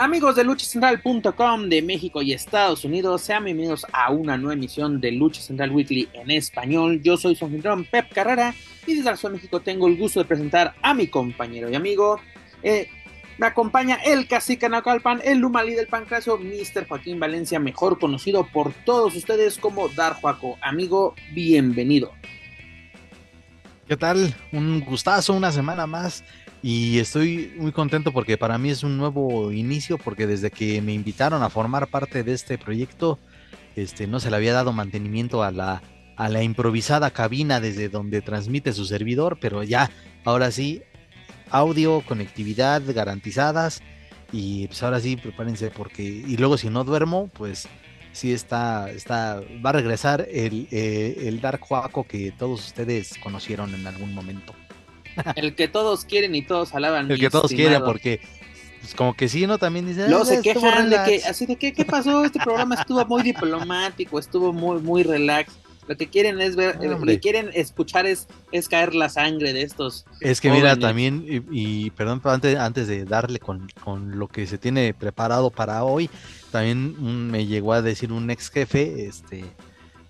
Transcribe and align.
Amigos 0.00 0.34
de 0.34 0.44
luchacentral.com 0.44 1.68
de 1.68 1.82
México 1.82 2.22
y 2.22 2.32
Estados 2.32 2.86
Unidos, 2.86 3.20
sean 3.20 3.44
bienvenidos 3.44 3.84
a 3.92 4.10
una 4.10 4.38
nueva 4.38 4.54
emisión 4.54 4.98
de 4.98 5.12
Lucha 5.12 5.42
Central 5.42 5.72
Weekly 5.72 6.08
en 6.14 6.30
español. 6.30 7.02
Yo 7.02 7.18
soy 7.18 7.36
su 7.36 7.44
anfitrión 7.44 7.84
Pep 7.84 8.10
Carrera 8.10 8.54
y 8.86 8.94
desde 8.94 9.10
la 9.10 9.16
Ciudad 9.18 9.32
de 9.32 9.36
México 9.36 9.60
tengo 9.60 9.88
el 9.88 9.98
gusto 9.98 10.20
de 10.20 10.24
presentar 10.24 10.74
a 10.80 10.94
mi 10.94 11.08
compañero 11.08 11.68
y 11.68 11.74
amigo. 11.74 12.18
Eh, 12.62 12.88
me 13.36 13.48
acompaña 13.48 13.96
el 13.96 14.26
cacique 14.26 14.70
Naucalpan, 14.70 15.20
el 15.22 15.36
Lumalí 15.36 15.74
del 15.74 15.86
Pancracio, 15.86 16.38
Mr. 16.38 16.88
Joaquín 16.88 17.20
Valencia, 17.20 17.60
mejor 17.60 17.98
conocido 17.98 18.46
por 18.46 18.72
todos 18.72 19.14
ustedes 19.14 19.58
como 19.58 19.90
Dar 19.90 20.14
Juaco. 20.14 20.56
Amigo, 20.62 21.14
bienvenido. 21.34 22.10
¿Qué 23.90 23.96
tal? 23.96 24.34
Un 24.52 24.80
gustazo, 24.80 25.34
una 25.34 25.50
semana 25.50 25.84
más 25.84 26.24
y 26.62 26.98
estoy 26.98 27.54
muy 27.56 27.72
contento 27.72 28.12
porque 28.12 28.36
para 28.36 28.58
mí 28.58 28.70
es 28.70 28.82
un 28.82 28.98
nuevo 28.98 29.50
inicio, 29.52 29.96
porque 29.98 30.26
desde 30.26 30.50
que 30.50 30.82
me 30.82 30.92
invitaron 30.92 31.42
a 31.42 31.50
formar 31.50 31.88
parte 31.88 32.22
de 32.22 32.34
este 32.34 32.58
proyecto, 32.58 33.18
este, 33.76 34.06
no 34.06 34.20
se 34.20 34.30
le 34.30 34.36
había 34.36 34.52
dado 34.52 34.72
mantenimiento 34.72 35.42
a 35.42 35.50
la, 35.50 35.82
a 36.16 36.28
la 36.28 36.42
improvisada 36.42 37.10
cabina 37.10 37.60
desde 37.60 37.88
donde 37.88 38.20
transmite 38.20 38.72
su 38.72 38.84
servidor, 38.84 39.38
pero 39.40 39.62
ya, 39.62 39.90
ahora 40.24 40.50
sí, 40.50 40.82
audio, 41.50 42.02
conectividad 42.06 42.82
garantizadas, 42.92 43.82
y 44.32 44.66
pues 44.66 44.82
ahora 44.82 45.00
sí, 45.00 45.16
prepárense 45.16 45.70
porque, 45.70 46.02
y 46.02 46.36
luego 46.36 46.58
si 46.58 46.68
no 46.68 46.84
duermo, 46.84 47.30
pues 47.32 47.68
sí 48.12 48.32
está, 48.32 48.90
está, 48.90 49.42
va 49.64 49.70
a 49.70 49.74
regresar 49.74 50.26
el, 50.30 50.68
eh, 50.70 51.22
el 51.24 51.40
Dark 51.40 51.60
Juaco 51.60 52.04
que 52.04 52.32
todos 52.32 52.66
ustedes 52.66 53.14
conocieron 53.22 53.74
en 53.74 53.86
algún 53.86 54.14
momento. 54.14 54.54
El 55.36 55.54
que 55.54 55.68
todos 55.68 56.04
quieren 56.04 56.34
y 56.34 56.42
todos 56.42 56.74
alaban. 56.74 57.10
El 57.10 57.18
que 57.18 57.30
todos 57.30 57.50
quieren 57.50 57.82
porque 57.84 58.20
pues 58.80 58.94
como 58.94 59.14
que 59.14 59.28
sí, 59.28 59.46
¿no? 59.46 59.58
También 59.58 59.86
dice. 59.86 60.08
No 60.08 60.24
se 60.24 60.40
quejan 60.40 60.88
de 60.88 60.98
que, 61.04 61.24
así 61.24 61.46
de 61.46 61.56
que, 61.56 61.72
¿qué 61.72 61.84
pasó? 61.84 62.24
Este 62.24 62.38
programa 62.40 62.76
estuvo 62.76 63.04
muy 63.04 63.22
diplomático, 63.22 64.18
estuvo 64.18 64.52
muy, 64.52 64.80
muy 64.80 65.02
relax. 65.02 65.52
Lo 65.86 65.96
que 65.96 66.06
quieren 66.06 66.40
es 66.40 66.54
ver, 66.54 66.78
lo 66.82 67.00
que 67.00 67.18
quieren 67.18 67.50
escuchar 67.52 68.06
es, 68.06 68.28
es 68.52 68.68
caer 68.68 68.94
la 68.94 69.08
sangre 69.08 69.52
de 69.52 69.62
estos. 69.62 70.06
Es 70.20 70.40
que 70.40 70.50
mira, 70.50 70.76
también, 70.76 71.44
y, 71.50 71.90
perdón, 71.90 72.20
pero 72.20 72.32
antes, 72.32 72.56
antes 72.56 72.86
de 72.86 73.04
darle 73.04 73.40
con, 73.40 73.68
con, 73.82 74.16
lo 74.16 74.28
que 74.28 74.46
se 74.46 74.56
tiene 74.56 74.94
preparado 74.94 75.50
para 75.50 75.82
hoy, 75.82 76.08
también 76.52 77.30
me 77.30 77.44
llegó 77.46 77.72
a 77.72 77.82
decir 77.82 78.12
un 78.12 78.30
ex 78.30 78.50
jefe, 78.50 79.06
este, 79.06 79.44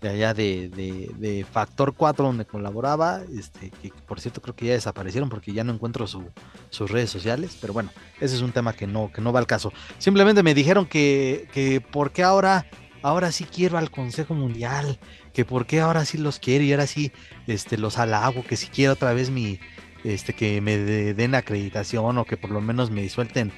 de 0.00 0.08
allá 0.08 0.34
de, 0.34 0.68
de, 0.68 1.46
Factor 1.50 1.94
4 1.94 2.24
donde 2.24 2.46
colaboraba, 2.46 3.22
este, 3.36 3.70
que 3.70 3.92
por 4.06 4.20
cierto 4.20 4.40
creo 4.40 4.56
que 4.56 4.66
ya 4.66 4.72
desaparecieron 4.72 5.28
porque 5.28 5.52
ya 5.52 5.62
no 5.62 5.72
encuentro 5.72 6.06
su, 6.06 6.24
sus 6.70 6.90
redes 6.90 7.10
sociales, 7.10 7.58
pero 7.60 7.72
bueno, 7.72 7.90
ese 8.20 8.34
es 8.34 8.42
un 8.42 8.52
tema 8.52 8.72
que 8.72 8.86
no, 8.86 9.12
que 9.12 9.20
no 9.20 9.32
va 9.32 9.40
al 9.40 9.46
caso. 9.46 9.72
Simplemente 9.98 10.42
me 10.42 10.54
dijeron 10.54 10.86
que, 10.86 11.48
que 11.52 11.80
por 11.80 12.12
qué 12.12 12.22
ahora, 12.22 12.66
ahora 13.02 13.30
sí 13.30 13.44
quiero 13.44 13.76
al 13.76 13.90
Consejo 13.90 14.34
Mundial, 14.34 14.98
que 15.34 15.44
por 15.44 15.66
qué 15.66 15.80
ahora 15.80 16.04
sí 16.04 16.16
los 16.16 16.38
quiero 16.38 16.64
y 16.64 16.72
ahora 16.72 16.86
sí 16.86 17.12
este, 17.46 17.76
los 17.76 17.98
halago, 17.98 18.42
que 18.42 18.56
si 18.56 18.68
quiero 18.68 18.94
otra 18.94 19.12
vez 19.12 19.28
mi, 19.30 19.60
este, 20.04 20.32
que 20.32 20.62
me 20.62 20.78
den 20.78 21.34
acreditación 21.34 22.16
o 22.16 22.24
que 22.24 22.38
por 22.38 22.50
lo 22.50 22.62
menos 22.62 22.90
me 22.90 23.06
suelten 23.10 23.52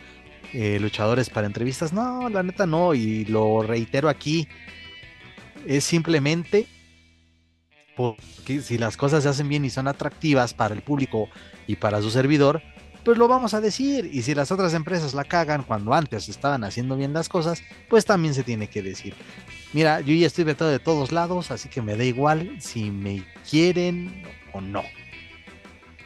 eh, 0.53 0.79
luchadores 0.81 1.31
para 1.31 1.47
entrevistas. 1.47 1.93
No, 1.93 2.29
la 2.29 2.43
neta 2.43 2.67
no, 2.67 2.95
y 2.95 3.25
lo 3.27 3.63
reitero 3.63 4.09
aquí 4.09 4.49
es 5.67 5.85
simplemente 5.85 6.67
porque 7.97 8.63
si 8.63 8.79
las 8.79 8.97
cosas 8.97 9.23
se 9.23 9.29
hacen 9.29 9.49
bien 9.49 9.65
y 9.65 9.71
son 9.71 9.89
atractivas 9.89 10.55
para 10.55 10.75
el 10.75 10.83
público 10.83 11.29
y 11.67 11.77
para 11.77 12.01
su 12.01 12.11
servidor, 12.11 12.63
pues 13.05 13.19
lo 13.19 13.29
vamos 13.29 13.55
a 13.55 13.61
decir. 13.61 14.09
Y 14.13 14.23
si 14.23 14.35
las 14.35 14.51
otras 14.53 14.75
empresas 14.75 15.15
la 15.15 15.25
cagan 15.25 15.63
cuando 15.63 15.93
antes 15.93 16.29
estaban 16.29 16.65
haciendo 16.65 16.97
bien 16.97 17.13
las 17.13 17.29
cosas, 17.29 17.63
pues 17.89 18.05
también 18.05 18.35
se 18.35 18.45
tiene 18.45 18.69
que 18.69 18.83
decir. 18.83 19.15
Mira, 19.73 20.01
yo 20.01 20.15
ya 20.15 20.27
estoy 20.27 20.45
vetado 20.45 20.71
de 20.71 20.79
todos 20.79 21.13
lados, 21.13 21.51
así 21.51 21.69
que 21.69 21.83
me 21.83 21.97
da 21.97 22.05
igual 22.05 22.57
si 22.61 22.91
me 22.91 23.25
quieren 23.49 24.23
o 24.53 24.61
no. 24.61 24.83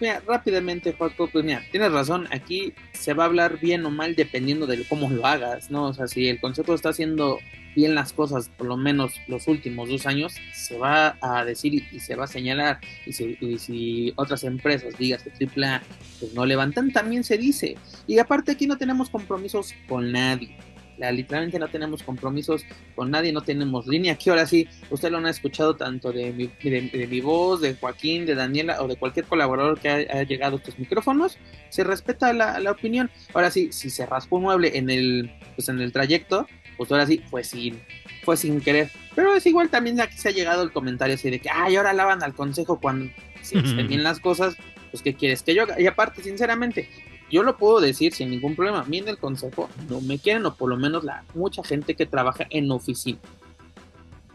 Mira, 0.01 0.23
rápidamente, 0.27 0.93
Juaco, 0.93 1.29
pues 1.29 1.45
mira, 1.45 1.63
tienes 1.71 1.93
razón, 1.93 2.29
aquí 2.31 2.73
se 2.93 3.15
va 3.15 3.25
a 3.25 3.27
hablar 3.27 3.59
bien 3.59 3.85
o 3.87 3.91
mal 3.91 4.15
dependiendo 4.15 4.67
de 4.67 4.85
cómo 4.85 5.09
lo 5.09 5.27
hagas, 5.27 5.71
¿no? 5.71 5.85
O 5.87 5.95
sea, 5.95 6.07
si 6.07 6.29
el 6.29 6.41
concepto 6.41 6.75
está 6.75 6.91
haciendo 6.91 7.39
bien 7.77 7.95
las 7.95 8.13
cosas, 8.13 8.49
por 8.49 8.67
lo 8.67 8.77
menos 8.77 9.13
los 9.29 9.47
últimos 9.47 9.89
dos 9.89 10.07
años, 10.07 10.35
se 10.53 10.79
va 10.79 11.17
a 11.21 11.45
decir 11.45 11.75
y, 11.75 12.01
se 12.01 12.17
va 12.17 12.25
a 12.25 12.27
señalar. 12.27 12.81
Y 13.05 13.13
si, 13.13 14.13
otras 14.17 14.45
empresas, 14.45 14.97
digas 14.99 15.23
que 15.23 15.47
AAA, 15.47 15.83
pues 16.19 16.35
no 16.35 16.47
levantan, 16.47 16.91
también 16.91 17.23
se 17.23 17.37
dice. 17.39 17.77
Y 18.07 18.19
aparte 18.19 18.53
aquí 18.53 18.67
no 18.67 18.79
tenemos 18.79 19.11
compromisos 19.11 19.75
con 19.89 20.11
nadie. 20.11 20.57
Literalmente 20.99 21.59
no 21.59 21.69
tenemos 21.69 22.03
compromisos 22.03 22.65
con 22.95 23.11
nadie, 23.11 23.33
no 23.33 23.43
tenemos 23.43 23.87
línea. 23.87 24.15
Aquí 24.15 24.31
ahora 24.31 24.47
sí, 24.47 24.69
usted 24.91 25.11
lo 25.11 25.19
ha 25.19 25.31
escuchado 25.31 25.77
tanto 25.77 26.13
de 26.13 26.33
mi, 26.33 26.51
de, 26.63 27.07
mi 27.07 27.21
voz, 27.21 27.61
de 27.61 27.75
Joaquín, 27.75 28.27
de 28.27 28.35
Daniela 28.35 28.83
o 28.83 28.89
de 28.89 28.97
cualquier 28.97 29.27
colaborador 29.27 29.79
que 29.79 29.89
haya, 29.89 30.23
llegado 30.23 30.57
a 30.57 30.59
estos 30.59 30.79
micrófonos. 30.79 31.39
Se 31.69 31.85
respeta 31.85 32.33
la, 32.33 32.59
la, 32.61 32.71
opinión. 32.71 33.11
Ahora 33.35 33.51
sí, 33.51 33.71
si 33.73 33.91
se 33.91 34.07
raspó 34.07 34.37
un 34.37 34.43
mueble 34.43 34.77
en 34.77 34.91
el, 34.91 35.31
pues 35.55 35.69
en 35.69 35.81
el 35.81 35.93
trayecto, 35.93 36.47
pues 36.77 36.91
ahora 36.91 37.07
sí 37.07 37.23
fue 37.31 37.45
sin, 37.45 37.81
fue 38.25 38.37
sin 38.37 38.61
querer. 38.61 38.91
Pero 39.15 39.35
es 39.35 39.47
igual 39.47 39.69
también 39.69 40.01
aquí 40.01 40.17
se 40.17 40.29
ha 40.29 40.33
llegado 40.33 40.63
el 40.63 40.73
comentario 40.73 41.15
así 41.15 41.31
de 41.31 41.39
que, 41.39 41.49
ay, 41.51 41.77
ahora 41.77 41.93
lavan 41.93 42.23
al 42.23 42.35
consejo 42.35 42.81
cuando 42.81 43.11
se 43.43 43.59
estén 43.65 43.89
bien 43.89 44.03
las 44.03 44.21
cosas, 44.21 44.57
pues 44.91 45.03
¿qué 45.03 45.15
quieres 45.15 45.43
que 45.43 45.55
yo 45.55 45.63
haga? 45.63 45.81
Y 45.81 45.87
aparte, 45.87 46.23
sinceramente, 46.23 46.89
yo 47.31 47.43
lo 47.43 47.57
puedo 47.57 47.81
decir 47.81 48.13
sin 48.15 48.31
ningún 48.31 48.55
problema. 48.55 48.81
A 48.81 48.85
mí 48.85 48.99
en 48.99 49.09
el 49.09 49.19
consejo 49.19 49.69
no 49.89 50.01
me 50.01 50.19
quieren, 50.19 50.47
o 50.47 50.55
por 50.55 50.69
lo 50.69 50.77
menos 50.77 51.05
la 51.05 51.25
mucha 51.35 51.63
gente 51.65 51.95
que 51.95 52.07
trabaja 52.07 52.47
en 52.51 52.71
oficina. 52.71 53.19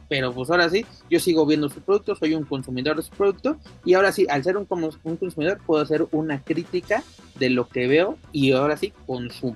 Pero 0.09 0.33
pues 0.33 0.49
ahora 0.49 0.69
sí, 0.69 0.85
yo 1.09 1.21
sigo 1.21 1.45
viendo 1.45 1.69
su 1.69 1.79
producto, 1.81 2.15
soy 2.15 2.33
un 2.33 2.43
consumidor 2.43 2.97
de 2.97 3.03
su 3.03 3.11
producto. 3.11 3.57
Y 3.85 3.93
ahora 3.93 4.11
sí, 4.11 4.27
al 4.29 4.43
ser 4.43 4.57
un, 4.57 4.65
consumidor, 4.65 5.61
puedo 5.65 5.81
hacer 5.81 6.05
una 6.11 6.43
crítica 6.43 7.01
de 7.35 7.49
lo 7.49 7.69
que 7.69 7.87
veo 7.87 8.17
y 8.33 8.51
ahora 8.51 8.75
sí 8.75 8.93
consumo. 9.05 9.55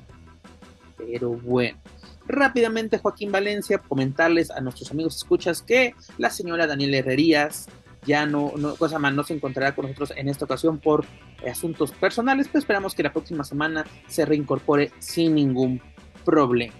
Pero 0.98 1.32
bueno, 1.32 1.78
Rápidamente, 2.28 2.98
Joaquín 2.98 3.32
Valencia, 3.32 3.78
comentarles 3.78 4.50
a 4.50 4.60
nuestros 4.60 4.90
amigos 4.90 5.16
escuchas 5.16 5.62
que 5.62 5.94
la 6.18 6.32
señora 6.32 6.66
Daniela 6.66 6.98
Herrerías 6.98 7.68
ya 8.06 8.26
no, 8.26 8.52
cosa 8.78 9.00
más, 9.00 9.14
no 9.14 9.24
se 9.24 9.34
encontrará 9.34 9.76
con 9.76 9.86
nosotros 9.86 10.14
en 10.16 10.30
esta 10.30 10.46
ocasión 10.46 10.80
por 10.80 11.06
asuntos 11.50 11.92
personales, 11.92 12.48
pero 12.48 12.60
esperamos 12.60 12.96
que 12.96 13.04
la 13.04 13.14
próxima 13.14 13.44
semana 13.44 13.86
se 14.08 14.26
reincorpore 14.26 14.92
sin 15.00 15.36
ningún 15.36 15.82
problema. 16.24 16.74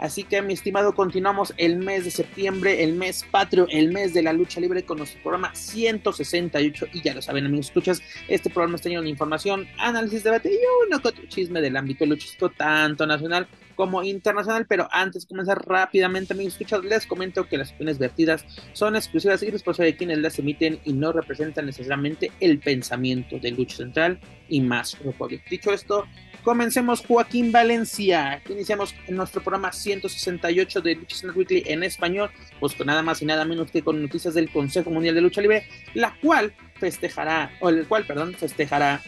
Así 0.00 0.24
que, 0.24 0.40
mi 0.40 0.54
estimado, 0.54 0.94
continuamos 0.94 1.52
el 1.58 1.76
mes 1.76 2.04
de 2.04 2.10
septiembre, 2.10 2.82
el 2.82 2.94
mes 2.94 3.26
patrio, 3.30 3.66
el 3.68 3.92
mes 3.92 4.14
de 4.14 4.22
la 4.22 4.32
lucha 4.32 4.58
libre 4.58 4.82
con 4.82 4.96
nuestro 4.96 5.22
programa 5.22 5.54
168. 5.54 6.86
Y 6.94 7.02
ya 7.02 7.12
lo 7.12 7.20
saben, 7.20 7.44
amigos, 7.44 7.66
escuchas, 7.66 8.00
este 8.26 8.48
programa 8.48 8.76
está 8.76 8.88
lleno 8.88 9.02
de 9.02 9.10
información, 9.10 9.68
análisis, 9.76 10.24
debate 10.24 10.50
y 10.50 10.58
uno 10.86 11.02
chisme 11.28 11.60
del 11.60 11.76
ámbito 11.76 12.06
luchístico, 12.06 12.48
tanto 12.48 13.06
nacional 13.06 13.46
como 13.80 14.02
internacional. 14.02 14.66
Pero 14.68 14.88
antes 14.92 15.22
de 15.22 15.28
comenzar 15.28 15.66
rápidamente, 15.66 16.34
amigos, 16.34 16.52
escuchas, 16.52 16.84
les 16.84 17.06
comento 17.06 17.48
que 17.48 17.56
las 17.56 17.70
opiniones 17.70 17.98
vertidas 17.98 18.44
son 18.74 18.94
exclusivas 18.94 19.42
y 19.42 19.48
responsables 19.50 19.94
de 19.94 19.96
quienes 19.96 20.18
las 20.18 20.38
emiten 20.38 20.80
y 20.84 20.92
no 20.92 21.12
representan 21.12 21.64
necesariamente 21.64 22.30
el 22.40 22.58
pensamiento 22.58 23.38
de 23.38 23.52
Lucha 23.52 23.78
Central 23.78 24.20
y 24.50 24.60
más 24.60 24.98
Republic. 24.98 25.48
Dicho 25.48 25.72
esto, 25.72 26.04
Comencemos 26.44 27.04
Joaquín 27.06 27.52
Valencia, 27.52 28.40
iniciamos 28.48 28.94
nuestro 29.08 29.42
programa 29.42 29.72
168 29.72 30.80
de 30.80 30.94
Lucha 30.94 31.26
Weekly 31.36 31.64
en 31.66 31.82
español, 31.82 32.30
pues 32.58 32.74
con 32.74 32.86
nada 32.86 33.02
más 33.02 33.20
y 33.20 33.26
nada 33.26 33.44
menos 33.44 33.70
que 33.70 33.82
con 33.82 34.00
noticias 34.00 34.32
del 34.32 34.50
Consejo 34.50 34.88
Mundial 34.88 35.14
de 35.14 35.20
Lucha 35.20 35.42
Libre, 35.42 35.66
la 35.92 36.16
cual 36.22 36.54
festejará, 36.76 37.50
o 37.60 37.68
el 37.68 37.86
cual, 37.86 38.06
perdón, 38.06 38.32
festejará 38.32 39.02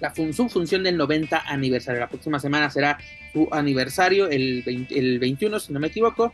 la 0.00 0.14
su 0.14 0.48
función 0.48 0.82
del 0.82 0.96
90 0.96 1.42
aniversario. 1.46 2.00
La 2.00 2.08
próxima 2.08 2.38
semana 2.38 2.70
será 2.70 2.98
su 3.36 3.48
aniversario, 3.52 4.30
el, 4.30 4.64
el 4.88 5.18
21, 5.18 5.60
si 5.60 5.72
no 5.72 5.78
me 5.78 5.88
equivoco. 5.88 6.32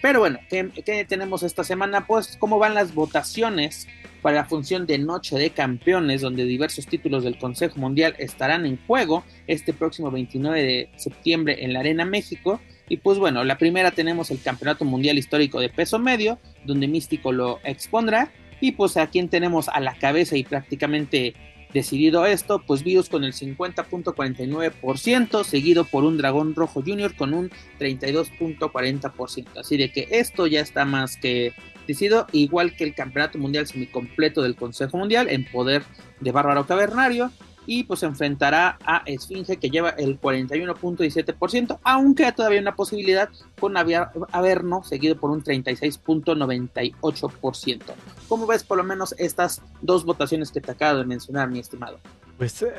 Pero 0.00 0.20
bueno, 0.20 0.38
¿qué, 0.48 0.70
¿qué, 0.86 1.04
tenemos 1.04 1.42
esta 1.42 1.64
semana? 1.64 2.06
Pues 2.06 2.36
cómo 2.38 2.60
van 2.60 2.74
las 2.74 2.94
votaciones 2.94 3.88
para 4.22 4.36
la 4.36 4.44
función 4.44 4.86
de 4.86 4.98
Noche 4.98 5.36
de 5.36 5.50
Campeones, 5.50 6.20
donde 6.20 6.44
diversos 6.44 6.86
títulos 6.86 7.24
del 7.24 7.36
Consejo 7.36 7.80
Mundial 7.80 8.14
estarán 8.18 8.64
en 8.64 8.78
juego 8.86 9.24
este 9.48 9.72
próximo 9.72 10.12
29 10.12 10.62
de 10.62 10.88
septiembre 10.96 11.64
en 11.64 11.72
la 11.72 11.80
Arena 11.80 12.04
México. 12.04 12.60
Y 12.88 12.98
pues 12.98 13.18
bueno, 13.18 13.42
la 13.42 13.58
primera 13.58 13.90
tenemos 13.90 14.30
el 14.30 14.40
Campeonato 14.40 14.84
Mundial 14.84 15.18
Histórico 15.18 15.58
de 15.58 15.68
Peso 15.68 15.98
Medio, 15.98 16.38
donde 16.64 16.86
Místico 16.86 17.32
lo 17.32 17.58
expondrá. 17.64 18.30
Y 18.60 18.72
pues 18.72 18.96
a 18.96 19.08
quien 19.08 19.28
tenemos 19.28 19.68
a 19.68 19.80
la 19.80 19.96
cabeza 19.96 20.36
y 20.36 20.44
prácticamente 20.44 21.34
decidido 21.72 22.26
esto, 22.26 22.58
pues 22.60 22.82
Virus 22.82 23.08
con 23.08 23.24
el 23.24 23.32
50.49%, 23.32 25.44
seguido 25.44 25.84
por 25.84 26.04
un 26.04 26.18
Dragón 26.18 26.54
Rojo 26.54 26.82
Junior 26.82 27.14
con 27.14 27.32
un 27.34 27.50
32.40%. 27.78 29.58
Así 29.58 29.76
de 29.76 29.92
que 29.92 30.08
esto 30.10 30.46
ya 30.46 30.60
está 30.60 30.84
más 30.84 31.16
que 31.16 31.52
decidido, 31.86 32.26
igual 32.32 32.76
que 32.76 32.84
el 32.84 32.94
Campeonato 32.94 33.38
Mundial 33.38 33.66
Semicompleto 33.66 34.42
del 34.42 34.56
Consejo 34.56 34.98
Mundial 34.98 35.28
en 35.28 35.44
poder 35.44 35.82
de 36.20 36.32
Bárbaro 36.32 36.66
Cavernario 36.66 37.30
y 37.70 37.84
pues 37.84 38.02
enfrentará 38.02 38.78
a 38.84 39.02
Esfinge 39.06 39.56
que 39.58 39.70
lleva 39.70 39.90
el 39.90 40.20
41.17%, 40.20 41.78
aunque 41.84 42.32
todavía 42.32 42.60
una 42.60 42.74
posibilidad 42.74 43.28
con 43.60 43.76
Averno 43.76 44.82
seguido 44.82 45.16
por 45.16 45.30
un 45.30 45.44
36.98%. 45.44 47.82
¿Cómo 48.28 48.48
ves 48.48 48.64
por 48.64 48.76
lo 48.76 48.82
menos 48.82 49.14
estas 49.18 49.62
dos 49.82 50.04
votaciones 50.04 50.50
que 50.50 50.60
te 50.60 50.72
acabo 50.72 50.98
de 50.98 51.04
mencionar, 51.04 51.48
mi 51.48 51.60
estimado? 51.60 52.00
Pues 52.38 52.60
eh, 52.62 52.72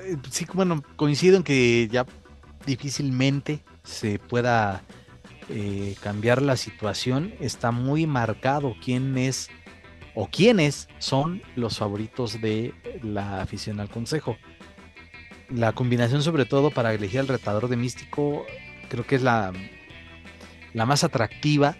eh, 0.00 0.16
sí, 0.32 0.46
bueno, 0.52 0.82
coincido 0.96 1.36
en 1.36 1.44
que 1.44 1.86
ya 1.86 2.04
difícilmente 2.66 3.60
se 3.84 4.18
pueda 4.18 4.82
eh, 5.48 5.94
cambiar 6.02 6.42
la 6.42 6.56
situación. 6.56 7.34
Está 7.38 7.70
muy 7.70 8.08
marcado 8.08 8.74
quién 8.84 9.16
es 9.16 9.48
o 10.14 10.28
quiénes 10.28 10.88
son 10.98 11.42
los 11.56 11.78
favoritos 11.78 12.40
de 12.40 12.74
la 13.02 13.40
afición 13.40 13.80
al 13.80 13.88
consejo. 13.88 14.36
La 15.48 15.72
combinación 15.72 16.22
sobre 16.22 16.44
todo 16.44 16.70
para 16.70 16.94
elegir 16.94 17.20
al 17.20 17.28
retador 17.28 17.68
de 17.68 17.76
místico 17.76 18.44
creo 18.88 19.06
que 19.06 19.16
es 19.16 19.22
la, 19.22 19.52
la 20.74 20.86
más 20.86 21.04
atractiva. 21.04 21.76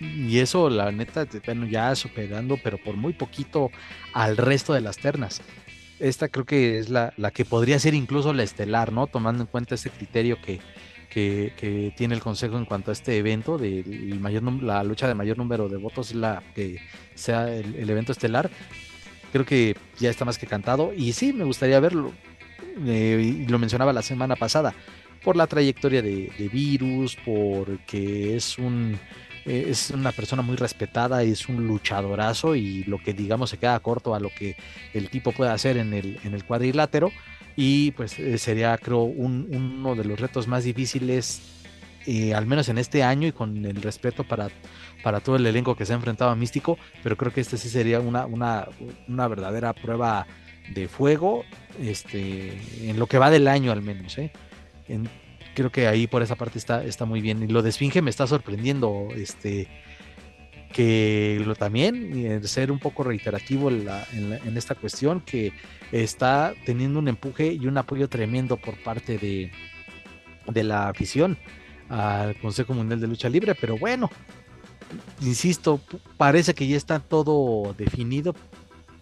Y 0.00 0.38
eso 0.38 0.68
la 0.68 0.90
neta 0.90 1.28
bueno 1.46 1.66
ya 1.66 1.94
superando 1.94 2.58
pero 2.62 2.76
por 2.78 2.96
muy 2.96 3.12
poquito 3.12 3.70
al 4.12 4.36
resto 4.36 4.72
de 4.72 4.80
las 4.80 4.98
ternas. 4.98 5.42
Esta 6.00 6.28
creo 6.28 6.44
que 6.44 6.78
es 6.78 6.88
la, 6.88 7.12
la 7.16 7.30
que 7.30 7.44
podría 7.44 7.78
ser 7.78 7.94
incluso 7.94 8.32
la 8.32 8.42
estelar 8.42 8.90
no 8.90 9.06
tomando 9.06 9.44
en 9.44 9.46
cuenta 9.46 9.76
ese 9.76 9.90
criterio 9.90 10.40
que, 10.42 10.58
que, 11.12 11.92
tiene 11.96 12.14
el 12.14 12.20
Consejo 12.20 12.56
en 12.56 12.64
cuanto 12.64 12.90
a 12.90 12.92
este 12.92 13.18
evento, 13.18 13.58
de 13.58 13.84
mayor, 14.18 14.42
la 14.62 14.82
lucha 14.82 15.06
de 15.06 15.14
mayor 15.14 15.36
número 15.38 15.68
de 15.68 15.76
votos, 15.76 16.14
la 16.14 16.42
que 16.54 16.78
sea 17.14 17.52
el, 17.54 17.88
evento 17.88 18.12
estelar. 18.12 18.50
Creo 19.32 19.44
que 19.44 19.76
ya 19.98 20.10
está 20.10 20.24
más 20.24 20.38
que 20.38 20.46
cantado 20.46 20.92
y 20.94 21.12
sí, 21.12 21.32
me 21.32 21.44
gustaría 21.44 21.80
verlo. 21.80 22.12
Eh, 22.86 23.46
lo 23.48 23.58
mencionaba 23.58 23.92
la 23.92 24.02
semana 24.02 24.36
pasada, 24.36 24.74
por 25.22 25.36
la 25.36 25.46
trayectoria 25.46 26.00
de, 26.02 26.50
Virus, 26.52 27.16
porque 27.24 28.36
es 28.36 28.58
un 28.58 28.98
eh, 29.44 29.66
es 29.68 29.90
una 29.90 30.12
persona 30.12 30.42
muy 30.42 30.56
respetada, 30.56 31.22
es 31.22 31.48
un 31.48 31.66
luchadorazo 31.66 32.54
y 32.54 32.84
lo 32.84 32.98
que 32.98 33.12
digamos 33.12 33.50
se 33.50 33.58
queda 33.58 33.78
corto 33.80 34.14
a 34.14 34.20
lo 34.20 34.30
que 34.30 34.56
el 34.94 35.10
tipo 35.10 35.32
puede 35.32 35.50
hacer 35.50 35.76
en 35.76 35.92
el, 35.92 36.18
en 36.24 36.34
el 36.34 36.44
cuadrilátero 36.44 37.10
y 37.56 37.90
pues 37.92 38.18
eh, 38.18 38.38
sería 38.38 38.76
creo 38.78 39.02
uno 39.02 39.94
de 39.94 40.04
los 40.04 40.18
retos 40.18 40.48
más 40.48 40.64
difíciles 40.64 41.42
eh, 42.06 42.34
al 42.34 42.46
menos 42.46 42.68
en 42.68 42.78
este 42.78 43.02
año 43.02 43.28
y 43.28 43.32
con 43.32 43.64
el 43.64 43.80
respeto 43.80 44.24
para, 44.24 44.48
para 45.02 45.20
todo 45.20 45.36
el 45.36 45.46
elenco 45.46 45.76
que 45.76 45.86
se 45.86 45.92
ha 45.92 45.96
enfrentado 45.96 46.30
a 46.30 46.36
Místico, 46.36 46.78
pero 47.02 47.16
creo 47.16 47.32
que 47.32 47.40
este 47.40 47.56
sí 47.56 47.68
sería 47.68 48.00
una, 48.00 48.26
una, 48.26 48.68
una 49.06 49.28
verdadera 49.28 49.72
prueba 49.72 50.26
de 50.74 50.88
fuego 50.88 51.44
este, 51.80 52.58
en 52.88 52.98
lo 52.98 53.06
que 53.06 53.18
va 53.18 53.30
del 53.30 53.46
año 53.46 53.70
al 53.70 53.82
menos. 53.82 54.18
¿eh? 54.18 54.32
creo 55.54 55.70
que 55.70 55.86
ahí 55.86 56.06
por 56.06 56.22
esa 56.22 56.36
parte 56.36 56.58
está, 56.58 56.84
está 56.84 57.04
muy 57.04 57.20
bien. 57.20 57.42
Y 57.42 57.46
lo 57.46 57.62
de 57.62 57.70
Esfinge 57.70 58.02
me 58.02 58.10
está 58.10 58.26
sorprendiendo. 58.26 59.08
Este, 59.14 59.68
que 60.72 61.42
lo 61.44 61.54
también, 61.54 62.42
ser 62.46 62.72
un 62.72 62.78
poco 62.78 63.04
reiterativo 63.04 63.70
en, 63.70 63.88
en, 64.12 64.56
esta 64.56 64.74
cuestión, 64.74 65.20
que 65.20 65.52
está 65.92 66.54
teniendo 66.64 66.98
un 66.98 67.08
empuje 67.08 67.52
y 67.52 67.66
un 67.66 67.78
apoyo 67.78 68.08
tremendo 68.08 68.56
por 68.56 68.82
parte 68.82 69.18
de, 69.18 69.52
de 70.46 70.64
la 70.64 70.88
afición 70.88 71.36
al 71.88 72.36
Consejo 72.40 72.72
Mundial 72.74 73.00
de 73.00 73.06
Lucha 73.06 73.28
Libre, 73.28 73.54
pero 73.54 73.76
bueno, 73.76 74.10
insisto, 75.20 75.80
parece 76.16 76.54
que 76.54 76.66
ya 76.66 76.76
está 76.76 77.00
todo 77.00 77.74
definido, 77.76 78.34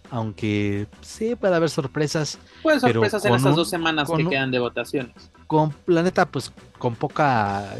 aunque 0.09 0.87
sí 0.99 1.35
puede 1.35 1.55
haber 1.55 1.69
sorpresas. 1.69 2.37
Puede 2.61 2.79
sorpresas 2.81 3.23
en 3.25 3.35
estas 3.35 3.55
dos 3.55 3.69
semanas 3.69 4.09
que 4.15 4.27
quedan 4.27 4.51
de 4.51 4.59
votaciones. 4.59 5.31
Con 5.47 5.71
Planeta, 5.71 6.25
pues 6.25 6.51
con 6.77 6.95
poca, 6.95 7.75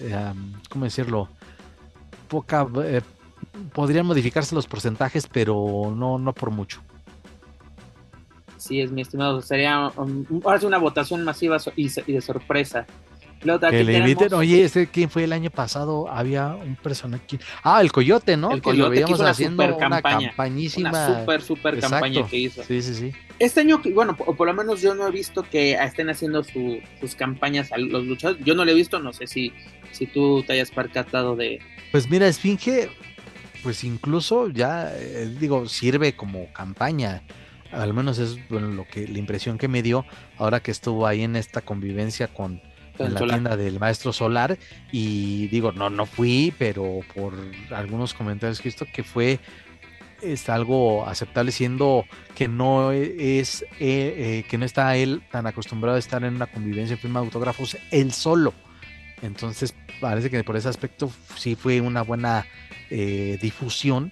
¿cómo 0.70 0.86
decirlo? 0.86 1.28
Poca 2.30 2.66
eh, 2.86 3.02
podrían 3.74 4.06
modificarse 4.06 4.56
los 4.56 4.68
porcentajes, 4.68 5.28
pero 5.28 5.94
no, 5.96 6.18
no 6.18 6.34
por 6.34 6.52
mucho. 6.52 6.82
Sí, 8.62 8.80
es 8.80 8.92
mi 8.92 9.02
estimado. 9.02 9.42
Sería 9.42 9.92
um, 9.98 10.26
una 10.30 10.78
votación 10.78 11.24
masiva 11.24 11.58
y, 11.76 11.90
de 11.90 12.22
sorpresa. 12.22 12.86
que 13.42 13.84
le 13.84 13.98
inviten, 13.98 14.34
oye, 14.36 14.64
este, 14.64 14.86
¿quién 14.86 15.10
fue 15.10 15.24
el 15.24 15.34
año 15.34 15.50
pasado? 15.50 16.08
Había 16.08 16.54
un 16.54 16.76
personaje. 16.76 17.40
Ah, 17.64 17.82
el 17.82 17.92
Coyote, 17.92 18.38
¿no? 18.38 18.52
El 18.52 18.62
Coyote 18.62 19.04
que, 19.04 19.14
una 19.16 19.32
haciendo 19.32 19.64
super 19.64 19.78
campaña, 19.80 20.34
una 20.78 21.20
super, 21.20 21.42
super 21.42 21.80
campaña 21.80 22.28
que 22.28 22.38
hizo. 22.38 22.64
Sí, 22.64 22.84
sí, 22.84 22.94
sí. 22.94 23.12
Este 23.40 23.62
año, 23.62 23.82
bueno, 23.96 24.16
o 24.28 24.36
por 24.36 24.46
lo 24.46 24.54
menos 24.54 24.80
yo 24.80 24.94
no 24.94 25.08
he 25.08 25.12
visto 25.12 25.42
que 25.42 25.74
estén 25.74 26.12
haciendo 26.12 26.44
sus 26.44 27.16
campañas 27.16 27.72
a 27.72 27.80
los 27.80 28.06
luchadores. 28.06 28.46
Yo 28.46 28.54
no 28.54 28.64
lo 28.64 28.70
he 28.70 28.76
visto, 28.76 29.00
no 29.00 29.12
sé 29.12 29.26
si, 29.26 29.54
si 29.92 30.06
tú 30.06 30.44
te 30.44 30.54
hayas 30.54 30.70
percatado 30.70 31.36
de. 31.36 31.60
Pues 31.92 32.08
mira, 32.08 32.28
Esfinge 32.28 32.92
pues 33.64 33.84
incluso 33.84 34.50
ya, 34.50 34.92
eh, 34.96 35.36
digo, 35.40 35.68
sirve 35.68 36.16
como 36.16 36.52
campaña. 36.54 37.24
Al 37.72 37.94
menos 37.94 38.20
es 38.20 38.38
lo 38.50 38.86
que 38.86 39.08
la 39.08 39.18
impresión 39.18 39.58
que 39.58 39.68
me 39.68 39.82
dio 39.82 40.06
ahora 40.38 40.60
que 40.60 40.72
estuvo 40.72 41.08
ahí 41.08 41.22
en 41.24 41.38
esta 41.38 41.62
convivencia 41.62 42.28
con 42.28 42.62
la 42.98 43.20
tienda 43.20 43.56
del 43.56 43.80
maestro 43.80 44.12
Solar. 44.12 44.58
Y 44.92 45.48
digo, 45.48 45.72
no, 45.72 45.90
no 45.90 46.06
fui, 46.06 46.54
pero 46.58 47.00
por 47.16 47.34
algunos 47.72 48.14
comentarios 48.14 48.60
que 48.60 48.68
he 48.68 48.72
visto 48.72 48.86
que 48.92 49.04
fue 49.04 49.40
es 50.22 50.50
algo 50.50 51.08
aceptable 51.08 51.52
siendo 51.52 52.06
que 52.36 52.48
no 52.48 52.92
es 52.92 53.64
eh, 53.64 53.68
eh, 53.80 54.46
que 54.48 54.58
no 54.58 54.66
está 54.66 54.96
él 54.96 55.24
tan 55.32 55.48
acostumbrado 55.48 55.96
a 55.96 56.00
estar 56.00 56.24
en 56.24 56.36
una 56.36 56.46
convivencia 56.48 56.94
en 56.94 57.00
firma 57.00 57.20
de 57.20 57.26
autógrafos 57.26 57.78
él 57.90 58.12
solo. 58.12 58.54
Entonces 59.22 59.76
parece 60.02 60.30
que 60.30 60.44
por 60.44 60.58
ese 60.58 60.68
aspecto 60.68 61.10
sí 61.38 61.56
fue 61.56 61.80
una 61.80 62.02
buena 62.02 62.46
eh, 62.90 63.38
difusión 63.42 64.12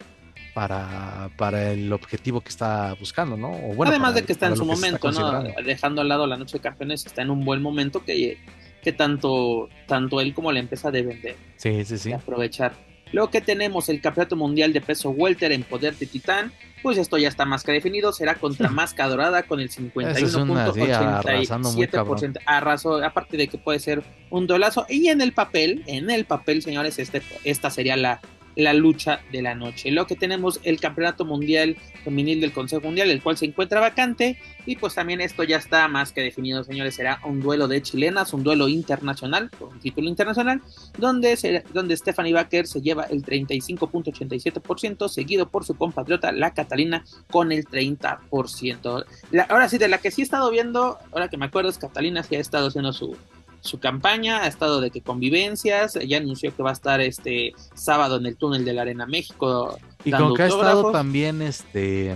para, 0.54 1.30
para, 1.38 1.72
el 1.72 1.92
objetivo 1.92 2.42
que 2.42 2.50
está 2.50 2.94
buscando, 2.94 3.36
¿no? 3.36 3.50
bueno, 3.50 3.92
Además 3.92 4.16
de 4.16 4.24
que 4.24 4.32
está 4.32 4.48
en 4.48 4.58
su 4.58 4.66
momento, 4.66 5.12
¿no? 5.12 5.44
Dejando 5.64 6.02
al 6.02 6.08
lado 6.08 6.28
la 6.28 6.38
noche 6.38 6.58
de 6.58 6.62
campeones, 6.62 7.06
está 7.06 7.22
en 7.22 7.30
un 7.30 7.44
buen 7.46 7.62
momento 7.62 8.04
que, 8.04 8.38
que 8.82 8.94
tanto, 8.94 9.70
tanto 9.88 10.22
él 10.22 10.34
como 10.34 10.52
la 10.52 10.60
empresa 10.60 10.92
deben 10.92 11.22
de, 11.22 11.36
sí, 11.58 11.84
sí, 11.86 11.98
sí. 11.98 12.12
aprovechar. 12.14 12.74
Luego 13.12 13.32
que 13.32 13.42
tenemos 13.42 13.90
el 13.90 14.02
campeonato 14.02 14.36
mundial 14.36 14.72
de 14.74 14.82
peso 14.82 15.10
welter 15.10 15.52
en 15.52 15.64
poder 15.64 15.96
de 15.96 16.06
titán, 16.06 16.54
pues 16.82 16.98
esto 16.98 17.18
ya 17.18 17.28
está 17.28 17.46
más 17.46 17.64
que 17.64 17.72
definido, 17.72 18.12
será 18.14 18.36
contra 18.36 18.70
Máscara 18.72 19.10
Dorada 19.10 19.44
con 19.44 19.60
el 19.60 19.70
51.87%. 19.70 22.40
Arrasó, 22.46 23.04
aparte 23.04 23.38
de 23.38 23.48
que 23.48 23.58
puede 23.58 23.80
ser 23.80 24.04
un 24.30 24.46
dolazo. 24.48 24.86
Y 24.90 25.08
en 25.08 25.22
el 25.22 25.34
papel, 25.34 25.84
en 25.88 26.10
el 26.10 26.26
papel, 26.26 26.62
señores, 26.62 27.00
este, 27.00 27.22
esta 27.44 27.70
sería 27.70 27.98
la 27.98 28.22
la 28.60 28.74
lucha 28.74 29.22
de 29.32 29.42
la 29.42 29.56
noche. 29.56 29.92
Lo 29.92 30.06
que 30.06 30.16
tenemos 30.16 30.60
el 30.64 30.80
Campeonato 30.80 31.26
Mundial 31.26 31.78
Femenil 32.04 32.42
del 32.42 32.52
Consejo 32.52 32.82
Mundial, 32.82 33.10
el 33.10 33.22
cual 33.22 33.38
se 33.38 33.46
encuentra 33.46 33.80
vacante. 33.80 34.38
Y 34.66 34.76
pues 34.76 34.96
también 34.96 35.22
esto 35.22 35.44
ya 35.44 35.58
está 35.58 35.88
más 35.88 36.12
que 36.12 36.22
definido, 36.22 36.64
señores. 36.64 36.96
Será 36.96 37.22
un 37.26 37.40
duelo 37.40 37.68
de 37.68 37.82
chilenas, 37.82 38.34
un 38.34 38.44
duelo 38.44 38.68
internacional, 38.68 39.50
un 39.60 39.80
título 39.80 40.08
internacional, 40.08 40.62
donde, 40.98 41.64
donde 41.74 41.98
Stephanie 41.98 42.34
Baker 42.34 42.68
se 42.68 42.82
lleva 42.82 43.04
el 43.06 43.24
35.87%, 43.24 45.08
seguido 45.08 45.50
por 45.50 45.66
su 45.66 45.76
compatriota, 45.76 46.32
la 46.32 46.54
Catalina, 46.54 47.04
con 47.32 47.52
el 47.52 47.66
30%. 47.66 49.06
ahora 49.50 49.70
sí, 49.70 49.78
de 49.78 49.88
la 49.88 49.98
que 49.98 50.12
sí 50.12 50.22
he 50.22 50.24
estado 50.24 50.52
viendo, 50.52 50.98
ahora 51.12 51.30
que 51.30 51.38
me 51.38 51.46
acuerdo, 51.46 51.70
es 51.70 51.78
Catalina, 51.78 52.24
sí 52.24 52.36
ha 52.36 52.40
estado 52.40 52.68
haciendo 52.68 52.94
su, 52.94 53.16
su 53.62 53.80
campaña, 53.80 54.44
ha 54.44 54.48
estado 54.48 54.82
de 54.82 54.92
que 54.92 55.02
convivencias, 55.02 55.98
ya 56.06 56.18
anunció 56.18 56.56
que 56.56 56.64
va 56.64 56.70
a 56.70 56.74
estar 56.74 57.02
este 57.02 57.54
sábado 57.74 58.18
en 58.18 58.26
el 58.26 58.38
túnel 58.38 58.66
de 58.66 58.74
la 58.74 58.84
Arena 58.84 59.06
México. 59.06 59.78
Y 60.04 60.12
con 60.12 60.36
que 60.36 60.44
ha 60.44 60.48
estado 60.48 60.92
también, 60.92 61.42
este, 61.42 62.16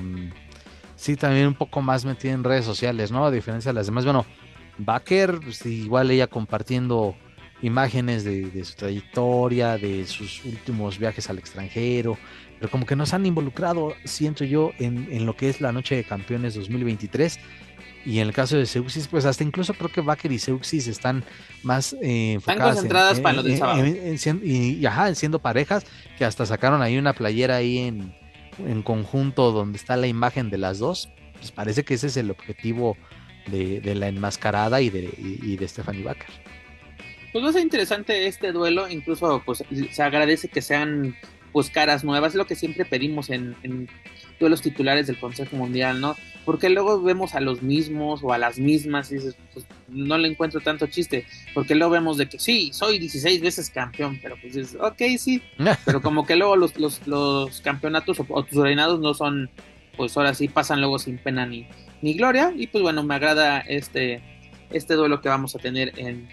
sí, 0.96 1.16
también 1.16 1.48
un 1.48 1.56
poco 1.56 1.82
más 1.82 2.06
metida 2.06 2.34
en 2.34 2.44
redes 2.44 2.66
sociales, 2.66 3.12
¿no? 3.12 3.26
A 3.26 3.32
diferencia 3.32 3.72
de 3.72 3.76
las 3.76 3.88
demás, 3.88 4.06
bueno, 4.06 4.26
Baker, 4.78 5.40
pues, 5.42 5.66
igual 5.66 6.12
ella 6.12 6.28
compartiendo 6.28 7.16
imágenes 7.62 8.24
de, 8.24 8.66
su 8.66 8.76
trayectoria, 8.76 9.78
de 9.78 10.06
sus 10.06 10.44
últimos 10.44 11.00
viajes 11.00 11.30
al 11.30 11.40
extranjero, 11.40 12.18
pero 12.60 12.70
como 12.70 12.86
que 12.86 12.96
nos 12.96 13.14
han 13.14 13.26
involucrado, 13.26 13.94
siento 14.04 14.44
yo, 14.44 14.72
en, 14.80 15.08
en 15.12 15.26
lo 15.26 15.36
que 15.36 15.50
es 15.50 15.62
la 15.62 15.72
Noche 15.72 15.96
de 15.96 16.04
Campeones 16.04 16.56
2023 16.56 17.40
y 18.06 18.20
en 18.20 18.28
el 18.28 18.34
caso 18.34 18.58
de 18.58 18.66
Seuxis, 18.66 19.08
pues 19.08 19.26
hasta 19.26 19.44
incluso 19.44 19.74
creo 19.74 19.92
que 19.92 20.02
Baker 20.02 20.32
y 20.32 20.40
Seuxis 20.40 20.88
están 20.88 21.24
más 21.64 21.96
eh, 22.02 22.36
Están 22.38 22.60
concentradas 22.60 23.20
para 23.20 23.38
lo 23.38 23.44
del 23.44 23.58
sábado. 23.58 23.86
y, 24.44 24.86
ajá, 24.86 25.16
siendo 25.16 25.40
parejas, 25.40 25.86
que 26.18 26.26
hasta 26.26 26.46
sacaron 26.46 26.82
ahí 26.82 26.98
una 26.98 27.14
playera 27.14 27.58
ahí 27.58 27.80
en, 27.80 28.14
en 28.60 28.84
conjunto 28.84 29.52
donde 29.52 29.78
está 29.78 29.96
la 29.96 30.08
imagen 30.08 30.50
de 30.50 30.58
las 30.58 30.80
dos. 30.80 31.10
pues 31.38 31.52
parece 31.52 31.84
que 31.84 31.94
ese 31.94 32.08
es 32.08 32.18
el 32.18 32.30
objetivo 32.30 32.98
de, 33.48 33.96
la 33.96 34.08
enmascarada 34.08 34.82
y 34.82 34.90
de, 34.90 35.10
y, 35.18 35.56
de 35.56 35.68
Stephanie 35.68 36.04
Baker. 36.04 36.28
Pues 37.32 37.44
va 37.44 37.50
a 37.50 37.54
ser 37.54 37.62
interesante 37.62 38.28
este 38.28 38.52
duelo, 38.52 38.90
incluso 38.90 39.42
pues 39.46 39.64
se 39.92 40.04
agradece 40.04 40.50
que 40.50 40.62
sean 40.62 41.16
pues 41.54 41.70
caras 41.70 42.04
nuevas, 42.04 42.34
es 42.34 42.36
lo 42.36 42.48
que 42.48 42.56
siempre 42.56 42.84
pedimos 42.84 43.30
en, 43.30 43.56
en 43.64 43.88
duelos 44.40 44.62
titulares 44.62 45.08
del 45.08 45.20
Consejo 45.20 45.56
Mundial, 45.56 46.02
¿no? 46.02 46.16
Porque 46.46 46.70
luego 46.70 47.02
vemos 47.02 47.36
a 47.36 47.40
los 47.40 47.62
mismos 47.62 48.22
o 48.24 48.34
a 48.34 48.38
las 48.38 48.60
mismas 48.60 49.12
y 49.12 49.16
dices, 49.16 49.38
pues 49.54 49.66
no 49.88 50.18
le 50.18 50.28
encuentro 50.28 50.60
tanto 50.60 50.88
chiste, 50.88 51.26
porque 51.54 51.76
luego 51.76 51.94
vemos 51.94 52.18
de 52.18 52.28
que 52.28 52.40
sí, 52.40 52.72
soy 52.74 53.00
16 53.00 53.40
veces 53.40 53.70
campeón, 53.70 54.20
pero 54.22 54.36
pues 54.42 54.56
dices, 54.56 54.78
ok, 54.82 55.02
sí, 55.18 55.42
pero 55.86 56.02
como 56.02 56.26
que 56.26 56.36
luego 56.36 56.56
los, 56.56 56.78
los, 56.78 57.08
los 57.08 57.62
campeonatos 57.62 58.20
o, 58.20 58.26
o, 58.30 58.44
tus 58.44 58.58
reinados 58.58 59.00
no 59.00 59.14
son, 59.14 59.50
pues 59.96 60.18
ahora 60.18 60.34
sí 60.34 60.48
pasan 60.48 60.82
luego 60.82 60.98
sin 61.00 61.20
pena 61.20 61.46
ni, 61.46 61.68
ni 62.02 62.16
gloria, 62.16 62.52
y 62.58 62.68
pues 62.68 62.82
bueno, 62.82 63.04
me 63.04 63.14
agrada 63.16 63.60
este, 63.60 64.22
este 64.72 64.96
duelo 64.96 65.22
que 65.22 65.30
vamos 65.30 65.56
a 65.56 65.60
tener 65.60 65.94
en, 65.98 66.28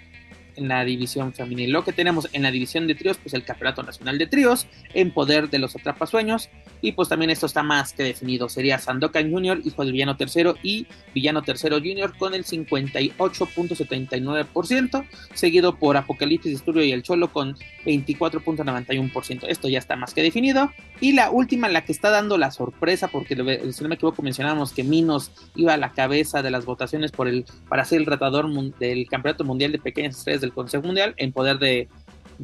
en 0.56 0.68
la 0.68 0.84
división 0.84 1.32
femenil. 1.32 1.70
Lo 1.70 1.84
que 1.84 1.92
tenemos 1.92 2.28
en 2.32 2.42
la 2.42 2.50
división 2.50 2.86
de 2.86 2.94
tríos, 2.94 3.18
pues 3.18 3.34
el 3.34 3.44
Campeonato 3.44 3.82
Nacional 3.82 4.18
de 4.18 4.26
Tríos 4.26 4.66
en 4.94 5.12
poder 5.12 5.50
de 5.50 5.58
los 5.58 5.76
Atrapasueños. 5.76 6.48
Y 6.82 6.92
pues 6.92 7.08
también 7.08 7.30
esto 7.30 7.46
está 7.46 7.62
más 7.62 7.92
que 7.92 8.02
definido. 8.02 8.48
Sería 8.48 8.78
Sandokan 8.78 9.30
Jr., 9.30 9.60
hijo 9.64 9.84
del 9.84 9.92
Villano 9.92 10.16
Tercero, 10.16 10.56
y 10.62 10.86
Villano 11.14 11.42
Tercero 11.42 11.78
Jr. 11.78 12.16
con 12.16 12.34
el 12.34 12.44
58.79%, 12.44 15.06
seguido 15.34 15.76
por 15.76 15.96
Apocalipsis 15.96 16.52
Disturbio 16.52 16.84
y 16.84 16.92
el 16.92 17.02
Cholo 17.02 17.32
con 17.32 17.56
24.91%. 17.84 19.46
Esto 19.48 19.68
ya 19.68 19.78
está 19.78 19.96
más 19.96 20.14
que 20.14 20.22
definido. 20.22 20.70
Y 21.00 21.12
la 21.12 21.30
última, 21.30 21.68
la 21.68 21.84
que 21.84 21.92
está 21.92 22.08
dando 22.10 22.38
la 22.38 22.50
sorpresa, 22.50 23.08
porque 23.08 23.36
si 23.72 23.82
no 23.82 23.88
me 23.88 23.94
equivoco 23.94 24.22
mencionábamos 24.22 24.72
que 24.72 24.84
Minos 24.84 25.32
iba 25.54 25.74
a 25.74 25.76
la 25.76 25.92
cabeza 25.92 26.42
de 26.42 26.50
las 26.50 26.64
votaciones 26.64 27.12
por 27.12 27.28
el, 27.28 27.44
para 27.68 27.84
ser 27.84 28.00
el 28.00 28.06
tratador 28.06 28.50
del 28.78 29.06
Campeonato 29.08 29.44
Mundial 29.44 29.72
de 29.72 29.78
Pequeñas 29.78 30.18
Estrellas 30.18 30.40
del 30.40 30.49
Consejo 30.52 30.84
Mundial 30.84 31.14
en 31.16 31.32
poder 31.32 31.58
de, 31.58 31.88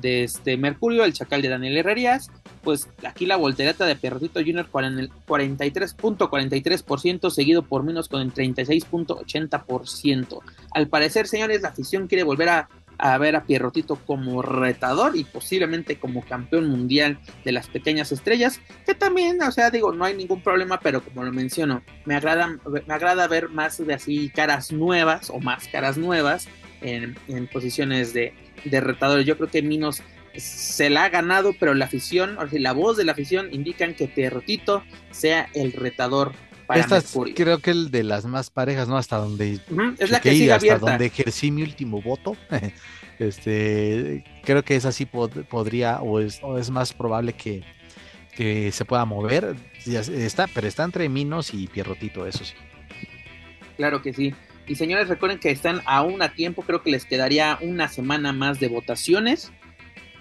este 0.03 0.57
Mercurio, 0.57 1.05
el 1.05 1.13
chacal 1.13 1.43
de 1.43 1.49
Daniel 1.49 1.77
Herrerías, 1.79 2.31
pues 2.63 2.89
aquí 3.07 3.27
la 3.27 3.37
voltereta 3.37 3.87
de 3.87 3.95
Perrotito 3.97 4.41
Junior 4.41 4.69
con 4.69 4.85
el 4.85 5.11
43.43%, 5.27 7.31
seguido 7.31 7.63
por 7.63 7.85
Minos 7.85 8.09
con 8.09 8.21
el 8.21 8.35
36.80%. 8.35 10.41
Al 10.73 10.89
parecer, 10.89 11.29
señores, 11.29 11.63
la 11.63 11.69
afición 11.69 12.09
quiere 12.09 12.25
volver 12.25 12.49
a, 12.51 12.69
a, 12.99 13.19
ver 13.19 13.37
a 13.37 13.45
Pierrotito 13.45 13.97
como 14.07 14.43
retador 14.43 15.17
y 15.17 15.25
posiblemente 15.25 15.99
como 15.99 16.25
campeón 16.25 16.67
mundial 16.67 17.19
de 17.45 17.53
las 17.53 17.69
pequeñas 17.69 18.13
estrellas, 18.13 18.61
que 18.85 18.95
también, 18.95 19.43
o 19.43 19.53
sea, 19.53 19.71
digo, 19.71 19.93
no 19.93 20.05
hay 20.05 20.17
ningún 20.17 20.43
problema, 20.43 20.81
pero 20.81 21.03
como 21.03 21.25
lo 21.25 21.33
menciono, 21.33 21.83
me 22.05 22.17
agrada, 22.17 22.59
me 22.87 22.95
agrada 22.95 23.27
ver 23.29 23.49
más 23.49 23.85
de 23.85 23.95
así 23.95 24.31
caras 24.31 24.73
nuevas 24.73 25.31
o 25.31 25.41
más 25.41 25.69
caras 25.69 25.97
nuevas 25.97 26.49
en, 26.81 27.17
posiciones 27.53 28.13
de, 28.13 28.35
de 28.65 28.81
retadores. 28.81 29.27
Yo 29.27 29.37
creo 29.37 29.49
que 29.49 29.63
Minos 29.63 30.03
se 30.37 30.91
la 30.91 31.05
ha 31.05 31.09
ganado, 31.09 31.55
pero 31.59 31.75
la 31.75 31.87
afición, 31.87 32.39
o 32.39 32.49
sea, 32.49 32.61
la 32.61 32.73
voz 32.73 32.97
de 32.97 33.05
la 33.05 33.13
afición 33.13 33.49
indican 33.53 33.95
que 33.95 34.09
Perrotito 34.09 34.83
sea 35.11 35.49
el 35.55 35.73
retador 35.73 36.33
para 36.67 36.85
creo 37.35 37.59
que 37.61 37.71
el 37.71 37.91
de 37.91 38.03
las 38.03 38.27
más 38.27 38.51
parejas, 38.51 38.89
¿no? 38.89 38.97
Hasta 38.97 39.19
donde 39.19 39.61
es 39.99 40.11
la 40.11 40.21
que 40.21 40.33
sigue 40.33 40.53
hasta 40.53 40.79
donde 40.79 41.07
ejercí 41.07 41.51
mi 41.51 41.63
último 41.63 42.03
voto. 42.03 42.37
este, 43.19 44.25
creo 44.43 44.65
que 44.65 44.75
esa 44.75 44.91
sí 44.91 45.07
podría 45.07 46.01
o 46.01 46.19
es, 46.19 46.41
es 46.59 46.71
más 46.71 46.93
probable 46.93 47.35
que, 47.35 47.63
que 48.35 48.73
se 48.73 48.85
pueda 48.85 49.05
mover. 49.05 49.55
está, 49.87 50.49
pero 50.49 50.67
está 50.67 50.83
entre 50.83 51.09
Minos 51.09 51.55
y 51.55 51.69
Pierrotito, 51.69 52.27
eso 52.27 52.45
sí. 52.45 52.55
Claro 53.77 54.03
que 54.03 54.13
sí. 54.13 54.35
Y 54.67 54.75
señores, 54.75 55.09
recuerden 55.09 55.39
que 55.39 55.51
están 55.51 55.81
aún 55.87 56.23
a 56.23 56.33
tiempo, 56.35 56.63
creo 56.63 56.83
que 56.83 56.91
les 56.91 57.05
quedaría 57.05 57.59
una 57.61 57.89
semana 57.89 58.33
más 58.33 58.59
de 58.59 58.69
votaciones. 58.69 59.53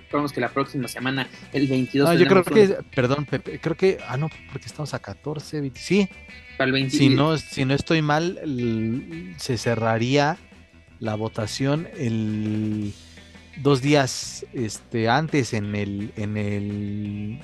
Esperamos 0.04 0.32
que 0.32 0.40
la 0.40 0.50
próxima 0.50 0.88
semana, 0.88 1.28
el 1.52 1.68
22. 1.68 2.08
No, 2.08 2.14
yo 2.14 2.28
creo 2.28 2.44
que, 2.44 2.78
perdón, 2.94 3.26
Pepe, 3.26 3.60
creo 3.60 3.76
que, 3.76 3.98
ah, 4.08 4.18
no, 4.18 4.30
porque 4.52 4.68
estamos 4.68 4.94
a 4.94 5.00
14, 5.00 5.72
sí. 5.74 6.08
Para 6.58 6.68
el 6.68 6.74
20, 6.74 6.96
si, 6.96 7.10
no, 7.10 7.38
si 7.38 7.66
no 7.66 7.74
estoy 7.74 8.02
mal, 8.02 8.40
se 9.38 9.58
cerraría 9.58 10.38
la 11.00 11.16
votación 11.16 11.90
el 11.98 12.94
dos 13.58 13.82
días 13.82 14.46
este, 14.54 15.10
antes 15.10 15.54
en 15.54 15.76
el, 15.76 16.12
en 16.16 16.38
el 16.38 17.40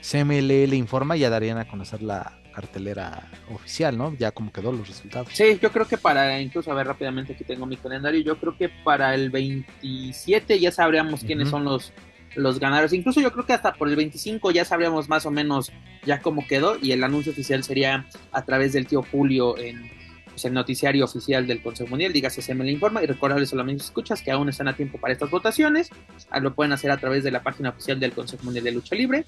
CMLL 0.00 0.74
Informa, 0.74 1.16
ya 1.16 1.30
darían 1.30 1.58
a 1.58 1.66
conocer 1.66 2.02
la, 2.02 2.38
cartelera 2.54 3.28
oficial, 3.52 3.96
¿no? 3.98 4.14
Ya 4.16 4.30
como 4.30 4.52
quedó 4.52 4.72
los 4.72 4.88
resultados. 4.88 5.28
Sí, 5.32 5.58
yo 5.60 5.72
creo 5.72 5.86
que 5.86 5.98
para, 5.98 6.40
incluso 6.40 6.70
a 6.70 6.74
ver 6.74 6.86
rápidamente 6.86 7.32
aquí 7.32 7.44
tengo 7.44 7.66
mi 7.66 7.76
calendario, 7.76 8.20
yo 8.20 8.38
creo 8.38 8.56
que 8.56 8.68
para 8.68 9.14
el 9.14 9.30
27 9.30 10.60
ya 10.60 10.70
sabríamos 10.70 11.24
quiénes 11.24 11.48
son 11.48 11.64
los, 11.64 11.92
los 12.36 12.60
ganadores. 12.60 12.92
Incluso 12.92 13.20
yo 13.20 13.32
creo 13.32 13.44
que 13.44 13.52
hasta 13.52 13.74
por 13.74 13.88
el 13.88 13.96
25 13.96 14.50
ya 14.52 14.64
sabríamos 14.64 15.08
más 15.08 15.26
o 15.26 15.30
menos 15.30 15.72
ya 16.04 16.20
cómo 16.20 16.46
quedó 16.46 16.76
y 16.80 16.92
el 16.92 17.02
anuncio 17.02 17.32
oficial 17.32 17.64
sería 17.64 18.06
a 18.32 18.44
través 18.44 18.72
del 18.72 18.86
tío 18.86 19.02
Julio 19.02 19.58
en 19.58 19.90
pues, 20.34 20.44
el 20.44 20.52
noticiario 20.52 21.04
oficial 21.04 21.46
del 21.46 21.62
Consejo 21.62 21.90
Mundial, 21.90 22.12
dígase 22.12 22.42
se 22.42 22.54
me 22.54 22.64
le 22.64 22.72
informa 22.72 23.02
y 23.02 23.06
recordarles 23.06 23.50
solamente 23.50 23.84
escuchas 23.84 24.20
que 24.20 24.30
aún 24.30 24.48
están 24.48 24.68
a 24.68 24.76
tiempo 24.76 24.98
para 24.98 25.12
estas 25.12 25.30
votaciones, 25.30 25.90
ah, 26.30 26.40
lo 26.40 26.54
pueden 26.54 26.72
hacer 26.72 26.90
a 26.90 26.96
través 26.96 27.24
de 27.24 27.30
la 27.30 27.42
página 27.42 27.70
oficial 27.70 28.00
del 28.00 28.12
Consejo 28.12 28.42
Mundial 28.44 28.64
de 28.64 28.72
Lucha 28.72 28.96
Libre. 28.96 29.24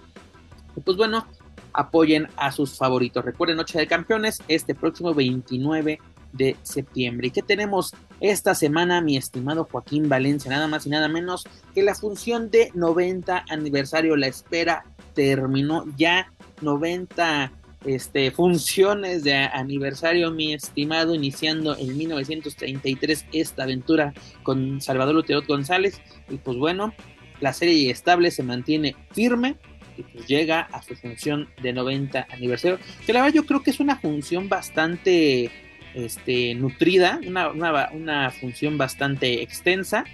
Pues 0.84 0.96
bueno, 0.96 1.26
apoyen 1.72 2.28
a 2.36 2.52
sus 2.52 2.76
favoritos. 2.76 3.24
Recuerden, 3.24 3.56
Noche 3.56 3.78
de 3.78 3.86
Campeones, 3.86 4.42
este 4.48 4.74
próximo 4.74 5.14
29 5.14 5.98
de 6.32 6.56
septiembre. 6.62 7.28
¿Y 7.28 7.30
qué 7.30 7.42
tenemos 7.42 7.94
esta 8.20 8.54
semana, 8.54 9.00
mi 9.00 9.16
estimado 9.16 9.68
Joaquín 9.70 10.08
Valencia? 10.08 10.50
Nada 10.50 10.68
más 10.68 10.86
y 10.86 10.90
nada 10.90 11.08
menos 11.08 11.44
que 11.74 11.82
la 11.82 11.94
función 11.94 12.50
de 12.50 12.70
90 12.74 13.44
aniversario. 13.48 14.16
La 14.16 14.26
espera 14.26 14.84
terminó 15.14 15.84
ya 15.96 16.30
90 16.62 17.52
este, 17.84 18.30
funciones 18.30 19.22
de 19.22 19.34
aniversario, 19.34 20.30
mi 20.30 20.54
estimado, 20.54 21.14
iniciando 21.14 21.76
en 21.76 21.96
1933 21.96 23.26
esta 23.32 23.62
aventura 23.62 24.12
con 24.42 24.80
Salvador 24.80 25.14
Luterot 25.14 25.46
González. 25.46 26.00
Y 26.28 26.36
pues 26.36 26.56
bueno, 26.56 26.92
la 27.40 27.52
serie 27.52 27.90
estable 27.90 28.30
se 28.30 28.42
mantiene 28.42 28.96
firme 29.12 29.56
pues 30.02 30.26
llega 30.26 30.60
a 30.60 30.82
su 30.82 30.94
función 30.94 31.48
de 31.62 31.72
90 31.72 32.26
aniversario, 32.30 32.78
que 33.04 33.12
la 33.12 33.22
verdad 33.22 33.34
yo 33.34 33.46
creo 33.46 33.62
que 33.62 33.70
es 33.70 33.80
una 33.80 33.96
función 33.96 34.48
bastante 34.48 35.50
este, 35.94 36.54
nutrida, 36.54 37.20
una, 37.26 37.48
una, 37.48 38.30
función 38.30 38.76
bastante 38.78 39.42
extensa, 39.42 40.04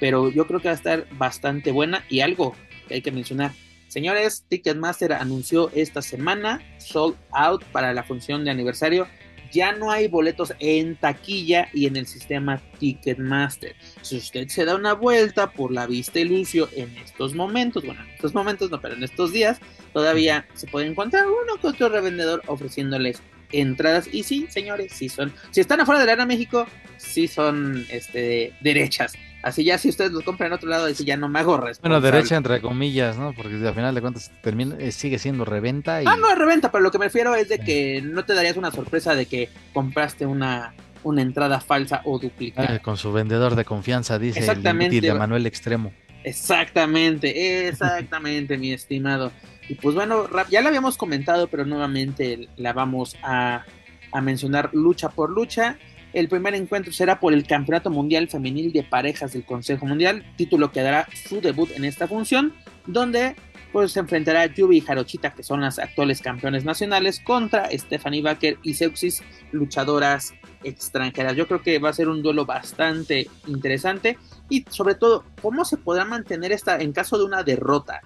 pero 0.00 0.30
yo 0.30 0.46
creo 0.46 0.60
que 0.60 0.68
va 0.68 0.72
a 0.72 0.76
estar 0.76 1.06
bastante 1.12 1.72
buena 1.72 2.04
y 2.08 2.20
algo 2.20 2.54
que 2.86 2.94
hay 2.94 3.02
que 3.02 3.10
mencionar. 3.10 3.52
Señores, 3.88 4.44
Ticketmaster 4.48 5.14
anunció 5.14 5.70
esta 5.74 6.02
semana 6.02 6.60
sold 6.78 7.16
out 7.32 7.64
para 7.64 7.94
la 7.94 8.02
función 8.02 8.44
de 8.44 8.50
aniversario 8.50 9.08
ya 9.52 9.72
no 9.72 9.90
hay 9.90 10.08
boletos 10.08 10.54
en 10.58 10.96
taquilla 10.96 11.68
y 11.72 11.86
en 11.86 11.96
el 11.96 12.06
sistema 12.06 12.60
Ticketmaster. 12.78 13.74
Si 14.02 14.16
usted 14.16 14.48
se 14.48 14.64
da 14.64 14.74
una 14.74 14.94
vuelta 14.94 15.50
por 15.50 15.72
la 15.72 15.86
vista 15.86 16.20
y 16.20 16.24
Lucio 16.24 16.68
en 16.74 16.96
estos 16.98 17.34
momentos, 17.34 17.84
bueno, 17.84 18.02
en 18.02 18.10
estos 18.10 18.34
momentos 18.34 18.70
no, 18.70 18.80
pero 18.80 18.94
en 18.94 19.04
estos 19.04 19.32
días, 19.32 19.60
todavía 19.92 20.46
se 20.54 20.66
puede 20.66 20.86
encontrar 20.86 21.26
uno 21.26 21.60
que 21.60 21.68
otro 21.68 21.88
revendedor 21.88 22.42
ofreciéndoles 22.46 23.22
entradas. 23.52 24.08
Y 24.12 24.22
sí, 24.22 24.46
señores, 24.50 24.92
sí 24.92 25.08
son, 25.08 25.32
si 25.50 25.60
están 25.60 25.80
afuera 25.80 26.00
de 26.00 26.06
la 26.06 26.12
Arena 26.12 26.26
México, 26.26 26.66
sí 26.96 27.28
son 27.28 27.86
este, 27.90 28.52
derechas. 28.60 29.14
Así 29.42 29.62
ya 29.64 29.78
si 29.78 29.88
ustedes 29.88 30.10
los 30.10 30.24
compran 30.24 30.48
en 30.48 30.54
otro 30.54 30.68
lado, 30.68 30.86
así 30.86 31.04
ya 31.04 31.16
no 31.16 31.28
me 31.28 31.38
hago 31.38 31.56
responsable. 31.56 32.00
Bueno, 32.00 32.00
derecha 32.00 32.36
entre 32.36 32.60
comillas, 32.60 33.16
¿no? 33.16 33.32
Porque 33.32 33.54
al 33.54 33.74
final 33.74 33.94
de 33.94 34.00
cuentas 34.00 34.32
termina, 34.42 34.74
eh, 34.78 34.90
sigue 34.90 35.18
siendo 35.18 35.44
reventa. 35.44 36.02
Y... 36.02 36.06
Ah, 36.06 36.16
no 36.16 36.28
es 36.28 36.36
reventa, 36.36 36.72
pero 36.72 36.82
lo 36.82 36.90
que 36.90 36.98
me 36.98 37.04
refiero 37.04 37.34
es 37.34 37.48
de 37.48 37.60
que 37.60 38.02
no 38.02 38.24
te 38.24 38.34
darías 38.34 38.56
una 38.56 38.72
sorpresa 38.72 39.14
de 39.14 39.26
que 39.26 39.48
compraste 39.72 40.26
una, 40.26 40.74
una 41.04 41.22
entrada 41.22 41.60
falsa 41.60 42.02
o 42.04 42.18
duplicada. 42.18 42.74
Ah, 42.74 42.78
con 42.80 42.96
su 42.96 43.12
vendedor 43.12 43.54
de 43.54 43.64
confianza, 43.64 44.18
dice 44.18 44.40
Exactamente. 44.40 45.00
de 45.00 45.14
Manuel 45.14 45.46
Extremo. 45.46 45.92
Exactamente, 46.24 47.68
exactamente, 47.68 48.58
mi 48.58 48.72
estimado. 48.72 49.30
Y 49.68 49.74
pues 49.74 49.94
bueno, 49.94 50.26
ya 50.50 50.62
la 50.62 50.68
habíamos 50.68 50.96
comentado, 50.96 51.46
pero 51.46 51.64
nuevamente 51.64 52.48
la 52.56 52.72
vamos 52.72 53.16
a, 53.22 53.64
a 54.12 54.20
mencionar 54.20 54.70
lucha 54.72 55.10
por 55.10 55.30
lucha. 55.30 55.78
El 56.18 56.28
primer 56.28 56.52
encuentro 56.56 56.92
será 56.92 57.20
por 57.20 57.32
el 57.32 57.46
Campeonato 57.46 57.90
Mundial 57.90 58.26
Femenil 58.26 58.72
de 58.72 58.82
Parejas 58.82 59.34
del 59.34 59.44
Consejo 59.44 59.86
Mundial, 59.86 60.24
título 60.34 60.72
que 60.72 60.82
dará 60.82 61.06
su 61.28 61.40
debut 61.40 61.70
en 61.76 61.84
esta 61.84 62.08
función, 62.08 62.52
donde 62.88 63.36
pues 63.72 63.92
se 63.92 64.00
enfrentará 64.00 64.46
Yubi 64.46 64.78
y 64.78 64.80
Jarochita, 64.80 65.32
que 65.32 65.44
son 65.44 65.60
las 65.60 65.78
actuales 65.78 66.20
campeones 66.20 66.64
nacionales, 66.64 67.20
contra 67.20 67.70
Stephanie 67.70 68.20
Baker 68.20 68.58
y 68.64 68.74
Seuxis, 68.74 69.22
luchadoras 69.52 70.34
extranjeras. 70.64 71.36
Yo 71.36 71.46
creo 71.46 71.62
que 71.62 71.78
va 71.78 71.90
a 71.90 71.92
ser 71.92 72.08
un 72.08 72.20
duelo 72.20 72.44
bastante 72.44 73.28
interesante 73.46 74.18
y 74.48 74.64
sobre 74.70 74.96
todo, 74.96 75.24
cómo 75.40 75.64
se 75.64 75.76
podrá 75.76 76.04
mantener 76.04 76.50
esta 76.50 76.78
en 76.78 76.90
caso 76.90 77.16
de 77.16 77.26
una 77.26 77.44
derrota 77.44 78.00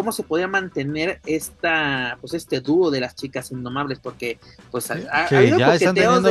cómo 0.00 0.12
se 0.12 0.22
podía 0.22 0.48
mantener 0.48 1.20
esta, 1.26 2.16
pues 2.22 2.32
este 2.32 2.62
dúo 2.62 2.90
de 2.90 3.00
las 3.00 3.14
chicas 3.14 3.52
indomables, 3.52 3.98
porque 3.98 4.38
pues 4.70 4.88
ya 4.88 5.74
están 5.74 5.94
teniendo 5.94 6.30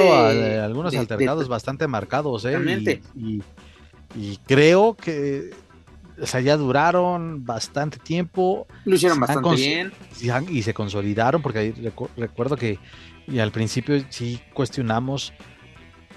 algunos 0.63 0.95
altercados 0.95 1.47
bastante 1.47 1.87
marcados, 1.87 2.45
¿eh? 2.45 2.99
Y, 3.15 3.43
y, 4.15 4.37
creo 4.47 4.95
que 4.95 5.51
o 6.19 6.25
sea, 6.25 6.41
ya 6.41 6.57
duraron 6.57 7.45
bastante 7.45 7.99
tiempo. 7.99 8.65
Lo 8.85 8.95
hicieron 8.95 9.19
bastante 9.19 9.55
bien. 9.55 9.93
Y 10.49 10.63
se 10.63 10.73
consolidaron, 10.73 11.43
porque 11.43 11.71
recuerdo 12.17 12.57
que 12.57 12.79
y 13.27 13.37
al 13.37 13.51
principio 13.51 14.03
sí 14.09 14.41
cuestionamos 14.55 15.31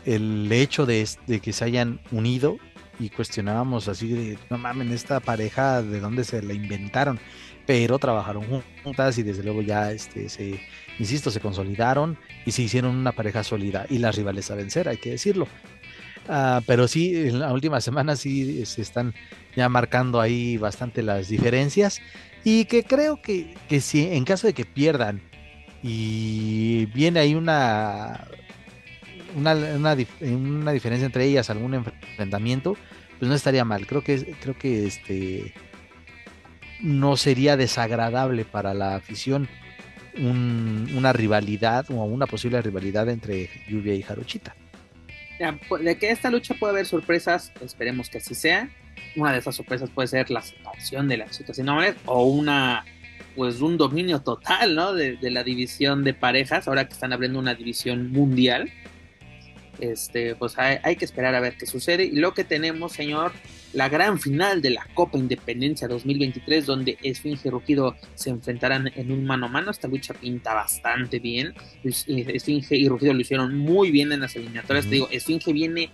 el 0.06 0.50
hecho 0.50 0.86
de, 0.86 1.06
de, 1.26 1.40
que 1.40 1.52
se 1.52 1.66
hayan 1.66 2.00
unido 2.12 2.56
y 2.98 3.10
cuestionábamos 3.10 3.88
así 3.88 4.08
de, 4.08 4.38
no 4.50 4.58
mames, 4.58 4.90
esta 4.90 5.20
pareja, 5.20 5.82
¿de 5.82 6.00
dónde 6.00 6.24
se 6.24 6.42
la 6.42 6.52
inventaron? 6.52 7.18
Pero 7.66 7.98
trabajaron 7.98 8.44
juntas 8.82 9.18
y 9.18 9.22
desde 9.22 9.42
luego 9.42 9.62
ya, 9.62 9.92
este, 9.92 10.28
se, 10.28 10.60
insisto, 10.98 11.30
se 11.30 11.40
consolidaron 11.40 12.18
y 12.44 12.52
se 12.52 12.62
hicieron 12.62 12.96
una 12.96 13.12
pareja 13.12 13.44
sólida 13.44 13.86
y 13.88 13.98
las 13.98 14.16
rivales 14.16 14.50
a 14.50 14.54
vencer, 14.54 14.88
hay 14.88 14.98
que 14.98 15.10
decirlo. 15.10 15.46
Ah, 16.28 16.60
pero 16.66 16.86
sí, 16.86 17.14
en 17.16 17.40
la 17.40 17.52
última 17.52 17.80
semana 17.80 18.16
sí 18.16 18.64
se 18.66 18.82
están 18.82 19.14
ya 19.56 19.68
marcando 19.68 20.20
ahí 20.20 20.56
bastante 20.56 21.02
las 21.02 21.28
diferencias 21.28 22.00
y 22.44 22.64
que 22.66 22.84
creo 22.84 23.20
que, 23.20 23.54
que 23.68 23.80
si 23.80 24.06
en 24.06 24.24
caso 24.24 24.46
de 24.46 24.52
que 24.52 24.64
pierdan 24.64 25.20
y 25.82 26.86
viene 26.86 27.20
ahí 27.20 27.34
una 27.34 28.28
una, 29.36 29.54
una, 29.54 29.94
diferencia 30.72 31.06
entre 31.06 31.24
ellas, 31.24 31.50
algún 31.50 31.74
enfrentamiento, 31.74 32.76
pues 33.18 33.28
no 33.28 33.34
estaría 33.34 33.64
mal. 33.64 33.86
Creo 33.86 34.02
que, 34.02 34.34
creo 34.40 34.58
que 34.58 34.86
este 34.86 35.54
no 36.80 37.16
sería 37.16 37.56
desagradable 37.56 38.44
para 38.44 38.74
la 38.74 38.96
afición 38.96 39.48
una 40.18 41.12
rivalidad 41.12 41.86
o 41.90 42.04
una 42.04 42.26
posible 42.26 42.60
rivalidad 42.60 43.08
entre 43.08 43.48
Lluvia 43.68 43.94
y 43.94 44.02
Jarochita. 44.02 44.54
Pues, 45.68 45.84
de 45.84 45.96
que 45.96 46.10
esta 46.10 46.30
lucha 46.30 46.54
puede 46.54 46.72
haber 46.72 46.86
sorpresas, 46.86 47.52
esperemos 47.62 48.08
que 48.08 48.18
así 48.18 48.34
sea. 48.34 48.68
Una 49.16 49.32
de 49.32 49.38
esas 49.38 49.56
sorpresas 49.56 49.90
puede 49.90 50.08
ser 50.08 50.30
la 50.30 50.42
separación 50.42 51.08
de 51.08 51.16
las 51.16 51.36
chicas 51.36 51.60
o 52.04 52.24
una 52.24 52.84
pues 53.34 53.62
un 53.62 53.78
dominio 53.78 54.20
total, 54.20 54.74
¿no? 54.74 54.92
De, 54.92 55.16
de, 55.16 55.30
la 55.30 55.42
división 55.42 56.04
de 56.04 56.12
parejas, 56.12 56.68
ahora 56.68 56.86
que 56.86 56.92
están 56.92 57.14
abriendo 57.14 57.38
una 57.38 57.54
división 57.54 58.12
mundial 58.12 58.70
este, 59.82 60.36
pues 60.36 60.56
hay, 60.58 60.94
que 60.94 61.04
esperar 61.04 61.34
a 61.34 61.40
ver 61.40 61.56
qué 61.56 61.66
sucede. 61.66 62.04
Y 62.04 62.12
lo 62.12 62.34
que 62.34 62.44
tenemos, 62.44 62.92
señor, 62.92 63.32
la 63.72 63.88
gran 63.88 64.20
final 64.20 64.62
de 64.62 64.70
la 64.70 64.86
Copa 64.94 65.18
Independencia 65.18 65.88
2023, 65.88 66.66
donde 66.66 66.98
Esfinge 67.02 67.48
y 67.48 67.50
Rugido 67.50 67.96
se 68.14 68.30
enfrentarán 68.30 68.92
en 68.94 69.10
un 69.10 69.24
mano 69.24 69.46
a 69.46 69.48
mano. 69.48 69.72
Esta 69.72 69.88
lucha 69.88 70.14
pinta 70.14 70.54
bastante 70.54 71.18
bien. 71.18 71.52
Esfinge 71.82 72.76
y 72.76 72.88
Rugido 72.88 73.12
lo 73.12 73.20
hicieron 73.20 73.58
muy 73.58 73.90
bien 73.90 74.12
en 74.12 74.20
las 74.20 74.36
eliminatorias. 74.36 74.84
Te 74.84 74.92
digo, 74.92 75.08
Esfinge 75.10 75.52
viene 75.52 75.90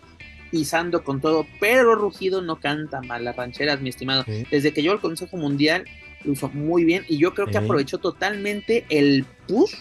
pisando 0.51 1.03
con 1.03 1.23
todo, 1.23 1.47
pero 1.59 1.95
Rugido 1.95 2.43
no 2.43 2.61
canta 2.61 3.01
mal 3.01 3.25
las 3.25 3.37
rancheras, 3.37 3.81
mi 3.81 3.89
estimado. 3.89 4.27
Desde 4.51 4.73
que 4.73 4.83
yo 4.83 4.93
el 4.93 5.01
Consejo 5.01 5.39
Mundial 5.39 5.85
lo 6.25 6.33
hizo 6.33 6.51
muy 6.51 6.85
bien 6.85 7.05
y 7.09 7.17
yo 7.17 7.33
creo 7.33 7.47
que 7.47 7.57
aprovechó 7.57 7.99
totalmente 7.99 8.85
el 8.91 9.25
push 9.47 9.77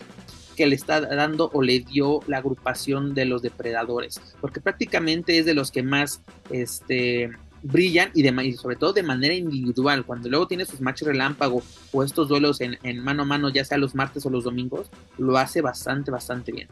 que 0.57 0.65
le 0.65 0.75
está 0.75 0.99
dando 0.99 1.49
o 1.53 1.61
le 1.61 1.79
dio 1.79 2.19
la 2.27 2.39
agrupación 2.39 3.13
de 3.13 3.25
los 3.25 3.43
depredadores, 3.43 4.19
porque 4.41 4.59
prácticamente 4.59 5.37
es 5.37 5.45
de 5.45 5.53
los 5.53 5.71
que 5.71 5.83
más 5.83 6.21
este, 6.49 7.29
brillan 7.61 8.09
y, 8.15 8.23
de, 8.23 8.57
sobre 8.57 8.75
todo 8.75 8.91
de 8.91 9.03
manera 9.03 9.35
individual. 9.35 10.03
Cuando 10.03 10.29
luego 10.29 10.47
tiene 10.47 10.65
sus 10.65 10.81
matches 10.81 11.07
relámpago 11.07 11.61
o 11.93 12.03
estos 12.03 12.27
duelos 12.27 12.59
en, 12.59 13.03
mano 13.03 13.21
a 13.21 13.25
mano, 13.25 13.49
ya 13.49 13.63
sea 13.63 13.77
los 13.77 13.93
martes 13.93 14.25
o 14.25 14.31
los 14.31 14.43
domingos, 14.43 14.89
lo 15.19 15.37
hace 15.37 15.61
bastante, 15.61 16.09
bastante 16.09 16.51
bien. 16.51 16.67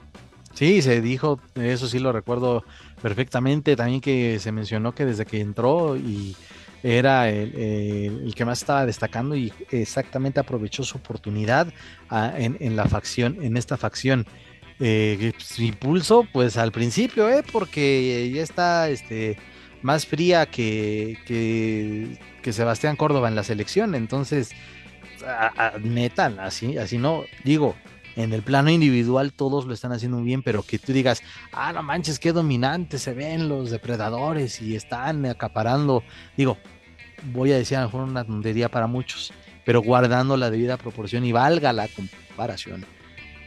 Sí, 0.56 0.82
se 0.82 1.00
dijo, 1.00 1.40
eso 1.54 1.88
sí 1.88 2.00
lo 2.00 2.12
recuerdo 2.12 2.64
perfectamente, 3.02 3.76
también 3.76 4.02
que 4.02 4.40
se 4.40 4.52
mencionó 4.52 4.96
que 4.96 5.06
desde 5.06 5.26
que 5.26 5.42
entró 5.42 5.96
y 5.96 6.36
era 6.86 7.30
el, 7.30 8.32
que 8.36 8.46
más 8.46 8.60
estaba 8.60 8.86
destacando 8.86 9.36
y 9.36 9.52
exactamente 9.72 10.40
aprovechó 10.40 10.84
su 10.84 10.98
oportunidad 11.00 11.74
ah, 12.12 12.32
en, 12.38 12.76
la 12.76 12.86
facción, 12.86 13.40
en 13.42 13.58
esta 13.58 13.76
facción. 13.76 14.28
Eh, 14.80 15.34
su 15.38 15.64
impulso, 15.64 16.28
pues 16.32 16.58
al 16.58 16.72
principio, 16.72 17.28
eh, 17.30 17.44
porque 17.52 18.30
ya 18.32 18.44
está 18.44 18.90
este, 18.90 19.38
más 19.82 20.06
fría 20.06 20.46
que, 20.46 21.18
que, 21.26 22.54
Sebastián 22.54 22.96
Córdoba 22.96 23.30
en 23.30 23.36
la 23.36 23.44
selección. 23.44 23.96
Entonces, 23.96 24.52
metan 25.82 26.40
así, 26.40 26.78
así 26.78 27.00
no, 27.00 27.24
digo, 27.44 27.76
en 28.16 28.32
el 28.32 28.44
plano 28.44 28.70
individual 28.70 29.34
todos 29.34 29.66
lo 29.66 29.74
están 29.74 29.92
haciendo 29.92 30.22
bien, 30.22 30.44
pero 30.44 30.62
que 30.62 30.78
tú 30.78 30.94
digas, 30.94 31.24
ah, 31.52 31.74
no 31.74 31.82
manches, 31.82 32.20
qué 32.20 32.32
dominante 32.32 33.00
se 33.00 33.14
ven 33.14 33.50
los 33.50 33.72
depredadores 33.72 34.62
y 34.62 34.76
están 34.76 35.26
acaparando. 35.26 36.04
Digo, 36.38 36.58
voy 37.24 37.52
a 37.52 37.58
decir 37.58 37.78
a 37.78 37.82
lo 37.82 37.88
mejor 37.88 38.04
una 38.04 38.24
tontería 38.24 38.70
para 38.70 38.88
muchos, 38.88 39.34
pero 39.64 39.82
guardando 39.82 40.38
la 40.38 40.50
debida 40.50 40.78
proporción 40.78 41.26
y 41.26 41.32
valga 41.32 41.74
la 41.74 41.88
comparación. 41.88 42.86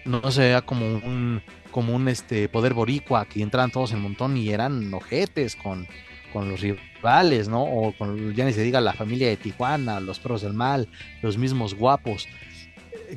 No 0.04 0.30
se 0.30 0.40
vea 0.40 0.62
como 0.62 0.86
un, 0.86 1.42
como 1.70 1.94
un 1.94 2.08
este, 2.08 2.48
poder 2.48 2.74
boricua 2.74 3.26
que 3.26 3.42
entran 3.42 3.70
todos 3.70 3.92
en 3.92 4.00
montón 4.00 4.36
y 4.36 4.50
eran 4.50 4.92
ojetes 4.94 5.54
con, 5.54 5.86
con 6.32 6.48
los 6.48 6.60
rivales, 6.60 7.48
¿no? 7.48 7.62
O 7.62 7.92
con, 7.96 8.34
ya 8.34 8.44
ni 8.44 8.52
se 8.52 8.62
diga, 8.62 8.80
la 8.80 8.94
familia 8.94 9.28
de 9.28 9.36
Tijuana, 9.36 10.00
los 10.00 10.18
perros 10.18 10.42
del 10.42 10.54
mal, 10.54 10.88
los 11.22 11.36
mismos 11.36 11.74
guapos, 11.74 12.26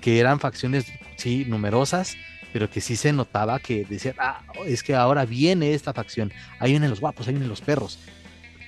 que 0.02 0.20
eran 0.20 0.40
facciones, 0.40 0.86
sí, 1.16 1.46
numerosas, 1.48 2.16
pero 2.54 2.70
que 2.70 2.82
sí 2.82 2.96
se 2.96 3.14
notaba 3.14 3.60
que 3.60 3.86
decían, 3.86 4.16
ah, 4.20 4.42
es 4.66 4.84
que 4.84 4.96
ahora 4.96 5.26
viene 5.26 5.74
esta 5.74 5.94
facción, 5.94 6.32
ahí 6.60 6.72
vienen 6.72 6.90
los 6.90 7.00
guapos, 7.00 7.28
ahí 7.28 7.34
vienen 7.34 7.50
los 7.50 7.62
perros, 7.62 8.00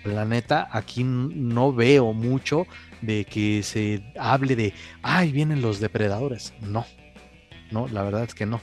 la 0.04 0.26
neta, 0.26 0.68
aquí 0.72 1.04
no 1.04 1.74
veo 1.74 2.14
mucho 2.14 2.68
de 3.02 3.26
que 3.26 3.64
se 3.64 4.04
hable 4.18 4.56
de, 4.56 4.74
ay, 5.02 5.32
vienen 5.32 5.62
los 5.62 5.80
depredadores. 5.80 6.54
No, 6.62 6.86
no, 7.72 7.88
la 7.88 8.04
verdad 8.04 8.24
es 8.24 8.36
que 8.36 8.46
no. 8.46 8.62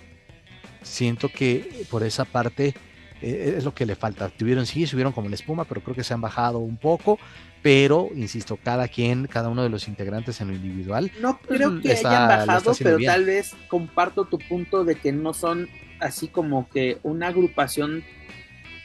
Siento 0.82 1.28
que 1.28 1.84
por 1.90 2.02
esa 2.02 2.24
parte 2.24 2.74
eh, 3.20 3.54
es 3.58 3.64
lo 3.64 3.74
que 3.74 3.86
le 3.86 3.96
falta. 3.96 4.28
Tuvieron, 4.28 4.66
sí, 4.66 4.86
subieron 4.86 5.12
como 5.12 5.28
la 5.28 5.34
espuma, 5.34 5.64
pero 5.64 5.82
creo 5.82 5.94
que 5.94 6.04
se 6.04 6.14
han 6.14 6.20
bajado 6.20 6.58
un 6.58 6.76
poco. 6.76 7.18
Pero, 7.62 8.08
insisto, 8.14 8.58
cada 8.62 8.88
quien, 8.88 9.26
cada 9.26 9.50
uno 9.50 9.62
de 9.62 9.68
los 9.68 9.86
integrantes 9.88 10.40
en 10.40 10.48
lo 10.48 10.54
individual. 10.54 11.12
No 11.20 11.38
creo 11.38 11.80
que 11.80 11.92
hayan 11.92 12.28
bajado, 12.28 12.72
pero 12.78 12.98
tal 13.04 13.26
vez 13.26 13.54
comparto 13.68 14.24
tu 14.24 14.38
punto 14.38 14.84
de 14.84 14.94
que 14.94 15.12
no 15.12 15.34
son 15.34 15.68
así 16.00 16.28
como 16.28 16.70
que 16.70 16.98
una 17.02 17.28
agrupación 17.28 18.02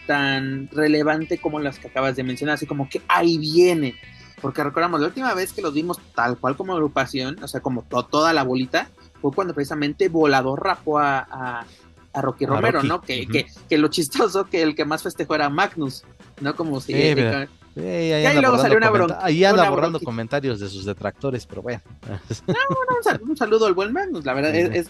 tan 0.05 0.69
relevante 0.71 1.37
como 1.37 1.59
las 1.59 1.79
que 1.79 1.87
acabas 1.87 2.15
de 2.15 2.23
mencionar, 2.23 2.55
así 2.55 2.65
como 2.65 2.89
que 2.89 3.01
ahí 3.07 3.37
viene. 3.37 3.95
Porque 4.41 4.63
recordamos, 4.63 4.99
la 4.99 5.07
última 5.07 5.33
vez 5.33 5.53
que 5.53 5.61
los 5.61 5.73
vimos 5.73 5.99
tal 6.13 6.37
cual 6.37 6.55
como 6.55 6.73
agrupación, 6.73 7.41
o 7.43 7.47
sea, 7.47 7.61
como 7.61 7.83
toda 7.83 8.33
la 8.33 8.43
bolita, 8.43 8.89
fue 9.21 9.31
cuando 9.31 9.53
precisamente 9.53 10.09
Volador 10.09 10.63
rapó 10.63 10.99
a, 10.99 11.65
a, 12.13 12.21
Rocky 12.21 12.45
Romero, 12.45 12.83
¿no? 12.83 13.01
Que, 13.01 13.27
que, 13.67 13.77
lo 13.77 13.89
chistoso 13.89 14.45
que 14.45 14.61
el 14.61 14.75
que 14.75 14.85
más 14.85 15.03
festejó 15.03 15.35
era 15.35 15.49
Magnus, 15.49 16.03
¿no? 16.39 16.55
Como 16.55 16.79
si... 16.79 16.93
ahí, 16.93 17.47
luego 17.75 18.57
salió 18.57 18.77
una 18.77 18.89
bronca. 18.89 19.19
Ahí 19.21 19.43
anda 19.43 19.69
borrando 19.69 19.99
comentarios 19.99 20.59
de 20.59 20.69
sus 20.69 20.85
detractores, 20.85 21.45
pero 21.45 21.61
bueno. 21.61 21.81
un, 23.27 23.35
saludo, 23.35 23.65
al 23.65 23.73
buen 23.73 23.91
Magnus, 23.91 24.23
la 24.23 24.33
verdad, 24.33 24.55
es, 24.55 24.69
es, 24.75 24.89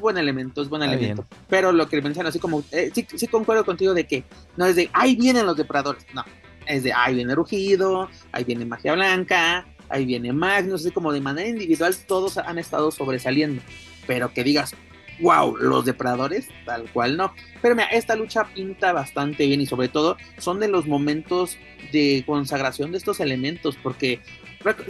buen 0.00 0.18
elemento, 0.18 0.62
es 0.62 0.68
buen 0.68 0.82
elemento. 0.82 1.26
Pero 1.48 1.72
lo 1.72 1.88
que 1.88 2.00
menciono, 2.02 2.28
así 2.28 2.38
como, 2.38 2.64
eh, 2.72 2.90
sí, 2.94 3.06
sí 3.14 3.26
concuerdo 3.26 3.64
contigo 3.64 3.94
de 3.94 4.06
que 4.06 4.24
no 4.56 4.66
es 4.66 4.76
de, 4.76 4.90
ahí 4.92 5.16
vienen 5.16 5.46
los 5.46 5.56
depredadores, 5.56 6.04
no, 6.14 6.24
es 6.66 6.82
de, 6.82 6.92
ahí 6.92 7.14
viene 7.14 7.34
Rugido, 7.34 8.08
ahí 8.32 8.44
viene 8.44 8.64
Magia 8.64 8.94
Blanca, 8.94 9.66
ahí 9.88 10.04
viene 10.04 10.32
Magnus, 10.32 10.82
así 10.82 10.90
como 10.90 11.12
de 11.12 11.20
manera 11.20 11.48
individual 11.48 11.94
todos 12.06 12.38
han 12.38 12.58
estado 12.58 12.90
sobresaliendo. 12.90 13.62
Pero 14.06 14.32
que 14.32 14.44
digas, 14.44 14.74
wow, 15.20 15.56
los 15.56 15.84
depredadores, 15.84 16.48
tal 16.64 16.90
cual 16.92 17.16
no. 17.16 17.34
Pero 17.60 17.74
mira, 17.74 17.88
esta 17.88 18.16
lucha 18.16 18.44
pinta 18.44 18.92
bastante 18.92 19.46
bien 19.46 19.60
y 19.60 19.66
sobre 19.66 19.88
todo 19.88 20.16
son 20.38 20.60
de 20.60 20.68
los 20.68 20.86
momentos 20.86 21.58
de 21.92 22.22
consagración 22.26 22.92
de 22.92 22.98
estos 22.98 23.20
elementos, 23.20 23.76
porque 23.82 24.20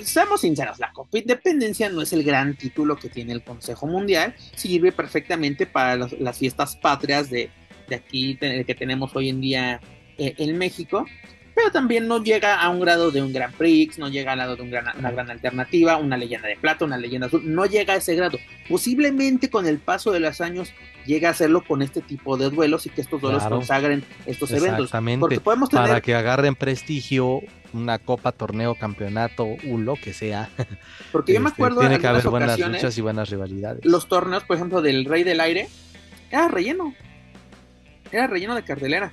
seamos 0.03 0.41
sinceros, 0.41 0.79
la 0.79 0.93
Copa 0.93 1.19
Independencia 1.19 1.89
no 1.89 2.03
es 2.03 2.13
el 2.13 2.23
gran 2.23 2.57
título 2.57 2.97
que 2.97 3.09
tiene 3.09 3.33
el 3.33 3.43
Consejo 3.43 3.87
Mundial, 3.87 4.35
sirve 4.55 4.93
perfectamente 4.93 5.67
para 5.67 5.97
las, 5.97 6.39
fiestas 6.39 6.77
patrias 6.77 7.31
de, 7.31 7.51
aquí 7.95 8.37
que 8.37 8.75
tenemos 8.75 9.15
hoy 9.15 9.29
en 9.29 9.41
día 9.41 9.81
eh, 10.19 10.35
en 10.39 10.59
México, 10.59 11.07
pero 11.61 11.73
también 11.73 12.09
no 12.09 12.23
llega 12.23 12.61
a 12.61 12.69
un 12.71 12.81
grado 12.81 13.11
de 13.11 13.23
un 13.23 13.33
Grand 13.33 13.55
Prix, 13.55 13.99
no 13.99 14.09
llega 14.09 14.33
al 14.33 14.39
lado 14.39 14.57
de 14.57 14.63
un 14.63 14.71
gran, 14.71 14.97
una 14.99 15.11
gran 15.11 15.31
alternativa, 15.31 15.97
una 15.99 16.17
leyenda 16.17 16.49
de 16.49 16.57
plata, 16.57 16.85
una 16.85 16.97
leyenda 16.97 17.27
azul, 17.27 17.43
no 17.45 17.67
llega 17.67 17.95
a 17.95 17.97
ese 17.97 18.15
grado. 18.15 18.39
Posiblemente 18.69 19.51
con 19.51 19.67
el 19.67 19.79
paso 19.79 20.11
de 20.13 20.21
los 20.21 20.41
años 20.41 20.73
llegue 21.07 21.27
a 21.27 21.31
hacerlo 21.31 21.63
con 21.65 21.83
este 21.83 22.01
tipo 22.01 22.37
de 22.37 22.51
duelos 22.51 22.87
y 22.87 22.91
que 22.91 23.01
estos 23.01 23.21
duelos 23.21 23.43
Claro. 23.43 23.57
consagren 23.57 24.05
estos 24.27 24.51
eventos. 24.53 24.85
Exactamente. 24.87 25.21
Porque 25.21 25.41
podemos 25.41 25.69
tener 25.69 25.87
Para 25.89 26.01
que 26.01 26.15
agarren 26.15 26.55
prestigio, 26.55 27.41
una 27.73 27.99
copa, 27.99 28.33
torneo, 28.33 28.75
campeonato, 28.75 29.45
o 29.45 29.79
lo 29.79 29.95
que 29.97 30.13
sea. 30.13 30.49
Porque 31.13 31.35
yo 31.35 31.41
me 31.41 31.49
Este, 31.49 31.61
acuerdo 31.63 31.81
Tiene 31.81 31.97
en 31.97 32.01
que 32.01 32.07
haber 32.07 32.29
buenas 32.29 32.59
luchas 32.59 32.97
y 32.97 33.01
buenas 33.01 33.29
rivalidades. 33.31 33.85
los 33.85 34.09
torneos, 34.09 34.45
por 34.45 34.57
ejemplo, 34.57 34.83
del 34.83 35.05
Rey 35.05 35.25
del 35.25 35.41
Aire, 35.41 35.69
era 36.31 36.49
relleno. 36.49 36.95
Era 38.13 38.27
relleno 38.27 38.55
de 38.55 38.63
cartelera. 38.65 39.13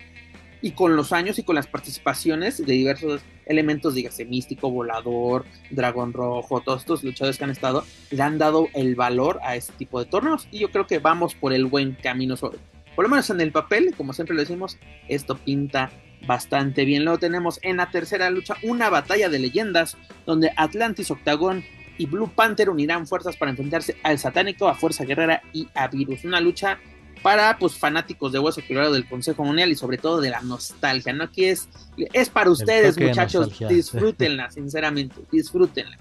Y 0.62 0.72
con 0.72 0.96
los 0.96 1.14
años 1.14 1.38
y 1.38 1.44
con 1.44 1.56
las 1.56 1.68
participaciones 1.68 2.58
de 2.66 2.74
diversos 2.74 3.22
elementos, 3.46 3.94
dígase 3.94 4.26
místico, 4.26 4.72
volador, 4.72 5.46
dragón 5.70 6.14
rojo, 6.14 6.62
todos 6.62 6.82
estos 6.82 7.04
luchadores 7.04 7.38
que 7.38 7.44
han 7.44 7.52
estado, 7.52 7.84
le 8.10 8.22
han 8.24 8.38
dado 8.38 8.68
el 8.74 8.96
valor 8.96 9.40
a 9.44 9.56
este 9.56 9.74
tipo 9.74 10.00
de 10.00 10.10
torneos. 10.10 10.48
Y 10.52 10.60
yo 10.60 10.70
creo 10.72 10.88
que 10.88 11.00
vamos 11.00 11.36
por 11.36 11.54
el 11.54 11.66
buen 11.66 11.94
camino. 11.94 12.36
sobre- 12.36 12.58
Por 12.96 13.04
lo 13.06 13.10
menos 13.10 13.30
en 13.30 13.40
el 13.42 13.52
papel, 13.52 13.94
como 13.96 14.14
siempre 14.14 14.36
lo 14.36 14.42
decimos, 14.42 14.78
esto 15.08 15.38
pinta 15.38 15.92
bastante 16.26 16.84
bien. 16.86 17.04
Luego 17.06 17.20
tenemos 17.20 17.60
en 17.62 17.78
la 17.78 17.92
tercera 17.92 18.30
lucha 18.32 18.56
una 18.64 18.90
batalla 18.90 19.30
de 19.30 19.38
leyendas 19.38 19.96
donde 20.26 20.52
Atlantis, 20.58 21.12
Octagón 21.12 21.64
y 22.00 22.08
Blue 22.08 22.32
Panther 22.36 22.70
unirán 22.72 23.06
fuerzas 23.08 23.38
para 23.38 23.52
enfrentarse 23.52 23.96
al 24.04 24.18
Satánico, 24.18 24.68
a 24.68 24.74
Fuerza 24.74 25.06
Guerrera 25.06 25.44
y 25.54 25.68
a 25.76 25.88
Virus. 25.88 26.26
Una 26.26 26.42
lucha 26.42 26.80
para 27.28 27.58
pues 27.58 27.78
fanáticos 27.78 28.32
de 28.32 28.40
Hueso 28.40 28.62
Colorado 28.66 28.94
del 28.94 29.06
Consejo 29.06 29.44
Mundial 29.44 29.70
y 29.70 29.76
sobre 29.76 29.98
todo 29.98 30.22
de 30.22 30.30
la 30.30 30.40
nostalgia, 30.40 31.12
¿no? 31.12 31.26
Aquí 31.26 31.44
es, 31.44 31.68
es 32.14 32.30
para 32.30 32.50
ustedes, 32.50 32.98
muchachos, 32.98 33.50
disfrútenla, 33.68 34.50
sinceramente, 34.50 35.14
disfrútenla. 35.30 35.98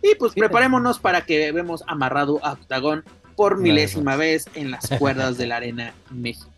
Y 0.00 0.14
pues 0.14 0.34
preparémonos 0.34 1.00
para 1.00 1.22
que 1.22 1.50
vemos 1.50 1.82
amarrado 1.88 2.38
a 2.44 2.52
Octagón 2.52 3.02
por 3.34 3.58
milésima 3.58 4.14
vez 4.14 4.44
vez 4.44 4.56
en 4.56 4.70
las 4.70 4.88
cuerdas 5.00 5.36
de 5.36 5.48
la 5.48 5.56
Arena 5.56 5.94
México. 6.12 6.52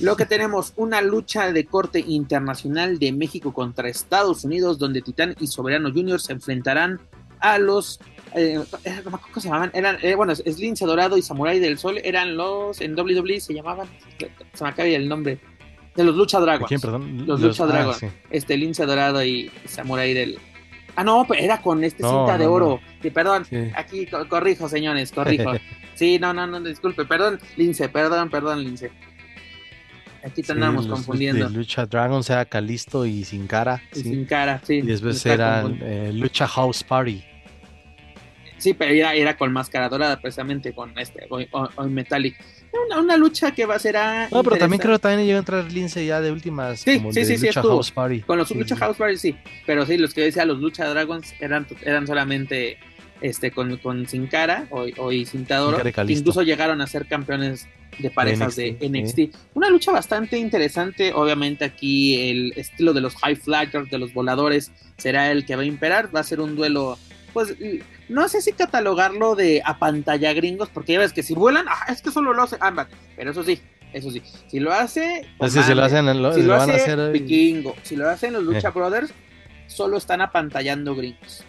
Lo 0.00 0.16
que 0.16 0.24
tenemos, 0.24 0.72
una 0.76 1.02
lucha 1.02 1.52
de 1.52 1.66
corte 1.66 2.00
internacional 2.00 2.98
de 2.98 3.12
México 3.12 3.52
contra 3.52 3.90
Estados 3.90 4.44
Unidos, 4.44 4.78
donde 4.78 5.02
Titán 5.02 5.36
y 5.38 5.48
Soberano 5.48 5.92
Junior 5.92 6.22
se 6.22 6.32
enfrentarán 6.32 7.02
a 7.40 7.58
los. 7.58 8.00
Eh, 8.34 8.54
no 8.54 8.62
acuerdo 8.62 9.20
cómo 9.22 9.40
se 9.40 9.48
llamaban. 9.48 9.70
Eran, 9.74 9.98
eh, 10.02 10.14
bueno, 10.14 10.32
es 10.32 10.58
Lince 10.58 10.84
Dorado 10.86 11.16
y 11.16 11.22
Samurai 11.22 11.58
del 11.58 11.78
Sol. 11.78 11.98
Eran 12.04 12.36
los. 12.36 12.80
En 12.80 12.98
WWE 12.98 13.40
se 13.40 13.54
llamaban. 13.54 13.86
Se 14.54 14.64
me 14.64 14.70
acaba 14.70 14.88
el 14.88 15.08
nombre. 15.08 15.38
De 15.96 16.04
los 16.04 16.14
Lucha 16.14 16.38
¿De 16.38 16.44
Dragons. 16.46 16.68
quién, 16.68 16.80
perdón? 16.80 17.26
Los 17.26 17.40
Lucha 17.40 17.64
ah, 17.64 17.66
Dragon. 17.66 17.94
sí. 17.94 18.06
Este 18.30 18.56
Lince 18.56 18.86
Dorado 18.86 19.22
y 19.24 19.50
Samurai 19.66 20.14
del. 20.14 20.38
Ah, 20.94 21.04
no, 21.04 21.24
pero 21.28 21.40
era 21.40 21.60
con 21.62 21.82
este 21.84 22.02
No, 22.02 22.10
cinta 22.26 22.38
de 22.38 22.44
no, 22.44 22.52
oro. 22.52 22.80
Sí, 23.02 23.10
perdón. 23.10 23.44
Sí. 23.48 23.56
Aquí 23.74 24.06
co- 24.06 24.28
corrijo, 24.28 24.68
señores, 24.68 25.12
corrijo. 25.12 25.52
Sí, 25.94 26.16
no, 26.20 26.32
no, 26.32 26.46
no, 26.46 26.60
disculpe, 26.60 27.04
perdón, 27.06 27.40
Lince, 27.56 27.88
perdón, 27.88 28.30
perdón, 28.30 28.62
Lince. 28.62 28.92
Aquí 30.22 30.42
te 30.42 30.46
Sí, 30.46 30.52
andamos 30.52 30.86
los- 30.86 30.94
confundiendo. 30.94 31.48
De 31.48 31.50
Lucha 31.56 31.86
Dragons 31.86 32.30
era 32.30 32.44
Calisto 32.44 33.04
y 33.04 33.24
Sin 33.24 33.48
Cara. 33.48 33.82
Y 33.92 33.96
sí. 33.96 34.02
Sin 34.04 34.24
cara, 34.24 34.60
sí. 34.64 34.74
Y 34.74 34.82
después 34.82 35.20
confundiendo. 35.22 35.84
eh, 35.84 36.12
Lucha 36.12 36.46
House 36.46 36.84
Party. 36.84 37.24
Sí, 38.58 38.74
pero 38.74 38.92
era, 38.92 39.14
era 39.14 39.36
con 39.36 39.52
máscara 39.52 39.88
dorada, 39.88 40.20
precisamente 40.20 40.72
con 40.72 40.96
este, 40.98 41.26
hoy, 41.30 41.48
hoy- 41.52 41.68
hoy 41.76 41.88
Metallic. 41.90 42.36
Una, 42.86 43.00
una 43.00 43.16
lucha 43.16 43.52
que 43.52 43.64
va 43.64 43.76
a 43.76 43.78
ser 43.78 43.96
a. 43.96 44.28
No, 44.30 44.42
pero 44.42 44.56
también 44.56 44.80
creo 44.80 44.94
que 44.94 44.98
también 44.98 45.26
llegó 45.26 45.36
a 45.36 45.40
entrar 45.40 45.72
Lince 45.72 46.04
ya 46.04 46.20
de 46.20 46.30
últimas. 46.30 46.80
Sí, 46.80 46.98
como 46.98 47.12
sí, 47.12 47.20
de 47.24 47.38
sí, 47.38 47.46
Lucha. 47.46 47.62
House 47.62 47.90
Party. 47.90 48.20
Con 48.20 48.36
los 48.38 48.48
Sí, 48.48 48.54
Lucha. 48.54 48.76
House 48.76 48.96
Party, 48.96 49.16
sí. 49.16 49.36
Pero 49.66 49.86
sí, 49.86 49.96
los 49.96 50.12
que 50.12 50.20
decía, 50.22 50.44
los 50.44 50.58
Lucha 50.58 50.86
Dragons 50.86 51.34
eran, 51.40 51.66
eran 51.82 52.06
solamente 52.06 52.76
este 53.20 53.50
con, 53.50 53.76
con 53.78 54.06
Sin 54.06 54.26
Cara 54.28 54.66
o, 54.70 54.86
o 54.98 55.10
y 55.12 55.24
Sin 55.26 55.44
Tadoro, 55.44 55.78
incluso 56.06 56.42
llegaron 56.42 56.80
a 56.80 56.86
ser 56.86 57.06
campeones 57.06 57.66
de 57.98 58.10
parejas 58.10 58.54
de 58.54 58.72
NXT, 58.72 58.84
NXT. 59.28 59.36
Una 59.54 59.70
lucha 59.70 59.90
bastante 59.90 60.38
interesante. 60.38 61.12
Obviamente, 61.14 61.64
aquí 61.64 62.30
el 62.30 62.52
estilo 62.54 62.92
de 62.92 63.00
los 63.00 63.16
High 63.16 63.34
Flyers, 63.36 63.90
de 63.90 63.98
los 63.98 64.12
voladores, 64.14 64.70
será 64.98 65.32
el 65.32 65.44
que 65.46 65.56
va 65.56 65.62
a 65.62 65.64
imperar. 65.64 66.14
Va 66.14 66.20
a 66.20 66.22
ser 66.24 66.40
un 66.40 66.54
duelo, 66.54 66.96
pues 67.32 67.54
no 68.08 68.28
sé 68.28 68.40
si 68.42 68.52
catalogarlo 68.52 69.34
de 69.34 69.62
a 69.64 69.78
pantalla 69.78 70.32
gringos, 70.32 70.68
porque 70.72 70.94
ya 70.94 70.98
ves 71.00 71.12
que 71.12 71.22
si 71.22 71.34
vuelan, 71.34 71.66
ah, 71.68 71.86
es 71.92 72.02
que 72.02 72.10
solo 72.10 72.32
lo 72.32 72.42
hace 72.44 72.56
Ambat. 72.60 72.88
Pero 73.16 73.30
eso 73.30 73.42
sí, 73.44 73.60
eso 73.92 74.10
sí, 74.10 74.22
si 74.48 74.60
lo 74.60 74.72
hace. 74.72 75.26
Es 75.40 75.54
que 75.54 75.62
si 75.62 75.74
lo 75.74 75.84
hacen, 75.84 76.06
lo, 76.22 76.32
Si 76.32 76.40
lo 76.42 76.48
lo 76.48 76.58
van 76.58 76.70
a 76.70 76.74
hace 76.74 76.82
hacer. 76.82 76.98
eh, 77.00 77.10
Vikingo, 77.12 77.74
si 77.82 77.96
lo 77.96 78.08
hacen 78.08 78.32
los 78.32 78.42
Lucha 78.44 78.68
Eh. 78.68 78.72
Brothers, 78.74 79.12
solo 79.66 79.96
están 79.98 80.20
apantallando 80.20 80.94
gringos. 80.94 81.44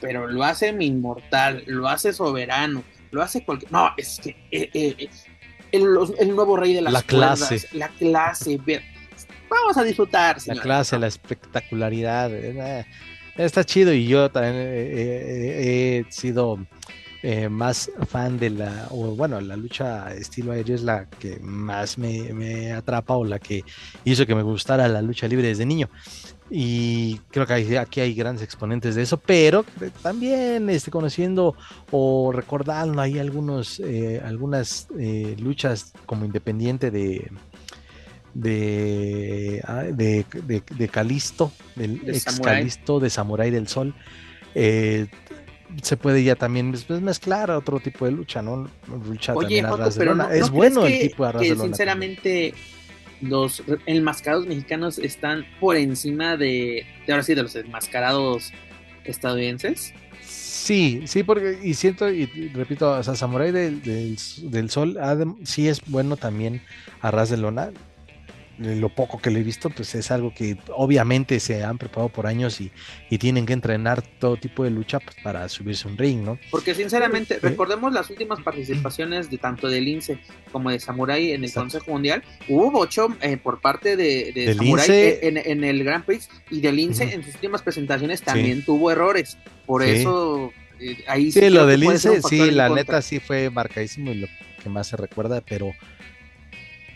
Pero 0.00 0.26
lo 0.26 0.44
hace 0.44 0.72
mi 0.72 0.86
inmortal, 0.86 1.62
lo 1.66 1.86
hace 1.88 2.12
soberano, 2.12 2.82
lo 3.10 3.22
hace 3.22 3.44
cualquier. 3.44 3.70
No, 3.70 3.90
es 3.96 4.18
que 4.22 4.34
eh, 4.50 5.08
el, 5.72 6.34
nuevo 6.34 6.56
rey 6.56 6.72
de 6.74 6.80
las 6.82 6.92
La 6.92 7.02
cuerdas, 7.02 7.38
clase. 7.48 7.68
la 7.72 7.88
clase. 7.88 8.58
Vamos 9.48 9.76
a 9.76 9.82
disfrutar, 9.82 10.38
La 10.46 10.54
clase, 10.62 10.98
la 10.98 11.06
espectacularidad. 11.08 12.30
Eh, 13.40 13.44
está 13.44 13.64
chido 13.64 13.92
y 13.92 14.06
yo 14.06 14.30
también 14.30 14.54
eh, 14.56 14.64
eh, 14.68 16.04
he 16.08 16.12
sido 16.12 16.58
eh, 17.22 17.48
más 17.48 17.90
fan 18.08 18.38
de 18.38 18.50
la, 18.50 18.86
o 18.90 19.14
bueno, 19.14 19.40
la 19.40 19.56
lucha 19.56 20.14
estilo 20.14 20.52
aéreo 20.52 20.74
es 20.74 20.82
la 20.82 21.06
que 21.06 21.38
más 21.40 21.98
me, 21.98 22.32
me 22.32 22.72
atrapa 22.72 23.14
o 23.16 23.24
la 23.24 23.38
que 23.38 23.62
hizo 24.04 24.24
que 24.26 24.34
me 24.34 24.42
gustara 24.42 24.88
la 24.88 25.02
lucha 25.02 25.28
libre 25.28 25.48
desde 25.48 25.66
niño. 25.66 25.88
Y 26.52 27.18
creo 27.30 27.46
que 27.46 27.52
hay- 27.52 27.76
aquí 27.76 28.00
hay 28.00 28.12
grandes 28.14 28.42
exponentes 28.42 28.94
de 28.96 29.02
eso, 29.02 29.18
pero 29.18 29.64
también 30.02 30.68
este, 30.70 30.90
conociendo 30.90 31.54
o 31.92 32.32
recordando 32.32 33.00
ahí 33.00 33.18
algunos, 33.20 33.78
eh, 33.80 34.20
algunas 34.24 34.88
eh, 34.98 35.36
luchas 35.38 35.92
como 36.06 36.24
independiente 36.24 36.90
de, 36.90 37.30
de, 38.34 39.62
de, 39.92 40.24
de, 40.46 40.62
de 40.76 40.88
Calisto, 40.88 41.52
del 41.76 42.04
De 42.04 42.12
ex 42.12 42.22
Samurai. 42.22 42.56
Calisto 42.58 43.00
de 43.00 43.10
Samurai 43.10 43.50
del 43.50 43.68
Sol. 43.68 43.94
eh, 44.54 45.06
se 45.82 45.96
puede 45.96 46.24
ya 46.24 46.34
también 46.34 46.72
después 46.72 47.00
mezclar 47.00 47.48
a 47.52 47.56
otro 47.56 47.78
tipo 47.78 48.04
de 48.04 48.10
lucha, 48.10 48.42
¿no? 48.42 48.68
Lucha 49.06 49.34
Oye, 49.34 49.44
también 49.46 49.66
a 49.66 49.70
Joto, 49.70 49.82
ras 49.84 49.94
de 49.94 49.98
pero 50.00 50.10
lona. 50.16 50.24
no, 50.28 50.30
es 50.34 50.40
¿no 50.48 50.56
bueno 50.56 50.86
el 50.86 50.92
que- 50.98 51.08
tipo 51.08 51.24
de 51.26 51.32
ras 51.32 51.42
que 51.42 51.48
de 51.48 51.54
lona 51.54 51.60
también. 51.60 51.74
sinceramente 51.76 52.54
los 53.20 53.62
enmascarados 53.86 54.46
mexicanos 54.46 54.98
están 54.98 55.44
por 55.60 55.76
encima 55.76 56.36
de, 56.36 56.84
de 57.06 57.12
ahora 57.12 57.22
sí, 57.22 57.34
de 57.34 57.42
los 57.44 57.54
enmascarados 57.54 58.52
estadounidenses. 59.04 59.92
Sí, 60.22 61.02
sí, 61.06 61.22
porque, 61.22 61.58
y 61.62 61.74
siento, 61.74 62.10
y 62.10 62.26
repito, 62.54 62.90
o 62.92 63.02
sea, 63.02 63.14
Samurai 63.14 63.50
del, 63.52 63.82
del, 63.82 64.16
del 64.50 64.70
Sol 64.70 64.98
sí 65.44 65.68
es 65.68 65.80
bueno 65.86 66.16
también 66.16 66.62
a 67.00 67.10
ras 67.10 67.30
de 67.30 67.36
lona. 67.36 67.70
Lo 68.62 68.90
poco 68.90 69.18
que 69.18 69.30
le 69.30 69.40
he 69.40 69.42
visto, 69.42 69.70
pues 69.70 69.94
es 69.94 70.10
algo 70.10 70.34
que 70.34 70.58
obviamente 70.76 71.40
se 71.40 71.64
han 71.64 71.78
preparado 71.78 72.10
por 72.10 72.26
años 72.26 72.60
y, 72.60 72.70
y 73.08 73.16
tienen 73.16 73.46
que 73.46 73.54
entrenar 73.54 74.02
todo 74.02 74.36
tipo 74.36 74.64
de 74.64 74.70
lucha 74.70 75.00
pues, 75.00 75.16
para 75.22 75.48
subirse 75.48 75.88
un 75.88 75.96
ring, 75.96 76.22
¿no? 76.22 76.38
Porque 76.50 76.74
sinceramente, 76.74 77.36
Sí. 77.36 77.40
recordemos 77.40 77.90
las 77.94 78.10
últimas 78.10 78.38
participaciones 78.42 79.30
de 79.30 79.38
tanto 79.38 79.66
de 79.68 79.80
Lince 79.80 80.18
como 80.52 80.70
de 80.70 80.78
Samurai 80.78 81.30
en 81.30 81.36
el 81.36 81.44
Exacto. 81.44 81.60
Consejo 81.70 81.90
Mundial. 81.92 82.22
Hubo 82.48 82.70
bocho 82.70 83.08
eh, 83.22 83.38
por 83.38 83.62
parte 83.62 83.96
de, 83.96 84.52
Samurai 84.54 84.86
Lince. 84.86 85.26
en, 85.26 85.38
en 85.38 85.64
el 85.64 85.82
Grand 85.82 86.04
Prix 86.04 86.28
y 86.50 86.60
de 86.60 86.70
Lince 86.72 87.06
Ujú. 87.06 87.14
en 87.14 87.24
sus 87.24 87.34
últimas 87.36 87.62
presentaciones 87.62 88.20
también 88.20 88.62
tuvo 88.62 88.90
errores. 88.90 89.38
Por 89.64 89.84
Sí. 89.84 89.90
eso 89.92 90.52
eh, 90.78 91.02
ahí 91.08 91.32
Sí, 91.32 91.40
creo 91.40 91.50
lo 91.50 91.66
del 91.66 91.82
factor 91.82 92.20
sí, 92.28 92.50
la 92.50 92.68
contra. 92.68 92.82
neta 92.84 93.00
sí 93.00 93.20
fue 93.20 93.48
marcadísimo 93.48 94.10
y 94.10 94.16
lo 94.16 94.26
que 94.62 94.68
más 94.68 94.86
se 94.88 94.98
recuerda, 94.98 95.40
pero 95.40 95.72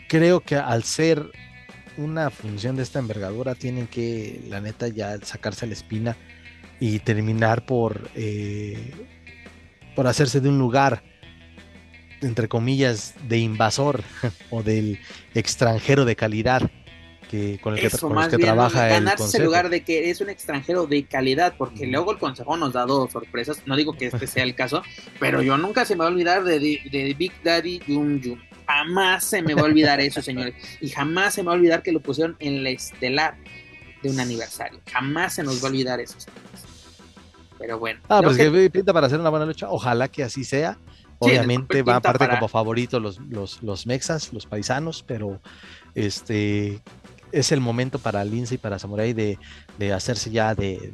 creo 0.07 0.41
que 0.41 0.55
al 0.57 0.83
ser 0.83 1.25
una 1.97 2.29
función 2.29 2.75
de 2.75 2.83
esta 2.83 2.99
envergadura 2.99 3.55
tienen 3.55 3.87
que, 3.87 4.41
la 4.49 4.61
neta, 4.61 4.87
ya 4.87 5.17
sacarse 5.21 5.65
la 5.67 5.73
espina 5.73 6.17
y 6.79 6.99
terminar 6.99 7.65
por, 7.65 8.09
eh, 8.15 8.91
por 9.95 10.07
hacerse 10.07 10.41
de 10.41 10.49
un 10.49 10.57
lugar, 10.59 11.03
entre 12.21 12.47
comillas, 12.47 13.13
de 13.27 13.37
invasor 13.39 14.03
o 14.49 14.63
del 14.63 14.99
extranjero 15.33 16.05
de 16.05 16.15
calidad 16.15 16.69
que, 17.29 17.59
con 17.61 17.73
el 17.73 17.79
que, 17.79 17.87
Eso, 17.87 18.01
con 18.01 18.09
los 18.09 18.15
más 18.17 18.27
que 18.29 18.37
bien, 18.37 18.47
trabaja 18.49 18.85
el 18.87 18.93
ganarse 18.93 19.13
ese 19.15 19.23
consejo. 19.23 19.43
lugar 19.45 19.69
de 19.69 19.83
que 19.83 19.97
eres 20.05 20.21
un 20.21 20.29
extranjero 20.29 20.85
de 20.85 21.05
calidad, 21.05 21.55
porque 21.57 21.87
luego 21.87 22.11
el 22.11 22.19
consejo 22.19 22.55
nos 22.55 22.75
ha 22.75 22.79
dado 22.79 23.09
sorpresas, 23.09 23.61
no 23.65 23.75
digo 23.75 23.93
que 23.93 24.07
este 24.07 24.27
sea 24.27 24.43
el 24.43 24.53
caso, 24.53 24.83
pero 25.19 25.41
yo 25.41 25.57
nunca 25.57 25.85
se 25.85 25.95
me 25.95 25.99
va 25.99 26.05
a 26.05 26.09
olvidar 26.09 26.43
de, 26.43 26.59
de- 26.59 26.81
de 26.91 27.13
Big 27.17 27.31
Daddy 27.43 27.79
Yum 27.87 28.19
Yum, 28.21 28.39
jamás 28.67 29.23
se 29.23 29.41
me 29.41 29.53
va 29.53 29.61
a 29.61 29.65
olvidar 29.65 29.99
eso, 29.99 30.21
señores, 30.21 30.53
y 30.81 30.89
jamás 30.89 31.33
se 31.33 31.41
me 31.43 31.47
va 31.47 31.53
a 31.53 31.55
olvidar 31.55 31.83
que 31.83 31.91
lo 31.91 31.99
pusieron 32.01 32.35
en 32.39 32.63
la 32.63 32.69
estelar 32.69 33.35
de 34.03 34.09
un 34.09 34.19
aniversario, 34.19 34.79
jamás 34.91 35.35
se 35.35 35.43
nos 35.43 35.61
va 35.63 35.67
a 35.67 35.71
olvidar 35.71 35.99
eso, 35.99 36.19
señores. 36.19 36.43
Pero 37.57 37.79
bueno, 37.79 38.01
Ah, 38.09 38.21
pues 38.23 38.37
que- 38.37 38.51
que 38.51 38.69
pinta 38.69 38.91
para 38.93 39.07
hacer 39.07 39.19
una 39.19 39.29
buena 39.29 39.45
lucha. 39.45 39.69
Ojalá 39.69 40.07
que 40.09 40.23
así 40.23 40.43
sea. 40.43 40.77
Obviamente 41.19 41.77
pinta 41.77 41.95
aparte 41.95 42.19
para- 42.19 42.35
como 42.39 42.49
favoritos 42.49 43.01
los, 43.01 43.19
los, 43.29 43.63
los 43.63 43.87
mexas, 43.87 44.33
los 44.33 44.45
paisanos, 44.45 45.03
pero 45.07 45.39
este 45.95 46.81
es 47.31 47.51
el 47.51 47.61
momento 47.61 47.99
para 47.99 48.23
Lince 48.23 48.55
y 48.55 48.57
para 48.57 48.79
Samurai 48.79 49.13
de, 49.13 49.37
hacerse 49.93 50.31
ya, 50.31 50.55
de, 50.55 50.91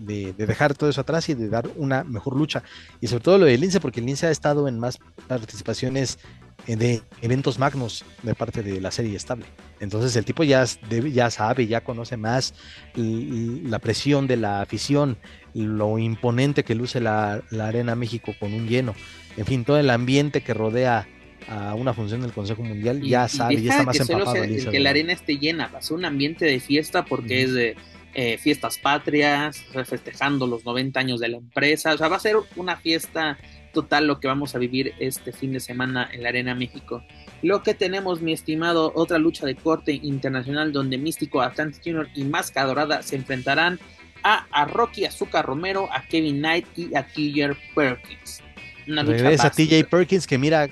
de, 0.00 0.32
dejar 0.32 0.74
todo 0.74 0.90
eso 0.90 1.00
atrás 1.00 1.28
y 1.28 1.34
de 1.34 1.48
dar 1.48 1.68
una 1.76 2.04
mejor 2.04 2.36
lucha. 2.36 2.62
Y 3.00 3.06
sobre 3.06 3.24
todo 3.24 3.38
lo 3.38 3.46
de 3.46 3.58
Lince, 3.58 3.80
porque 3.80 4.00
Lince 4.00 4.26
ha 4.26 4.30
estado 4.30 4.68
en 4.68 4.78
más 4.78 4.98
participaciones 5.26 6.18
de 6.66 7.02
eventos 7.22 7.58
magnos 7.58 8.04
de 8.22 8.34
parte 8.34 8.62
de 8.62 8.80
la 8.80 8.90
serie 8.90 9.16
estable. 9.16 9.46
Entonces 9.80 10.14
el 10.16 10.24
tipo 10.24 10.42
ya, 10.44 10.64
ya 10.90 11.30
sabe, 11.30 11.66
ya 11.66 11.82
conoce 11.82 12.16
más 12.16 12.54
la 12.94 13.78
presión 13.78 14.26
de 14.26 14.36
la 14.36 14.60
afición, 14.60 15.16
lo 15.54 15.98
imponente 15.98 16.64
que 16.64 16.74
luce 16.74 17.00
la, 17.00 17.42
Arena 17.60 17.94
México 17.94 18.34
con 18.38 18.52
un 18.52 18.66
lleno, 18.66 18.94
en 19.36 19.46
fin, 19.46 19.64
todo 19.64 19.78
el 19.78 19.90
ambiente 19.90 20.42
que 20.42 20.52
rodea 20.52 21.06
a 21.48 21.74
una 21.74 21.94
función 21.94 22.20
del 22.20 22.32
Consejo 22.32 22.62
Mundial, 22.62 23.00
ya 23.00 23.26
sabe, 23.28 23.60
ya 23.60 23.70
está 23.70 23.84
más 23.84 24.00
empapado. 24.00 24.42
que 24.70 24.80
la 24.80 24.90
arena 24.90 25.12
esté 25.12 25.38
llena, 25.38 25.68
va 25.68 25.78
a 25.78 25.82
ser 25.82 25.96
un 25.96 26.04
ambiente 26.04 26.44
de 26.44 26.60
fiesta 26.60 27.04
porque 27.04 27.42
es 27.42 27.54
de 27.54 27.76
eh, 28.14 28.38
fiestas 28.38 28.78
patrias, 28.78 29.64
festejando 29.86 30.46
los 30.46 30.64
90 30.64 31.00
años 31.00 31.20
de 31.20 31.28
la 31.28 31.36
empresa, 31.38 31.94
o 31.94 31.98
sea, 31.98 32.08
va 32.08 32.16
a 32.16 32.20
ser 32.20 32.36
una 32.56 32.76
fiesta 32.76 33.38
total 33.72 34.06
lo 34.06 34.18
que 34.18 34.28
vamos 34.28 34.54
a 34.54 34.58
vivir 34.58 34.92
este 34.98 35.32
fin 35.32 35.52
de 35.52 35.60
semana 35.60 36.08
en 36.12 36.22
la 36.22 36.30
Arena 36.30 36.54
México. 36.54 37.02
Lo 37.42 37.62
que 37.62 37.74
tenemos, 37.74 38.20
mi 38.20 38.32
estimado, 38.32 38.92
otra 38.94 39.18
lucha 39.18 39.46
de 39.46 39.54
corte 39.54 39.92
internacional 39.92 40.72
donde 40.72 40.98
Místico, 40.98 41.40
Atlantis 41.40 41.80
Jr. 41.84 42.08
y 42.14 42.24
Máscara 42.24 42.66
Dorada 42.66 43.02
se 43.02 43.16
enfrentarán 43.16 43.78
a, 44.22 44.46
a 44.50 44.64
Rocky 44.64 45.04
Azúcar 45.04 45.46
Romero, 45.46 45.88
a 45.92 46.02
Kevin 46.02 46.38
Knight 46.38 46.66
y 46.76 46.94
a 46.96 47.06
TJ 47.06 47.56
Perkins. 47.74 48.42
Una 48.88 49.02
Regresa 49.02 49.50
TJ 49.50 49.84
Perkins 49.84 50.26
que 50.26 50.38
mira, 50.38 50.68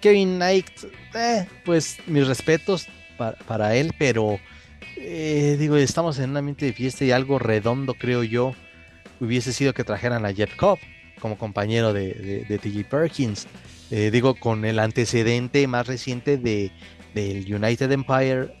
Kevin 0.00 0.36
Knight, 0.36 0.66
eh, 1.14 1.46
pues 1.64 1.98
mis 2.06 2.26
respetos 2.26 2.86
para, 3.16 3.74
él, 3.74 3.94
pero 3.98 4.38
eh, 4.96 5.56
digo, 5.58 5.76
estamos 5.76 6.18
en 6.18 6.30
un 6.30 6.36
ambiente 6.36 6.66
de 6.66 6.72
fiesta 6.72 7.04
y 7.04 7.12
algo 7.12 7.38
redondo, 7.38 7.94
creo 7.94 8.22
yo, 8.22 8.54
hubiese 9.20 9.52
sido 9.52 9.72
que 9.72 9.84
trajeran 9.84 10.26
a 10.26 10.32
Jeff 10.32 10.54
Cobb 10.56 10.78
como 11.20 11.38
compañero 11.38 11.92
de, 11.92 12.44
de, 12.48 12.58
TJ 12.58 12.84
Perkins. 12.88 13.46
Eh, 13.90 14.10
digo, 14.10 14.34
con 14.34 14.64
el 14.64 14.78
antecedente 14.78 15.66
más 15.66 15.86
reciente 15.86 16.36
de, 16.36 16.70
del 17.14 17.52
United 17.52 17.90
Empire 17.90 18.54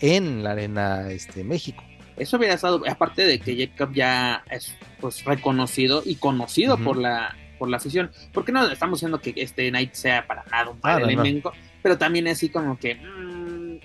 en 0.00 0.42
la 0.42 0.52
Arena 0.52 1.10
este, 1.10 1.44
México. 1.44 1.84
Eso 2.16 2.36
hubiera 2.36 2.54
estado, 2.54 2.82
aparte 2.88 3.24
de 3.24 3.38
que 3.38 3.56
Jacob 3.56 3.94
ya 3.94 4.42
es 4.50 4.74
pues 5.00 5.24
reconocido 5.24 6.02
y 6.04 6.16
conocido 6.16 6.76
por 6.76 6.96
la 6.96 7.34
por 7.60 7.68
la 7.68 7.76
afición, 7.76 8.10
porque 8.32 8.52
no 8.52 8.66
estamos 8.68 8.98
diciendo 8.98 9.20
que 9.20 9.34
este 9.36 9.68
Knight 9.68 9.92
sea 9.92 10.26
para 10.26 10.44
nada 10.50 10.70
un 10.70 10.80
padre 10.80 11.14
ah, 11.44 11.52
pero 11.82 11.98
también 11.98 12.26
así 12.26 12.48
como 12.48 12.78
que 12.78 12.94
mm, 12.94 13.76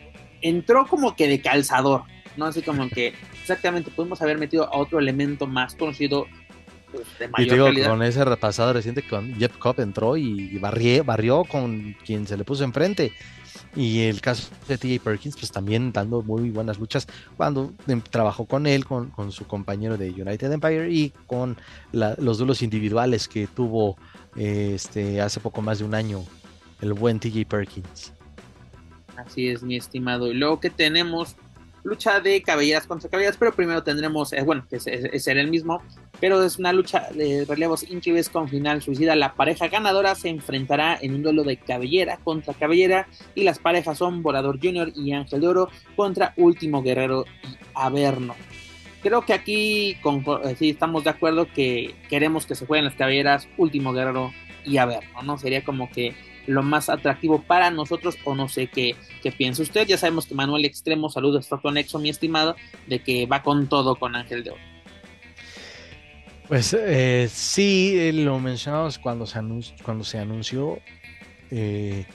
entró 0.42 0.88
como 0.88 1.14
que 1.14 1.28
de 1.28 1.42
calzador, 1.42 2.04
¿no? 2.38 2.46
Así 2.46 2.62
como 2.62 2.88
que 2.90 3.14
exactamente 3.42 3.92
podemos 3.92 4.22
haber 4.22 4.38
metido 4.38 4.64
a 4.64 4.78
otro 4.78 4.98
elemento 4.98 5.46
más 5.46 5.76
conocido 5.76 6.26
pues, 6.90 7.06
y 7.38 7.50
digo, 7.50 7.68
con 7.86 8.02
ese 8.02 8.24
repasado 8.24 8.72
reciente 8.72 9.04
con 9.04 9.36
Jeff 9.36 9.58
Cobb 9.58 9.82
entró 9.82 10.16
y 10.16 10.58
barrió 10.58 11.44
con 11.44 11.98
quien 12.06 12.26
se 12.26 12.38
le 12.38 12.46
puso 12.46 12.64
enfrente. 12.64 13.12
Y 13.76 14.02
el 14.02 14.22
caso 14.22 14.50
de 14.68 14.78
TJ 14.78 15.04
Perkins, 15.04 15.36
pues 15.36 15.52
también 15.52 15.92
dando 15.92 16.22
muy 16.22 16.50
buenas 16.50 16.80
luchas 16.80 17.08
cuando 17.38 17.74
em, 17.88 18.02
trabajó 18.02 18.46
con 18.46 18.68
él, 18.68 18.86
con, 18.86 19.12
su 19.32 19.46
compañero 19.48 19.98
de 19.98 20.10
United 20.10 20.52
Empire 20.52 20.92
y 20.92 21.12
con 21.28 21.58
los 21.92 22.38
duelos 22.38 22.62
individuales 22.62 23.28
que 23.28 23.48
tuvo 23.48 23.98
este, 24.36 25.22
hace 25.22 25.40
poco 25.40 25.62
más 25.62 25.80
de 25.80 25.86
un 25.86 25.96
año 25.96 26.24
el 26.82 26.94
buen 26.94 27.20
TJ 27.20 27.46
Perkins. 27.48 28.14
Así 29.18 29.50
es, 29.50 29.64
mi 29.64 29.78
estimado. 29.78 30.28
Y 30.32 30.34
luego 30.34 30.60
que 30.60 30.70
tenemos 30.70 31.36
lucha 31.84 32.20
de 32.20 32.42
cabelleras 32.42 32.88
contra 32.88 33.10
cabelleras, 33.10 33.38
pero 33.38 33.54
primero 33.54 33.84
tendremos, 33.84 34.34
eh, 34.34 34.42
bueno, 34.42 34.66
que 34.70 34.78
es, 34.78 35.28
el 35.28 35.50
mismo, 35.50 35.82
pero 36.20 36.44
es 36.44 36.58
una 36.58 36.74
lucha 36.74 37.08
de 37.14 37.46
relevos 37.46 37.84
increíbles 37.84 38.30
con 38.30 38.50
final 38.50 38.82
suicida. 38.82 39.16
La 39.16 39.34
pareja 39.34 39.68
ganadora 39.68 40.16
se 40.16 40.30
enfrentará 40.30 40.98
en 41.02 41.16
un 41.16 41.24
duelo 41.24 41.44
de 41.44 41.58
cabellera 41.58 42.18
contra 42.24 42.54
cabellera 42.54 43.08
y 43.34 43.44
las 43.44 43.60
parejas 43.60 43.98
son 43.98 44.24
Volador 44.24 44.60
Junior 44.62 44.92
y 44.96 45.12
Ángel 45.14 45.42
de 45.42 45.48
Oro 45.48 45.70
contra 45.96 46.34
Último 46.38 46.82
Guerrero 46.82 47.26
y 47.44 47.58
Averno. 47.74 48.36
Creo 49.02 49.22
que 49.22 49.34
aquí 49.34 49.98
con, 50.02 50.26
eh, 50.44 50.56
sí 50.58 50.72
estamos 50.72 51.04
de 51.04 51.12
acuerdo 51.12 51.48
que 51.54 51.94
queremos 52.10 52.46
que 52.46 52.56
se 52.56 52.66
jueguen 52.66 52.86
las 52.86 52.96
cabelleras 52.96 53.48
Último 53.58 53.94
Guerrero 53.94 54.34
y 54.66 54.78
Averno, 54.78 55.22
¿no? 55.22 55.38
Sería 55.38 55.64
como 55.64 55.92
que 55.92 56.16
lo 56.48 56.64
más 56.64 56.90
atractivo 56.90 57.42
para 57.42 57.72
nosotros 57.72 58.18
o 58.24 58.36
no 58.36 58.48
sé 58.48 58.68
qué, 58.68 58.96
qué 59.22 59.32
piensa 59.32 59.62
usted. 59.62 59.88
Ya 59.88 59.98
sabemos 59.98 60.26
que 60.26 60.36
Manuel 60.36 60.66
Extremo, 60.66 61.10
saludos, 61.10 61.48
conexo, 61.62 62.00
mi 62.00 62.10
estimado, 62.10 62.56
de 62.88 63.00
que 63.00 63.26
va 63.26 63.44
con 63.44 63.68
todo 63.68 63.96
con 63.96 64.16
Ángel 64.16 64.44
de 64.44 64.52
Oro. 64.52 64.75
Pues 66.48 66.76
eh, 66.80 67.30
sí, 67.32 68.12
lo 68.14 68.40
mencionamos 68.40 69.00
cuando 69.00 69.26
se, 69.26 69.40
anunció, 69.40 69.76
cuando 69.84 70.04
se 70.04 70.20
anunció 70.20 70.80
eh, 71.50 72.06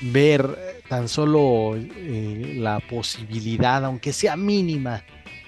ver 0.00 0.82
tan 0.88 1.08
solo 1.08 1.76
eh, 1.76 2.54
la 2.56 2.80
posibilidad, 2.80 3.84
aunque 3.84 4.12
sea 4.12 4.36
mínima, 4.36 5.04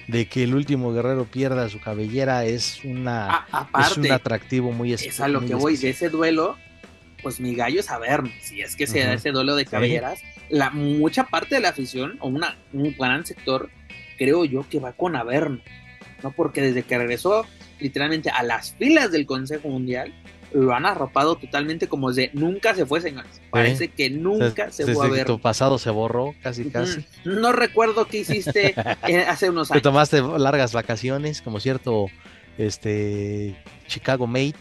de 0.09 0.29
que 0.29 0.45
el 0.45 0.55
último 0.55 0.93
guerrero 0.93 1.25
pierda 1.25 1.69
su 1.69 1.81
cabellera 1.81 2.45
es 2.45 2.85
una 2.85 3.47
es 3.81 3.97
un 3.97 4.13
atractivo 4.13 4.71
muy 4.73 4.93
especial. 4.93 5.15
Es 5.15 5.21
a 5.21 5.29
lo 5.29 5.45
que 5.45 5.55
voy 5.55 5.77
de 5.77 5.91
ese 5.91 6.11
duelo 6.11 6.57
pues 7.23 7.41
mi 7.41 7.57
gallo 7.57 7.81
es 7.81 7.91
Averno. 7.91 8.31
Si 8.41 8.61
es 8.61 8.77
que 8.77 8.87
se 8.87 9.01
da 9.01 9.15
ese 9.15 9.33
duelo 9.33 9.57
de 9.57 9.67
cabelleras, 9.67 10.21
la 10.49 10.71
mucha 10.71 11.25
parte 11.25 11.57
de 11.57 11.61
la 11.61 11.71
afición, 11.71 12.19
o 12.21 12.29
una, 12.29 12.57
un 12.73 12.95
gran 12.97 13.27
sector, 13.27 13.69
creo 14.17 14.45
yo 14.45 14.65
que 14.69 14.79
va 14.79 14.93
con 14.93 15.17
Averno. 15.17 15.61
¿no? 16.23 16.31
Porque 16.31 16.61
desde 16.61 16.85
que 16.85 16.97
regresó 16.97 17.45
literalmente 17.81 18.31
a 18.31 18.43
las 18.43 18.73
filas 18.75 19.11
del 19.11 19.27
Consejo 19.27 19.69
Mundial, 19.69 20.15
lo 20.53 20.75
han 20.75 20.87
arropado 20.87 21.37
totalmente 21.37 21.89
como 21.89 22.13
de 22.13 22.31
nunca 22.33 22.75
se 22.75 22.87
fue, 22.87 23.01
señores. 23.01 23.41
Parece 23.51 23.89
que 23.89 24.11
nunca 24.11 24.71
se, 24.71 24.93
fue 24.93 25.07
a 25.07 25.11
ver. 25.11 25.27
Tu 25.27 25.41
pasado 25.41 25.79
se 25.79 25.91
borró, 25.91 26.35
casi, 26.43 26.71
casi. 26.71 27.05
No 27.25 27.53
recuerdo 27.53 28.07
qué 28.07 28.19
hiciste 28.19 28.75
hace 29.29 29.51
unos 29.51 29.71
años. 29.71 29.83
Te 29.83 29.89
tomaste 29.89 30.23
largas 30.23 30.73
vacaciones, 30.73 31.43
como 31.43 31.61
cierto 31.61 32.07
este 32.59 33.57
Chicago 33.87 34.27
Mate 34.27 34.57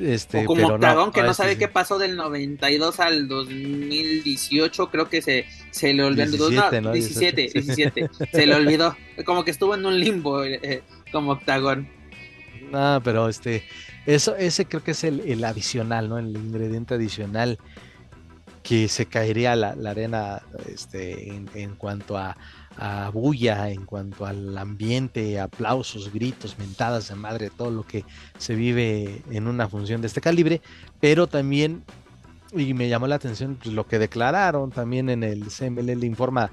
este, 0.00 0.42
o 0.42 0.44
como 0.46 0.66
Octagón, 0.66 1.12
que 1.12 1.22
no 1.22 1.34
sabe 1.34 1.58
qué 1.58 1.68
pasó 1.68 1.98
del 1.98 2.16
92 2.16 3.00
al 3.00 3.28
2018, 3.28 4.90
creo 4.90 5.08
que 5.08 5.20
se, 5.20 5.46
se 5.70 5.92
le 5.92 6.04
olvidó. 6.04 6.48
17, 6.48 6.80
no, 6.80 6.92
17, 6.92 7.50
17, 7.52 8.10
se 8.32 8.46
le 8.46 8.54
olvidó. 8.54 8.96
Como 9.24 9.44
que 9.44 9.50
estuvo 9.50 9.74
en 9.74 9.84
un 9.84 9.98
limbo 9.98 10.42
eh, 10.42 10.58
eh, 10.62 10.82
como 11.12 11.32
Octagón. 11.32 11.88
Ah, 12.72 13.00
pero 13.02 13.28
este, 13.28 13.64
eso, 14.06 14.36
ese 14.36 14.66
creo 14.66 14.82
que 14.82 14.92
es 14.92 15.04
el, 15.04 15.44
adicional, 15.44 16.08
¿no? 16.08 16.18
El 16.18 16.36
ingrediente 16.36 16.94
adicional 16.94 17.58
que 18.62 18.88
se 18.88 19.06
caería 19.06 19.56
la, 19.56 19.74
arena 19.90 20.42
este, 20.68 21.28
en 21.28 21.74
cuanto 21.76 22.16
a 22.16 22.36
a 22.80 23.10
bulla 23.10 23.68
en 23.70 23.84
cuanto 23.84 24.24
al 24.24 24.56
ambiente, 24.56 25.38
aplausos, 25.40 26.12
gritos, 26.12 26.58
mentadas 26.58 27.08
de 27.08 27.14
madre, 27.14 27.50
todo 27.50 27.70
lo 27.70 27.82
que 27.82 28.04
se 28.38 28.54
vive 28.54 29.22
en 29.30 29.48
una 29.48 29.68
función 29.68 30.00
de 30.00 30.06
este 30.06 30.20
calibre, 30.20 30.62
pero 31.00 31.26
también, 31.26 31.84
y 32.52 32.72
me 32.72 32.88
llamó 32.88 33.06
la 33.06 33.16
atención 33.16 33.58
pues, 33.62 33.74
lo 33.74 33.86
que 33.86 33.98
declararon 33.98 34.70
también 34.70 35.10
en 35.10 35.24
el 35.24 35.48
CML, 35.48 35.98
le 35.98 36.06
informa 36.06 36.50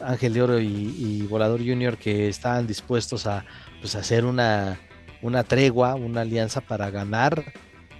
Ángel 0.00 0.32
de 0.32 0.42
Oro 0.42 0.60
y, 0.60 1.26
Volador 1.28 1.60
Junior 1.60 1.98
que 1.98 2.28
estaban 2.28 2.66
dispuestos 2.66 3.26
a 3.26 3.44
pues, 3.80 3.94
hacer 3.96 4.24
una, 4.24 4.78
una 5.22 5.44
tregua, 5.44 5.94
una 5.94 6.22
alianza 6.22 6.60
para 6.60 6.90
ganar 6.90 7.52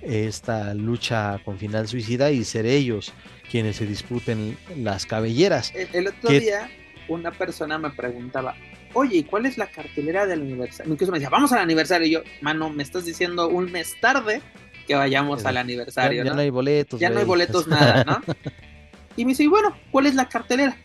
esta 0.03 0.75
lucha 0.75 1.41
con 1.45 1.59
final 1.59 1.89
suicida 1.89 2.31
y 2.31 2.45
ser 2.45 2.67
ellos 2.67 3.13
quienes 3.51 3.77
se 3.77 3.87
disputen 3.87 4.57
las 4.77 5.07
cabelleras. 5.07 5.73
El, 5.75 6.09
otro 6.09 6.31
día 6.31 6.69
una 7.09 7.31
persona 7.31 7.79
me 7.79 7.91
preguntaba, 7.91 8.55
oye, 8.95 9.19
¿y 9.19 9.25
cuál 9.25 9.47
es 9.47 9.59
la 9.59 9.67
cartelera 9.67 10.27
del 10.27 10.43
aniversario? 10.43 10.93
Incluso 10.93 11.13
me 11.13 11.19
decía, 11.19 11.31
vamos 11.31 11.53
al 11.53 11.61
aniversario. 11.61 12.07
Y 12.07 12.11
yo, 12.11 12.23
mano, 12.41 12.71
me 12.71 12.83
estás 12.83 13.05
diciendo 13.05 13.49
un 13.49 13.71
mes 13.71 13.95
tarde 14.01 14.43
que 14.87 14.95
vayamos 14.95 15.45
al 15.45 15.57
aniversario. 15.57 16.25
Ya, 16.25 16.33
¿no? 16.33 16.41
hay 16.41 16.51
boletos. 16.51 17.01
Ya 17.01 17.11
no 17.11 17.19
hay 17.19 17.25
boletos, 17.25 17.67
nada, 17.69 18.05
¿no? 18.05 18.35
y 19.17 19.25
me 19.25 19.31
dice, 19.31 19.47
bueno, 19.49 19.77
¿cuál 19.91 20.07
es 20.07 20.15
la 20.15 20.29
cartelera? 20.29 20.77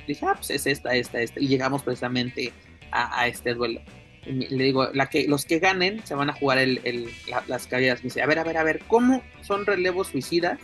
Le 0.00 0.06
dije, 0.06 0.26
ah, 0.26 0.34
pues 0.34 0.50
es 0.50 0.66
esta, 0.66 0.94
esta, 0.94 1.20
esta. 1.20 1.40
Y 1.40 1.48
llegamos 1.48 1.82
precisamente 1.82 2.52
a, 2.90 3.26
este 3.26 3.54
duelo. 3.54 3.80
Le 4.26 4.64
digo, 4.64 4.88
la 4.92 5.06
que, 5.06 5.26
los 5.28 5.44
que 5.44 5.58
ganen 5.58 6.04
se 6.04 6.14
van 6.14 6.30
a 6.30 6.32
jugar 6.32 6.58
el, 6.58 7.10
las 7.46 7.66
carreras. 7.66 8.00
Me 8.00 8.04
dice, 8.04 8.22
a 8.22 8.26
ver, 8.26 8.38
a 8.38 8.44
ver, 8.44 8.56
a 8.56 8.62
ver, 8.62 8.80
¿cómo 8.86 9.22
son 9.42 9.66
relevos 9.66 10.08
suicidas? 10.08 10.58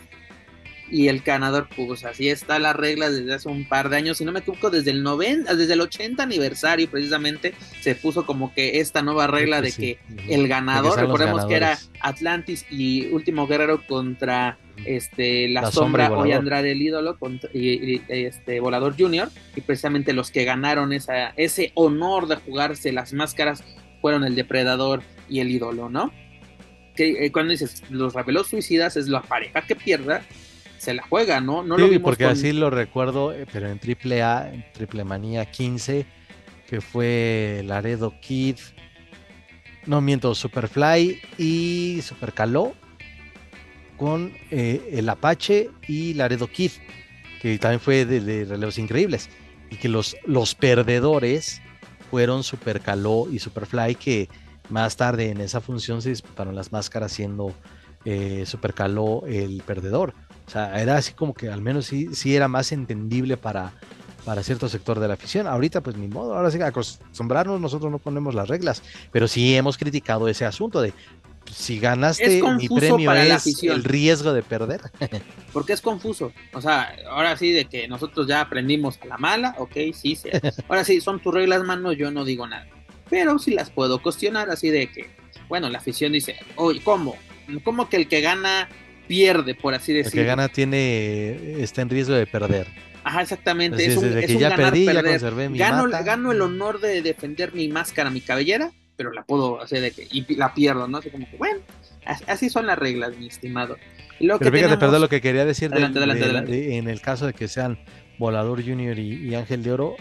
Y 0.91 1.07
el 1.07 1.21
ganador, 1.21 1.69
pues 1.73 2.03
así 2.03 2.29
está 2.29 2.59
la 2.59 2.73
regla 2.73 3.09
desde 3.09 3.33
hace 3.33 3.47
un 3.47 3.65
par 3.65 3.89
de 3.89 3.95
años, 3.95 4.17
si 4.17 4.25
no 4.25 4.33
me 4.33 4.39
equivoco, 4.39 4.69
desde 4.69 4.91
el 4.91 5.03
90, 5.03 5.55
desde 5.55 5.73
el 5.73 5.81
80 5.81 6.21
aniversario 6.21 6.89
precisamente 6.89 7.53
se 7.79 7.95
puso 7.95 8.25
como 8.25 8.53
que 8.53 8.81
esta 8.81 9.01
nueva 9.01 9.27
regla 9.27 9.61
de 9.61 9.71
que 9.71 9.99
el 10.27 10.49
ganador, 10.49 10.99
recordemos 10.99 11.45
que 11.45 11.55
era 11.55 11.79
Atlantis 12.01 12.65
y 12.69 13.07
Último 13.07 13.47
Guerrero 13.47 13.87
contra 13.87 14.57
este 14.85 15.47
la, 15.47 15.71
sombra, 15.71 16.11
hoy 16.11 16.33
Andrade 16.33 16.71
el 16.71 16.81
ídolo 16.81 17.17
contra, 17.17 17.49
y, 17.53 18.01
este 18.09 18.59
Volador 18.59 18.95
Junior 18.97 19.29
y 19.55 19.61
precisamente 19.61 20.11
los 20.11 20.29
que 20.29 20.43
ganaron 20.43 20.91
esa, 20.91 21.29
ese 21.37 21.71
honor 21.75 22.27
de 22.27 22.35
jugarse 22.35 22.91
las 22.91 23.13
máscaras 23.13 23.63
fueron 24.01 24.25
el 24.25 24.35
depredador 24.35 25.03
y 25.29 25.39
el 25.39 25.51
ídolo, 25.51 25.89
¿no? 25.89 26.11
Que 26.95 27.25
eh, 27.25 27.31
cuando 27.31 27.51
dices 27.51 27.83
los 27.89 28.13
revelos 28.13 28.47
suicidas 28.47 28.97
es 28.97 29.07
la 29.07 29.21
pareja 29.21 29.61
que 29.61 29.75
pierda 29.75 30.23
se 30.81 30.95
la 30.95 31.03
juega, 31.03 31.39
¿no? 31.41 31.61
no 31.61 31.75
sí, 31.75 31.81
lo 31.81 31.87
vimos 31.89 32.03
porque 32.03 32.25
así 32.25 32.53
lo 32.53 32.71
recuerdo, 32.71 33.33
eh, 33.33 33.45
pero 33.53 33.69
en 33.69 33.77
Triple 33.77 34.23
A, 34.23 34.51
en 34.51 34.65
Triple 34.73 35.03
Manía 35.03 35.45
15, 35.45 36.07
que 36.67 36.81
fue 36.81 37.61
Laredo 37.67 38.15
Kid, 38.19 38.55
no 39.85 40.01
miento, 40.01 40.33
Superfly 40.33 41.21
y 41.37 41.99
Supercaló 42.01 42.73
con 43.95 44.33
eh, 44.49 44.89
el 44.93 45.07
Apache 45.07 45.69
y 45.87 46.15
Laredo 46.15 46.47
Kid, 46.47 46.71
que 47.43 47.59
también 47.59 47.79
fue 47.79 48.05
de, 48.05 48.45
relevos 48.45 48.79
increíbles, 48.79 49.29
y 49.69 49.75
que 49.75 49.87
los, 49.87 50.17
los 50.25 50.55
perdedores 50.55 51.61
fueron 52.09 52.43
Supercaló 52.43 53.27
y 53.31 53.37
Superfly, 53.37 53.93
que 53.93 54.29
más 54.69 54.97
tarde 54.97 55.29
en 55.29 55.41
esa 55.41 55.61
función 55.61 56.01
se 56.01 56.09
disputaron 56.09 56.55
las 56.55 56.71
máscaras 56.71 57.11
siendo 57.11 57.53
eh, 58.05 58.43
Supercaló 58.45 59.23
el 59.27 59.61
perdedor. 59.65 60.13
O 60.47 60.51
sea, 60.51 60.81
era 60.81 60.97
así 60.97 61.13
como 61.13 61.33
que 61.33 61.49
al 61.49 61.61
menos 61.61 61.85
sí, 61.85 62.09
sí 62.13 62.35
era 62.35 62.47
más 62.47 62.71
entendible 62.71 63.37
para, 63.37 63.73
para 64.25 64.43
cierto 64.43 64.67
sector 64.69 64.99
de 64.99 65.07
la 65.07 65.13
afición. 65.13 65.47
Ahorita, 65.47 65.81
pues 65.81 65.95
ni 65.95 66.07
modo, 66.07 66.35
ahora 66.35 66.51
sí 66.51 66.61
acostumbrarnos, 66.61 67.61
nosotros 67.61 67.91
no 67.91 67.99
ponemos 67.99 68.35
las 68.35 68.49
reglas, 68.49 68.83
pero 69.11 69.27
sí 69.27 69.55
hemos 69.55 69.77
criticado 69.77 70.27
ese 70.27 70.45
asunto 70.45 70.81
de 70.81 70.93
si 71.51 71.79
ganaste, 71.79 72.41
mi 72.57 72.69
premio 72.69 73.11
es 73.13 73.63
el 73.63 73.83
riesgo 73.83 74.31
de 74.33 74.43
perder. 74.43 74.81
Porque 75.53 75.73
es 75.73 75.81
confuso. 75.81 76.31
O 76.53 76.61
sea, 76.61 76.95
ahora 77.09 77.35
sí, 77.35 77.51
de 77.51 77.65
que 77.65 77.87
nosotros 77.87 78.27
ya 78.27 78.41
aprendimos 78.41 78.99
a 79.01 79.05
la 79.05 79.17
mala, 79.17 79.55
ok, 79.57 79.73
sí, 79.93 80.15
sí. 80.15 80.29
Ahora 80.67 80.83
sí, 80.83 81.01
son 81.01 81.19
tus 81.19 81.33
reglas, 81.33 81.63
mano, 81.63 81.91
yo 81.93 82.11
no 82.11 82.25
digo 82.25 82.47
nada. 82.47 82.67
Pero 83.09 83.37
sí 83.39 83.51
las 83.51 83.69
puedo 83.69 84.01
cuestionar, 84.01 84.49
así 84.49 84.69
de 84.69 84.89
que, 84.91 85.09
bueno, 85.49 85.69
la 85.69 85.79
afición 85.79 86.13
dice, 86.13 86.37
oye, 86.55 86.81
¿cómo? 86.81 87.15
¿Cómo 87.63 87.89
que 87.89 87.97
el 87.97 88.07
que 88.07 88.21
gana 88.21 88.69
pierde, 89.07 89.55
por 89.55 89.73
así 89.73 89.91
decirlo. 89.91 90.21
El 90.21 90.25
que 90.25 90.29
gana 90.29 90.47
tiene, 90.47 91.61
está 91.61 91.81
en 91.81 91.89
riesgo 91.89 92.13
de 92.13 92.25
perder. 92.27 92.67
Ajá, 93.03 93.21
exactamente. 93.21 93.85
es 93.85 93.97
un, 93.97 94.03
que 94.09 94.37
ya 94.37 94.55
perdí, 94.55 94.85
ya 94.85 95.03
conservé 95.03 95.49
mi 95.49 95.57
gano, 95.57 95.89
gano 95.89 96.31
el 96.31 96.41
honor 96.41 96.79
de 96.79 97.01
defender 97.01 97.53
mi 97.53 97.67
máscara, 97.67 98.09
mi 98.09 98.21
cabellera, 98.21 98.71
pero 98.95 99.11
la 99.11 99.23
puedo 99.23 99.61
hacer 99.61 99.81
de 99.81 99.91
que 99.91 100.07
y 100.09 100.35
la 100.35 100.53
pierdo, 100.53 100.87
¿no? 100.87 100.99
Así 100.99 101.09
como 101.09 101.29
que, 101.29 101.35
bueno, 101.35 101.59
así 102.05 102.49
son 102.49 102.67
las 102.67 102.77
reglas, 102.77 103.17
mi 103.17 103.27
estimado. 103.27 103.77
Lo 104.19 104.37
pero 104.37 104.51
fíjate, 104.51 104.77
perdón, 104.77 105.01
lo 105.01 105.09
que 105.09 105.19
quería 105.19 105.45
decir 105.45 105.71
en 105.73 106.87
el 106.87 107.01
caso 107.01 107.25
de 107.25 107.33
que 107.33 107.47
sean 107.47 107.79
Volador 108.19 108.63
Junior 108.63 108.97
y, 108.97 109.33
Ángel 109.33 109.63
de 109.63 109.71
Oro, 109.71 109.95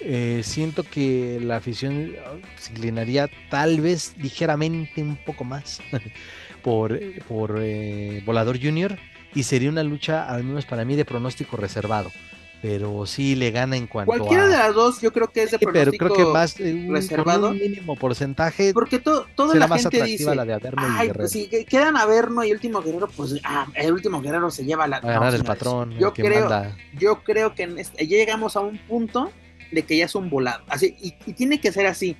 eh, 0.00 0.42
siento 0.44 0.84
que 0.84 1.40
la 1.42 1.56
afición 1.56 2.12
se 2.58 2.72
inclinaría 2.72 3.28
tal 3.50 3.80
vez 3.80 4.14
ligeramente 4.18 5.02
un 5.02 5.16
poco 5.16 5.42
más 5.42 5.80
por, 6.66 6.98
por 7.28 7.60
eh, 7.62 8.24
Volador 8.26 8.60
Junior 8.60 8.98
y 9.36 9.44
sería 9.44 9.70
una 9.70 9.84
lucha, 9.84 10.28
al 10.28 10.42
menos 10.42 10.66
para 10.66 10.84
mí, 10.84 10.96
de 10.96 11.04
pronóstico 11.04 11.56
reservado. 11.56 12.10
Pero 12.60 13.06
sí 13.06 13.36
le 13.36 13.52
gana 13.52 13.76
en 13.76 13.86
cuanto 13.86 14.10
Cualquiera 14.10 14.48
de 14.48 14.56
las 14.56 14.74
dos 14.74 15.00
yo 15.00 15.12
creo 15.12 15.28
que 15.28 15.44
es 15.44 15.52
de 15.52 15.60
pronóstico 15.60 16.06
pero 16.06 16.14
creo 16.14 16.26
que 16.26 16.32
más, 16.32 16.58
eh, 16.58 16.88
reservado. 16.90 17.50
un 17.50 17.58
mínimo 17.58 17.94
porcentaje. 17.94 18.72
Porque 18.72 18.98
toda 18.98 19.54
la 19.54 19.78
gente 19.78 20.02
dice, 20.02 20.34
la 20.34 20.44
de 20.44 20.54
Averno 20.54 20.82
Ay, 20.90 21.12
pues 21.14 21.30
si 21.30 21.46
quedan 21.46 21.96
Averno 21.96 22.42
y 22.42 22.50
Último 22.50 22.82
Guerrero, 22.82 23.06
pues 23.16 23.36
ah, 23.44 23.68
el 23.74 23.92
Último 23.92 24.20
Guerrero 24.20 24.50
se 24.50 24.64
lleva 24.64 24.88
la... 24.88 24.96
A 24.96 25.00
ganar 25.02 25.34
el 25.36 25.44
patrón. 25.44 25.92
Yo 25.96 26.12
creo, 26.12 26.50
yo 26.98 27.22
creo 27.22 27.54
que 27.54 27.62
en 27.62 27.78
este, 27.78 28.08
llegamos 28.08 28.56
a 28.56 28.60
un 28.60 28.78
punto 28.78 29.30
de 29.70 29.84
que 29.84 29.96
ya 29.98 30.06
es 30.06 30.16
un 30.16 30.30
volado. 30.30 30.64
Así, 30.66 30.96
y, 31.00 31.14
y 31.26 31.34
tiene 31.34 31.60
que 31.60 31.70
ser 31.70 31.86
así 31.86 32.16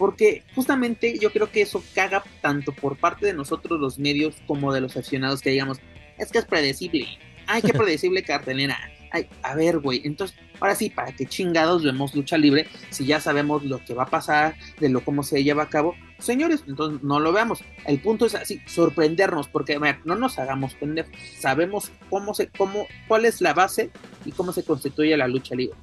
porque 0.00 0.44
justamente 0.54 1.18
yo 1.18 1.30
creo 1.30 1.50
que 1.52 1.60
eso 1.60 1.84
caga 1.94 2.24
tanto 2.40 2.72
por 2.72 2.96
parte 2.96 3.26
de 3.26 3.34
nosotros 3.34 3.78
los 3.78 3.98
medios 3.98 4.34
como 4.46 4.72
de 4.72 4.80
los 4.80 4.96
aficionados 4.96 5.42
que 5.42 5.50
digamos, 5.50 5.76
es 6.16 6.32
que 6.32 6.38
es 6.38 6.46
predecible, 6.46 7.06
ay, 7.46 7.60
qué 7.60 7.72
predecible 7.74 8.22
cartelera, 8.22 8.78
ay, 9.12 9.26
a 9.42 9.54
ver, 9.54 9.78
güey, 9.78 10.00
entonces, 10.04 10.38
ahora 10.58 10.74
sí, 10.74 10.88
¿para 10.88 11.12
qué 11.12 11.26
chingados 11.26 11.84
vemos 11.84 12.14
lucha 12.14 12.38
libre 12.38 12.66
si 12.88 13.04
ya 13.04 13.20
sabemos 13.20 13.62
lo 13.62 13.84
que 13.84 13.92
va 13.92 14.04
a 14.04 14.06
pasar, 14.06 14.54
de 14.78 14.88
lo 14.88 15.04
cómo 15.04 15.22
se 15.22 15.44
lleva 15.44 15.64
a 15.64 15.68
cabo? 15.68 15.94
Señores, 16.18 16.64
entonces 16.66 17.02
no 17.02 17.20
lo 17.20 17.30
veamos. 17.30 17.62
El 17.84 18.00
punto 18.00 18.24
es 18.24 18.34
así, 18.34 18.62
sorprendernos, 18.66 19.48
porque, 19.48 19.74
a 19.74 19.80
ver, 19.80 19.98
no 20.06 20.14
nos 20.14 20.38
hagamos 20.38 20.72
pendejos, 20.76 21.12
sabemos 21.38 21.92
cómo 22.08 22.32
se, 22.32 22.48
cómo, 22.48 22.86
cuál 23.06 23.26
es 23.26 23.42
la 23.42 23.52
base 23.52 23.90
y 24.24 24.32
cómo 24.32 24.52
se 24.54 24.64
constituye 24.64 25.14
la 25.18 25.28
lucha 25.28 25.54
libre. 25.54 25.76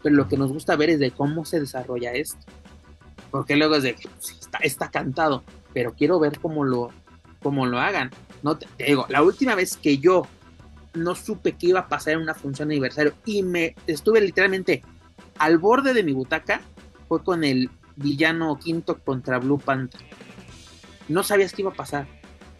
Pero 0.00 0.14
lo 0.14 0.28
que 0.28 0.36
nos 0.36 0.52
gusta 0.52 0.76
ver 0.76 0.90
es 0.90 1.00
de 1.00 1.10
cómo 1.10 1.44
se 1.44 1.58
desarrolla 1.58 2.12
esto 2.12 2.38
porque 3.30 3.56
luego 3.56 3.76
es 3.76 3.82
de, 3.82 3.96
está, 4.40 4.58
está 4.58 4.90
cantado, 4.90 5.44
pero 5.72 5.94
quiero 5.94 6.18
ver 6.18 6.38
cómo 6.40 6.64
lo, 6.64 6.90
cómo 7.42 7.66
lo 7.66 7.78
hagan. 7.78 8.10
No 8.42 8.56
te, 8.56 8.66
digo, 8.78 9.06
la 9.08 9.22
última 9.22 9.54
vez 9.54 9.76
que 9.76 9.98
yo 9.98 10.26
no 10.94 11.14
supe 11.14 11.52
que 11.52 11.68
iba 11.68 11.80
a 11.80 11.88
pasar 11.88 12.14
en 12.14 12.20
una 12.20 12.34
función 12.34 12.68
de 12.68 12.74
aniversario 12.74 13.14
y 13.24 13.42
me 13.42 13.74
estuve 13.86 14.20
literalmente 14.20 14.82
al 15.38 15.58
borde 15.58 15.94
de 15.94 16.02
mi 16.02 16.12
butaca 16.12 16.60
fue 17.08 17.22
con 17.22 17.44
el 17.44 17.70
villano 17.96 18.58
quinto 18.58 18.98
contra 18.98 19.38
Blue 19.38 19.58
Panther. 19.58 20.00
No 21.08 21.22
sabías 21.22 21.52
qué 21.52 21.62
iba 21.62 21.70
a 21.70 21.74
pasar 21.74 22.17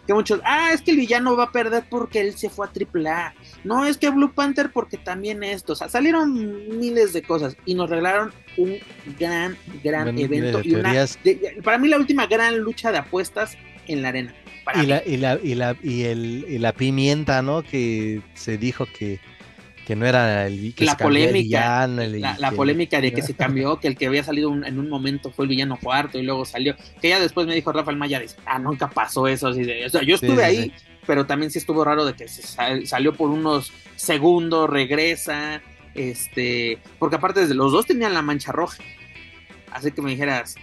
que 0.08 0.14
muchos, 0.14 0.40
ah, 0.42 0.70
es 0.72 0.80
que 0.80 0.92
el 0.92 0.96
villano 0.96 1.36
va 1.36 1.44
a 1.44 1.52
perder 1.52 1.84
porque 1.90 2.22
él 2.22 2.34
se 2.34 2.48
fue 2.48 2.66
a 2.66 2.70
AAA. 2.70 3.34
No, 3.62 3.84
es 3.84 3.98
que 3.98 4.08
Blue 4.08 4.32
Panther 4.32 4.70
porque 4.72 4.96
también 4.96 5.42
esto. 5.42 5.74
O 5.74 5.76
sea, 5.76 5.90
salieron 5.90 6.32
miles 6.78 7.12
de 7.12 7.20
cosas 7.20 7.58
y 7.66 7.74
nos 7.74 7.90
regalaron 7.90 8.32
un 8.56 8.78
gran, 9.18 9.58
gran 9.84 10.18
evento. 10.18 10.62
Y 10.64 10.76
una, 10.76 10.94
para 11.62 11.76
mí 11.76 11.88
la 11.88 11.98
última 11.98 12.26
gran 12.26 12.58
lucha 12.58 12.90
de 12.90 12.96
apuestas 12.96 13.58
en 13.86 14.00
la 14.00 14.08
arena. 14.08 14.34
y, 14.82 14.86
la, 14.86 15.02
y, 15.04 15.18
la, 15.18 15.38
y, 15.42 15.54
la, 15.54 15.76
y, 15.82 16.04
el, 16.04 16.46
y 16.48 16.56
la 16.56 16.72
pimienta, 16.72 17.42
¿no? 17.42 17.62
Que 17.62 18.22
se 18.32 18.56
dijo 18.56 18.86
que 18.86 19.20
que 19.88 19.96
no 19.96 20.04
era 20.04 20.46
el 20.46 20.74
que 20.74 20.84
la 20.84 20.98
polémica 20.98 21.86
la, 21.86 22.50
polémica 22.52 23.00
de 23.00 23.10
que 23.10 23.22
se 23.28 23.32
cambió 23.32 23.80
que 23.80 23.88
el 23.88 23.96
que 23.96 24.06
había 24.06 24.22
salido 24.22 24.52
en 24.52 24.78
un 24.78 24.90
momento 24.90 25.32
fue 25.32 25.46
el 25.46 25.48
villano 25.48 25.78
cuarto 25.82 26.18
y 26.18 26.24
luego 26.24 26.44
salió 26.44 26.76
que 27.00 27.08
ya 27.08 27.18
después 27.18 27.46
me 27.46 27.54
dijo 27.54 27.72
Rafael 27.72 27.96
Maya 27.96 28.20
ah 28.44 28.58
nunca 28.58 28.90
pasó 28.90 29.26
eso 29.26 29.48
así 29.48 29.62
de, 29.62 29.86
o 29.86 29.88
sea, 29.88 30.02
yo 30.02 30.16
estuve 30.16 30.44
ahí 30.44 30.74
pero 31.06 31.24
también 31.24 31.50
sí 31.50 31.58
estuvo 31.58 31.82
raro 31.84 32.04
de 32.04 32.12
que 32.12 32.28
se 32.28 32.42
salió 32.86 33.14
por 33.14 33.30
unos 33.30 33.72
segundos 33.96 34.68
regresa 34.68 35.62
este 35.94 36.76
porque 36.98 37.16
aparte 37.16 37.46
de 37.46 37.54
los 37.54 37.72
dos 37.72 37.86
tenían 37.86 38.12
la 38.12 38.20
mancha 38.20 38.52
roja 38.52 38.82
así 39.72 39.90
que 39.90 40.02
me 40.02 40.10
dijeras 40.10 40.56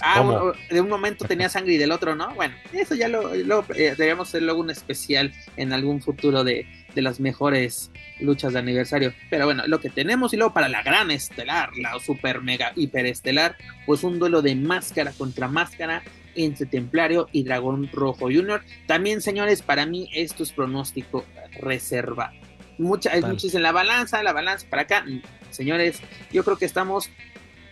ah, 0.00 0.52
de 0.70 0.80
un 0.80 0.88
momento 0.88 1.26
tenía 1.26 1.48
sangre 1.50 1.74
y 1.74 1.76
del 1.76 1.92
otro 1.92 2.14
no. 2.14 2.34
Bueno, 2.34 2.54
eso 2.72 2.94
ya 2.94 3.08
lo, 3.08 3.34
lo 3.34 3.60
eh, 3.74 3.90
deberíamos 3.90 4.28
hacer 4.28 4.42
luego 4.42 4.60
un 4.60 4.70
especial 4.70 5.32
en 5.56 5.72
algún 5.72 6.00
futuro 6.00 6.44
de, 6.44 6.66
de 6.94 7.02
las 7.02 7.20
mejores 7.20 7.90
luchas 8.20 8.52
de 8.52 8.58
aniversario. 8.58 9.14
Pero 9.28 9.46
bueno, 9.46 9.64
lo 9.66 9.80
que 9.80 9.90
tenemos 9.90 10.32
y 10.32 10.36
luego 10.36 10.52
para 10.52 10.68
la 10.68 10.82
gran 10.82 11.10
estelar, 11.10 11.70
la 11.76 11.98
super 12.00 12.42
mega 12.42 12.72
hiper 12.76 13.06
estelar, 13.06 13.56
pues 13.86 14.04
un 14.04 14.18
duelo 14.18 14.42
de 14.42 14.54
máscara 14.54 15.12
contra 15.12 15.48
máscara 15.48 16.02
entre 16.34 16.66
Templario 16.66 17.28
y 17.32 17.42
Dragón 17.44 17.90
Rojo 17.92 18.26
Junior. 18.26 18.62
También, 18.86 19.20
señores, 19.20 19.62
para 19.62 19.86
mí 19.86 20.08
esto 20.14 20.42
es 20.42 20.52
pronóstico 20.52 21.24
reservado. 21.60 22.32
Mucha, 22.78 23.12
hay 23.12 23.22
muchos 23.22 23.54
en 23.54 23.62
la 23.62 23.72
balanza, 23.72 24.22
la 24.22 24.32
balanza 24.32 24.66
para 24.70 24.82
acá. 24.82 25.04
Señores, 25.50 26.00
yo 26.32 26.44
creo 26.44 26.56
que 26.56 26.64
estamos 26.64 27.10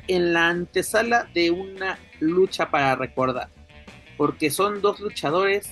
en 0.06 0.32
la 0.32 0.48
antesala 0.48 1.28
de 1.34 1.50
una 1.50 1.98
lucha 2.20 2.70
para 2.70 2.96
recordar. 2.96 3.48
Porque 4.16 4.50
son 4.50 4.82
dos 4.82 5.00
luchadores 5.00 5.70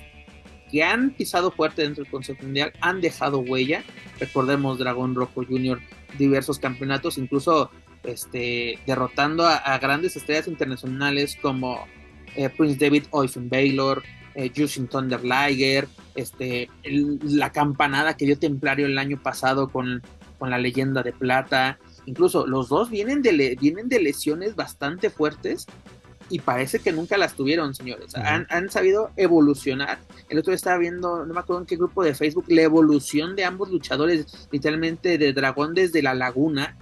que 0.71 0.83
han 0.83 1.11
pisado 1.11 1.51
fuerte 1.51 1.83
dentro 1.83 2.03
del 2.05 2.11
Consejo 2.11 2.43
Mundial, 2.43 2.73
han 2.81 3.01
dejado 3.01 3.39
huella. 3.39 3.85
Recordemos 4.19 4.79
Dragón 4.79 5.15
Rojo 5.15 5.45
Junior, 5.45 5.81
diversos 6.19 6.59
campeonatos, 6.59 7.19
incluso 7.19 7.71
este, 8.03 8.79
derrotando 8.87 9.47
a, 9.47 9.79
grandes 9.79 10.17
estrellas 10.17 10.49
internacionales 10.49 11.37
como 11.41 11.87
eh, 12.37 12.49
Prince 12.49 12.79
David 12.79 13.05
Oyfen 13.11 13.49
Baylor, 13.49 14.03
eh, 14.35 14.51
Justin 14.55 14.87
Thunder 14.87 15.25
Liger, 15.25 15.89
este, 16.15 16.69
la 16.85 17.53
campanada 17.53 18.17
que 18.17 18.27
dio 18.27 18.39
Templario 18.39 18.87
el 18.87 18.99
año 18.99 19.21
pasado 19.23 19.69
con, 19.69 20.03
con 20.39 20.51
la 20.51 20.59
leyenda 20.59 21.03
de 21.03 21.13
plata. 21.13 21.79
Incluso 22.07 22.47
los 22.47 22.69
dos 22.69 22.91
vienen 22.91 23.23
de, 23.23 23.57
vienen 23.61 23.89
de 23.89 24.01
lesiones 24.01 24.55
bastante 24.55 25.11
fuertes 25.11 25.67
y 26.29 26.41
parece 26.41 26.81
que 26.81 26.93
nunca 26.93 27.17
las 27.17 27.35
tuvieron, 27.35 27.75
señores. 27.75 28.15
han, 28.17 28.47
han, 28.51 28.71
sabido 28.71 29.11
evolucionar. 29.17 29.99
El 30.29 30.39
otro 30.39 30.51
día 30.51 30.57
estaba 30.57 30.79
viendo, 30.79 31.25
no 31.25 31.33
me 31.33 31.41
acuerdo 31.41 31.61
en 31.61 31.67
qué 31.67 31.77
grupo 31.77 32.03
de 32.03 32.15
Facebook, 32.15 32.47
la 32.49 32.63
evolución 32.63 33.37
de 33.37 33.45
ambos 33.45 33.71
luchadores, 33.71 34.49
literalmente 34.51 35.19
de 35.19 35.33
Dragón 35.33 35.75
desde 35.75 36.03
la 36.03 36.15
laguna, 36.15 36.77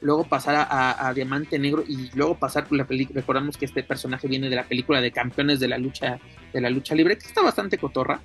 luego 0.00 0.24
pasar 0.24 0.68
a, 0.70 1.12
Diamante 1.14 1.58
Negro 1.58 1.82
y 1.86 2.10
luego 2.14 2.38
pasar 2.38 2.68
por 2.68 2.76
la 2.78 2.86
película. 2.86 3.20
Recordamos 3.20 3.56
que 3.56 3.64
este 3.64 3.82
personaje 3.82 4.28
viene 4.28 4.50
de 4.50 4.56
la 4.56 4.64
película 4.64 5.00
de 5.00 5.10
campeones 5.10 5.60
de 5.60 5.68
la 5.68 5.78
lucha, 5.78 6.20
de 6.52 6.60
la 6.60 6.70
lucha 6.70 6.94
libre, 6.94 7.16
que 7.16 7.26
está 7.26 7.42
bastante 7.42 7.78
cotorra 7.78 8.20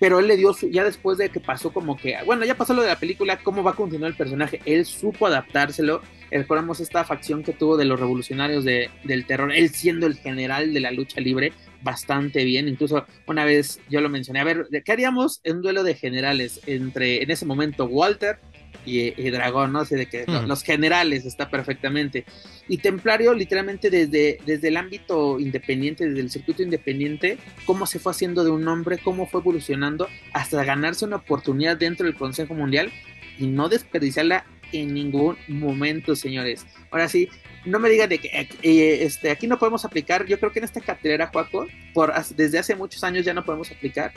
pero 0.00 0.18
él 0.18 0.26
le 0.26 0.36
dio 0.36 0.52
su, 0.52 0.68
ya 0.70 0.82
después 0.82 1.18
de 1.18 1.28
que 1.28 1.38
pasó 1.38 1.72
como 1.72 1.96
que, 1.96 2.16
bueno, 2.24 2.44
ya 2.44 2.56
pasó 2.56 2.74
lo 2.74 2.82
de 2.82 2.88
la 2.88 2.98
película, 2.98 3.38
cómo 3.38 3.62
va 3.62 3.72
a 3.72 3.76
continuar 3.76 4.10
el 4.10 4.16
personaje, 4.16 4.60
él 4.64 4.86
supo 4.86 5.26
adaptárselo, 5.26 6.00
recordamos 6.30 6.80
esta 6.80 7.04
facción 7.04 7.42
que 7.44 7.52
tuvo 7.52 7.76
de 7.76 7.84
los 7.84 8.00
revolucionarios 8.00 8.64
de, 8.64 8.90
del 9.04 9.26
terror, 9.26 9.52
él 9.52 9.68
siendo 9.68 10.06
el 10.06 10.16
general 10.16 10.72
de 10.72 10.80
la 10.80 10.90
lucha 10.90 11.20
libre, 11.20 11.52
bastante 11.82 12.44
bien, 12.44 12.66
incluso 12.66 13.04
una 13.26 13.44
vez 13.44 13.78
yo 13.90 14.00
lo 14.00 14.08
mencioné, 14.08 14.40
a 14.40 14.44
ver, 14.44 14.66
¿qué 14.84 14.92
haríamos 14.92 15.40
en 15.44 15.56
un 15.56 15.62
duelo 15.62 15.82
de 15.82 15.94
generales 15.94 16.60
entre, 16.66 17.22
en 17.22 17.30
ese 17.30 17.44
momento, 17.44 17.84
Walter 17.84 18.38
y, 18.84 19.30
Dragón, 19.30 19.72
¿no? 19.72 19.80
Así 19.80 19.94
de 19.94 20.06
que 20.06 20.24
los 20.46 20.62
generales 20.62 21.26
está 21.26 21.48
perfectamente. 21.48 22.24
Y 22.68 22.78
Templario, 22.78 23.34
literalmente 23.34 23.90
desde, 23.90 24.38
desde 24.46 24.68
el 24.68 24.76
ámbito 24.76 25.38
independiente, 25.38 26.08
desde 26.08 26.20
el 26.20 26.30
circuito 26.30 26.62
independiente, 26.62 27.38
cómo 27.64 27.86
se 27.86 27.98
fue 27.98 28.12
haciendo 28.12 28.44
de 28.44 28.50
un 28.50 28.66
hombre, 28.68 28.98
cómo 28.98 29.26
fue 29.26 29.40
evolucionando 29.40 30.08
hasta 30.32 30.64
ganarse 30.64 31.04
una 31.04 31.16
oportunidad 31.16 31.76
dentro 31.76 32.06
del 32.06 32.14
Consejo 32.14 32.54
Mundial 32.54 32.90
y 33.38 33.46
no 33.46 33.68
desperdiciarla 33.68 34.44
en 34.72 34.94
ningún 34.94 35.36
momento, 35.48 36.14
señores. 36.14 36.66
Ahora 36.90 37.08
sí, 37.08 37.28
no 37.64 37.78
me 37.78 37.88
digan 37.88 38.08
de 38.08 38.18
que 38.18 38.28
eh, 38.28 38.48
eh, 38.62 38.98
este, 39.02 39.30
aquí 39.30 39.46
no 39.46 39.58
podemos 39.58 39.84
aplicar, 39.84 40.26
yo 40.26 40.38
creo 40.38 40.52
que 40.52 40.60
en 40.60 40.64
esta 40.64 40.80
cartelera, 40.80 41.28
Juaco, 41.28 41.66
por, 41.92 42.12
desde 42.36 42.58
hace 42.58 42.76
muchos 42.76 43.02
años 43.04 43.24
ya 43.24 43.34
no 43.34 43.44
podemos 43.44 43.70
aplicar 43.70 44.12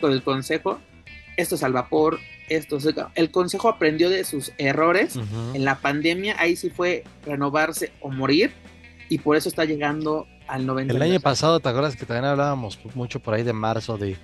con 0.00 0.12
el 0.12 0.22
Consejo, 0.22 0.80
esto 1.36 1.54
es 1.54 1.62
al 1.62 1.72
vapor, 1.72 2.18
esto. 2.48 2.78
El 3.14 3.30
consejo 3.30 3.68
aprendió 3.68 4.10
de 4.10 4.24
sus 4.24 4.52
errores. 4.58 5.16
En 5.54 5.64
la 5.64 5.80
pandemia, 5.80 6.36
ahí 6.38 6.56
sí 6.56 6.70
fue 6.70 7.04
renovarse 7.24 7.92
o 8.00 8.10
morir. 8.10 8.52
Y 9.08 9.18
por 9.18 9.36
eso 9.36 9.48
está 9.48 9.64
llegando 9.64 10.26
al 10.46 10.66
90. 10.66 10.94
El 10.94 11.02
año 11.02 11.20
pasado, 11.20 11.60
¿te 11.60 11.68
acuerdas 11.68 11.96
que 11.96 12.06
también 12.06 12.24
hablábamos 12.24 12.78
mucho 12.94 13.20
por 13.20 13.34
ahí 13.34 13.42
de 13.42 13.52
marzo 13.52 13.98
de 13.98 14.16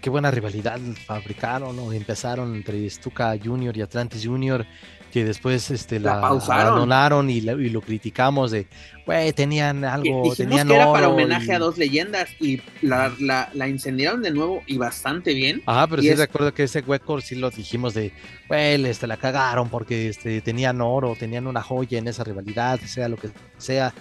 qué 0.00 0.10
buena 0.10 0.30
rivalidad 0.30 0.78
fabricaron 1.06 1.78
o 1.78 1.92
empezaron 1.92 2.54
entre 2.54 2.88
Stuka 2.88 3.36
Junior 3.42 3.76
y 3.76 3.82
Atlantis 3.82 4.26
Junior? 4.26 4.66
que 5.10 5.24
después 5.24 5.70
este, 5.70 6.00
la, 6.00 6.14
abandonaron 6.18 7.28
y, 7.28 7.40
lo 7.40 7.80
criticamos 7.80 8.50
de, 8.52 8.66
güey, 9.04 9.32
tenían 9.32 9.84
algo, 9.84 10.32
tenían 10.34 10.68
que 10.68 10.74
era 10.74 10.92
para 10.92 11.08
homenaje 11.08 11.52
a 11.52 11.58
dos 11.58 11.76
leyendas 11.76 12.28
y 12.40 12.60
la, 12.80 13.12
la, 13.18 13.68
incendiaron 13.68 14.22
de 14.22 14.30
nuevo 14.30 14.62
y 14.66 14.78
bastante 14.78 15.34
bien. 15.34 15.62
Ajá, 15.66 15.86
pero 15.88 16.02
sí 16.02 16.08
de 16.08 16.22
acuerdo 16.22 16.54
que 16.54 16.64
ese 16.64 16.80
hueco 16.80 17.20
sí 17.20 17.34
lo 17.34 17.50
dijimos 17.50 17.94
de, 17.94 18.12
güey, 18.48 18.84
este, 18.86 19.06
la 19.06 19.16
cagaron 19.16 19.68
porque 19.68 20.08
este, 20.08 20.40
tenían 20.40 20.80
oro, 20.80 21.16
tenían 21.18 21.46
una 21.46 21.62
joya 21.62 21.98
en 21.98 22.08
esa 22.08 22.24
rivalidad, 22.24 22.78
sea 22.80 23.08
lo 23.08 23.16
que 23.16 23.30
sea. 23.58 23.92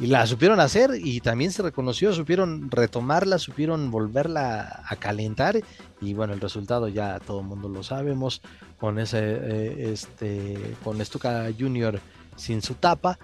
Y 0.00 0.06
la 0.06 0.26
supieron 0.26 0.60
hacer 0.60 0.92
y 0.94 1.20
también 1.20 1.50
se 1.50 1.62
reconoció, 1.62 2.12
supieron 2.12 2.70
retomarla, 2.70 3.38
supieron 3.38 3.90
volverla 3.90 4.84
a 4.86 4.96
calentar 4.96 5.60
y 6.00 6.14
bueno, 6.14 6.34
el 6.34 6.40
resultado 6.40 6.86
ya 6.86 7.18
todo 7.18 7.40
el 7.40 7.46
mundo 7.46 7.68
lo 7.68 7.82
sabemos. 7.82 8.40
Con 8.78 9.00
ese 9.00 9.18
eh, 9.20 9.90
este 9.92 10.76
con 10.84 11.04
Stuka 11.04 11.48
Junior 11.58 12.00
sin 12.36 12.62
su 12.62 12.74
tapa. 12.74 13.18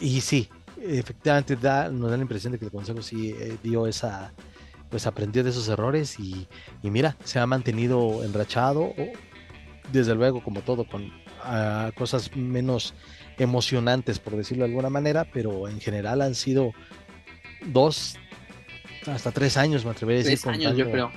Y 0.00 0.20
sí, 0.20 0.48
efectivamente 0.82 1.54
da, 1.54 1.88
nos 1.88 2.10
da 2.10 2.16
la 2.16 2.22
impresión 2.22 2.52
de 2.52 2.58
que 2.58 2.64
el 2.64 2.72
consejo 2.72 3.00
sí 3.00 3.30
eh, 3.38 3.56
dio 3.62 3.86
esa 3.86 4.32
pues 4.90 5.06
aprendió 5.06 5.42
de 5.42 5.50
esos 5.50 5.68
errores 5.68 6.18
y, 6.18 6.46
mira, 6.82 7.16
se 7.24 7.38
ha 7.38 7.46
mantenido 7.46 8.22
enrachado, 8.24 8.92
desde 9.92 10.14
luego 10.14 10.42
como 10.42 10.60
todo 10.62 10.86
con 10.86 11.12
ah, 11.42 11.90
cosas 11.96 12.34
menos 12.36 12.94
emocionantes, 13.38 14.18
por 14.18 14.36
decirlo 14.36 14.64
de 14.64 14.70
alguna 14.70 14.90
manera, 14.90 15.24
pero 15.32 15.68
en 15.68 15.80
general 15.80 16.22
han 16.22 16.34
sido 16.34 16.72
dos, 17.66 18.16
hasta 19.06 19.32
tres 19.32 19.56
años, 19.56 19.84
me 19.84 19.90
atrevería 19.90 20.22
a 20.22 20.24
decir. 20.24 20.40
Tres 20.40 20.54
años, 20.54 20.76
yo 20.76 20.90
creo. 20.90 21.12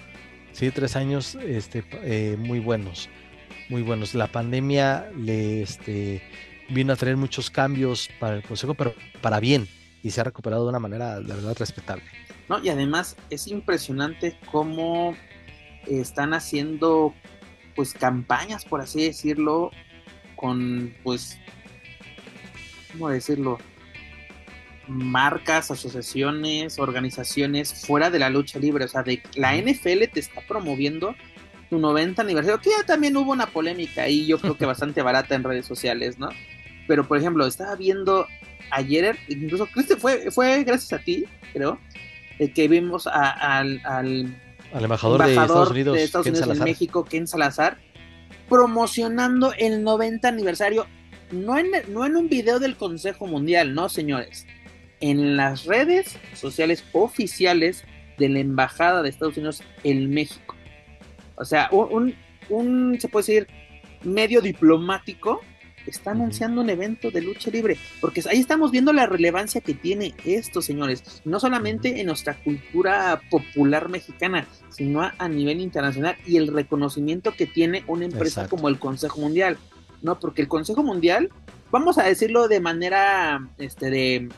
Sí, 0.52 0.72
tres 0.72 0.96
años 0.96 1.36
este, 1.36 1.84
eh, 2.04 2.36
muy 2.38 2.60
buenos, 2.60 3.10
muy 3.70 3.82
buenos. 3.82 4.14
La 4.16 4.28
pandemia 4.28 5.10
le 5.16 5.62
este, 5.62 6.22
vino 6.70 6.94
a 6.94 6.96
traer 6.96 7.18
muchos 7.18 7.50
cambios 7.50 8.10
para 8.20 8.36
el 8.36 8.44
Consejo, 8.44 8.74
pero 8.74 8.94
para 9.22 9.40
bien, 9.40 9.68
y 10.04 10.12
se 10.12 10.22
ha 10.22 10.24
recuperado 10.24 10.64
de 10.64 10.70
una 10.70 10.80
manera, 10.80 11.20
la 11.22 11.36
verdad, 11.36 11.56
respetable. 11.58 12.04
No, 12.50 12.64
y 12.64 12.70
además 12.70 13.16
es 13.30 13.48
impresionante 13.48 14.38
cómo 14.52 15.16
están 15.88 16.34
haciendo 16.34 17.14
pues 17.76 17.94
campañas, 17.94 18.66
por 18.66 18.82
así 18.82 19.04
decirlo, 19.04 19.72
con 20.36 20.94
pues 21.04 21.38
¿cómo 23.00 23.10
decirlo? 23.10 23.58
marcas, 24.90 25.72
asociaciones, 25.72 26.80
organizaciones 26.80 27.86
fuera 27.86 28.10
de 28.10 28.20
la 28.20 28.30
lucha 28.30 28.60
libre. 28.60 28.86
O 28.86 28.88
sea, 28.88 29.04
de 29.04 29.22
la 29.36 29.56
NFL 29.56 30.04
te 30.12 30.20
está 30.20 30.42
promoviendo 30.42 31.16
tu 31.70 31.78
90 31.78 32.22
aniversario, 32.22 32.60
que 32.60 32.72
ya 32.72 32.84
también 32.86 33.16
hubo 33.16 33.32
una 33.32 33.46
polémica 33.46 34.04
ahí, 34.04 34.26
yo 34.26 34.40
creo 34.40 34.58
que 34.58 34.66
bastante 34.66 35.02
barata 35.02 35.36
en 35.36 35.44
redes 35.44 35.66
sociales, 35.66 36.18
¿no? 36.18 36.30
Pero, 36.88 37.08
por 37.08 37.20
ejemplo, 37.20 37.46
estaba 37.46 37.76
viendo 37.76 38.26
ayer, 38.72 39.16
incluso 39.28 39.68
fue, 40.00 40.32
fue 40.32 40.64
gracias 40.64 41.00
a 41.00 41.04
ti, 41.04 41.26
creo, 41.54 41.80
que 42.56 42.68
vimos 42.68 43.06
al, 43.06 43.80
embajador, 44.74 45.24
de 45.24 45.32
Estados 45.32 45.70
Unidos, 45.70 45.96
de 45.96 46.04
Estados 46.04 46.28
Unidos 46.28 46.58
en 46.58 46.64
México, 46.64 47.06
Ken 47.06 47.28
Salazar, 47.28 47.78
promocionando 48.48 49.54
el 49.54 49.84
90 49.84 50.28
aniversario 50.28 50.88
no 51.32 51.58
en, 51.58 51.72
no 51.90 52.06
en 52.06 52.16
un 52.16 52.30
video 52.30 52.60
del 52.60 52.76
Consejo 52.76 53.28
Mundial, 53.28 53.74
no, 53.74 53.90
señores. 53.90 54.46
En 55.02 55.38
las 55.38 55.66
redes 55.66 56.18
sociales 56.34 56.84
oficiales 56.92 57.86
de 58.18 58.30
la 58.30 58.40
Embajada 58.40 59.02
de 59.02 59.10
Estados 59.10 59.38
Unidos 59.38 59.64
en 59.84 60.10
México. 60.10 60.56
O 61.36 61.46
sea, 61.46 61.70
un, 61.72 62.98
se 63.00 63.08
puede 63.08 63.26
decir, 63.26 63.48
medio 64.04 64.42
diplomático 64.42 65.42
está 65.88 66.12
anunciando 66.12 66.62
un 66.62 66.70
evento 66.70 67.10
de 67.10 67.22
lucha 67.22 67.50
libre, 67.50 67.78
porque 68.02 68.22
ahí 68.30 68.40
estamos 68.40 68.72
viendo 68.72 68.94
la 68.94 69.06
relevancia 69.06 69.62
que 69.62 69.74
tiene 69.74 70.14
esto, 70.26 70.62
señores, 70.62 71.22
no 71.26 71.40
solamente 71.40 72.00
en 72.00 72.08
nuestra 72.08 72.36
cultura 72.44 73.22
popular 73.32 73.90
mexicana, 73.90 74.48
sino 74.70 75.02
a, 75.02 75.30
nivel 75.30 75.62
internacional 75.62 76.18
y 76.28 76.38
el 76.38 76.48
reconocimiento 76.54 77.34
que 77.34 77.46
tiene 77.46 77.84
una 77.88 78.06
empresa 78.06 78.48
como 78.48 78.68
el 78.68 78.78
Consejo 78.78 79.22
Mundial. 79.22 79.58
¿No? 80.02 80.20
Porque 80.20 80.42
el 80.42 80.48
Consejo 80.48 80.84
Mundial, 80.84 81.30
vamos 81.72 81.98
a 81.98 82.04
decirlo 82.04 82.48
de 82.48 82.60
manera, 82.60 83.48
este, 83.58 83.90
de, 83.90 84.30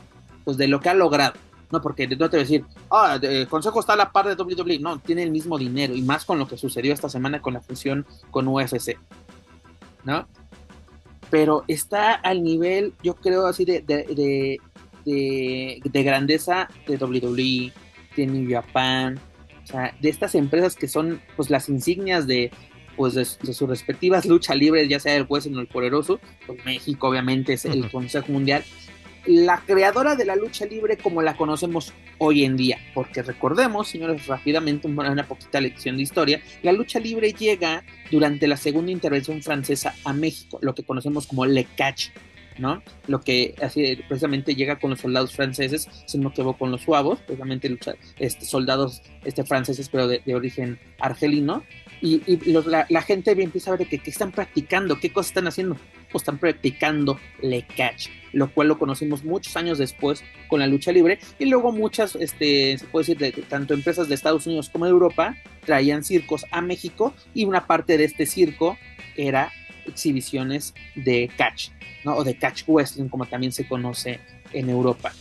pues 0.44 0.56
de 0.56 0.68
lo 0.68 0.80
que 0.80 0.88
ha 0.88 0.94
logrado, 0.94 1.34
¿no? 1.70 1.80
Porque 1.80 2.06
no 2.08 2.30
te 2.30 2.36
voy 2.36 2.40
a 2.40 2.48
decir, 2.48 2.64
ah, 2.90 3.18
el 3.20 3.48
Consejo 3.48 3.80
está 3.80 3.94
a 3.94 3.96
la 3.96 4.12
par 4.12 4.26
de 4.26 4.42
WWE, 4.42 4.78
no, 4.78 4.98
tiene 4.98 5.22
el 5.22 5.30
mismo 5.30 5.58
dinero, 5.58 5.94
y 5.94 6.02
más 6.02 6.24
con 6.24 6.38
lo 6.38 6.46
que 6.46 6.56
sucedió 6.56 6.92
esta 6.92 7.08
semana 7.08 7.40
con 7.40 7.54
la 7.54 7.60
fusión 7.60 8.06
con 8.30 8.48
UFC, 8.48 8.98
¿no? 10.04 10.26
Pero 11.30 11.64
está 11.66 12.12
al 12.12 12.42
nivel, 12.42 12.92
yo 13.02 13.14
creo 13.14 13.46
así, 13.46 13.64
de, 13.64 13.80
de, 13.80 14.58
de, 15.04 15.80
de 15.84 16.02
grandeza 16.02 16.68
de 16.86 16.96
WWE, 16.96 17.72
de 18.16 18.26
New 18.26 18.50
Japan, 18.50 19.18
o 19.64 19.66
sea, 19.66 19.94
de 20.00 20.08
estas 20.08 20.34
empresas 20.34 20.74
que 20.74 20.88
son 20.88 21.20
pues 21.36 21.48
las 21.48 21.68
insignias 21.68 22.26
de, 22.26 22.50
pues 22.96 23.14
de, 23.14 23.24
sus 23.24 23.68
respectivas 23.68 24.26
luchas 24.26 24.56
libres, 24.56 24.88
ya 24.88 25.00
sea 25.00 25.16
el 25.16 25.24
juez 25.24 25.46
o 25.46 25.60
el 25.60 25.66
poderoso, 25.66 26.20
pues 26.46 26.64
México 26.64 27.08
obviamente 27.08 27.54
es 27.54 27.64
el 27.64 27.90
Consejo 27.90 28.32
Mundial, 28.32 28.64
la 29.26 29.62
creadora 29.64 30.16
de 30.16 30.24
la 30.24 30.36
lucha 30.36 30.66
libre 30.66 30.96
como 30.96 31.22
la 31.22 31.36
conocemos 31.36 31.92
hoy 32.18 32.44
en 32.44 32.56
día, 32.56 32.78
porque 32.94 33.22
recordemos, 33.22 33.88
señores, 33.88 34.26
rápidamente 34.26 34.86
una 34.88 35.26
poquita 35.26 35.60
lección 35.60 35.96
de 35.96 36.02
historia, 36.02 36.42
la 36.62 36.72
lucha 36.72 36.98
libre 36.98 37.32
llega 37.32 37.84
durante 38.10 38.46
la 38.46 38.56
segunda 38.56 38.90
intervención 38.90 39.42
francesa 39.42 39.94
a 40.04 40.12
México, 40.12 40.58
lo 40.62 40.74
que 40.74 40.84
conocemos 40.84 41.26
como 41.26 41.46
Le 41.46 41.64
Catch, 41.76 42.10
¿no? 42.58 42.82
Lo 43.06 43.20
que 43.20 43.54
así 43.62 43.96
precisamente 44.08 44.54
llega 44.54 44.78
con 44.78 44.90
los 44.90 45.00
soldados 45.00 45.34
franceses, 45.34 45.88
si 46.06 46.18
no 46.18 46.32
que 46.32 46.42
con 46.58 46.70
los 46.70 46.82
suavos, 46.82 47.20
precisamente 47.20 47.78
este, 48.18 48.44
soldados 48.44 49.02
este, 49.24 49.44
franceses, 49.44 49.88
pero 49.88 50.08
de, 50.08 50.22
origen 50.34 50.78
argelino, 50.98 51.62
y, 52.00 52.20
la, 52.88 53.02
gente 53.02 53.30
empieza 53.30 53.72
a 53.72 53.76
ver 53.76 53.86
que, 53.86 54.00
están 54.04 54.32
practicando, 54.32 54.98
qué 54.98 55.12
cosas 55.12 55.30
están 55.30 55.46
haciendo, 55.46 55.76
pues 56.10 56.22
están 56.22 56.38
practicando 56.38 57.18
le 57.40 57.62
catch, 57.62 58.08
lo 58.32 58.52
cual 58.52 58.68
lo 58.68 58.78
conocimos 58.78 59.24
muchos 59.24 59.56
años 59.56 59.78
después 59.78 60.24
con 60.48 60.60
la 60.60 60.66
lucha 60.66 60.90
libre, 60.90 61.20
y 61.38 61.44
luego 61.44 61.70
muchas, 61.70 62.16
este, 62.16 62.76
se 62.78 62.86
puede 62.86 63.14
decir, 63.14 63.44
tanto 63.48 63.74
empresas 63.74 64.08
de 64.08 64.14
Estados 64.14 64.46
Unidos 64.46 64.68
como 64.68 64.86
de 64.86 64.90
Europa, 64.90 65.36
traían 65.64 66.02
circos 66.02 66.44
a 66.50 66.60
México, 66.60 67.14
y 67.34 67.44
una 67.44 67.66
parte 67.66 67.96
de 67.98 68.04
este 68.04 68.26
circo 68.26 68.76
era 69.16 69.52
exhibiciones 69.86 70.74
de 70.94 71.30
catch, 71.36 71.70
¿no? 72.04 72.16
O 72.16 72.24
de 72.24 72.36
catch 72.36 72.64
wrestling, 72.66 73.08
como 73.08 73.26
también 73.26 73.52
se 73.52 73.66
conoce 73.66 74.20
en 74.52 74.70
Europa. 74.70 75.12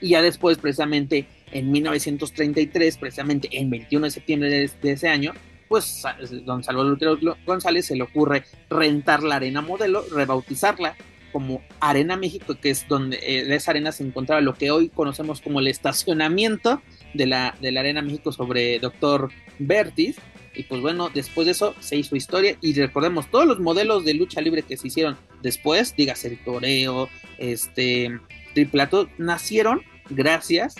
Y 0.00 0.10
ya 0.10 0.22
después, 0.22 0.58
precisamente 0.58 1.26
en 1.52 1.70
1933, 1.70 2.98
precisamente 2.98 3.48
en 3.52 3.70
21 3.70 4.06
de 4.06 4.10
septiembre 4.10 4.48
de, 4.50 4.92
ese 4.92 5.08
año, 5.08 5.32
pues 5.68 6.02
don 6.44 6.62
Salvador 6.62 6.98
González 7.44 7.86
se 7.86 7.96
le 7.96 8.02
ocurre 8.02 8.44
rentar 8.70 9.22
la 9.22 9.36
arena 9.36 9.60
modelo, 9.60 10.04
rebautizarla 10.12 10.96
como 11.32 11.62
Arena 11.80 12.16
México, 12.16 12.54
que 12.60 12.70
es 12.70 12.88
donde 12.88 13.16
eh, 13.16 13.54
esa 13.54 13.72
arena 13.72 13.92
se 13.92 14.02
encontraba 14.02 14.40
lo 14.40 14.54
que 14.54 14.70
hoy 14.70 14.88
conocemos 14.88 15.40
como 15.40 15.60
el 15.60 15.66
estacionamiento 15.66 16.82
de 17.14 17.26
la, 17.26 17.54
de 17.60 17.72
la 17.72 17.80
Arena 17.80 18.02
México 18.02 18.32
sobre 18.32 18.78
Doctor 18.78 19.30
Bertis. 19.58 20.16
Y 20.58 20.64
pues 20.64 20.80
bueno, 20.80 21.08
después 21.08 21.46
de 21.46 21.52
eso 21.52 21.76
se 21.78 21.94
hizo 21.96 22.16
historia 22.16 22.58
y 22.60 22.74
recordemos 22.74 23.30
todos 23.30 23.46
los 23.46 23.60
modelos 23.60 24.04
de 24.04 24.14
lucha 24.14 24.40
libre 24.40 24.62
que 24.62 24.76
se 24.76 24.88
hicieron 24.88 25.16
después, 25.40 25.94
dígase 25.96 26.26
el 26.26 26.44
toreo, 26.44 27.08
este, 27.38 28.18
triplato, 28.54 29.08
nacieron 29.18 29.82
gracias 30.10 30.74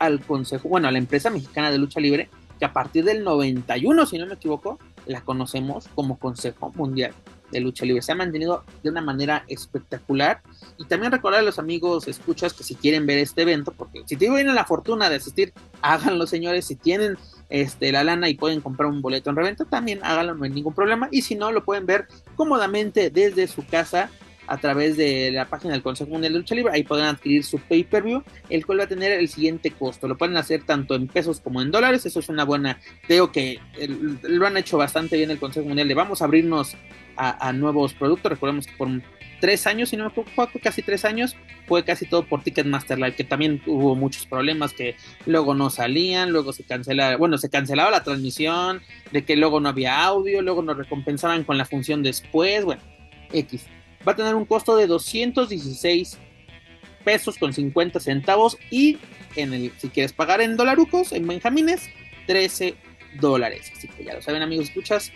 al 0.00 0.20
Consejo, 0.20 0.68
bueno, 0.68 0.88
a 0.88 0.90
la 0.90 0.98
empresa 0.98 1.30
mexicana 1.30 1.70
de 1.70 1.78
lucha 1.78 2.00
libre, 2.00 2.28
que 2.58 2.64
a 2.64 2.72
partir 2.72 3.04
del 3.04 3.22
91, 3.22 4.04
si 4.04 4.18
no 4.18 4.26
me 4.26 4.34
equivoco, 4.34 4.80
la 5.06 5.20
conocemos 5.20 5.86
como 5.94 6.18
Consejo 6.18 6.72
Mundial 6.74 7.14
de 7.52 7.60
Lucha 7.60 7.84
Libre. 7.84 8.02
Se 8.02 8.12
ha 8.12 8.16
mantenido 8.16 8.64
de 8.82 8.90
una 8.90 9.00
manera 9.00 9.44
espectacular. 9.48 10.42
Y 10.78 10.86
también 10.86 11.12
recordar 11.12 11.40
a 11.40 11.44
los 11.44 11.58
amigos, 11.58 12.08
escuchas, 12.08 12.52
que 12.52 12.64
si 12.64 12.74
quieren 12.74 13.06
ver 13.06 13.18
este 13.18 13.42
evento, 13.42 13.72
porque 13.72 14.02
si 14.06 14.16
tienen 14.16 14.54
la 14.54 14.64
fortuna 14.64 15.08
de 15.08 15.16
asistir, 15.16 15.52
háganlo, 15.82 16.26
señores. 16.26 16.66
Si 16.66 16.74
tienen 16.76 17.16
este, 17.48 17.92
la 17.92 18.04
lana 18.04 18.28
y 18.28 18.34
pueden 18.34 18.60
comprar 18.60 18.88
un 18.88 19.02
boleto 19.02 19.30
en 19.30 19.36
reventa, 19.36 19.64
también 19.64 20.00
háganlo, 20.02 20.34
no 20.34 20.44
hay 20.44 20.50
ningún 20.50 20.74
problema. 20.74 21.08
Y 21.10 21.22
si 21.22 21.34
no, 21.34 21.52
lo 21.52 21.64
pueden 21.64 21.86
ver 21.86 22.06
cómodamente 22.36 23.10
desde 23.10 23.46
su 23.46 23.66
casa 23.66 24.10
a 24.46 24.58
través 24.58 24.96
de 24.96 25.30
la 25.30 25.46
página 25.48 25.72
del 25.72 25.82
Consejo 25.82 26.10
Mundial 26.10 26.32
de 26.32 26.38
Lucha 26.40 26.54
Libre. 26.54 26.72
Ahí 26.74 26.82
podrán 26.82 27.14
adquirir 27.14 27.44
su 27.44 27.58
pay-per-view, 27.58 28.22
el 28.50 28.66
cual 28.66 28.80
va 28.80 28.84
a 28.84 28.88
tener 28.88 29.12
el 29.12 29.28
siguiente 29.28 29.70
costo. 29.70 30.08
Lo 30.08 30.16
pueden 30.16 30.36
hacer 30.36 30.64
tanto 30.64 30.94
en 30.94 31.08
pesos 31.08 31.40
como 31.40 31.62
en 31.62 31.70
dólares. 31.70 32.04
Eso 32.06 32.20
es 32.20 32.28
una 32.28 32.44
buena. 32.44 32.78
Creo 33.06 33.32
que 33.32 33.58
lo 34.22 34.46
han 34.46 34.56
hecho 34.56 34.76
bastante 34.76 35.16
bien 35.16 35.30
el 35.30 35.38
Consejo 35.38 35.66
Mundial. 35.66 35.88
Le 35.88 35.94
vamos 35.94 36.22
a 36.22 36.26
abrirnos 36.26 36.76
a, 37.16 37.52
nuevos 37.52 37.94
productos. 37.94 38.32
Recordemos 38.32 38.66
que 38.66 38.76
por 38.76 38.88
tres 39.44 39.66
años, 39.66 39.90
si 39.90 39.98
no 39.98 40.04
me 40.04 40.08
equivoco, 40.08 40.58
casi 40.58 40.80
tres 40.80 41.04
años, 41.04 41.36
fue 41.68 41.84
casi 41.84 42.06
todo 42.06 42.26
por 42.26 42.42
Ticketmaster 42.42 42.96
Live, 42.96 43.14
que 43.14 43.24
también 43.24 43.60
hubo 43.66 43.94
muchos 43.94 44.24
problemas 44.24 44.72
que 44.72 44.96
luego 45.26 45.52
no 45.54 45.68
salían, 45.68 46.30
luego 46.30 46.54
se 46.54 46.64
cancelaba, 46.64 47.16
bueno, 47.16 47.36
se 47.36 47.50
cancelaba 47.50 47.90
la 47.90 48.02
transmisión, 48.02 48.80
de 49.12 49.22
que 49.26 49.36
luego 49.36 49.60
no 49.60 49.68
había 49.68 50.02
audio, 50.02 50.40
luego 50.40 50.62
nos 50.62 50.78
recompensaban 50.78 51.44
con 51.44 51.58
la 51.58 51.66
función 51.66 52.02
después, 52.02 52.64
bueno, 52.64 52.80
X. 53.34 53.66
Va 54.08 54.12
a 54.12 54.16
tener 54.16 54.34
un 54.34 54.46
costo 54.46 54.76
de 54.76 54.86
216 54.86 56.16
pesos 57.04 57.36
con 57.36 57.52
50 57.52 58.00
centavos 58.00 58.56
y 58.70 58.96
en 59.36 59.52
el, 59.52 59.72
si 59.76 59.90
quieres 59.90 60.14
pagar 60.14 60.40
en 60.40 60.56
dolarucos, 60.56 61.12
en 61.12 61.26
benjamines, 61.26 61.90
13 62.28 62.76
dólares. 63.20 63.70
Así 63.76 63.88
que 63.88 64.04
ya 64.04 64.14
lo 64.14 64.22
saben 64.22 64.40
amigos, 64.40 64.68
escuchas, 64.68 65.12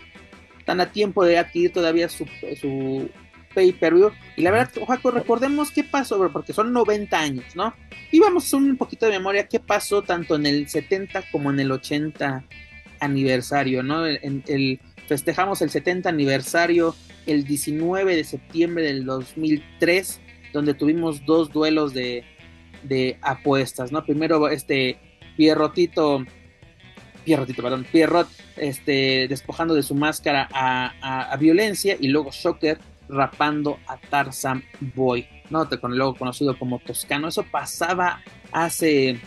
están 0.59 0.81
a 0.81 0.91
tiempo 0.91 1.25
de 1.25 1.39
adquirir 1.39 1.73
todavía 1.73 2.09
su, 2.09 2.27
su 2.61 3.09
pay-per-view. 3.53 4.11
Y 4.35 4.41
la 4.41 4.51
verdad, 4.51 4.71
Joaco, 4.85 5.11
recordemos 5.11 5.71
qué 5.71 5.83
pasó, 5.83 6.29
porque 6.31 6.53
son 6.53 6.73
90 6.73 7.19
años, 7.19 7.55
¿no? 7.55 7.73
Y 8.11 8.19
vamos 8.19 8.53
a 8.53 8.57
un 8.57 8.77
poquito 8.77 9.05
de 9.05 9.13
memoria 9.13 9.47
qué 9.47 9.59
pasó 9.59 10.01
tanto 10.01 10.35
en 10.35 10.45
el 10.45 10.67
70 10.67 11.23
como 11.31 11.51
en 11.51 11.59
el 11.59 11.71
80 11.71 12.43
aniversario, 12.99 13.83
¿no? 13.83 14.05
El, 14.05 14.79
festejamos 15.07 15.61
el 15.61 15.69
70 15.69 16.09
aniversario 16.09 16.95
el 17.25 17.43
19 17.43 18.15
de 18.15 18.23
septiembre 18.23 18.83
del 18.83 19.05
2003, 19.05 20.19
donde 20.53 20.73
tuvimos 20.73 21.25
dos 21.25 21.51
duelos 21.51 21.93
de, 21.93 22.23
de 22.83 23.17
apuestas, 23.21 23.91
¿no? 23.91 24.03
Primero 24.03 24.49
este 24.49 24.97
Pierrotito 25.37 26.25
Pierrotito, 27.29 27.61
perdón, 27.61 27.85
Pierrot, 27.91 28.27
este, 28.57 29.27
despojando 29.27 29.75
de 29.75 29.83
su 29.83 29.95
máscara 29.95 30.49
a, 30.51 31.37
violencia 31.39 31.95
y 31.99 32.07
luego 32.07 32.31
Shocker 32.31 32.79
rapando 33.09 33.79
a 33.87 33.97
Tarzan 33.97 34.63
Boy, 34.95 35.27
¿no? 35.49 35.67
Con 35.81 35.97
luego 35.97 36.15
conocido 36.15 36.57
como 36.57 36.79
Toscano. 36.79 37.27
Eso 37.27 37.43
pasaba 37.43 38.21
hace 38.51 39.19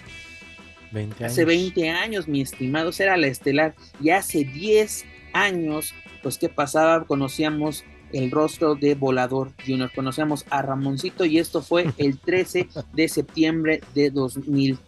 20 0.93 1.25
años. 1.25 1.33
Hace 1.33 1.45
20 1.45 1.91
años, 1.91 2.29
mi 2.29 2.41
estimado, 2.41 2.91
era 2.99 3.17
la 3.17 3.27
estelar. 3.27 3.75
Y 4.01 4.11
hace 4.11 4.45
10 4.45 5.05
años, 5.33 5.95
pues, 6.23 6.39
¿qué 6.39 6.49
pasaba? 6.49 7.05
Conocíamos 7.05 7.85
el 8.13 8.31
rostro 8.31 8.75
de 8.75 8.95
Volador 8.95 9.53
Junior. 9.67 9.91
Conocíamos 9.95 10.45
a 10.51 10.63
Ramoncito 10.63 11.25
y 11.25 11.39
esto 11.39 11.63
fue 11.63 11.93
el 11.99 12.19
13 12.19 12.69
de 12.93 13.09
septiembre 13.09 13.81
de 13.95 14.11
2000 14.11 14.79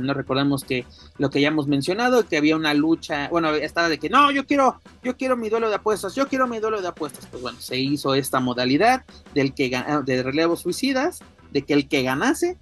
no 0.00 0.14
recordamos 0.14 0.64
que 0.64 0.84
lo 1.18 1.30
que 1.30 1.40
ya 1.40 1.48
hemos 1.48 1.66
mencionado, 1.66 2.26
que 2.26 2.36
había 2.36 2.56
una 2.56 2.74
lucha, 2.74 3.28
bueno, 3.28 3.50
estaba 3.54 3.88
de 3.88 3.98
que 3.98 4.08
no, 4.08 4.30
yo 4.30 4.46
quiero, 4.46 4.80
yo 5.02 5.16
quiero 5.16 5.36
mi 5.36 5.48
duelo 5.48 5.68
de 5.68 5.76
apuestas, 5.76 6.14
yo 6.14 6.28
quiero 6.28 6.46
mi 6.46 6.58
duelo 6.58 6.82
de 6.82 6.88
apuestas. 6.88 7.26
Pues 7.26 7.42
bueno, 7.42 7.60
se 7.60 7.78
hizo 7.78 8.14
esta 8.14 8.40
modalidad 8.40 9.04
del 9.34 9.54
que 9.54 9.70
de 10.04 10.22
relevos 10.22 10.60
suicidas, 10.60 11.20
de 11.52 11.62
que 11.62 11.74
el 11.74 11.88
que 11.88 12.02
ganase 12.02 12.58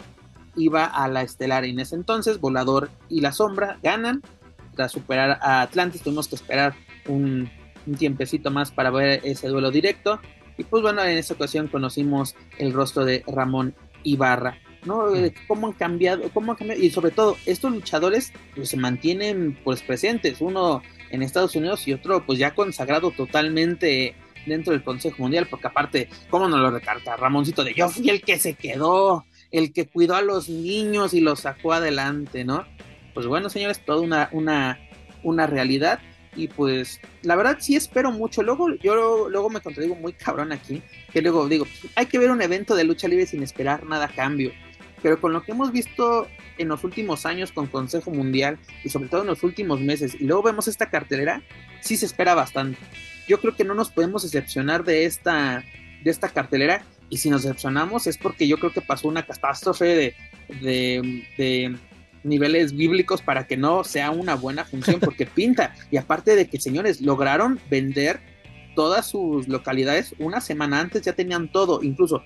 iba 0.56 0.84
a 0.84 1.08
la 1.08 1.22
estelar. 1.22 1.64
Y 1.64 1.70
en 1.70 1.80
ese 1.80 1.94
entonces, 1.94 2.40
Volador 2.40 2.90
y 3.08 3.20
la 3.20 3.32
Sombra 3.32 3.78
ganan. 3.82 4.22
Tras 4.74 4.92
superar 4.92 5.38
a 5.42 5.62
Atlantis, 5.62 6.02
tuvimos 6.02 6.28
que 6.28 6.36
esperar 6.36 6.74
un, 7.08 7.50
un 7.86 7.94
tiempecito 7.96 8.50
más 8.50 8.70
para 8.70 8.90
ver 8.90 9.20
ese 9.24 9.48
duelo 9.48 9.70
directo. 9.70 10.20
Y 10.56 10.64
pues 10.64 10.82
bueno, 10.82 11.02
en 11.02 11.16
esa 11.16 11.34
ocasión 11.34 11.68
conocimos 11.68 12.36
el 12.58 12.72
rostro 12.72 13.04
de 13.04 13.24
Ramón 13.26 13.74
Ibarra. 14.04 14.58
¿No? 14.84 15.06
Cómo 15.46 15.68
han 15.68 15.72
cambiado, 15.72 16.30
cómo 16.32 16.52
han 16.52 16.58
cambiado, 16.58 16.82
y 16.82 16.90
sobre 16.90 17.10
todo, 17.10 17.36
estos 17.46 17.72
luchadores 17.72 18.32
pues, 18.54 18.68
se 18.70 18.76
mantienen 18.76 19.58
pues 19.64 19.82
presentes, 19.82 20.40
uno 20.40 20.82
en 21.10 21.22
Estados 21.22 21.56
Unidos 21.56 21.86
y 21.88 21.92
otro 21.92 22.24
pues 22.24 22.38
ya 22.38 22.54
consagrado 22.54 23.10
totalmente 23.10 24.14
dentro 24.46 24.72
del 24.72 24.82
Consejo 24.82 25.16
Mundial, 25.18 25.46
porque 25.48 25.66
aparte, 25.66 26.08
¿cómo 26.30 26.48
nos 26.48 26.60
lo 26.60 26.70
recarta? 26.70 27.16
Ramoncito 27.16 27.64
de 27.64 27.74
yo 27.74 27.88
fui 27.88 28.08
el 28.08 28.22
que 28.22 28.38
se 28.38 28.54
quedó, 28.54 29.24
el 29.50 29.72
que 29.72 29.86
cuidó 29.86 30.14
a 30.14 30.22
los 30.22 30.48
niños 30.48 31.14
y 31.14 31.20
los 31.20 31.40
sacó 31.40 31.72
adelante, 31.72 32.44
¿no? 32.44 32.64
Pues 33.14 33.26
bueno, 33.26 33.50
señores, 33.50 33.84
toda 33.84 34.00
una, 34.00 34.28
una, 34.32 34.78
una 35.22 35.46
realidad. 35.46 36.00
Y 36.36 36.46
pues, 36.46 37.00
la 37.22 37.34
verdad 37.34 37.56
sí 37.58 37.74
espero 37.74 38.12
mucho. 38.12 38.42
Luego, 38.42 38.72
yo 38.76 39.28
luego 39.28 39.50
me 39.50 39.60
contradigo 39.60 39.96
muy 39.96 40.12
cabrón 40.12 40.52
aquí. 40.52 40.82
Que 41.12 41.20
luego 41.20 41.48
digo, 41.48 41.66
hay 41.96 42.06
que 42.06 42.18
ver 42.18 42.30
un 42.30 42.40
evento 42.40 42.76
de 42.76 42.84
lucha 42.84 43.08
libre 43.08 43.26
sin 43.26 43.42
esperar 43.42 43.84
nada 43.84 44.04
a 44.04 44.08
cambio 44.08 44.52
pero 45.02 45.20
con 45.20 45.32
lo 45.32 45.42
que 45.42 45.52
hemos 45.52 45.72
visto 45.72 46.26
en 46.58 46.68
los 46.68 46.84
últimos 46.84 47.26
años 47.26 47.52
con 47.52 47.66
Consejo 47.66 48.10
Mundial 48.10 48.58
y 48.84 48.88
sobre 48.88 49.08
todo 49.08 49.22
en 49.22 49.28
los 49.28 49.42
últimos 49.42 49.80
meses, 49.80 50.16
y 50.18 50.24
luego 50.24 50.42
vemos 50.42 50.68
esta 50.68 50.90
cartelera, 50.90 51.42
sí 51.80 51.96
se 51.96 52.06
espera 52.06 52.34
bastante. 52.34 52.78
Yo 53.26 53.40
creo 53.40 53.54
que 53.54 53.64
no 53.64 53.74
nos 53.74 53.90
podemos 53.90 54.22
decepcionar 54.22 54.84
de 54.84 55.04
esta, 55.04 55.64
de 56.02 56.10
esta 56.10 56.28
cartelera, 56.28 56.84
y 57.10 57.18
si 57.18 57.30
nos 57.30 57.42
decepcionamos 57.42 58.06
es 58.06 58.18
porque 58.18 58.46
yo 58.46 58.58
creo 58.58 58.72
que 58.72 58.80
pasó 58.80 59.08
una 59.08 59.24
catástrofe 59.24 59.84
de, 59.86 60.14
de, 60.60 61.24
de 61.38 61.76
niveles 62.22 62.74
bíblicos 62.74 63.22
para 63.22 63.46
que 63.46 63.56
no 63.56 63.84
sea 63.84 64.10
una 64.10 64.34
buena 64.34 64.64
función, 64.64 65.00
porque 65.00 65.26
pinta. 65.34 65.74
Y 65.90 65.96
aparte 65.96 66.36
de 66.36 66.48
que, 66.48 66.60
señores, 66.60 67.00
lograron 67.00 67.58
vender 67.70 68.20
todas 68.74 69.06
sus 69.06 69.48
localidades 69.48 70.14
una 70.18 70.40
semana 70.40 70.80
antes, 70.80 71.02
ya 71.02 71.12
tenían 71.12 71.50
todo, 71.50 71.82
incluso 71.82 72.22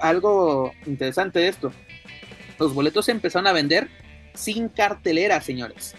algo 0.00 0.72
interesante 0.86 1.38
de 1.38 1.48
esto 1.48 1.70
los 2.58 2.74
boletos 2.74 3.06
se 3.06 3.12
empezaron 3.12 3.46
a 3.46 3.52
vender 3.52 3.88
sin 4.34 4.68
cartelera, 4.68 5.40
señores. 5.40 5.94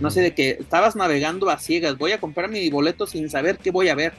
No 0.00 0.10
sé, 0.10 0.20
de 0.20 0.34
que 0.34 0.50
estabas 0.60 0.96
navegando 0.96 1.48
a 1.48 1.58
ciegas, 1.58 1.96
voy 1.96 2.12
a 2.12 2.20
comprar 2.20 2.50
mi 2.50 2.68
boleto 2.68 3.06
sin 3.06 3.30
saber 3.30 3.56
qué 3.56 3.70
voy 3.70 3.88
a 3.88 3.94
ver. 3.94 4.12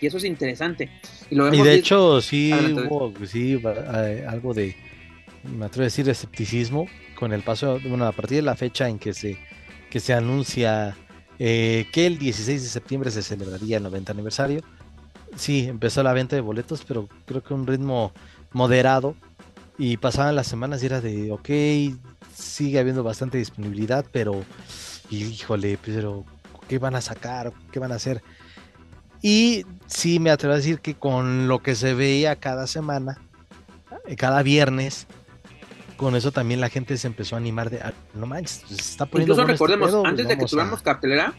Y 0.00 0.06
eso 0.06 0.18
es 0.18 0.24
interesante. 0.24 0.90
Y, 1.30 1.36
de 1.36 1.74
hecho, 1.74 2.20
sí 2.20 2.52
hubo 2.52 3.12
sí, 3.26 3.60
eh, 3.64 4.26
algo 4.28 4.52
de, 4.52 4.76
me 5.44 5.64
atrevo 5.64 5.82
a 5.82 5.86
decir, 5.86 6.08
escepticismo 6.08 6.86
con 7.18 7.32
el 7.32 7.42
paso, 7.42 7.80
bueno, 7.88 8.06
a 8.06 8.12
partir 8.12 8.36
de 8.36 8.42
la 8.42 8.56
fecha 8.56 8.88
en 8.88 8.98
que 8.98 9.14
se, 9.14 9.38
que 9.90 10.00
se 10.00 10.12
anuncia 10.12 10.94
eh, 11.38 11.86
que 11.92 12.06
el 12.06 12.18
16 12.18 12.62
de 12.62 12.68
septiembre 12.68 13.10
se 13.10 13.22
celebraría 13.22 13.78
el 13.78 13.82
90 13.84 14.12
aniversario. 14.12 14.62
Sí, 15.36 15.66
empezó 15.68 16.02
la 16.02 16.12
venta 16.12 16.36
de 16.36 16.42
boletos, 16.42 16.84
pero 16.86 17.08
creo 17.24 17.42
que 17.42 17.54
un 17.54 17.66
ritmo 17.66 18.12
moderado 18.52 19.14
y 19.78 19.96
pasaban 19.96 20.34
las 20.34 20.48
semanas 20.48 20.82
y 20.82 20.86
era 20.86 21.00
de, 21.00 21.30
ok, 21.30 21.48
sigue 22.34 22.80
habiendo 22.80 23.04
bastante 23.04 23.38
disponibilidad, 23.38 24.04
pero, 24.10 24.44
híjole, 25.08 25.78
pero, 25.82 26.24
¿qué 26.68 26.78
van 26.78 26.96
a 26.96 27.00
sacar? 27.00 27.52
¿Qué 27.70 27.78
van 27.78 27.92
a 27.92 27.94
hacer? 27.94 28.20
Y 29.22 29.64
sí 29.86 30.18
me 30.18 30.30
atrevo 30.30 30.54
a 30.54 30.56
decir 30.56 30.80
que 30.80 30.94
con 30.94 31.46
lo 31.46 31.60
que 31.60 31.76
se 31.76 31.94
veía 31.94 32.36
cada 32.36 32.66
semana, 32.66 33.18
eh, 34.08 34.16
cada 34.16 34.42
viernes, 34.42 35.06
con 35.96 36.16
eso 36.16 36.32
también 36.32 36.60
la 36.60 36.70
gente 36.70 36.96
se 36.96 37.06
empezó 37.06 37.36
a 37.36 37.38
animar 37.38 37.70
de, 37.70 37.80
ah, 37.80 37.92
no 38.14 38.26
manches, 38.26 38.64
se 38.66 38.74
está 38.74 39.06
poniendo 39.06 39.34
Incluso 39.34 39.42
este 39.42 39.52
recordemos, 39.52 39.90
pues 39.92 40.04
antes 40.04 40.26
de 40.26 40.36
que 40.36 40.44
tuviéramos 40.44 40.82
cartelera, 40.82 41.34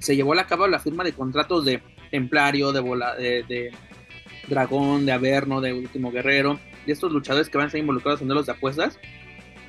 se 0.00 0.16
llevó 0.16 0.34
a 0.34 0.46
cabo 0.46 0.66
la 0.66 0.80
firma 0.80 1.04
de 1.04 1.12
contratos 1.12 1.64
de 1.64 1.80
Templario, 2.10 2.72
de, 2.72 2.80
bola, 2.80 3.14
de, 3.14 3.44
de 3.44 3.72
Dragón, 4.48 5.06
de 5.06 5.12
Averno, 5.12 5.60
de 5.60 5.72
Último 5.72 6.10
Guerrero, 6.10 6.58
de 6.86 6.92
estos 6.92 7.12
luchadores 7.12 7.48
que 7.48 7.58
van 7.58 7.68
a 7.68 7.70
ser 7.70 7.80
involucrados 7.80 8.22
en 8.22 8.28
los 8.28 8.46
de 8.46 8.52
apuestas, 8.52 8.98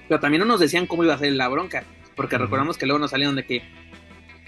pero 0.07 0.19
también 0.19 0.41
no 0.41 0.45
nos 0.45 0.59
decían 0.59 0.87
cómo 0.87 1.03
iba 1.03 1.13
a 1.13 1.17
ser 1.17 1.33
la 1.33 1.47
bronca, 1.47 1.83
porque 2.15 2.37
recordamos 2.37 2.77
que 2.77 2.85
luego 2.85 2.99
nos 2.99 3.11
salieron 3.11 3.35
de 3.35 3.45
que 3.45 3.63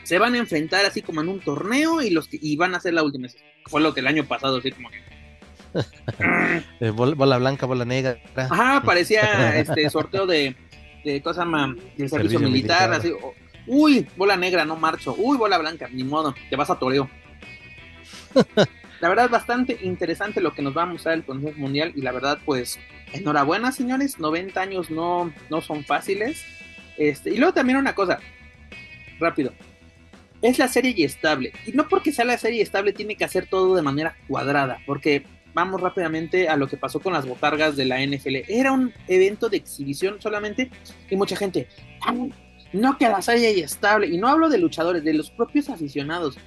se 0.04 0.20
van 0.20 0.36
a 0.36 0.38
enfrentar 0.38 0.86
así 0.86 1.02
como 1.02 1.22
en 1.22 1.30
un 1.30 1.40
torneo 1.40 2.02
y 2.02 2.10
los 2.10 2.28
que, 2.28 2.38
y 2.42 2.56
van 2.56 2.74
a 2.74 2.78
hacer 2.78 2.94
la 2.94 3.04
última. 3.04 3.28
Fue 3.66 3.82
lo 3.82 3.94
que 3.94 4.02
el 4.02 4.08
año 4.08 4.26
pasado, 4.26 4.58
así 4.58 4.72
como 4.72 4.90
que. 4.90 5.02
Eh, 6.80 6.92
bola, 6.92 7.38
blanca, 7.38 7.66
bola 7.66 7.84
negra. 7.84 8.20
Ajá, 8.36 8.84
parecía 8.86 9.58
este 9.58 9.90
sorteo 9.90 10.28
de, 10.28 10.56
de 11.04 11.22
cosa 11.22 11.46
más 11.46 11.72
del 11.98 12.10
servicio, 12.10 12.40
militar, 12.40 12.94
así. 12.94 13.12
uy, 13.66 14.08
bola 14.16 14.38
negra, 14.38 14.66
no 14.66 14.76
marcho. 14.76 15.16
Uy, 15.18 15.38
bola 15.38 15.58
blanca, 15.58 15.90
ni 15.92 16.04
modo, 16.04 16.36
te 16.50 16.56
vas 16.56 16.70
a 16.70 16.78
toreo. 16.78 17.10
la 19.04 19.10
verdad 19.10 19.30
bastante 19.30 19.80
interesante 19.82 20.40
lo 20.40 20.54
que 20.54 20.62
nos 20.62 20.78
va 20.78 20.84
a 20.84 20.86
mostrar 20.86 21.16
el 21.16 21.26
Consejo 21.26 21.60
Mundial 21.60 21.92
y 21.94 22.00
la 22.00 22.14
verdad, 22.14 22.40
pues, 22.46 22.80
enhorabuena, 23.12 23.74
señores. 23.74 24.18
90 24.18 24.62
años 24.62 24.90
no, 24.90 25.30
no 25.50 25.60
son 25.60 25.84
fáciles. 25.84 26.46
Este, 26.96 27.32
y 27.32 27.36
luego 27.36 27.54
también 27.54 27.80
una 27.80 27.94
cosa, 27.94 28.20
rápido 29.20 29.52
es 30.42 30.58
la 30.58 30.70
serie 30.70 30.94
y 30.96 31.04
estable. 31.04 31.52
Y 31.66 31.74
no 31.74 31.90
porque 31.90 32.14
sea 32.14 32.24
la 32.24 32.38
serie 32.38 32.62
estable 32.62 32.94
tiene 32.94 33.18
que 33.18 33.26
hacer 33.26 33.46
todo 33.46 33.76
de 33.76 33.82
manera 33.82 34.16
cuadrada, 34.30 34.80
porque 34.86 35.26
vamos 35.54 35.82
rápidamente 35.82 36.48
a 36.48 36.56
lo 36.56 36.70
que 36.70 36.78
pasó 36.78 37.02
con 37.02 37.12
las 37.12 37.28
botargas 37.28 37.76
de 37.76 37.84
la 37.84 38.02
NFL. 38.02 38.46
Era 38.48 38.72
un 38.72 38.94
evento 39.10 39.50
de 39.50 39.58
exhibición 39.58 40.22
solamente 40.22 40.72
y 41.10 41.18
mucha 41.18 41.36
gente, 41.36 41.68
no 42.72 42.98
que 42.98 43.10
la 43.10 43.22
serie 43.22 43.52
y 43.52 43.60
estable. 43.60 44.08
Y 44.08 44.18
no 44.18 44.30
hablo 44.30 44.48
de 44.48 44.60
luchadores, 44.60 45.04
de 45.04 45.14
los 45.14 45.30
propios 45.30 45.68
aficionados. 45.68 46.38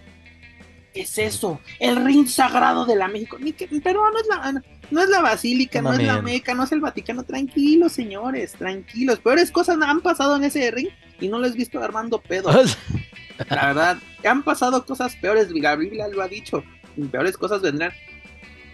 ¿Qué 0.97 1.03
es 1.03 1.19
eso? 1.19 1.61
El 1.79 2.03
ring 2.03 2.27
sagrado 2.27 2.87
de 2.87 2.97
la 2.97 3.07
México. 3.07 3.37
pero 3.85 4.11
no 4.11 4.19
es 4.19 4.27
la, 4.29 4.63
no 4.91 5.03
es 5.03 5.11
la 5.11 5.21
Basílica, 5.21 5.83
no, 5.83 5.93
es 5.93 6.03
la 6.03 6.23
Meca, 6.23 6.55
no 6.55 6.65
es 6.65 6.73
el 6.73 6.81
Vaticano. 6.81 7.23
Tranquilos, 7.23 7.93
señores, 7.93 8.53
tranquilos. 8.53 9.19
Peores 9.19 9.51
cosas 9.51 9.77
han 9.79 10.01
pasado 10.01 10.37
en 10.37 10.45
ese 10.45 10.71
ring 10.71 10.89
y 11.21 11.29
no 11.29 11.39
lo 11.39 11.49
he 11.49 11.51
visto 11.51 11.83
armando 11.83 12.19
pedo. 12.19 12.49
La 13.51 13.67
verdad, 13.67 13.99
han 14.25 14.43
pasado 14.43 14.87
cosas 14.87 15.15
peores, 15.17 15.51
la 15.51 15.77
Biblia 15.77 16.09
lo 16.09 16.23
ha 16.23 16.29
dicho, 16.29 16.65
peores 17.11 17.37
cosas 17.37 17.61
vendrán. 17.61 17.93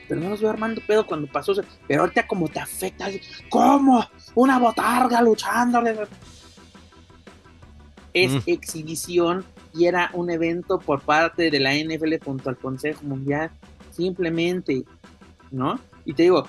Pero 0.09 0.21
no 0.21 0.31
los 0.31 0.41
veo 0.41 0.51
armando 0.51 0.81
pedo 0.87 1.05
cuando 1.05 1.27
pasó. 1.27 1.53
Pero 1.89 2.03
ahorita 2.03 2.29
como 2.29 2.49
te 2.49 2.61
afecta, 2.61 3.09
¿cómo? 3.49 4.09
Una 4.37 4.61
botarga 4.61 5.21
luchando. 5.21 5.83
Es 8.15 8.31
mm. 8.31 8.43
exhibición 8.47 9.45
y 9.75 9.87
era 9.87 10.11
un 10.13 10.31
evento 10.31 10.79
por 10.79 11.01
parte 11.01 11.51
de 11.51 11.61
la 11.61 11.75
NFL 11.75 12.15
junto 12.25 12.51
al 12.51 12.57
Consejo 12.57 13.03
Mundial. 13.05 13.51
Simplemente, 13.91 14.85
¿no? 15.51 15.79
Y 16.05 16.15
te 16.15 16.25
digo, 16.25 16.47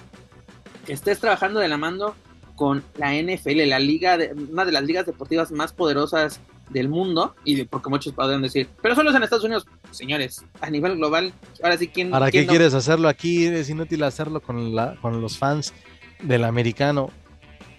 que 0.85 0.93
estés 0.93 1.19
trabajando 1.19 1.59
de 1.59 1.67
la 1.67 1.77
mano 1.77 2.15
con 2.55 2.83
la 2.97 3.13
NFL, 3.13 3.67
la 3.67 3.79
liga 3.79 4.17
de, 4.17 4.33
una 4.33 4.65
de 4.65 4.71
las 4.71 4.83
ligas 4.83 5.05
deportivas 5.05 5.51
más 5.51 5.73
poderosas 5.73 6.39
del 6.69 6.87
mundo, 6.87 7.35
y 7.43 7.63
porque 7.65 7.89
muchos 7.89 8.13
podrían 8.13 8.41
decir, 8.41 8.67
pero 8.81 8.95
solo 8.95 9.09
es 9.09 9.15
en 9.15 9.23
Estados 9.23 9.43
Unidos, 9.43 9.65
señores, 9.91 10.43
a 10.61 10.69
nivel 10.69 10.95
global, 10.95 11.33
ahora 11.61 11.77
sí, 11.77 11.87
¿quién? 11.87 12.11
¿Para 12.11 12.31
qué 12.31 12.47
quieres 12.47 12.73
hacerlo 12.73 13.09
aquí? 13.09 13.45
Es 13.45 13.69
inútil 13.69 14.03
hacerlo 14.03 14.41
con, 14.41 14.73
la, 14.73 14.95
con 15.01 15.21
los 15.21 15.37
fans 15.37 15.73
del 16.21 16.43
americano 16.43 17.09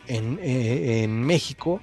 en, 0.07 0.38
eh, 0.42 1.03
en 1.03 1.22
México, 1.22 1.80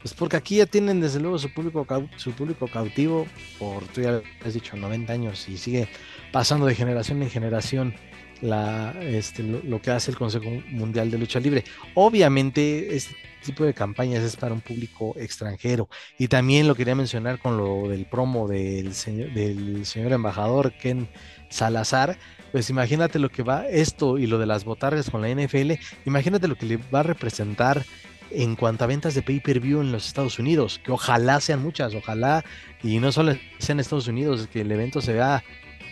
pues 0.00 0.14
porque 0.14 0.36
aquí 0.36 0.56
ya 0.56 0.66
tienen 0.66 1.00
desde 1.00 1.20
luego 1.20 1.38
su 1.38 1.52
público, 1.52 1.86
su 2.16 2.32
público 2.32 2.68
cautivo 2.68 3.26
por, 3.58 3.84
tú 3.88 4.02
ya 4.02 4.20
has 4.44 4.54
dicho, 4.54 4.76
90 4.76 5.12
años 5.12 5.48
y 5.48 5.56
sigue 5.56 5.88
pasando 6.32 6.66
de 6.66 6.74
generación 6.74 7.22
en 7.22 7.30
generación 7.30 7.94
la, 8.40 8.94
este, 9.00 9.42
lo, 9.42 9.82
que 9.82 9.90
hace 9.90 10.10
el 10.10 10.16
Consejo 10.16 10.46
Mundial 10.70 11.10
de 11.10 11.18
Lucha 11.18 11.40
Libre. 11.40 11.64
Obviamente, 11.94 12.94
este 12.94 13.14
tipo 13.44 13.64
de 13.64 13.74
campañas 13.74 14.22
es 14.22 14.36
para 14.36 14.54
un 14.54 14.60
público 14.60 15.14
extranjero. 15.16 15.88
Y 16.18 16.28
también 16.28 16.68
lo 16.68 16.74
quería 16.74 16.94
mencionar 16.94 17.38
con 17.38 17.56
lo 17.56 17.88
del 17.88 18.06
promo 18.06 18.48
del 18.48 18.94
señor, 18.94 19.32
del 19.32 19.84
señor 19.86 20.12
embajador 20.12 20.72
Ken 20.72 21.08
Salazar. 21.48 22.16
Pues 22.52 22.70
imagínate 22.70 23.18
lo 23.18 23.30
que 23.30 23.42
va 23.42 23.66
esto 23.68 24.18
y 24.18 24.26
lo 24.26 24.38
de 24.38 24.46
las 24.46 24.64
botargas 24.64 25.10
con 25.10 25.20
la 25.20 25.28
NFL, 25.28 25.72
imagínate 26.06 26.48
lo 26.48 26.56
que 26.56 26.64
le 26.64 26.76
va 26.76 27.00
a 27.00 27.02
representar 27.02 27.84
en 28.30 28.56
cuanto 28.56 28.84
a 28.84 28.86
ventas 28.86 29.14
de 29.14 29.22
pay-per-view 29.22 29.80
en 29.80 29.92
los 29.92 30.06
Estados 30.06 30.38
Unidos, 30.38 30.80
que 30.84 30.92
ojalá 30.92 31.40
sean 31.40 31.62
muchas, 31.62 31.94
ojalá, 31.94 32.44
y 32.82 32.98
no 32.98 33.12
solo 33.12 33.36
sea 33.58 33.72
en 33.72 33.80
Estados 33.80 34.08
Unidos, 34.08 34.48
que 34.52 34.62
el 34.62 34.70
evento 34.70 35.00
se 35.00 35.12
vea 35.12 35.42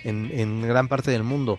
en, 0.05 0.31
en 0.33 0.63
gran 0.63 0.89
parte 0.89 1.11
del 1.11 1.23
mundo. 1.23 1.59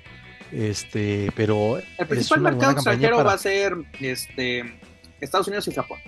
Este, 0.52 1.32
pero 1.36 1.78
el 1.98 2.08
principal 2.08 2.42
mercado 2.42 2.72
extranjero 2.72 3.24
va 3.24 3.34
a 3.34 3.38
ser 3.38 3.76
este 4.00 4.80
Estados 5.20 5.48
Unidos 5.48 5.68
y 5.68 5.74
Japón. 5.74 6.00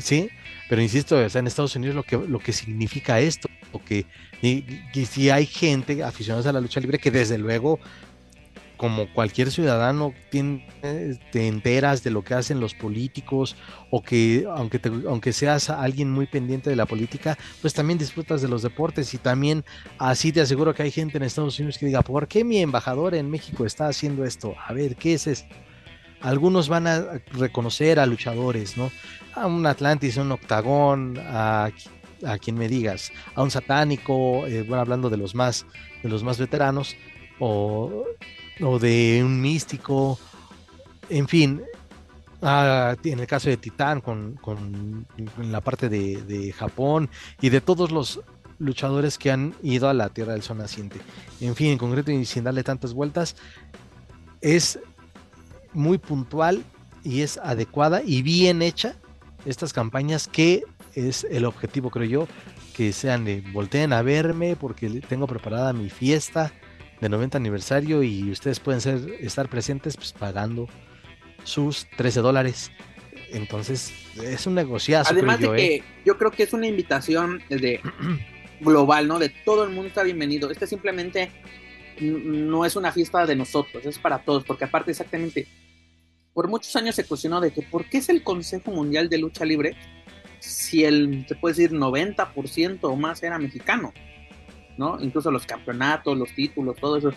Sí, 0.00 0.28
pero 0.68 0.82
insisto, 0.82 1.20
en 1.20 1.46
Estados 1.46 1.76
Unidos 1.76 1.96
lo 1.96 2.02
que, 2.02 2.16
lo 2.16 2.38
que 2.40 2.52
significa 2.52 3.20
esto, 3.20 3.48
que 3.86 4.06
y, 4.42 4.64
si 5.06 5.30
hay 5.30 5.46
gente 5.46 6.02
aficionada 6.02 6.50
a 6.50 6.52
la 6.52 6.60
lucha 6.60 6.80
libre 6.80 6.98
que 6.98 7.10
desde 7.10 7.38
luego 7.38 7.78
como 8.80 9.12
cualquier 9.12 9.50
ciudadano 9.50 10.14
te 10.30 11.46
enteras 11.46 12.02
de 12.02 12.10
lo 12.10 12.24
que 12.24 12.32
hacen 12.32 12.60
los 12.60 12.72
políticos 12.72 13.54
o 13.90 14.00
que 14.00 14.46
aunque, 14.48 14.80
aunque 15.06 15.34
seas 15.34 15.68
alguien 15.68 16.10
muy 16.10 16.26
pendiente 16.26 16.70
de 16.70 16.76
la 16.76 16.86
política, 16.86 17.36
pues 17.60 17.74
también 17.74 17.98
disfrutas 17.98 18.40
de 18.40 18.48
los 18.48 18.62
deportes 18.62 19.12
y 19.12 19.18
también 19.18 19.66
así 19.98 20.32
te 20.32 20.40
aseguro 20.40 20.72
que 20.72 20.82
hay 20.82 20.90
gente 20.90 21.18
en 21.18 21.24
Estados 21.24 21.58
Unidos 21.58 21.76
que 21.76 21.84
diga, 21.84 22.00
¿por 22.00 22.26
qué 22.26 22.42
mi 22.42 22.56
embajador 22.56 23.14
en 23.14 23.30
México 23.30 23.66
está 23.66 23.86
haciendo 23.86 24.24
esto? 24.24 24.54
A 24.66 24.72
ver, 24.72 24.96
¿qué 24.96 25.12
es 25.12 25.26
esto? 25.26 25.54
Algunos 26.22 26.70
van 26.70 26.86
a 26.86 27.20
reconocer 27.32 28.00
a 28.00 28.06
luchadores, 28.06 28.78
¿no? 28.78 28.90
A 29.34 29.46
un 29.46 29.66
Atlantis, 29.66 30.16
a 30.16 30.22
un 30.22 30.32
Octagón, 30.32 31.18
a, 31.18 31.68
a 32.24 32.38
quien 32.38 32.56
me 32.56 32.66
digas, 32.66 33.12
a 33.34 33.42
un 33.42 33.50
satánico, 33.50 34.46
eh, 34.46 34.62
bueno, 34.62 34.80
hablando 34.80 35.10
de 35.10 35.18
los 35.18 35.34
más, 35.34 35.66
de 36.02 36.08
los 36.08 36.22
más 36.22 36.38
veteranos, 36.38 36.96
o 37.38 38.06
o 38.62 38.78
de 38.78 39.22
un 39.24 39.40
místico, 39.40 40.18
en 41.08 41.28
fin, 41.28 41.62
ah, 42.42 42.94
en 43.02 43.20
el 43.20 43.26
caso 43.26 43.48
de 43.48 43.56
Titán 43.56 44.00
con, 44.00 44.34
con 44.34 45.06
la 45.38 45.60
parte 45.60 45.88
de, 45.88 46.52
Japón 46.56 47.08
y 47.40 47.48
de 47.48 47.60
todos 47.60 47.90
los 47.90 48.20
luchadores 48.58 49.18
que 49.18 49.30
han 49.30 49.54
ido 49.62 49.88
a 49.88 49.94
la 49.94 50.10
Tierra 50.10 50.32
del 50.32 50.42
Sol 50.42 50.58
naciente. 50.58 51.00
En 51.40 51.54
fin, 51.54 51.68
en 51.68 51.78
concreto 51.78 52.10
y 52.10 52.24
sin 52.24 52.44
darle 52.44 52.62
tantas 52.62 52.92
vueltas, 52.92 53.36
es 54.40 54.78
muy 55.72 55.98
puntual 55.98 56.62
y 57.02 57.22
es 57.22 57.38
adecuada 57.38 58.02
y 58.04 58.22
bien 58.22 58.62
hecha 58.62 58.96
estas 59.46 59.72
campañas 59.72 60.28
que 60.28 60.64
es 60.94 61.26
el 61.30 61.46
objetivo 61.46 61.90
creo 61.90 62.06
yo 62.06 62.28
que 62.76 62.92
sean 62.92 63.24
de 63.24 63.42
volteen 63.52 63.92
a 63.92 64.02
verme 64.02 64.56
porque 64.56 64.88
tengo 65.08 65.26
preparada 65.26 65.72
mi 65.72 65.88
fiesta 65.88 66.52
de 67.00 67.08
90 67.08 67.38
aniversario 67.38 68.02
y 68.02 68.30
ustedes 68.30 68.60
pueden 68.60 68.80
ser, 68.80 69.16
estar 69.20 69.48
presentes 69.48 69.96
pues, 69.96 70.12
pagando 70.12 70.68
sus 71.44 71.86
13 71.96 72.20
dólares. 72.20 72.70
Entonces 73.32 73.92
es 74.22 74.46
un 74.46 74.54
negociazo. 74.54 75.12
Además 75.12 75.40
de 75.40 75.52
que 75.52 75.74
¿eh? 75.76 75.84
yo 76.04 76.18
creo 76.18 76.30
que 76.30 76.42
es 76.42 76.52
una 76.52 76.66
invitación 76.66 77.42
de 77.48 77.80
global, 78.60 79.08
¿no? 79.08 79.18
De 79.18 79.28
todo 79.44 79.64
el 79.64 79.70
mundo 79.70 79.88
está 79.88 80.02
bienvenido. 80.02 80.50
Este 80.50 80.66
simplemente 80.66 81.30
no 82.00 82.64
es 82.64 82.76
una 82.76 82.92
fiesta 82.92 83.26
de 83.26 83.36
nosotros, 83.36 83.84
es 83.84 83.98
para 83.98 84.20
todos, 84.20 84.42
porque 84.44 84.64
aparte 84.64 84.90
exactamente, 84.90 85.46
por 86.32 86.48
muchos 86.48 86.74
años 86.76 86.94
se 86.94 87.04
cuestionó 87.04 87.42
de 87.42 87.50
que 87.50 87.60
por 87.60 87.84
qué 87.84 87.98
es 87.98 88.08
el 88.08 88.22
Consejo 88.22 88.70
Mundial 88.70 89.10
de 89.10 89.18
Lucha 89.18 89.44
Libre 89.44 89.76
si 90.40 90.84
el, 90.84 91.26
se 91.28 91.34
puede 91.36 91.54
decir, 91.54 91.72
90% 91.72 92.78
o 92.82 92.96
más 92.96 93.22
era 93.22 93.38
mexicano. 93.38 93.92
¿No? 94.80 94.98
Incluso 94.98 95.30
los 95.30 95.44
campeonatos, 95.44 96.16
los 96.16 96.34
títulos, 96.34 96.76
todo 96.76 96.96
eso. 96.96 97.12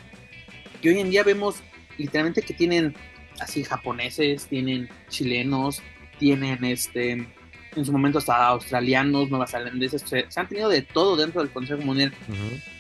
Y 0.82 0.90
hoy 0.90 1.00
en 1.00 1.10
día 1.10 1.24
vemos 1.24 1.64
literalmente 1.98 2.42
que 2.42 2.54
tienen 2.54 2.94
así 3.40 3.64
japoneses, 3.64 4.46
tienen 4.48 4.90
chilenos, 5.08 5.82
tienen 6.20 6.62
este, 6.66 7.12
en 7.12 7.86
su 7.86 7.94
momento 7.94 8.18
hasta 8.18 8.48
australianos, 8.48 9.30
nuevazelandeses, 9.30 10.02
se, 10.02 10.26
se 10.30 10.40
han 10.40 10.50
tenido 10.50 10.68
de 10.68 10.82
todo 10.82 11.16
dentro 11.16 11.42
del 11.42 11.52
Consejo 11.52 11.82
Mundial. 11.82 12.14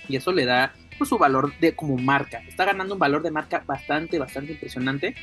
Y 0.10 0.18
eso 0.18 0.34
le 0.34 0.44
da 0.44 0.74
pues, 0.98 1.10
su 1.10 1.18
valor 1.18 1.58
de 1.60 1.74
como 1.74 1.98
marca. 1.98 2.44
Está 2.46 2.66
ganando 2.66 2.96
un 2.96 3.00
valor 3.00 3.24
de 3.24 3.32
marca 3.32 3.64
bastante, 3.66 4.20
bastante 4.20 4.52
impresionante. 4.52 5.16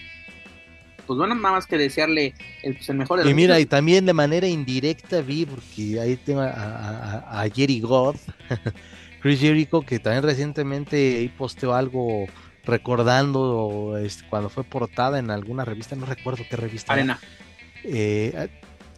Pues 1.07 1.19
bueno, 1.19 1.35
nada 1.35 1.57
más 1.57 1.67
que 1.67 1.77
desearle 1.77 2.33
el, 2.63 2.77
pues, 2.77 2.89
el 2.89 2.97
mejor. 2.97 3.27
y 3.27 3.35
mira, 3.35 3.61
y 3.61 3.67
también 3.67 4.07
de 4.07 4.15
manera 4.15 4.47
indirecta 4.47 5.21
vi, 5.21 5.45
porque 5.45 6.01
ahí 6.01 6.17
tengo 6.17 6.41
a, 6.41 6.49
a, 6.49 7.43
a 7.43 7.51
Jerry 7.51 7.81
God, 7.81 8.17
Chris 9.21 9.41
Jericho, 9.41 9.83
que 9.83 9.99
también 9.99 10.23
recientemente 10.23 11.31
posteó 11.37 11.75
algo 11.75 12.27
recordando 12.65 13.99
este, 13.99 14.27
cuando 14.29 14.49
fue 14.49 14.65
portada 14.65 15.19
en 15.19 15.31
alguna 15.31 15.65
revista, 15.65 15.97
no 15.97 16.07
recuerdo 16.07 16.45
qué 16.49 16.57
revista. 16.57 16.93
Arena. 16.93 17.19
Eh, 17.85 18.49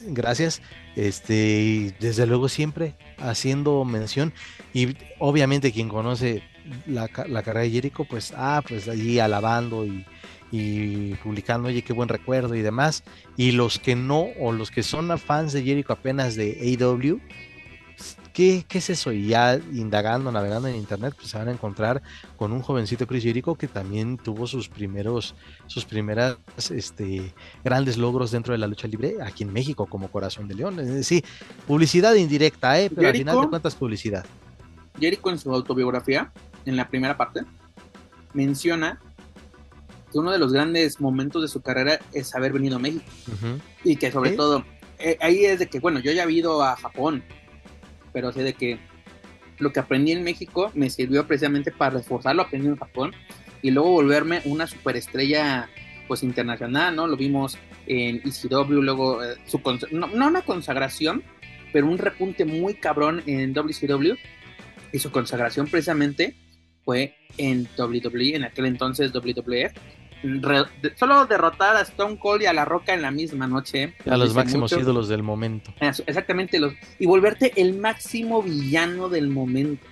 gracias. 0.01 0.63
Este, 0.95 1.95
desde 2.01 2.27
luego 2.27 2.49
siempre 2.49 2.95
haciendo 3.19 3.85
mención. 3.85 4.33
Y 4.73 4.97
obviamente 5.19 5.73
quien 5.73 5.89
conoce 5.89 6.43
la, 6.87 7.09
carrera 7.09 7.61
de 7.61 7.71
Jericho, 7.71 8.05
pues, 8.05 8.33
ah, 8.37 8.63
pues 8.67 8.89
allí 8.89 9.19
alabando 9.19 9.85
y, 9.85 10.05
y 10.51 11.15
publicando, 11.17 11.69
oye, 11.69 11.83
qué 11.83 11.93
buen 11.93 12.09
recuerdo 12.09 12.55
y 12.55 12.63
demás. 12.63 13.05
Y 13.37 13.53
los 13.53 13.79
que 13.79 13.97
no, 13.97 14.27
o 14.39 14.53
los 14.53 14.71
que 14.71 14.83
son 14.83 15.19
fans 15.19 15.53
de 15.53 15.63
Jericho 15.63 15.93
apenas 15.93 16.37
de 16.37 16.77
AW, 16.79 17.21
¿qué, 18.33 18.65
¿qué, 18.69 18.79
es 18.79 18.91
eso? 18.91 19.13
Y 19.13 19.29
ya 19.29 19.59
indagando, 19.73 20.33
navegando 20.33 20.69
en 20.69 20.77
internet, 20.77 21.15
pues 21.17 21.31
se 21.31 21.39
van 21.39 21.49
a 21.49 21.53
encontrar 21.53 22.03
con 22.37 22.53
un 22.53 22.63
jovencito 22.63 23.07
Chris 23.07 23.23
Jericho 23.23 23.55
que 23.55 23.69
también 23.69 24.17
tuvo 24.17 24.47
sus 24.47 24.69
primeros, 24.69 25.35
sus 25.67 25.85
primeras 25.85 26.37
este, 26.71 27.35
grandes 27.65 27.97
logros 27.97 28.31
dentro 28.31 28.53
de 28.53 28.59
la 28.59 28.67
lucha 28.67 28.89
libre 28.89 29.17
aquí 29.23 29.45
en 29.45 29.53
México 29.53 29.87
como 29.87 30.09
Corazón 30.09 30.49
de 30.49 30.55
León. 30.55 30.81
Es 30.81 30.89
decir, 30.89 31.25
publicidad 31.67 32.15
indirecta, 32.15 32.81
¿eh? 32.81 32.91
pero 32.95 33.09
al 33.09 33.17
final 33.17 33.41
de 33.41 33.49
cuentas 33.49 33.75
publicidad. 33.75 34.25
Jericho 34.99 35.31
en 35.31 35.39
su 35.39 35.53
autobiografía, 35.55 36.33
en 36.67 36.77
la 36.77 36.89
primera 36.89 37.17
parte, 37.17 37.43
menciona 38.35 39.01
que 40.11 40.19
uno 40.19 40.31
de 40.31 40.39
los 40.39 40.53
grandes 40.53 41.01
momentos 41.01 41.43
de 41.43 41.49
su 41.49 41.63
carrera 41.63 41.99
es 42.13 42.35
haber 42.35 42.53
venido 42.53 42.77
a 42.77 42.79
México. 42.79 43.05
Y 43.83 43.97
que 43.97 44.13
sobre 44.13 44.33
todo, 44.33 44.65
eh, 44.99 45.17
ahí 45.21 45.45
es 45.45 45.59
de 45.59 45.69
que, 45.69 45.81
bueno, 45.81 46.01
yo 46.01 46.13
ya 46.13 46.25
he 46.25 46.33
ido 46.33 46.63
a 46.63 46.77
Japón, 46.77 47.25
pero 48.13 48.33
sé 48.33 48.43
de 48.43 48.55
que 48.55 48.79
lo 49.59 49.73
que 49.73 49.81
aprendí 49.81 50.13
en 50.13 50.25
México 50.25 50.71
me 50.75 50.91
sirvió 50.91 51.27
precisamente 51.27 51.71
para 51.71 51.99
reforzar 51.99 52.35
lo 52.35 52.43
aprendido 52.43 52.73
en 52.73 52.79
Japón 52.79 53.13
y 53.63 53.71
luego 53.71 53.93
volverme 53.93 54.43
una 54.45 54.67
superestrella 54.67 55.69
pues 56.09 56.23
internacional, 56.23 56.97
¿no? 56.97 57.07
Lo 57.07 57.17
vimos 57.17 57.57
en 57.87 58.17
ECW, 58.25 58.83
luego 58.83 59.23
eh, 59.23 59.37
su 59.47 59.61
no, 59.93 60.09
no, 60.09 60.27
una 60.27 60.43
consagración, 60.43 61.23
pero 61.73 61.87
un 61.87 61.99
repunte 61.99 62.45
muy 62.45 62.75
cabrón 62.75 63.23
en 63.27 63.53
WCW 63.55 64.15
y 64.93 64.99
su 64.99 65.11
consagración 65.11 65.69
precisamente 65.69 66.35
fue 66.85 67.15
en 67.39 67.69
WWE, 67.79 68.37
en 68.37 68.45
aquel 68.45 68.67
entonces 68.67 69.13
WWF, 69.13 69.73
solo 70.97 71.27
derrotar 71.27 71.77
a 71.77 71.83
Stone 71.83 72.19
Cold 72.19 72.43
y 72.43 72.47
a 72.47 72.53
La 72.53 72.65
Roca 72.65 72.95
en 72.95 73.03
la 73.03 73.11
misma 73.11 73.47
noche. 73.47 73.95
A 74.09 74.17
los 74.17 74.35
máximos 74.35 74.73
ídolos 74.73 75.09
del 75.09 75.23
momento. 75.23 75.73
Exactamente, 75.81 76.59
los, 76.59 76.75
y 76.99 77.07
volverte 77.07 77.53
el 77.57 77.75
máximo 77.75 78.43
villano 78.43 79.09
del 79.09 79.29
momento. 79.29 79.87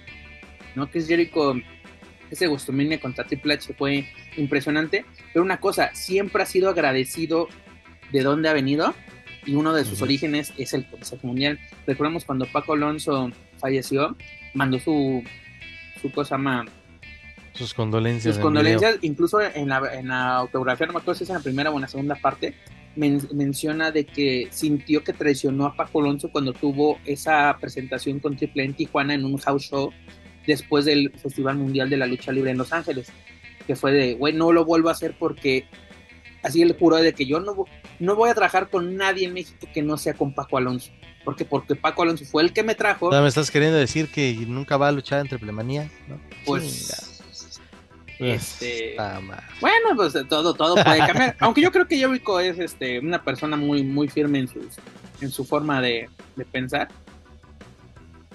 ¿No? 0.75 0.89
Que 0.89 1.01
es 1.01 1.09
Jericho, 1.09 1.55
ese 2.31 2.47
Gustomania 2.47 3.01
contra 3.01 3.25
Triple 3.25 3.55
H 3.55 3.75
fue 3.75 4.07
impresionante, 4.37 5.05
pero 5.33 5.45
una 5.45 5.59
cosa, 5.59 5.91
siempre 5.95 6.43
ha 6.43 6.47
sido 6.47 6.71
agradecido 6.71 7.49
de 8.13 8.23
dónde 8.23 8.49
ha 8.49 8.53
venido 8.53 8.95
y 9.47 9.55
uno 9.55 9.73
de 9.75 9.85
sus 9.85 10.03
orígenes 10.03 10.53
es 10.59 10.73
el 10.75 10.87
Consejo 10.87 11.27
Mundial. 11.27 11.59
Recordemos 11.87 12.25
cuando 12.25 12.47
Paco 12.47 12.75
Alonso 12.75 13.31
falleció, 13.59 14.17
mandó 14.55 14.79
su, 14.79 15.25
su 16.01 16.13
cosa 16.13 16.39
más 16.39 16.67
sus 17.61 17.75
condolencias. 17.75 18.37
Sus 18.37 18.43
condolencias, 18.43 18.97
incluso 19.03 19.39
en 19.43 19.69
la, 19.69 19.83
en 19.93 20.09
la, 20.09 20.37
autografía, 20.37 20.87
no 20.87 20.95
me 20.95 21.01
acuerdo 21.01 21.19
si 21.19 21.25
es 21.25 21.31
en 21.31 21.37
la 21.37 21.43
primera 21.43 21.71
o 21.71 21.75
en 21.75 21.83
la 21.83 21.89
segunda 21.89 22.15
parte, 22.15 22.55
menciona 22.97 23.91
de 23.91 24.07
que 24.07 24.49
sintió 24.51 25.05
que 25.05 25.13
traicionó 25.13 25.67
a 25.67 25.77
Paco 25.77 26.01
Alonso 26.01 26.31
cuando 26.31 26.55
tuvo 26.55 26.99
esa 27.05 27.55
presentación 27.61 28.19
con 28.19 28.35
Triple 28.35 28.65
en 28.65 28.75
Tijuana 28.75 29.13
en 29.13 29.27
un 29.27 29.37
house 29.37 29.65
show 29.65 29.93
después 30.47 30.87
del 30.87 31.13
Festival 31.19 31.59
Mundial 31.59 31.91
de 31.91 31.99
la 31.99 32.07
Lucha 32.07 32.33
Libre 32.33 32.51
en 32.51 32.57
Los 32.57 32.73
Ángeles. 32.73 33.13
Que 33.67 33.77
fue 33.77 33.93
de, 33.93 34.15
güey, 34.15 34.33
no 34.33 34.53
lo 34.53 34.65
vuelvo 34.65 34.89
a 34.89 34.93
hacer 34.93 35.15
porque 35.19 35.67
así 36.43 36.63
él 36.63 36.75
juró 36.79 36.97
de 36.97 37.13
que 37.13 37.27
yo 37.27 37.41
no, 37.41 37.67
no 37.99 38.17
voy 38.17 38.31
a 38.31 38.35
trabajar 38.35 38.71
con 38.71 38.97
nadie 38.97 39.27
en 39.27 39.35
México 39.35 39.69
que 39.75 39.83
no 39.83 39.99
sea 39.99 40.15
con 40.15 40.33
Paco 40.33 40.57
Alonso. 40.57 40.93
Porque, 41.27 41.45
porque 41.45 41.77
Paco 41.77 42.03
Alonso 42.03 42.25
fue 42.25 42.43
el 42.43 42.55
que 42.55 42.63
me 42.63 42.75
trajo. 42.75 43.11
¿Me 43.11 43.29
estás 43.29 43.51
queriendo 43.51 43.77
decir 43.77 44.11
que 44.11 44.33
nunca 44.49 44.79
va 44.79 44.89
a 44.89 44.93
luchar 44.93 45.21
entre 45.21 45.39
Plemanía? 45.39 45.91
¿no? 46.09 46.19
Pues 46.47 47.10
este, 48.21 48.97
bueno, 49.61 49.97
pues 49.97 50.13
todo, 50.29 50.53
todo 50.53 50.75
puede 50.75 50.99
cambiar. 51.07 51.37
Aunque 51.41 51.63
yo 51.63 51.73
creo 51.73 51.87
que 51.87 51.97
Jericho 51.97 52.39
es 52.39 52.59
este, 52.59 52.99
una 52.99 53.23
persona 53.23 53.57
muy, 53.57 53.83
muy 53.83 54.09
firme 54.09 54.41
en, 54.41 54.49
sus, 54.49 54.77
en 55.21 55.31
su 55.31 55.45
forma 55.45 55.81
de, 55.81 56.09
pensar. 56.53 56.89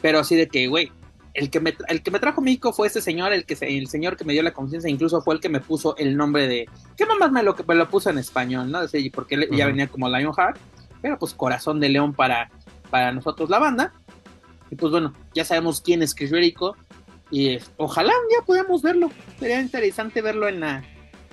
Pero 0.01 0.19
así 0.19 0.35
de 0.35 0.47
que, 0.47 0.67
güey, 0.67 0.91
el 1.35 1.49
que, 1.49 1.59
me, 1.59 1.75
el 1.87 2.01
que 2.01 2.11
me 2.11 2.19
trajo 2.19 2.41
México 2.41 2.73
fue 2.73 2.87
este 2.87 3.01
señor, 3.01 3.31
el, 3.31 3.45
que 3.45 3.57
el 3.61 3.87
señor 3.87 4.17
que 4.17 4.25
me 4.25 4.33
dio 4.33 4.41
la 4.41 4.53
conciencia, 4.53 4.89
incluso 4.89 5.21
fue 5.21 5.35
el 5.35 5.41
que 5.41 5.49
me 5.49 5.59
puso 5.59 5.95
el 5.97 6.17
nombre 6.17 6.47
de. 6.47 6.67
¿Qué 6.97 7.05
mamás 7.05 7.31
me 7.31 7.43
lo, 7.43 7.55
me 7.67 7.75
lo 7.75 7.89
puso 7.89 8.09
en 8.09 8.17
español, 8.17 8.71
no? 8.71 8.79
porque 9.13 9.35
él 9.35 9.49
ya 9.51 9.67
venía 9.67 9.87
como 9.87 10.09
Lionheart, 10.09 10.57
pero 11.01 11.19
pues 11.19 11.33
Corazón 11.33 11.79
de 11.79 11.89
León 11.89 12.13
para, 12.13 12.49
para 12.89 13.11
nosotros 13.11 13.49
la 13.49 13.59
banda. 13.59 13.93
Y 14.71 14.75
pues 14.75 14.91
bueno, 14.91 15.13
ya 15.35 15.45
sabemos 15.45 15.79
quién 15.79 16.01
es 16.01 16.15
Chris 16.15 16.31
Jericho 16.31 16.75
y 17.31 17.57
ojalá 17.77 18.13
un 18.21 18.27
día 18.29 18.39
podamos 18.45 18.81
verlo. 18.81 19.11
Sería 19.39 19.61
interesante 19.61 20.21
verlo 20.21 20.47
en 20.47 20.59
la, 20.59 20.83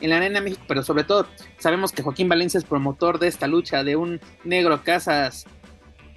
en 0.01 0.11
la 0.11 0.17
Arena 0.17 0.41
México, 0.41 0.63
pero 0.67 0.83
sobre 0.83 1.05
todo 1.05 1.27
sabemos 1.59 1.93
que 1.93 2.03
Joaquín 2.03 2.29
Valencia 2.29 2.59
es 2.59 2.65
promotor 2.65 3.19
de 3.19 3.29
esta 3.29 3.47
lucha, 3.47 3.85
de 3.85 3.97
un 3.97 4.21
negro 4.45 4.83
Casas. 4.83 5.47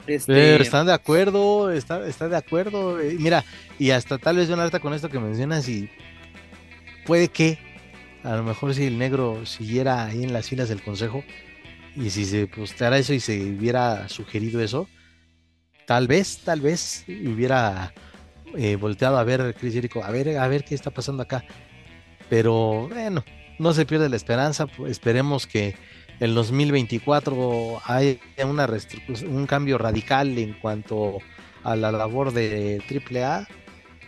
Este... 0.08 0.62
están 0.62 0.86
de 0.86 0.94
acuerdo, 0.94 1.72
está, 1.72 2.06
está 2.08 2.30
de 2.30 2.38
acuerdo. 2.38 3.00
Eh, 3.00 3.18
mira, 3.20 3.44
y 3.80 3.92
hasta 3.92 4.18
tal 4.18 4.38
vez 4.38 4.50
alerta 4.50 4.80
con 4.80 4.94
esto 4.94 5.10
que 5.10 5.20
mencionas 5.20 5.68
y 5.68 5.90
puede 7.06 7.28
que 7.28 7.60
a 8.24 8.36
lo 8.36 8.44
mejor 8.44 8.74
si 8.74 8.86
el 8.86 8.98
negro 8.98 9.46
siguiera 9.46 10.06
ahí 10.06 10.24
en 10.24 10.34
las 10.34 10.50
filas 10.50 10.70
del 10.70 10.82
consejo 10.82 11.24
y 11.96 12.10
si 12.10 12.26
se 12.26 12.48
posteara 12.48 12.98
eso 12.98 13.14
y 13.14 13.20
se 13.20 13.40
hubiera 13.40 14.10
sugerido 14.10 14.62
eso, 14.62 14.88
tal 15.86 16.08
vez, 16.08 16.40
tal 16.44 16.62
vez 16.62 17.06
hubiera 17.08 17.94
eh, 18.58 18.76
volteado 18.76 19.18
a 19.18 19.24
ver 19.24 19.56
Chris 19.60 19.74
Jericho, 19.74 20.04
a 20.04 20.12
ver, 20.12 20.38
a 20.38 20.48
ver 20.48 20.64
qué 20.64 20.76
está 20.76 20.92
pasando 20.92 21.24
acá. 21.24 21.44
Pero 22.30 22.88
bueno, 22.88 23.24
no 23.60 23.74
se 23.74 23.86
pierde 23.86 24.10
la 24.10 24.16
esperanza, 24.16 24.68
pues, 24.68 24.92
esperemos 24.92 25.48
que 25.48 25.76
el 26.20 26.34
2024 26.34 27.82
haya 27.86 28.18
una 28.46 28.68
un 29.28 29.46
cambio 29.48 29.78
radical 29.78 30.38
en 30.38 30.54
cuanto 30.54 31.20
a 31.64 31.76
la 31.76 31.92
labor 31.92 32.32
de 32.32 32.82
AAA, 32.90 33.48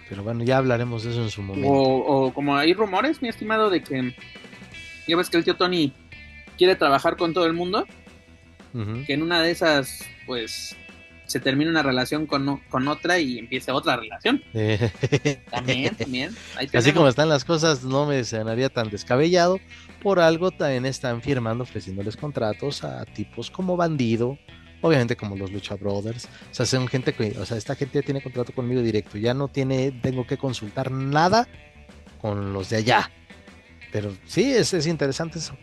pero 0.07 0.23
bueno, 0.23 0.43
ya 0.43 0.57
hablaremos 0.57 1.03
de 1.03 1.11
eso 1.11 1.23
en 1.23 1.29
su 1.29 1.41
momento. 1.41 1.69
O, 1.69 2.33
como 2.33 2.55
hay 2.55 2.73
rumores, 2.73 3.21
mi 3.21 3.29
estimado, 3.29 3.69
de 3.69 3.83
que 3.83 4.15
ya 5.07 5.17
ves 5.17 5.29
que 5.29 5.37
el 5.37 5.43
tío 5.43 5.55
Tony 5.55 5.91
quiere 6.57 6.75
trabajar 6.75 7.17
con 7.17 7.33
todo 7.33 7.45
el 7.45 7.53
mundo, 7.53 7.85
que 9.05 9.13
en 9.13 9.23
una 9.23 9.41
de 9.41 9.51
esas, 9.51 10.05
pues 10.27 10.77
se 11.27 11.39
termina 11.41 11.69
una 11.69 11.83
relación 11.83 12.25
con, 12.25 12.61
con 12.69 12.87
otra 12.87 13.19
y 13.19 13.37
empieza 13.37 13.73
otra 13.73 13.97
relación. 13.97 14.41
también, 15.51 15.95
también. 15.95 16.35
Así 16.73 16.93
como 16.93 17.07
están 17.09 17.29
las 17.29 17.45
cosas, 17.45 17.83
no 17.83 18.05
me 18.05 18.23
sonaría 18.23 18.69
tan 18.69 18.89
descabellado. 18.89 19.59
Por 20.01 20.19
algo 20.19 20.51
también 20.51 20.85
están 20.85 21.21
firmando, 21.21 21.63
ofreciéndoles 21.63 22.15
contratos 22.15 22.83
a 22.83 23.03
tipos 23.05 23.51
como 23.51 23.75
Bandido, 23.75 24.37
obviamente 24.81 25.17
como 25.17 25.35
los 25.35 25.51
Lucha 25.51 25.75
Brothers. 25.75 26.25
O 26.49 26.53
sea, 26.53 26.65
son 26.65 26.87
gente 26.87 27.13
que, 27.13 27.35
o 27.37 27.45
sea, 27.45 27.57
esta 27.57 27.75
gente 27.75 27.99
ya 27.99 28.05
tiene 28.05 28.21
contrato 28.21 28.53
conmigo 28.53 28.81
directo. 28.81 29.17
Ya 29.17 29.33
no 29.33 29.49
tiene, 29.49 29.91
tengo 29.91 30.25
que 30.25 30.37
consultar 30.37 30.91
nada 30.91 31.47
con 32.21 32.53
los 32.53 32.69
de 32.69 32.77
allá. 32.77 33.11
Pero 33.91 34.13
sí, 34.25 34.51
es, 34.51 34.73
es 34.73 34.87
interesante 34.87 35.39
eso 35.39 35.57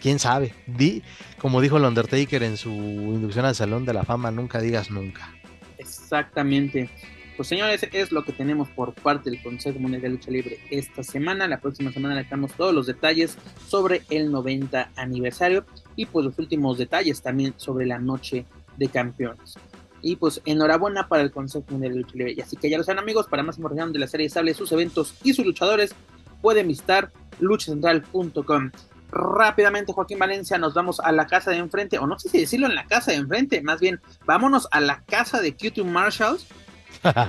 quién 0.00 0.18
sabe. 0.18 0.54
Di, 0.66 1.02
como 1.38 1.60
dijo 1.60 1.76
el 1.76 1.84
Undertaker 1.84 2.42
en 2.42 2.56
su 2.56 2.70
inducción 2.70 3.44
al 3.44 3.54
Salón 3.54 3.84
de 3.84 3.94
la 3.94 4.04
Fama, 4.04 4.30
nunca 4.30 4.60
digas 4.60 4.90
nunca. 4.90 5.32
Exactamente. 5.78 6.90
Pues 7.36 7.48
señores, 7.48 7.84
es 7.92 8.12
lo 8.12 8.24
que 8.24 8.32
tenemos 8.32 8.68
por 8.68 8.94
parte 8.94 9.28
del 9.28 9.42
Consejo 9.42 9.80
Mundial 9.80 10.02
de 10.02 10.08
Lucha 10.10 10.30
Libre 10.30 10.60
esta 10.70 11.02
semana. 11.02 11.48
La 11.48 11.58
próxima 11.60 11.90
semana 11.90 12.14
le 12.14 12.24
damos 12.24 12.52
todos 12.52 12.72
los 12.72 12.86
detalles 12.86 13.36
sobre 13.66 14.02
el 14.08 14.30
90 14.30 14.92
aniversario 14.94 15.66
y 15.96 16.06
pues 16.06 16.24
los 16.24 16.38
últimos 16.38 16.78
detalles 16.78 17.22
también 17.22 17.54
sobre 17.56 17.86
la 17.86 17.98
noche 17.98 18.46
de 18.76 18.88
campeones. 18.88 19.54
Y 20.00 20.14
pues 20.16 20.42
enhorabuena 20.44 21.08
para 21.08 21.22
el 21.22 21.32
Consejo 21.32 21.64
Mundial 21.70 21.94
de 21.94 22.00
Lucha 22.00 22.14
Libre. 22.14 22.34
Y 22.36 22.40
así 22.40 22.56
que 22.56 22.70
ya 22.70 22.78
lo 22.78 22.84
saben 22.84 23.00
amigos, 23.00 23.26
para 23.26 23.42
más 23.42 23.56
información 23.56 23.92
de 23.92 23.98
la 23.98 24.06
serie 24.06 24.26
estable, 24.26 24.54
sus 24.54 24.70
eventos 24.70 25.14
y 25.24 25.34
sus 25.34 25.44
luchadores, 25.44 25.92
pueden 26.40 26.68
visitar 26.68 27.10
luchacentral.com 27.40 28.70
rápidamente, 29.14 29.92
Joaquín 29.92 30.18
Valencia, 30.18 30.58
nos 30.58 30.74
vamos 30.74 31.00
a 31.00 31.12
la 31.12 31.26
casa 31.26 31.50
de 31.50 31.58
enfrente, 31.58 31.98
o 31.98 32.06
no 32.06 32.18
sé 32.18 32.28
si 32.28 32.40
decirlo 32.40 32.66
en 32.66 32.74
la 32.74 32.86
casa 32.86 33.12
de 33.12 33.18
enfrente, 33.18 33.62
más 33.62 33.80
bien, 33.80 34.00
vámonos 34.26 34.68
a 34.72 34.80
la 34.80 35.02
casa 35.04 35.40
de 35.40 35.56
Q2 35.56 35.84
Marshalls, 35.84 36.46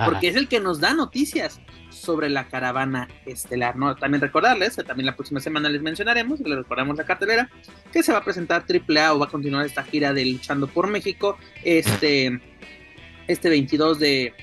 porque 0.05 0.29
es 0.29 0.35
el 0.35 0.47
que 0.47 0.59
nos 0.59 0.79
da 0.79 0.93
noticias 0.93 1.59
sobre 1.89 2.29
la 2.29 2.47
caravana 2.47 3.07
estelar. 3.25 3.75
¿no? 3.75 3.95
También 3.95 4.21
recordarles, 4.21 4.75
también 4.75 5.05
la 5.05 5.15
próxima 5.15 5.39
semana 5.39 5.69
les 5.69 5.81
mencionaremos, 5.81 6.39
les 6.39 6.57
recordamos 6.57 6.97
la 6.97 7.05
cartelera, 7.05 7.49
que 7.91 8.03
se 8.03 8.11
va 8.11 8.19
a 8.19 8.23
presentar 8.23 8.65
AAA 8.67 9.13
o 9.13 9.19
va 9.19 9.25
a 9.25 9.29
continuar 9.29 9.65
esta 9.65 9.83
gira 9.83 10.13
de 10.13 10.25
Luchando 10.25 10.67
por 10.67 10.87
México 10.87 11.37
este, 11.63 12.39
este 13.27 13.49
22 13.49 13.99
de, 13.99 14.33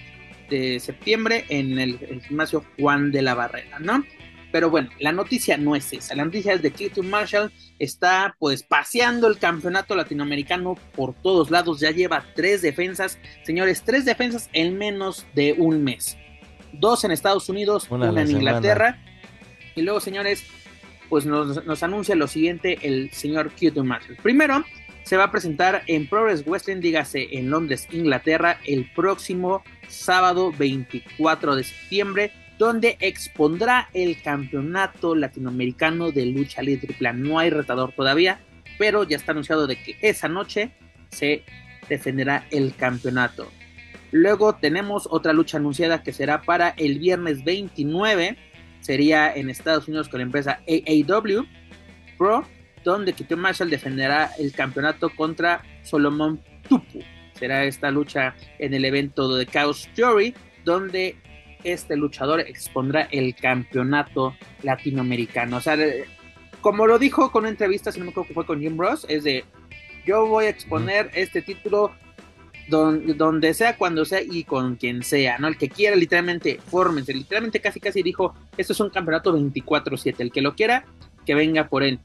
septiembre 0.81 1.47
en 1.49 1.79
el, 1.79 1.99
el, 2.03 2.21
gimnasio 2.21 2.63
Juan 2.79 3.11
de 3.11 3.23
la 3.23 3.35
Barrera, 3.35 3.79
¿no? 3.79 4.05
Pero 4.53 4.71
bueno, 4.71 4.91
la 5.01 5.13
noticia 5.13 5.57
no 5.57 5.75
es 5.75 5.93
esa. 5.93 6.15
La 6.15 6.25
noticia 6.25 6.53
es 6.53 6.63
de 6.63 6.71
Clayton 6.71 7.09
Marshall. 7.09 7.51
Está 7.79 8.37
pues 8.39 8.63
paseando 8.63 9.27
el 9.27 9.39
campeonato 9.39 9.97
latinoamericano 9.97 10.77
por 10.95 11.15
todos 11.15 11.51
lados. 11.51 11.81
Ya 11.81 11.91
lleva 11.91 12.25
tres 12.37 12.61
defensas. 12.61 13.19
Señores, 13.45 13.83
tres 13.83 14.05
defensas 14.05 14.51
en 14.53 14.77
menos 14.77 15.27
de 15.35 15.55
un 15.55 15.83
mes. 15.83 16.19
Dos 16.73 17.05
en 17.05 17.11
Estados 17.11 17.49
Unidos, 17.49 17.87
una, 17.91 18.09
en 18.09 18.31
Inglaterra. 18.31 19.03
Y 19.75 19.83
luego, 19.83 20.01
señores, 20.01 20.45
pues 21.09 21.25
nos, 21.25 21.65
nos 21.65 21.83
anuncia 21.83 22.15
lo 22.15 22.29
siguiente 22.29 22.79
el 22.83 23.11
señor 23.11 23.53
Q2 23.55 23.85
Marshall. 23.85 24.17
Primero, 24.23 24.65
se 25.05 25.17
va 25.17 25.25
a 25.25 25.31
presentar 25.31 25.83
en 25.87 26.07
Progress 26.07 26.45
Wrestling, 26.45 26.81
dígase 26.81 27.39
en 27.39 27.51
Londres, 27.51 27.89
Inglaterra, 27.91 28.59
el 28.65 28.91
próximo 28.95 29.63
sábado 29.89 30.53
24 30.53 31.57
de 31.57 31.65
septiembre, 31.65 32.33
donde 32.63 32.97
expondrá 33.01 33.89
el 33.93 34.23
campeonato 34.23 35.17
latinoamericano 35.17 36.13
de 36.13 36.27
lucha 36.27 36.63
libre. 36.63 36.95
No 37.13 37.41
hay 37.41 37.51
retador 37.51 37.91
todavía, 37.91 38.39
pero 38.79 39.03
ya 39.03 39.17
está 39.17 39.33
anunciado 39.33 39.67
de 39.67 39.83
que 39.83 39.97
esa 40.01 40.29
noche 40.29 40.71
se 41.11 41.43
defenderá 41.89 42.47
el 42.53 42.73
campeonato. 42.77 43.51
Luego 44.13 44.55
tenemos 44.55 45.09
otra 45.11 45.33
lucha 45.33 45.57
anunciada 45.57 46.05
que 46.05 46.13
será 46.13 46.43
para 46.43 46.69
el 46.69 47.01
viernes 47.01 47.43
29, 47.43 48.37
sería 48.79 49.35
en 49.35 49.51
Estados 49.51 49.89
Unidos 49.89 50.09
con 50.09 50.21
la 50.21 50.27
empresa 50.27 50.61
AAW 50.69 51.45
Pro 52.17 52.47
donde 52.85 53.13
Keaton 53.13 53.41
Marshall 53.41 53.71
defenderá 53.71 54.31
el 54.39 54.53
campeonato 54.53 55.11
contra 55.11 55.63
Solomon 55.83 56.41
Tupu. 56.69 57.01
Será 57.35 57.65
esta 57.65 57.91
lucha 57.91 58.37
en 58.61 58.73
el 58.73 58.85
evento 58.85 59.35
de 59.35 59.47
Chaos 59.47 59.89
Theory, 59.97 60.33
donde 60.65 61.17
este 61.65 61.97
luchador 61.97 62.41
expondrá 62.41 63.09
el 63.11 63.35
campeonato 63.35 64.35
latinoamericano. 64.63 65.59
O 65.59 65.61
sea, 65.61 65.77
como 66.61 66.87
lo 66.87 66.99
dijo 66.99 67.31
con 67.31 67.43
una 67.43 67.51
entrevista, 67.51 67.93
si 67.93 67.99
no 67.99 68.07
me 68.07 68.11
acuerdo 68.11 68.29
que 68.29 68.35
fue 68.35 68.47
con 68.47 68.61
Jim 68.61 68.79
Ross, 68.79 69.07
es 69.09 69.25
de 69.25 69.45
yo 70.07 70.27
voy 70.27 70.47
a 70.47 70.49
exponer 70.49 71.11
este 71.15 71.43
título 71.43 71.93
donde, 72.69 73.15
donde, 73.15 73.55
sea, 73.55 73.77
cuando 73.77 74.05
sea 74.05 74.21
y 74.23 74.45
con 74.45 74.77
quien 74.77 75.03
sea, 75.03 75.39
¿no? 75.39 75.49
El 75.49 75.57
que 75.57 75.69
quiera, 75.69 75.97
literalmente, 75.97 76.61
fórmense. 76.67 77.13
Literalmente 77.13 77.61
casi 77.61 77.81
casi 77.81 78.03
dijo, 78.03 78.35
esto 78.57 78.73
es 78.73 78.81
un 78.81 78.91
campeonato 78.91 79.37
24-7. 79.37 80.15
El 80.19 80.33
que 80.33 80.43
lo 80.43 80.55
quiera, 80.55 80.85
que 81.27 81.35
venga 81.35 81.69
por 81.69 81.83
él. 81.83 81.99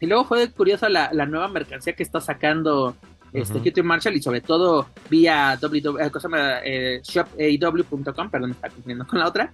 Y 0.00 0.06
luego 0.06 0.24
fue 0.24 0.50
curiosa 0.50 0.88
la, 0.88 1.10
la 1.12 1.26
nueva 1.26 1.48
mercancía 1.48 1.94
que 1.94 2.02
está 2.02 2.20
sacando 2.20 2.96
este 3.32 3.80
uh 3.80 3.84
Marshall 3.84 4.16
y 4.16 4.22
sobre 4.22 4.40
todo 4.40 4.88
vía 5.10 5.58
eh, 5.60 6.10
eh, 6.64 7.00
shopaw.com, 7.02 8.30
perdón, 8.30 8.50
me 8.50 8.54
está 8.54 8.68
confundiendo 8.68 9.06
con 9.06 9.18
la 9.18 9.28
otra, 9.28 9.52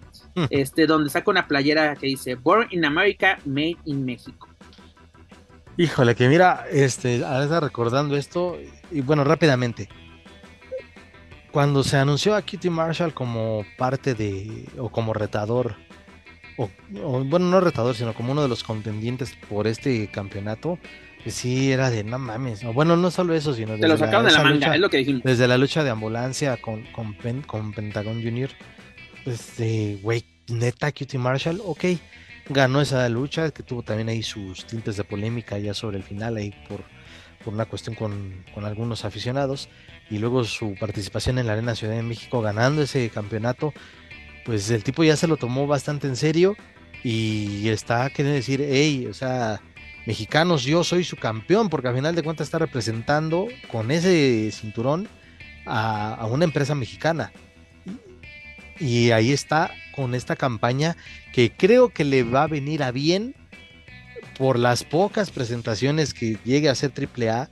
este, 0.51 0.87
donde 0.87 1.11
saca 1.11 1.31
una 1.31 1.47
playera 1.47 1.97
que 1.97 2.07
dice 2.07 2.35
Born 2.37 2.69
in 2.71 2.85
America, 2.85 3.39
Made 3.45 3.77
in 3.85 4.05
Mexico. 4.05 4.49
Híjole, 5.77 6.15
que 6.15 6.29
mira, 6.29 6.67
este, 6.71 7.25
ahora 7.25 7.45
está 7.45 7.61
recordando 7.61 8.17
esto, 8.17 8.57
y 8.91 9.01
bueno, 9.01 9.25
rápidamente. 9.25 9.89
Cuando 11.51 11.83
se 11.85 11.97
anunció 11.97 12.35
a 12.35 12.43
Kitty 12.43 12.71
Marshall 12.71 13.15
como 13.15 13.65
parte 13.79 14.15
de, 14.15 14.69
o 14.79 14.89
como 14.89 15.13
retador 15.13 15.77
o, 16.57 16.71
bueno, 17.25 17.47
no 17.47 17.61
retador, 17.61 17.95
sino 17.95 18.15
como 18.15 18.33
uno 18.33 18.43
de 18.43 18.49
los 18.49 18.63
contendientes 18.63 19.37
por 19.49 19.67
este 19.67 20.09
campeonato, 20.09 20.79
sí 21.31 21.73
era 21.73 21.91
de 21.91 22.05
no 22.05 22.19
mames. 22.19 22.65
bueno, 22.65 22.97
no 22.97 23.11
solo 23.11 23.35
eso, 23.35 23.55
sino. 23.55 23.79
Te 23.79 23.89
lo 23.89 23.97
sacaron 23.97 24.27
de 24.27 24.33
la 24.33 24.43
manga, 24.43 24.75
es 24.75 24.81
lo 24.81 24.91
que 24.91 24.99
dijimos. 24.99 25.23
Desde 25.25 25.49
la 25.49 25.59
lucha 25.59 25.85
de 25.85 25.91
ambulancia 25.91 26.57
con, 26.59 26.83
con, 26.93 27.15
con 27.47 27.73
Pentagon 27.73 28.23
Junior. 28.23 28.51
Pues, 29.25 29.55
güey, 30.03 30.25
neta, 30.49 30.93
Cutie 30.93 31.19
Marshall, 31.19 31.61
ok. 31.65 31.85
Ganó 32.51 32.83
esa 32.83 33.09
lucha, 33.09 33.51
que 33.51 33.63
tuvo 33.63 33.83
también 33.83 34.11
ahí 34.11 34.23
sus 34.23 34.67
tintes 34.67 34.99
de 34.99 35.05
polémica 35.05 35.59
ya 35.59 35.73
sobre 35.73 35.97
el 35.97 36.03
final, 36.03 36.37
ahí 36.37 36.55
por, 36.69 36.83
por 37.43 37.55
una 37.55 37.65
cuestión 37.65 37.97
con, 37.97 38.45
con 38.53 38.67
algunos 38.67 39.05
aficionados. 39.05 39.71
Y 40.11 40.19
luego 40.19 40.45
su 40.45 40.75
participación 40.79 41.39
en 41.39 41.47
la 41.47 41.55
Arena 41.55 41.75
Ciudad 41.75 41.95
de 41.95 42.03
México 42.03 42.43
ganando 42.43 42.83
ese 42.83 43.09
campeonato 43.09 43.73
pues 44.45 44.71
el 44.71 44.85
tipo 44.85 45.03
ya 45.03 45.17
se 45.17 45.27
lo 45.27 45.37
tomó 45.37 45.67
bastante 45.67 46.07
en 46.07 46.17
serio 46.17 46.57
y 47.03 47.69
está 47.69 48.09
queriendo 48.11 48.37
decir, 48.37 48.65
hey, 48.67 49.07
o 49.11 49.15
sea, 49.15 49.61
mexicanos, 50.07 50.65
yo 50.65 50.85
soy 50.85 51.05
su 51.05 51.17
campeón, 51.17 51.69
porque 51.69 51.89
al 51.89 51.95
final 51.95 52.15
de 52.15 52.23
cuentas 52.23 52.47
está 52.47 52.59
representando 52.59 53.49
con 53.71 53.91
ese 53.91 54.51
cinturón 54.53 55.09
a, 55.67 56.27
una 56.31 56.45
empresa 56.45 56.75
mexicana. 56.75 57.33
Y 58.79 59.13
ahí 59.13 59.33
está 59.33 59.71
con 59.95 60.15
esta 60.15 60.37
campaña 60.37 60.97
que 61.33 61.53
creo 61.53 61.91
que 61.91 62.05
le 62.05 62.25
va 62.25 62.43
a 62.43 62.49
venir 62.49 62.83
a 62.83 62.91
bien 62.91 63.35
por 64.37 64.59
las 64.59 64.83
pocas 64.83 65.31
presentaciones 65.31 66.13
que 66.13 66.39
llegue 66.45 66.69
a 66.69 66.75
ser 66.75 66.93
AAA. 66.93 67.51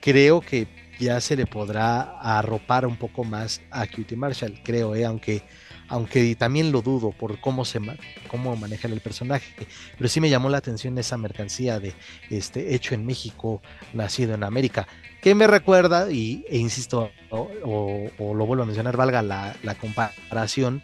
Creo 0.00 0.40
que 0.40 0.68
ya 0.98 1.20
se 1.20 1.36
le 1.36 1.46
podrá 1.46 2.18
arropar 2.20 2.86
un 2.86 2.96
poco 2.96 3.24
más 3.24 3.62
a 3.70 3.86
Cutie 3.86 4.16
Marshall, 4.16 4.60
creo, 4.62 4.94
¿eh? 4.94 5.04
aunque 5.04 5.42
aunque 5.88 6.34
también 6.36 6.70
lo 6.70 6.82
dudo 6.82 7.10
por 7.12 7.40
cómo 7.40 7.64
se 7.64 7.80
cómo 8.28 8.54
manejan 8.56 8.92
el 8.92 9.00
personaje, 9.00 9.66
pero 9.96 10.08
sí 10.08 10.20
me 10.20 10.30
llamó 10.30 10.48
la 10.48 10.58
atención 10.58 10.96
esa 10.98 11.16
mercancía 11.16 11.80
de 11.80 11.94
este 12.30 12.74
hecho 12.74 12.94
en 12.94 13.06
México, 13.06 13.62
nacido 13.94 14.34
en 14.34 14.44
América, 14.44 14.86
que 15.22 15.34
me 15.34 15.46
recuerda 15.46 16.10
y 16.10 16.44
e 16.48 16.58
insisto 16.58 17.10
o, 17.30 18.10
lo 18.18 18.46
vuelvo 18.46 18.62
a 18.62 18.66
mencionar, 18.66 18.96
valga 18.96 19.22
la, 19.22 19.74
comparación. 19.80 20.82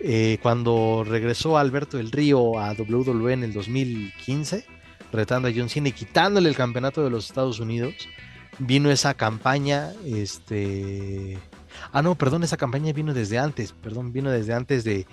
Eh, 0.00 0.38
cuando 0.42 1.04
regresó 1.08 1.56
Alberto 1.56 1.96
del 1.96 2.12
Río 2.12 2.58
a 2.58 2.72
WWE 2.72 3.32
en 3.32 3.44
el 3.44 3.54
2015, 3.54 4.66
retando 5.10 5.48
a 5.48 5.52
John 5.56 5.70
Cena 5.70 5.88
y 5.88 5.92
quitándole 5.92 6.50
el 6.50 6.54
campeonato 6.54 7.02
de 7.02 7.08
los 7.08 7.26
Estados 7.26 7.60
Unidos, 7.60 7.94
vino 8.58 8.90
esa 8.90 9.14
campaña, 9.14 9.92
este, 10.04 11.38
Ah, 11.92 12.02
no, 12.02 12.14
perdón, 12.14 12.42
esa 12.42 12.56
campaña 12.56 12.92
vino 12.92 13.14
desde 13.14 13.38
antes, 13.38 13.72
perdón, 13.72 14.12
vino 14.12 14.30
desde 14.30 14.54
antes 14.54 14.84
de, 14.84 15.06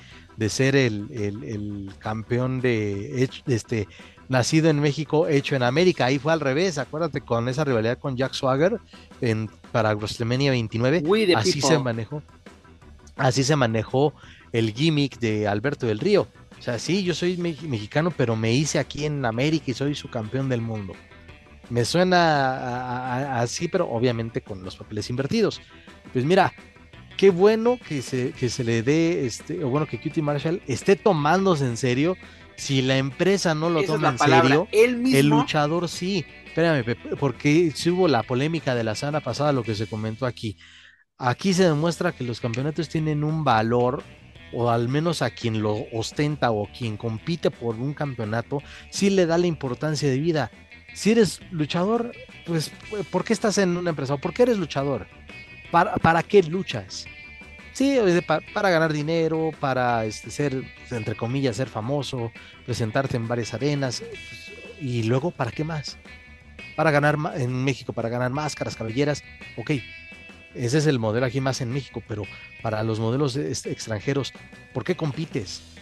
ser 0.50 0.76
el, 0.76 1.92
campeón 2.00 2.62
de, 2.62 3.30
este 3.48 3.88
nacido 4.30 4.70
en 4.70 4.80
México, 4.80 5.28
hecho 5.28 5.56
en 5.56 5.64
América. 5.64 6.06
Ahí 6.06 6.20
fue 6.20 6.34
al 6.34 6.40
revés, 6.40 6.78
acuérdate 6.78 7.22
con 7.22 7.48
esa 7.50 7.64
rivalidad 7.64 7.98
con 8.00 8.18
Jack 8.18 8.34
Swagger 8.34 8.80
en, 9.22 9.50
para 9.72 9.94
WrestleMania 9.96 10.52
29. 10.52 11.04
así 11.36 11.62
se 11.62 11.80
manejó. 11.80 12.22
Así 13.16 13.44
se 13.44 13.56
manejó 13.56 14.14
el 14.52 14.74
gimmick 14.74 15.20
de 15.20 15.48
Alberto 15.48 15.86
del 15.86 16.00
Río. 16.00 16.28
O 16.58 16.62
sea, 16.62 16.80
sí, 16.80 17.04
yo 17.04 17.14
soy 17.14 17.38
mexicano, 17.38 18.12
pero 18.16 18.36
me 18.36 18.54
hice 18.54 18.80
aquí 18.80 19.06
en 19.06 19.26
América 19.26 19.66
y 19.68 19.74
soy 19.74 19.96
su 19.96 20.10
campeón 20.10 20.48
del 20.50 20.62
mundo. 20.62 20.94
Me 21.70 21.86
suena 21.86 23.40
así, 23.40 23.68
pero 23.68 23.90
obviamente 23.90 24.42
con 24.42 24.64
los 24.64 24.76
papeles 24.76 25.10
invertidos. 25.10 25.62
Pues 26.12 26.26
mira, 26.26 26.54
qué 27.18 27.30
bueno 27.30 27.80
que 27.88 28.02
se, 28.02 28.32
que 28.32 28.50
se 28.50 28.64
le 28.64 28.84
dé, 28.84 29.26
este, 29.26 29.64
o 29.64 29.70
bueno, 29.70 29.88
que 29.88 30.00
Cutie 30.00 30.22
Marshall 30.22 30.62
esté 30.68 30.96
tomándose 30.96 31.66
en 31.66 31.78
serio. 31.78 32.16
Si 32.56 32.84
la 32.84 32.98
empresa 32.98 33.56
no 33.56 33.70
lo 33.70 33.84
toma 33.84 34.10
en 34.10 34.20
serio, 34.20 34.68
el 34.72 35.28
luchador 35.28 35.90
sí. 35.90 36.26
Espérame, 36.46 36.96
porque 37.20 37.72
si 37.74 37.90
hubo 37.90 38.08
la 38.08 38.22
polémica 38.22 38.76
de 38.76 38.84
la 38.84 38.94
semana 38.94 39.22
pasada, 39.22 39.52
lo 39.52 39.64
que 39.64 39.74
se 39.74 39.88
comentó 39.88 40.28
aquí. 40.28 40.58
Aquí 41.18 41.54
se 41.54 41.64
demuestra 41.64 42.12
que 42.12 42.24
los 42.24 42.40
campeonatos 42.40 42.90
tienen 42.90 43.24
un 43.24 43.44
valor, 43.44 44.04
o 44.54 44.70
al 44.70 44.88
menos 44.88 45.24
a 45.24 45.32
quien 45.32 45.64
lo 45.64 45.86
ostenta 45.94 46.52
o 46.52 46.68
quien 46.68 46.96
compite 46.96 47.50
por 47.50 47.76
un 47.76 47.96
campeonato, 47.96 48.62
sí 48.92 49.10
le 49.10 49.26
da 49.26 49.40
la 49.40 49.48
importancia 49.48 50.08
de 50.08 50.20
vida. 50.20 50.52
Si 50.94 51.12
eres 51.12 51.42
luchador, 51.52 52.14
pues, 52.46 52.72
¿por 53.12 53.24
qué 53.24 53.34
estás 53.34 53.58
en 53.58 53.78
una 53.78 53.90
empresa? 53.90 54.14
¿O 54.14 54.18
por 54.20 54.34
qué 54.34 54.44
eres 54.44 54.58
luchador? 54.58 55.08
¿Para, 55.72 56.22
qué 56.22 56.44
luchas? 56.44 57.06
Sí, 57.74 57.98
para, 58.28 58.70
ganar 58.70 58.94
dinero, 58.94 59.52
para 59.60 60.06
este, 60.06 60.30
ser, 60.30 60.64
entre 60.92 61.16
comillas, 61.16 61.56
ser 61.56 61.68
famoso, 61.68 62.32
presentarte 62.66 63.18
en 63.18 63.28
varias 63.28 63.54
arenas. 63.56 64.04
y 64.80 65.04
luego, 65.04 65.32
¿para 65.32 65.52
qué 65.52 65.64
más? 65.64 65.98
Para 66.76 66.92
ganar 66.92 67.18
en 67.36 67.64
México, 67.64 67.92
para 67.94 68.10
ganar 68.10 68.32
máscaras, 68.32 68.76
cabelleras. 68.76 69.24
Ok, 69.58 69.72
ese 70.54 70.78
es 70.78 70.86
el 70.86 71.00
modelo 71.00 71.26
aquí 71.26 71.42
más 71.42 71.62
en 71.62 71.72
México, 71.72 72.04
pero 72.08 72.24
para 72.62 72.84
los 72.84 73.00
modelos 73.00 73.36
extranjeros, 73.36 74.32
¿por 74.74 74.84
qué 74.84 74.96
compites? 74.96 75.73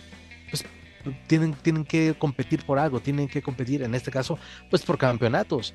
Tienen, 1.27 1.53
tienen 1.53 1.85
que 1.85 2.15
competir 2.17 2.65
por 2.65 2.79
algo, 2.79 2.99
tienen 2.99 3.27
que 3.27 3.41
competir, 3.41 3.83
en 3.83 3.95
este 3.95 4.11
caso, 4.11 4.37
pues 4.69 4.83
por 4.83 4.97
campeonatos. 4.97 5.73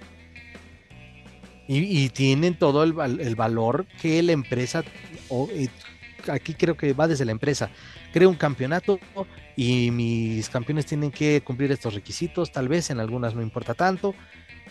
Y, 1.69 2.09
tienen 2.11 2.57
todo 2.57 2.85
el, 2.85 2.93
valor 2.93 3.87
que 4.01 4.23
la 4.23 4.31
empresa, 4.31 4.85
o, 5.29 5.49
aquí 6.29 6.55
creo 6.55 6.77
que 6.77 6.93
va 6.93 7.09
desde 7.09 7.25
la 7.25 7.33
empresa, 7.33 7.71
crea 8.13 8.29
un 8.29 8.37
campeonato 8.37 9.01
y 9.57 9.91
mis 9.91 10.49
campeones 10.49 10.87
tienen 10.87 11.11
que 11.11 11.41
cumplir 11.41 11.73
estos 11.73 11.95
requisitos, 11.95 12.53
tal 12.53 12.69
vez 12.69 12.91
en 12.91 13.01
algunas 13.01 13.35
no 13.35 13.43
importa 13.43 13.75
tanto. 13.75 14.15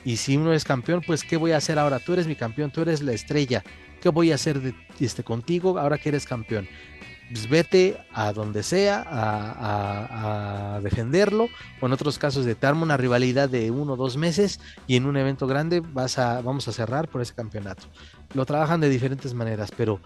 Y 0.05 0.17
si 0.17 0.37
uno 0.37 0.53
es 0.53 0.63
campeón, 0.63 1.01
pues 1.05 1.23
¿qué 1.23 1.35
voy 1.35 1.51
a 1.51 1.57
hacer 1.57 1.79
ahora? 1.79 1.99
Tú 1.99 2.13
eres 2.13 2.27
mi 2.27 2.35
campeón, 2.35 2.71
tú 2.71 2.81
eres 2.81 3.01
la 3.01 3.11
estrella. 3.11 3.63
¿Qué 4.01 4.09
voy 4.09 4.31
a 4.31 4.35
hacer 4.35 4.73
este, 4.99 5.23
contigo 5.23 5.79
ahora 5.79 5.97
que 5.97 6.09
eres 6.09 6.25
campeón? 6.25 6.67
Pues 7.31 7.49
vete 7.49 7.97
a 8.13 8.33
donde 8.33 8.63
sea 8.63 9.05
a, 9.07 10.79
defenderlo, 10.81 11.47
o 11.81 11.85
en 11.85 11.93
otros 11.93 12.19
casos 12.19 12.45
de 12.45 12.55
te 12.55 12.67
arma 12.67 12.83
una 12.83 12.97
rivalidad 12.97 13.49
de 13.49 13.71
uno 13.71 13.93
o 13.93 13.95
dos 13.95 14.17
meses 14.17 14.59
y 14.87 14.95
en 14.95 15.05
un 15.05 15.17
evento 15.17 15.47
grande 15.47 15.81
vas 15.81 16.19
a, 16.19 16.41
vamos 16.41 16.67
a 16.67 16.71
cerrar 16.71 17.07
por 17.07 17.21
ese 17.21 17.33
campeonato. 17.33 17.85
Lo 18.33 18.45
trabajan 18.45 18.81
de 18.81 18.89
diferentes 18.89 19.33
maneras, 19.33 19.71
pero 19.75 19.99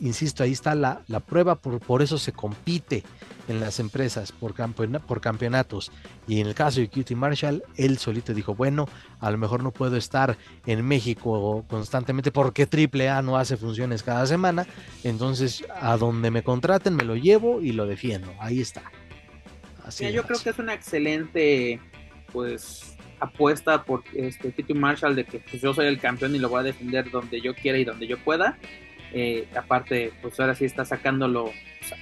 insisto, 0.00 0.42
ahí 0.42 0.52
está 0.52 0.74
la, 0.74 1.02
la 1.08 1.20
prueba, 1.20 1.56
por, 1.56 1.80
por 1.80 2.02
eso 2.02 2.18
se 2.18 2.32
compite 2.32 3.02
en 3.48 3.60
las 3.60 3.80
empresas 3.80 4.32
por, 4.32 4.54
por 5.00 5.20
campeonatos. 5.20 5.90
Y 6.26 6.40
en 6.40 6.46
el 6.46 6.54
caso 6.54 6.80
de 6.80 6.88
Cutie 6.88 7.16
Marshall, 7.16 7.62
él 7.76 7.98
solito 7.98 8.34
dijo, 8.34 8.54
bueno, 8.54 8.88
a 9.20 9.30
lo 9.30 9.38
mejor 9.38 9.62
no 9.62 9.70
puedo 9.70 9.96
estar 9.96 10.36
en 10.66 10.84
México 10.86 11.64
constantemente 11.68 12.30
porque 12.30 12.68
AAA 12.70 13.22
no 13.22 13.36
hace 13.36 13.56
funciones 13.56 14.02
cada 14.02 14.26
semana. 14.26 14.66
Entonces, 15.04 15.64
a 15.80 15.96
donde 15.96 16.30
me 16.30 16.42
contraten, 16.42 16.94
me 16.94 17.04
lo 17.04 17.16
llevo 17.16 17.60
y 17.60 17.72
lo 17.72 17.86
defiendo. 17.86 18.32
Ahí 18.38 18.60
está. 18.60 18.82
Así 19.84 20.10
yo 20.12 20.22
creo 20.24 20.38
que 20.40 20.50
es 20.50 20.58
una 20.58 20.74
excelente, 20.74 21.80
pues, 22.32 22.96
apuesta 23.18 23.84
por 23.84 24.02
este 24.14 24.52
Cutie 24.52 24.74
Marshall 24.74 25.14
de 25.14 25.24
que 25.24 25.38
pues, 25.38 25.62
yo 25.62 25.72
soy 25.74 25.86
el 25.86 25.98
campeón 25.98 26.34
y 26.34 26.38
lo 26.38 26.48
voy 26.48 26.60
a 26.60 26.62
defender 26.64 27.10
donde 27.10 27.40
yo 27.40 27.54
quiera 27.54 27.78
y 27.78 27.84
donde 27.84 28.06
yo 28.06 28.18
pueda. 28.18 28.58
Eh, 29.14 29.46
aparte, 29.54 30.12
pues 30.22 30.38
ahora 30.40 30.54
sí 30.54 30.64
está 30.64 30.84
sacándolo 30.84 31.52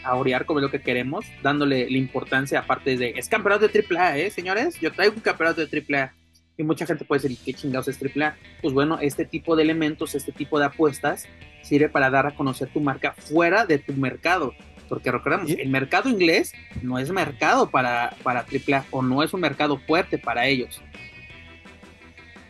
a 0.05 0.15
orear 0.15 0.47
como 0.47 0.61
es 0.61 0.63
lo 0.63 0.71
que 0.71 0.81
queremos, 0.81 1.27
dándole 1.43 1.91
la 1.91 1.99
importancia, 1.99 2.61
aparte 2.61 2.97
de, 2.97 3.15
es 3.17 3.29
campeonato 3.29 3.67
de 3.67 3.85
AAA, 3.91 4.19
¿eh, 4.19 4.31
señores? 4.31 4.79
Yo 4.81 4.93
traigo 4.93 5.15
un 5.15 5.21
campeonato 5.21 5.65
de 5.65 5.85
AAA. 5.89 6.13
Y 6.57 6.63
mucha 6.63 6.85
gente 6.85 7.05
puede 7.05 7.23
decir, 7.23 7.39
¿qué 7.45 7.55
chingados 7.55 7.89
es 7.89 7.99
AAA? 8.01 8.37
Pues 8.61 8.75
bueno, 8.75 8.99
este 9.01 9.25
tipo 9.25 9.57
de 9.57 9.63
elementos, 9.63 10.15
este 10.15 10.31
tipo 10.31 10.59
de 10.59 10.67
apuestas, 10.67 11.27
sirve 11.63 11.89
para 11.89 12.11
dar 12.11 12.27
a 12.27 12.35
conocer 12.35 12.69
tu 12.69 12.81
marca 12.81 13.13
fuera 13.13 13.65
de 13.65 13.79
tu 13.79 13.95
mercado. 13.95 14.55
Porque 14.89 15.11
recordemos, 15.11 15.51
el 15.51 15.69
mercado 15.71 16.11
inglés 16.11 16.53
no 16.83 16.99
es 16.99 17.11
mercado 17.11 17.71
para, 17.71 18.15
para 18.23 18.41
AAA 18.41 18.85
o 18.91 19.03
no 19.03 19.23
es 19.23 19.33
un 19.33 19.41
mercado 19.41 19.79
fuerte 19.79 20.19
para 20.19 20.47
ellos. 20.47 20.83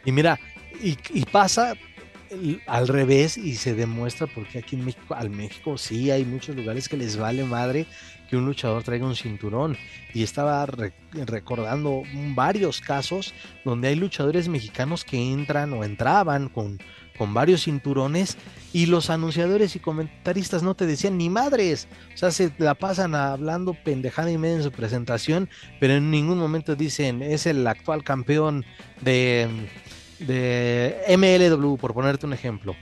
Y 0.04 0.10
mira, 0.10 0.40
y, 0.82 0.98
y 1.14 1.24
pasa 1.26 1.74
al 2.66 2.88
revés 2.88 3.36
y 3.36 3.56
se 3.56 3.74
demuestra 3.74 4.26
porque 4.26 4.58
aquí 4.58 4.76
en 4.76 4.84
México, 4.84 5.14
al 5.14 5.30
México 5.30 5.76
sí 5.78 6.10
hay 6.10 6.24
muchos 6.24 6.54
lugares 6.56 6.88
que 6.88 6.96
les 6.96 7.16
vale 7.16 7.44
madre 7.44 7.86
que 8.28 8.36
un 8.36 8.46
luchador 8.46 8.84
traiga 8.84 9.06
un 9.06 9.16
cinturón. 9.16 9.76
Y 10.14 10.22
estaba 10.22 10.66
recordando 11.12 12.02
varios 12.34 12.80
casos 12.80 13.34
donde 13.64 13.88
hay 13.88 13.96
luchadores 13.96 14.48
mexicanos 14.48 15.04
que 15.04 15.32
entran 15.32 15.72
o 15.72 15.84
entraban 15.84 16.48
con, 16.48 16.78
con 17.18 17.34
varios 17.34 17.64
cinturones 17.64 18.38
y 18.72 18.86
los 18.86 19.10
anunciadores 19.10 19.74
y 19.74 19.80
comentaristas 19.80 20.62
no 20.62 20.74
te 20.74 20.86
decían 20.86 21.18
ni 21.18 21.28
madres, 21.28 21.88
o 22.14 22.16
sea, 22.16 22.30
se 22.30 22.52
la 22.58 22.74
pasan 22.74 23.14
hablando 23.16 23.74
pendejada 23.74 24.30
y 24.30 24.38
media 24.38 24.56
en 24.56 24.62
su 24.62 24.70
presentación, 24.70 25.48
pero 25.80 25.94
en 25.94 26.10
ningún 26.10 26.38
momento 26.38 26.76
dicen 26.76 27.22
es 27.22 27.46
el 27.46 27.66
actual 27.66 28.04
campeón 28.04 28.64
de 29.00 29.48
de 30.20 30.96
MLW, 31.16 31.76
por 31.76 31.94
ponerte 31.94 32.26
un 32.26 32.32
ejemplo. 32.32 32.74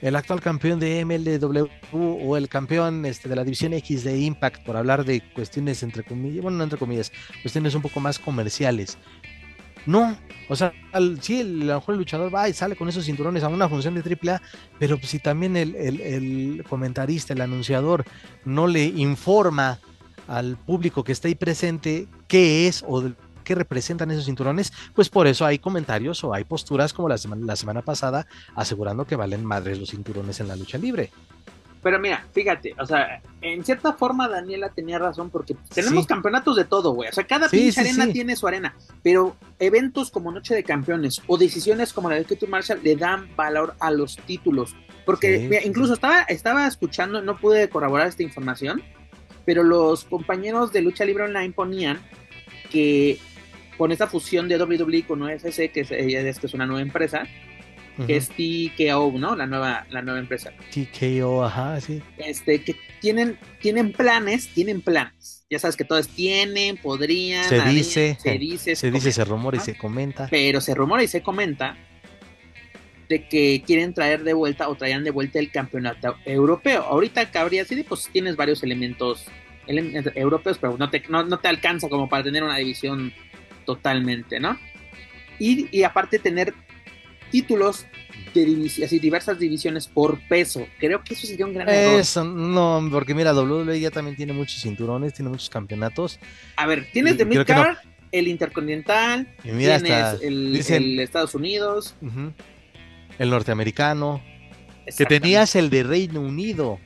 El 0.00 0.14
actual 0.14 0.40
campeón 0.40 0.78
de 0.78 1.04
MLW 1.04 1.66
o 1.92 2.36
el 2.36 2.48
campeón 2.48 3.04
este, 3.04 3.28
de 3.28 3.34
la 3.34 3.42
división 3.42 3.72
X 3.72 4.04
de 4.04 4.18
Impact, 4.18 4.64
por 4.64 4.76
hablar 4.76 5.04
de 5.04 5.20
cuestiones 5.32 5.82
entre 5.82 6.04
comillas, 6.04 6.42
bueno, 6.42 6.58
no 6.58 6.64
entre 6.64 6.78
comillas, 6.78 7.10
cuestiones 7.42 7.74
un 7.74 7.82
poco 7.82 7.98
más 7.98 8.18
comerciales. 8.18 8.96
No, 9.86 10.16
o 10.48 10.54
sea, 10.54 10.72
sí, 11.20 11.40
a 11.40 11.44
lo 11.44 11.74
mejor 11.76 11.94
el 11.94 11.98
luchador 11.98 12.32
va 12.32 12.48
y 12.48 12.52
sale 12.52 12.76
con 12.76 12.88
esos 12.88 13.06
cinturones 13.06 13.42
a 13.42 13.48
una 13.48 13.68
función 13.68 13.94
de 13.94 14.02
AAA, 14.02 14.42
pero 14.78 14.98
si 15.02 15.18
también 15.18 15.56
el, 15.56 15.74
el 15.74 16.64
comentarista, 16.68 17.32
el 17.32 17.40
anunciador, 17.40 18.04
no 18.44 18.66
le 18.66 18.84
informa 18.84 19.80
al 20.28 20.58
público 20.58 21.02
que 21.02 21.12
está 21.12 21.26
ahí 21.26 21.34
presente 21.34 22.06
qué 22.28 22.68
es 22.68 22.84
o 22.86 23.02
que 23.48 23.54
representan 23.54 24.10
esos 24.10 24.26
cinturones, 24.26 24.74
pues 24.94 25.08
por 25.08 25.26
eso 25.26 25.46
hay 25.46 25.58
comentarios 25.58 26.22
o 26.22 26.34
hay 26.34 26.44
posturas 26.44 26.92
como 26.92 27.08
la 27.08 27.16
semana, 27.16 27.46
la 27.46 27.56
semana 27.56 27.80
pasada 27.80 28.26
asegurando 28.54 29.06
que 29.06 29.16
valen 29.16 29.42
madres 29.42 29.78
los 29.78 29.88
cinturones 29.88 30.38
en 30.40 30.48
la 30.48 30.56
lucha 30.56 30.76
libre. 30.76 31.10
Pero 31.82 31.98
mira, 31.98 32.26
fíjate, 32.32 32.74
o 32.78 32.84
sea, 32.84 33.22
en 33.40 33.64
cierta 33.64 33.94
forma 33.94 34.28
Daniela 34.28 34.68
tenía 34.68 34.98
razón 34.98 35.30
porque 35.30 35.56
tenemos 35.72 36.06
campeonatos 36.06 36.56
de 36.56 36.64
todo, 36.64 36.92
güey. 36.92 37.08
O 37.08 37.12
sea, 37.12 37.24
cada 37.24 37.48
pinche 37.48 37.80
arena 37.80 38.08
tiene 38.08 38.36
su 38.36 38.46
arena, 38.46 38.74
pero 39.02 39.34
eventos 39.58 40.10
como 40.10 40.30
Noche 40.30 40.54
de 40.54 40.64
Campeones 40.64 41.22
o 41.26 41.38
decisiones 41.38 41.94
como 41.94 42.10
la 42.10 42.16
de 42.16 42.24
Ketu 42.26 42.48
Marshall 42.48 42.80
le 42.82 42.96
dan 42.96 43.34
valor 43.34 43.74
a 43.80 43.90
los 43.90 44.16
títulos. 44.16 44.76
Porque 45.06 45.62
incluso 45.64 45.94
estaba, 45.94 46.22
estaba 46.22 46.66
escuchando, 46.66 47.22
no 47.22 47.38
pude 47.38 47.70
corroborar 47.70 48.08
esta 48.08 48.22
información, 48.22 48.82
pero 49.46 49.62
los 49.62 50.04
compañeros 50.04 50.72
de 50.72 50.82
Lucha 50.82 51.06
Libre 51.06 51.24
Online 51.24 51.54
ponían 51.54 51.98
que 52.70 53.18
con 53.78 53.92
esta 53.92 54.08
fusión 54.08 54.48
de 54.48 54.60
WWE 54.60 55.04
con 55.04 55.22
UFC, 55.22 55.70
que 55.70 55.80
es, 55.80 55.88
que 55.88 56.46
es 56.46 56.54
una 56.54 56.66
nueva 56.66 56.82
empresa, 56.82 57.26
que 58.06 58.16
es 58.16 58.28
TKO, 58.28 59.12
¿no? 59.18 59.34
La 59.34 59.46
nueva, 59.46 59.86
la 59.90 60.02
nueva 60.02 60.18
empresa. 60.18 60.52
TKO, 60.72 61.44
ajá, 61.44 61.80
sí. 61.80 62.02
Este, 62.18 62.62
que 62.62 62.76
tienen, 63.00 63.38
tienen 63.60 63.92
planes, 63.92 64.48
tienen 64.48 64.82
planes. 64.82 65.46
Ya 65.50 65.58
sabes 65.58 65.76
que 65.76 65.84
todos 65.84 66.08
tienen, 66.08 66.76
podrían. 66.76 67.44
Se 67.44 67.60
dice, 67.62 68.18
se 68.20 68.38
dice, 68.38 68.76
se, 68.76 68.90
dice, 68.90 69.12
se 69.12 69.24
rumora 69.24 69.56
y 69.56 69.60
se 69.60 69.76
comenta. 69.76 70.28
Pero 70.30 70.60
se 70.60 70.74
rumora 70.74 71.02
y 71.02 71.08
se 71.08 71.22
comenta 71.22 71.76
de 73.08 73.26
que 73.26 73.62
quieren 73.66 73.94
traer 73.94 74.22
de 74.22 74.34
vuelta 74.34 74.68
o 74.68 74.74
traían 74.74 75.04
de 75.04 75.10
vuelta 75.10 75.38
el 75.38 75.50
campeonato 75.50 76.16
europeo. 76.24 76.82
Ahorita 76.82 77.30
cabría 77.30 77.62
así, 77.62 77.82
pues 77.82 78.10
tienes 78.12 78.36
varios 78.36 78.62
elementos, 78.62 79.24
europeos, 79.66 80.58
pero 80.58 80.76
no 80.76 80.90
te, 80.90 81.02
no, 81.08 81.24
no 81.24 81.38
te 81.38 81.48
alcanza 81.48 81.88
como 81.88 82.08
para 82.08 82.24
tener 82.24 82.42
una 82.42 82.56
división 82.56 83.12
totalmente, 83.68 84.40
¿no? 84.40 84.58
Y, 85.38 85.82
aparte 85.82 86.18
tener 86.18 86.54
títulos 87.30 87.84
de 88.32 88.70
así, 88.82 88.98
diversas 88.98 89.38
divisiones 89.38 89.86
por 89.86 90.18
peso. 90.26 90.66
Creo 90.78 91.04
que 91.04 91.12
eso 91.12 91.26
sería 91.26 91.44
un 91.44 91.52
gran 91.52 91.68
error. 91.68 92.00
Eso, 92.00 92.24
no, 92.24 92.88
porque 92.90 93.14
mira, 93.14 93.34
WWE 93.34 93.78
ya 93.78 93.90
también 93.90 94.16
tiene 94.16 94.32
muchos 94.32 94.62
cinturones, 94.62 95.12
tiene 95.12 95.28
muchos 95.28 95.50
campeonatos. 95.50 96.18
A 96.56 96.66
ver, 96.66 96.88
tienes 96.94 97.18
de 97.18 97.26
Midcard, 97.26 97.76
el 98.10 98.26
Intercontinental, 98.28 99.28
tienes 99.42 99.82
el, 100.22 100.98
Estados 100.98 101.34
Unidos, 101.34 101.94
el 103.18 103.28
norteamericano, 103.28 104.22
que 104.96 105.04
tenías 105.04 105.54
el 105.56 105.68
de 105.68 105.82
Reino 105.82 106.22
Unido 106.22 106.80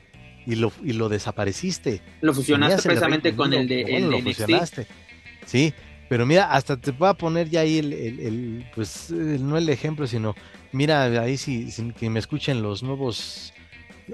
y 0.45 0.55
lo, 0.55 0.73
y 0.83 0.91
lo 0.91 1.07
desapareciste. 1.07 2.01
Lo 2.19 2.33
fusionaste 2.33 2.81
precisamente 2.81 3.33
con 3.33 3.53
el 3.53 3.69
de, 3.69 3.83
el 3.83 4.21
fusionaste. 4.21 4.85
Sí, 5.45 5.73
pero 6.09 6.25
mira, 6.25 6.51
hasta 6.51 6.77
te 6.77 6.91
voy 6.91 7.09
a 7.09 7.13
poner 7.13 7.49
ya 7.49 7.61
ahí 7.61 7.79
el, 7.79 8.65
pues 8.75 9.09
no 9.11 9.57
el 9.57 9.69
ejemplo, 9.69 10.05
sino 10.07 10.35
mira 10.71 11.03
ahí 11.21 11.37
si, 11.37 11.71
que 11.93 12.09
me 12.09 12.19
escuchen 12.19 12.61
los 12.61 12.83
nuevos 12.83 13.53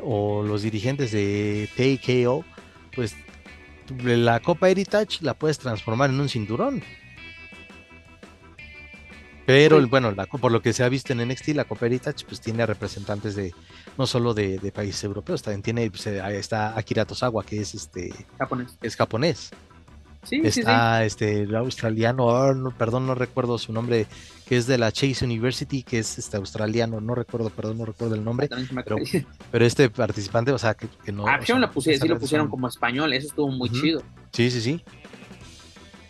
o 0.01 0.43
los 0.43 0.61
dirigentes 0.61 1.11
de 1.11 1.67
TKO, 1.75 2.45
pues 2.95 3.15
la 3.97 4.39
Copa 4.39 4.69
Heritage 4.69 5.19
la 5.21 5.33
puedes 5.33 5.57
transformar 5.57 6.09
en 6.09 6.19
un 6.19 6.29
cinturón. 6.29 6.83
Pero 9.45 9.85
bueno, 9.87 10.11
la, 10.11 10.27
por 10.27 10.51
lo 10.51 10.61
que 10.61 10.73
se 10.73 10.83
ha 10.83 10.89
visto 10.89 11.11
en 11.11 11.27
NXT, 11.27 11.49
la 11.49 11.65
Copa 11.65 11.87
Heritage 11.87 12.23
pues 12.27 12.39
tiene 12.39 12.67
representantes 12.67 13.35
de 13.35 13.51
no 13.97 14.05
solo 14.05 14.35
de, 14.35 14.71
países 14.71 15.03
europeos, 15.03 15.41
también 15.41 15.63
tiene 15.63 15.89
pues, 15.89 16.05
está 16.05 16.77
Akira 16.77 17.03
Tosawa, 17.03 17.43
que 17.43 17.59
es 17.59 17.73
este 17.73 18.13
japonés. 18.37 18.77
Es 18.83 18.95
japonés. 18.95 19.49
Está 20.29 21.05
este 21.05 21.43
el 21.43 21.55
australiano, 21.55 22.27
oh, 22.27 22.73
perdón, 22.77 23.07
no 23.07 23.15
recuerdo 23.15 23.57
su 23.57 23.71
nombre, 23.71 24.05
que 24.45 24.57
es 24.57 24.67
de 24.67 24.77
la 24.77 24.91
Chase 24.91 25.23
University, 25.25 25.83
que 25.83 25.99
es 25.99 26.17
este 26.17 26.37
australiano, 26.37 26.99
no 26.99 27.15
recuerdo, 27.15 27.49
perdón, 27.49 27.79
no 27.79 27.85
recuerdo 27.85 28.15
el 28.15 28.23
nombre. 28.23 28.49
Pero, 29.51 29.65
este 29.65 29.89
participante, 29.89 30.51
o 30.51 30.57
sea, 30.57 30.73
que, 30.75 31.11
no. 31.11 31.27
Ah, 31.27 31.39
sí 31.41 31.53
lo 31.53 32.19
pusieron 32.19 32.49
como 32.49 32.67
español, 32.67 33.13
eso 33.13 33.27
estuvo 33.27 33.49
muy 33.49 33.69
chido. 33.69 34.03
Sí, 34.31 34.51
sí, 34.51 34.61
sí. 34.61 34.83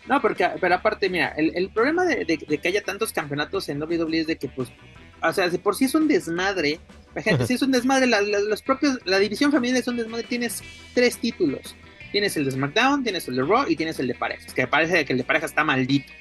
No, 0.07 0.19
porque, 0.21 0.49
pero 0.59 0.73
aparte, 0.73 1.07
mira, 1.07 1.35
el, 1.37 1.69
problema 1.69 2.03
de, 2.03 2.25
que 2.25 2.67
haya 2.67 2.83
tantos 2.83 3.13
campeonatos 3.13 3.69
en 3.69 3.79
WWE 3.79 4.21
es 4.21 4.27
de 4.27 4.37
que, 4.37 4.49
pues, 4.49 4.69
o 5.21 5.31
sea, 5.31 5.51
si 5.51 5.59
por 5.59 5.75
sí 5.75 5.85
es 5.85 5.93
un 5.93 6.07
desmadre, 6.07 6.79
la 7.13 7.21
gente, 7.21 7.45
si 7.47 7.53
es 7.53 7.61
un 7.61 7.71
desmadre, 7.71 8.07
la, 8.07 8.21
los 8.21 8.63
propios, 8.63 8.97
la 9.05 9.19
división 9.19 9.51
femenina 9.51 9.77
es 9.77 9.87
un 9.87 9.97
desmadre, 9.97 10.23
tienes 10.23 10.63
tres 10.95 11.19
títulos 11.19 11.75
Tienes 12.11 12.35
el 12.37 12.45
de 12.45 12.51
SmackDown, 12.51 13.03
tienes 13.03 13.27
el 13.27 13.35
de 13.35 13.43
Raw 13.43 13.65
y 13.67 13.75
tienes 13.75 13.99
el 13.99 14.07
de 14.07 14.15
parejas, 14.15 14.53
que 14.53 14.67
parece 14.67 15.05
que 15.05 15.13
el 15.13 15.19
de 15.19 15.23
parejas 15.23 15.51
está 15.51 15.63
maldito. 15.63 16.11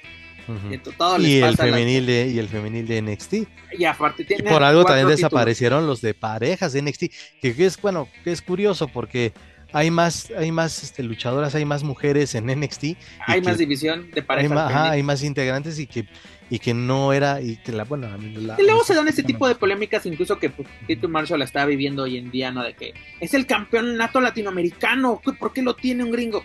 y, 1.19 1.39
el 1.39 1.57
femenil 1.57 2.07
de, 2.07 2.29
y 2.29 2.39
el 2.39 2.49
femenil 2.49 2.87
de 2.87 3.03
NXT. 3.03 3.35
Y 3.79 3.85
aparte 3.85 4.25
tiene 4.25 4.51
por 4.51 4.63
algo 4.63 4.85
también 4.85 5.09
desaparecieron 5.09 5.87
los 5.87 6.01
de 6.01 6.15
parejas 6.15 6.73
de 6.73 6.83
NXT, 6.83 7.05
que, 7.41 7.55
es 7.59 7.81
bueno, 7.81 8.09
que 8.25 8.33
es 8.33 8.43
curioso 8.43 8.89
porque 8.89 9.33
hay 9.73 9.91
más, 9.91 10.31
hay 10.37 10.51
más 10.51 10.83
este, 10.83 11.03
luchadoras, 11.03 11.55
hay 11.55 11.65
más 11.65 11.83
mujeres 11.83 12.35
en 12.35 12.47
NXT. 12.47 12.85
Hay 13.27 13.43
más 13.43 13.59
división 13.59 14.11
de 14.11 14.23
parejas. 14.23 14.73
hay 14.73 15.03
más 15.03 15.23
integrantes 15.23 15.79
y 15.79 15.87
que 15.87 16.07
y 16.51 16.59
que 16.59 16.75
no 16.75 17.13
era 17.13 17.41
y 17.41 17.57
que 17.57 17.73
la 17.73 17.85
bueno 17.85 18.09
y 18.23 18.63
luego 18.63 18.85
se 18.85 18.95
dan 18.95 19.09
este 19.09 19.23
tipo 19.23 19.47
de 19.47 19.55
polémicas 19.55 20.07
incluso 20.07 20.39
que 20.39 20.51
pues, 20.51 20.69
Tito 20.87 21.09
Marshall 21.09 21.41
la 21.41 21.45
está 21.45 21.65
viviendo 21.67 22.05
hoy 22.05 22.17
en 22.17 22.31
día 22.31 22.51
no 22.51 22.63
de 22.63 22.75
que 22.75 22.95
es 23.21 23.35
el 23.35 23.47
campeonato 23.47 24.21
latinoamericano 24.21 25.21
¿por 25.39 25.53
qué 25.53 25.63
lo 25.63 25.75
tiene 25.75 26.05
un 26.05 26.11
gringo? 26.11 26.45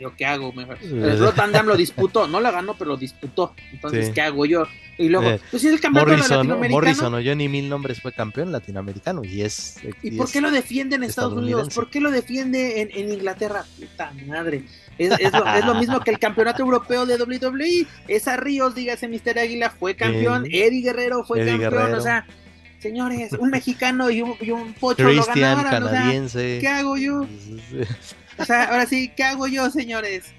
yo 0.00 0.14
qué 0.16 0.26
hago 0.26 0.52
mejor 0.52 0.78
el 0.82 1.18
Rotterdam 1.18 1.66
lo 1.66 1.76
disputó 1.76 2.26
no 2.26 2.40
la 2.40 2.50
ganó 2.50 2.74
pero 2.74 2.90
lo 2.90 2.96
disputó. 2.96 3.54
Entonces 3.72 4.10
qué 4.10 4.22
hago 4.22 4.46
yo 4.46 4.66
Y 4.96 5.08
luego, 5.08 5.28
Eh, 5.30 5.40
pues 5.50 5.64
es 5.64 5.72
el 5.72 5.80
campeonato 5.80 6.44
Morrison. 6.44 6.70
Morrison 6.70 7.14
o 7.14 7.22
Johnny 7.22 7.48
Mil 7.48 7.68
Nombres 7.68 8.00
fue 8.00 8.12
campeón 8.12 8.52
latinoamericano 8.52 9.22
y 9.24 9.42
es. 9.42 9.76
¿Y 10.02 10.08
y 10.08 10.10
por 10.16 10.30
qué 10.30 10.40
lo 10.40 10.50
defiende 10.50 10.96
en 10.96 11.02
Estados 11.02 11.32
Unidos? 11.34 11.74
¿Por 11.74 11.90
qué 11.90 12.00
lo 12.00 12.10
defiende 12.10 12.80
en, 12.80 12.90
en 12.92 13.12
Inglaterra? 13.12 13.64
Puta 13.78 14.12
madre. 14.26 14.64
Es, 14.96 15.10
es 15.18 15.32
lo, 15.32 15.44
es 15.52 15.64
lo 15.64 15.74
mismo 15.74 15.98
que 16.00 16.12
el 16.12 16.20
campeonato 16.20 16.62
europeo 16.62 17.06
de 17.06 17.16
WWE. 17.16 17.86
Esa 18.06 18.36
Ríos, 18.36 18.76
dígase 18.76 19.08
Mister 19.08 19.36
Águila, 19.38 19.70
fue 19.70 19.96
campeón. 19.96 20.46
Eh, 20.46 20.66
Eddie 20.66 20.82
Guerrero 20.82 21.24
fue 21.24 21.40
Eddie 21.40 21.52
campeón. 21.58 21.72
Guerrero. 21.72 21.98
O 21.98 22.00
sea, 22.00 22.26
señores, 22.78 23.32
un 23.32 23.50
mexicano 23.50 24.10
y 24.10 24.22
un, 24.22 24.36
y 24.40 24.52
un 24.52 24.74
pocho 24.74 25.04
Christian, 25.04 25.56
lo 25.58 25.64
ganaron. 25.64 25.82
O 25.82 25.90
sea, 25.90 25.98
canadiense. 25.98 26.58
¿qué 26.60 26.68
hago 26.68 26.96
yo? 26.96 27.26
O 28.38 28.44
sea, 28.44 28.64
ahora 28.64 28.84
sí, 28.86 29.12
¿qué 29.16 29.22
hago 29.22 29.46
yo, 29.46 29.70
señores? 29.70 30.32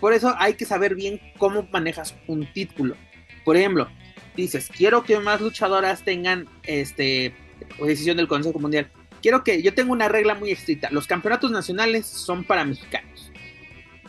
Por 0.00 0.14
eso 0.14 0.34
hay 0.38 0.54
que 0.54 0.64
saber 0.64 0.94
bien 0.94 1.20
cómo 1.36 1.68
manejas 1.70 2.14
un 2.26 2.50
título. 2.52 2.96
Por 3.44 3.56
ejemplo, 3.58 3.88
dices, 4.36 4.68
quiero 4.74 5.04
que 5.04 5.18
más 5.18 5.40
luchadoras 5.40 6.04
tengan 6.04 6.48
este 6.64 7.34
decisión 7.78 8.16
del 8.16 8.28
Consejo 8.28 8.58
Mundial. 8.58 8.90
Quiero 9.20 9.44
que 9.44 9.62
yo 9.62 9.72
tengo 9.74 9.92
una 9.92 10.08
regla 10.08 10.34
muy 10.34 10.50
estricta. 10.50 10.90
Los 10.90 11.06
campeonatos 11.06 11.50
nacionales 11.50 12.06
son 12.06 12.44
para 12.44 12.64
mexicanos. 12.64 13.30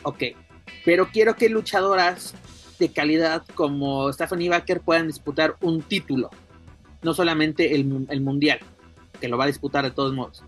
Ok. 0.04 0.24
Pero 0.86 1.10
quiero 1.10 1.36
que 1.36 1.50
luchadoras 1.50 2.34
de 2.80 2.90
calidad 2.90 3.44
como 3.54 4.12
Stephanie 4.12 4.50
Baker 4.50 4.82
puedan 4.82 5.08
disputar 5.08 5.56
un 5.62 5.82
título. 5.82 6.30
No 7.04 7.14
solamente 7.14 7.76
el, 7.76 8.08
el 8.10 8.22
mundial, 8.22 8.60
que 9.20 9.28
lo 9.28 9.38
va 9.38 9.44
a 9.44 9.48
disputar 9.48 9.84
de 9.84 9.92
todos 9.92 10.14
modos. 10.14 10.44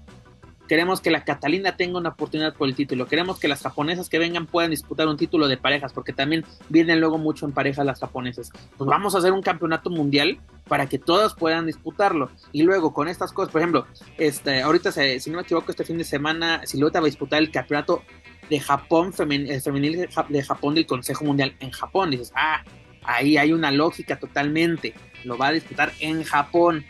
Queremos 0.67 0.99
que 1.01 1.11
la 1.11 1.23
Catalina 1.23 1.77
tenga 1.77 1.99
una 1.99 2.09
oportunidad 2.09 2.55
por 2.55 2.67
el 2.67 2.75
título. 2.75 3.05
Queremos 3.07 3.39
que 3.39 3.47
las 3.47 3.61
japonesas 3.61 4.09
que 4.09 4.17
vengan 4.19 4.47
puedan 4.47 4.71
disputar 4.71 5.07
un 5.07 5.15
título 5.17 5.47
de 5.47 5.57
parejas, 5.57 5.93
porque 5.93 6.11
también 6.13 6.43
vienen 6.69 6.99
luego 6.99 7.17
mucho 7.17 7.45
en 7.45 7.51
parejas 7.51 7.85
las 7.85 7.99
japonesas. 7.99 8.49
Pues 8.77 8.87
vamos 8.89 9.13
a 9.13 9.19
hacer 9.19 9.31
un 9.31 9.41
campeonato 9.43 9.89
mundial 9.89 10.39
para 10.67 10.87
que 10.87 10.97
todas 10.97 11.35
puedan 11.35 11.67
disputarlo. 11.67 12.31
Y 12.51 12.63
luego 12.63 12.93
con 12.93 13.07
estas 13.07 13.31
cosas, 13.31 13.51
por 13.51 13.61
ejemplo, 13.61 13.85
este, 14.17 14.61
ahorita, 14.61 14.91
se- 14.91 15.19
si 15.19 15.29
no 15.29 15.37
me 15.37 15.43
equivoco, 15.43 15.71
este 15.71 15.83
fin 15.83 15.97
de 15.99 16.03
semana, 16.03 16.61
Silueta 16.65 16.99
va 16.99 17.05
a 17.05 17.09
disputar 17.09 17.39
el 17.41 17.51
campeonato 17.51 18.01
de 18.49 18.59
Japón, 18.59 19.13
eh, 19.29 19.61
femenil 19.61 20.07
Ja- 20.09 20.25
de 20.27 20.43
Japón 20.43 20.75
del 20.75 20.85
Consejo 20.85 21.25
Mundial 21.25 21.55
en 21.59 21.71
Japón. 21.71 22.11
dices, 22.11 22.31
ah, 22.35 22.63
ahí 23.03 23.37
hay 23.37 23.53
una 23.53 23.69
lógica 23.71 24.17
totalmente. 24.19 24.93
Lo 25.23 25.37
va 25.37 25.47
a 25.47 25.51
disputar 25.51 25.91
en 25.99 26.23
Japón. 26.23 26.85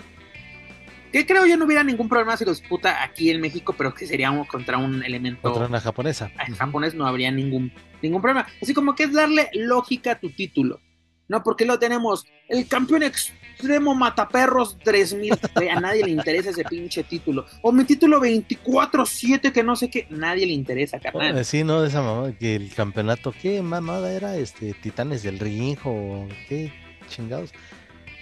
Que 1.16 1.26
creo 1.26 1.46
yo 1.46 1.56
no 1.56 1.64
hubiera 1.64 1.82
ningún 1.82 2.10
problema 2.10 2.36
si 2.36 2.44
lo 2.44 2.52
disputa 2.52 3.02
aquí 3.02 3.30
en 3.32 3.40
México, 3.40 3.74
pero 3.78 3.94
que 3.94 4.06
sería 4.06 4.32
un- 4.32 4.44
contra 4.44 4.78
un 4.78 5.02
elemento 5.02 5.44
Contra 5.50 5.68
una 5.70 5.80
japonesa. 5.80 6.30
en 6.46 6.56
japonés 6.56 6.94
no 6.94 7.08
habría 7.08 7.32
ningún, 7.32 7.72
ningún 8.02 8.22
problema. 8.22 8.46
Así 8.62 8.74
como 8.74 8.96
que 8.96 9.04
es 9.04 9.14
darle 9.14 9.48
lógica 9.54 10.12
a 10.12 10.20
tu 10.20 10.30
título. 10.32 10.82
No, 11.30 11.42
porque 11.42 11.64
lo 11.64 11.80
tenemos. 11.80 12.26
El 12.50 12.68
campeón 12.68 13.04
extremo 13.04 13.96
mataperros 13.96 14.78
3000. 14.80 15.32
Güey, 15.56 15.70
a 15.70 15.80
nadie 15.80 16.04
le 16.04 16.12
interesa 16.12 16.50
ese 16.50 16.66
pinche 16.66 17.04
título. 17.06 17.46
O 17.62 17.72
mi 17.72 17.86
título 17.86 18.20
24-7, 18.20 19.54
que 19.54 19.64
no 19.64 19.78
sé 19.78 19.90
qué. 19.90 20.08
Nadie 20.10 20.46
le 20.46 20.52
interesa, 20.52 21.00
carnal. 21.00 21.46
Sí, 21.46 21.64
no, 21.64 21.82
de 21.82 21.88
esa 21.88 22.02
mamá, 22.02 22.34
que 22.38 22.56
el 22.58 22.74
campeonato, 22.74 23.34
¿qué 23.42 23.62
mamada 23.62 24.12
era? 24.12 24.36
Este, 24.36 24.74
Titanes 24.74 25.24
del 25.24 25.40
Ring 25.40 25.78
o 25.86 26.28
qué 26.50 26.74
chingados. 27.08 27.52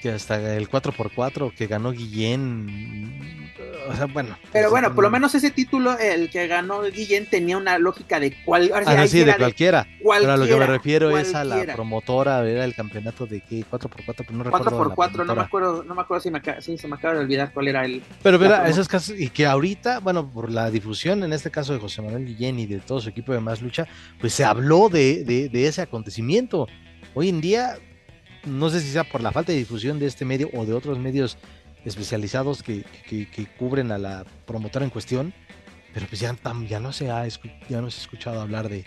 Que 0.04 0.12
hasta 0.12 0.58
el 0.58 0.70
4x4 0.70 1.56
que 1.56 1.66
ganó 1.66 1.94
Guillén. 1.94 3.50
O 3.88 3.96
sea, 3.96 4.06
bueno. 4.08 4.38
Pero 4.52 4.66
pues, 4.66 4.72
bueno, 4.72 4.94
por 4.94 5.02
lo 5.06 5.10
no- 5.10 5.14
menos 5.14 5.34
ese 5.34 5.50
título, 5.50 5.98
el 5.98 6.30
que 6.30 6.46
ganó 6.48 6.82
Guillén, 6.82 7.26
tenía 7.30 7.56
una 7.58 7.78
lógica 7.78 8.20
de 8.20 8.32
sí, 8.32 8.38
Ah, 8.46 8.82
ahí 8.86 9.08
sí, 9.08 9.20
de 9.20 9.24
era 9.24 9.38
cualquiera. 9.38 9.88
Pero 10.00 10.14
a 10.14 10.18
lo 10.18 10.44
que 10.46 10.52
me 10.52 10.58
cualquiera, 10.58 10.66
refiero 10.68 11.18
es 11.18 11.34
a 11.34 11.46
la 11.46 11.74
promotora, 11.74 12.46
era 12.46 12.66
el 12.66 12.76
campeonato 12.76 13.26
de 13.26 13.40
qué, 13.40 13.64
4x4, 13.64 14.26
pero 14.28 14.34
no 14.34 14.44
recuerdo. 14.44 14.72
la 14.90 14.94
4x4, 14.94 15.26
no 15.26 15.36
me 15.36 15.42
acuerdo, 15.42 15.84
no 15.86 15.96
me 15.96 16.02
acuerdo 16.02 16.22
si 16.22 16.32
me 16.32 16.42
sí, 16.60 16.78
se 16.78 16.88
me 16.90 16.96
acaba 16.96 17.14
de 17.14 17.22
olvidar 17.22 17.54
cuál 17.54 17.70
era 17.70 17.86
el. 17.86 18.04
Pero 18.22 18.38
verá, 18.38 18.68
esos 18.68 18.90
casos, 18.90 19.16
y 19.18 19.30
que 19.30 19.46
ahorita, 19.46 20.00
bueno, 20.02 20.30
por 20.30 20.52
la 20.52 20.70
difusión, 20.70 21.24
en 21.24 21.32
este 21.32 21.50
caso 21.50 21.72
de 21.72 21.80
José 21.80 22.02
Manuel 22.02 22.26
Guillén 22.26 22.60
y 22.60 22.66
de 22.66 22.80
todo 22.80 23.00
su 23.00 23.08
equipo 23.08 23.32
de 23.32 23.40
Más 23.40 23.62
Lucha, 23.62 23.88
pues 24.20 24.34
se 24.34 24.44
habló 24.44 24.90
de, 24.90 25.24
de, 25.24 25.48
de 25.48 25.68
ese 25.68 25.82
acontecimiento. 25.82 26.68
Hoy 27.14 27.30
en 27.30 27.40
día, 27.40 27.78
no 28.46 28.70
sé 28.70 28.82
si 28.82 28.90
sea 28.90 29.04
por 29.04 29.22
la 29.22 29.32
falta 29.32 29.52
de 29.52 29.58
difusión 29.58 30.00
de 30.00 30.08
este 30.08 30.26
medio 30.26 30.50
o 30.54 30.66
de 30.66 30.74
otros 30.74 31.00
medios 31.00 31.38
especializados 31.86 32.64
que, 32.64 32.84
que, 33.08 33.30
que 33.30 33.46
cubren 33.46 33.92
a 33.92 33.98
la 33.98 34.26
promotora 34.46 34.86
en 34.86 34.92
cuestión, 34.92 35.34
pero 35.94 36.08
pues 36.08 36.22
ya, 36.22 36.36
ya 36.68 36.80
no 36.80 36.92
se 36.92 37.12
ha 37.12 37.28
ya 37.28 37.82
no 37.82 37.92
se 37.92 38.00
ha 38.00 38.02
escuchado 38.02 38.42
hablar 38.42 38.70
de, 38.70 38.86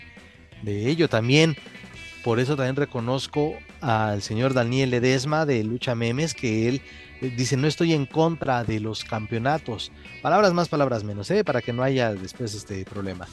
de 0.63 0.89
ello 0.89 1.07
también. 1.09 1.55
Por 2.23 2.39
eso 2.39 2.55
también 2.57 2.75
reconozco 2.75 3.53
al 3.79 4.21
señor 4.21 4.53
Daniel 4.53 4.89
Ledesma 4.89 5.45
de 5.45 5.63
Lucha 5.63 5.95
Memes, 5.95 6.33
que 6.33 6.67
él 6.67 6.81
eh, 7.21 7.33
dice, 7.35 7.55
no 7.55 7.67
estoy 7.67 7.93
en 7.93 8.05
contra 8.05 8.63
de 8.63 8.79
los 8.79 9.05
campeonatos. 9.05 9.91
Palabras 10.21 10.53
más, 10.53 10.67
palabras 10.67 11.03
menos, 11.03 11.31
¿eh? 11.31 11.43
para 11.43 11.61
que 11.61 11.71
no 11.71 11.83
haya 11.83 12.13
después 12.13 12.53
este 12.53 12.83
problema. 12.83 13.27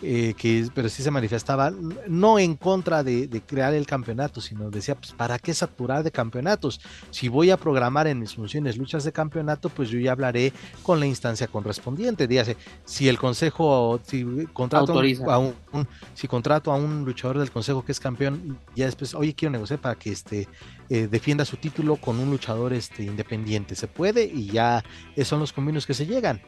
Eh, 0.00 0.34
que, 0.36 0.68
pero 0.74 0.88
sí 0.88 1.02
se 1.02 1.10
manifestaba 1.10 1.72
no 2.06 2.38
en 2.38 2.54
contra 2.54 3.02
de, 3.02 3.26
de 3.26 3.40
crear 3.40 3.74
el 3.74 3.84
campeonato, 3.84 4.40
sino 4.40 4.70
decía, 4.70 4.94
pues, 4.94 5.10
¿para 5.12 5.40
qué 5.40 5.52
saturar 5.52 6.04
de 6.04 6.12
campeonatos? 6.12 6.80
Si 7.10 7.26
voy 7.28 7.50
a 7.50 7.56
programar 7.56 8.06
en 8.06 8.20
mis 8.20 8.34
funciones 8.34 8.76
luchas 8.76 9.02
de 9.02 9.10
campeonato, 9.10 9.68
pues 9.70 9.88
yo 9.90 9.98
ya 9.98 10.12
hablaré 10.12 10.52
con 10.84 11.00
la 11.00 11.06
instancia 11.06 11.48
correspondiente. 11.48 12.28
Dígase, 12.28 12.56
si 12.84 13.08
el 13.08 13.18
consejo, 13.18 13.98
si 14.04 14.24
contrato 14.52 14.84
a 14.92 14.94
un- 14.94 14.98
Autoriza. 14.98 15.24
a 15.34 15.38
un, 15.38 15.54
un- 15.72 15.88
si 16.14 16.28
contrato 16.28 16.70
a 16.70 16.76
un 16.76 17.04
luchador 17.04 17.38
del 17.38 17.50
consejo 17.50 17.84
que 17.84 17.90
es 17.90 17.98
campeón, 17.98 18.56
ya 18.76 18.86
después, 18.86 19.14
oye, 19.14 19.34
quiero 19.34 19.50
negociar 19.50 19.80
para 19.80 19.96
que 19.96 20.10
este 20.12 20.46
eh, 20.90 21.08
defienda 21.10 21.44
su 21.44 21.56
título 21.56 21.96
con 21.96 22.18
un 22.20 22.30
luchador 22.30 22.72
este 22.72 23.02
independiente. 23.02 23.74
Se 23.74 23.88
puede 23.88 24.24
y 24.24 24.46
ya 24.46 24.84
son 25.24 25.40
los 25.40 25.52
convenios 25.52 25.86
que 25.86 25.92
se 25.94 26.06
llegan. 26.06 26.40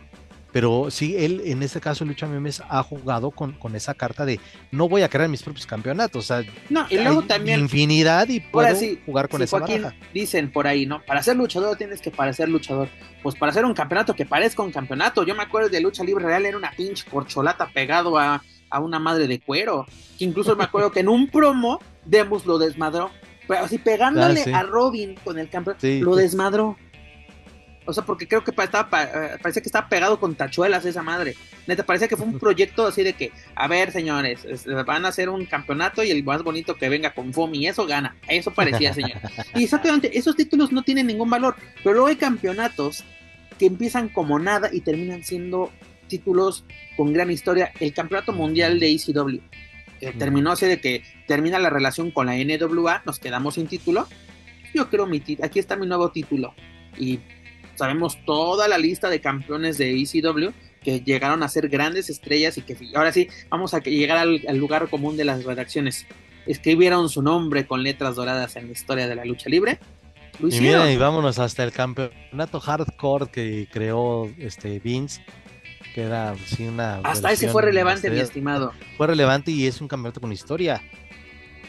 Pero 0.53 0.91
sí, 0.91 1.17
él 1.17 1.43
en 1.45 1.63
este 1.63 1.81
caso, 1.81 2.05
Lucha 2.05 2.27
Memes, 2.27 2.63
ha 2.69 2.83
jugado 2.83 3.31
con, 3.31 3.53
con 3.53 3.77
esa 3.77 3.95
carta 3.95 4.25
de 4.25 4.41
no 4.73 4.89
voy 4.89 5.03
a 5.03 5.09
crear 5.09 5.29
mis 5.29 5.43
propios 5.43 5.67
campeonatos. 5.67 6.25
O 6.25 6.27
sea, 6.27 6.45
No, 6.69 6.87
y 6.91 6.97
luego 6.99 7.23
también. 7.23 7.61
infinidad 7.61 8.27
y 8.29 8.41
puedo 8.41 8.67
Ahora 8.67 8.79
sí, 8.79 8.99
jugar 9.07 9.29
con 9.29 9.39
sí, 9.39 9.45
esa 9.45 9.59
Joaquín, 9.59 9.83
baraja. 9.83 9.97
dicen 10.13 10.51
por 10.53 10.67
ahí, 10.67 10.87
¿no? 10.87 11.03
Para 11.07 11.23
ser 11.23 11.37
luchador 11.37 11.77
tienes 11.77 12.01
que 12.01 12.11
parecer 12.11 12.49
luchador. 12.49 12.89
Pues 13.23 13.37
para 13.37 13.51
hacer 13.51 13.65
un 13.65 13.75
campeonato 13.75 14.15
que 14.15 14.27
parezca 14.27 14.63
un 14.63 14.73
campeonato. 14.73 15.23
Yo 15.25 15.35
me 15.37 15.43
acuerdo 15.43 15.69
de 15.69 15.81
lucha 15.81 16.03
libre 16.03 16.25
real, 16.25 16.45
era 16.47 16.57
una 16.57 16.73
pinche 16.73 17.05
corcholata 17.09 17.69
pegado 17.73 18.19
a, 18.19 18.43
a 18.71 18.81
una 18.81 18.99
madre 18.99 19.29
de 19.29 19.39
cuero. 19.41 19.87
Que 20.19 20.25
incluso 20.25 20.57
me 20.57 20.65
acuerdo 20.65 20.91
que 20.91 21.01
en 21.01 21.09
un 21.09 21.29
promo, 21.29 21.81
Demus 22.05 22.45
lo 22.47 22.59
desmadró. 22.59 23.11
Pero 23.47 23.65
así 23.65 23.79
pegándole 23.79 24.41
Ah, 24.41 24.45
sí. 24.45 24.53
a 24.53 24.63
Robin 24.63 25.15
con 25.25 25.39
el 25.39 25.49
campeonato, 25.49 25.81
Sí. 25.87 26.01
lo 26.01 26.17
desmadró. 26.17 26.77
O 27.91 27.93
sea, 27.93 28.05
porque 28.05 28.29
creo 28.29 28.45
que 28.45 28.53
estaba, 28.53 28.89
eh, 29.03 29.37
parecía 29.43 29.61
que 29.63 29.69
estaba 29.69 29.89
pegado 29.89 30.19
con 30.21 30.35
tachuelas 30.37 30.85
esa 30.85 31.03
madre. 31.03 31.35
Neta, 31.67 31.85
parecía 31.85 32.07
que 32.09 32.17
fue 32.17 32.25
un 32.25 32.39
proyecto 32.39 32.87
así 32.87 33.03
de 33.03 33.13
que, 33.15 33.33
a 33.55 33.67
ver, 33.67 33.91
señores, 33.91 34.45
es- 34.45 34.65
van 34.87 35.05
a 35.05 35.09
hacer 35.09 35.29
un 35.29 35.45
campeonato 35.47 36.03
y 36.05 36.11
el 36.11 36.23
más 36.25 36.43
bonito 36.43 36.77
que 36.77 36.89
venga 36.89 37.13
con 37.13 37.33
FOMI, 37.35 37.67
eso 37.67 37.87
gana. 37.87 38.17
Eso 38.29 38.53
parecía, 38.53 38.95
señor. 38.95 39.19
Y 39.55 39.65
exactamente, 39.65 40.17
esos 40.17 40.37
títulos 40.37 40.71
no 40.73 40.83
tienen 40.83 41.09
ningún 41.09 41.29
valor, 41.29 41.57
pero 41.83 41.95
luego 41.95 42.07
hay 42.07 42.17
campeonatos 42.17 43.05
que 43.59 43.67
empiezan 43.67 44.09
como 44.09 44.39
nada 44.39 44.71
y 44.73 44.81
terminan 44.81 45.23
siendo 45.25 45.71
títulos 46.09 46.65
con 46.97 47.13
gran 47.13 47.31
historia. 47.31 47.73
El 47.81 47.93
campeonato 47.93 48.33
mundial 48.33 48.81
de 48.81 48.93
ECW 48.93 49.41
terminó 50.19 50.53
así 50.53 50.67
de 50.67 50.81
que 50.81 51.03
termina 51.27 51.59
la 51.59 51.71
relación 51.71 52.11
con 52.11 52.27
la 52.27 52.35
NWA, 52.37 53.03
nos 53.05 53.19
quedamos 53.19 53.55
sin 53.57 53.67
título. 53.67 54.09
Yo 54.75 54.89
creo 54.89 55.07
mi 55.07 55.23
aquí 55.43 55.59
está 55.59 55.77
mi 55.77 55.87
nuevo 55.87 56.11
título. 56.11 56.55
Y 56.99 57.19
sabemos 57.81 58.19
toda 58.25 58.69
la 58.69 58.79
lista 58.79 59.09
de 59.09 59.21
campeones 59.21 59.79
de 59.79 59.91
ECW 59.91 60.51
que 60.83 61.01
llegaron 61.01 61.43
a 61.43 61.49
ser 61.49 61.69
grandes 61.69 62.09
estrellas 62.11 62.57
y 62.59 62.63
que 62.63 62.77
ahora 62.95 63.13
sí 63.13 63.29
vamos 63.49 63.75
a 63.75 63.81
llegar 63.81 64.19
al, 64.19 64.43
al 64.47 64.57
lugar 64.57 64.89
común 64.89 65.17
de 65.17 65.25
las 65.25 65.45
redacciones. 65.45 66.07
Escribieron 66.47 67.09
su 67.09 67.23
nombre 67.23 67.67
con 67.67 67.83
letras 67.83 68.17
doradas 68.17 68.57
en 68.57 68.67
la 68.67 68.73
historia 68.73 69.09
de 69.09 69.15
la 69.15 69.25
lucha 69.25 69.49
libre. 69.49 69.79
Y 70.39 70.61
mira, 70.61 70.91
y 70.91 70.97
vámonos 70.97 71.39
hasta 71.39 71.65
el 71.65 71.73
campeonato 71.73 72.61
hardcore 72.61 73.27
que 73.31 73.69
creó 73.71 74.31
este 74.39 74.79
Vince, 74.79 75.23
que 75.95 76.03
era 76.03 76.35
sí 76.47 76.67
una 76.67 76.99
Hasta 76.99 77.33
ese 77.33 77.49
fue 77.49 77.63
relevante, 77.63 78.11
mi 78.11 78.21
estimado. 78.21 78.73
Fue 78.97 79.07
relevante 79.07 79.51
y 79.51 79.67
es 79.67 79.81
un 79.81 79.89
campeonato 79.89 80.21
con 80.21 80.33
historia. 80.33 80.83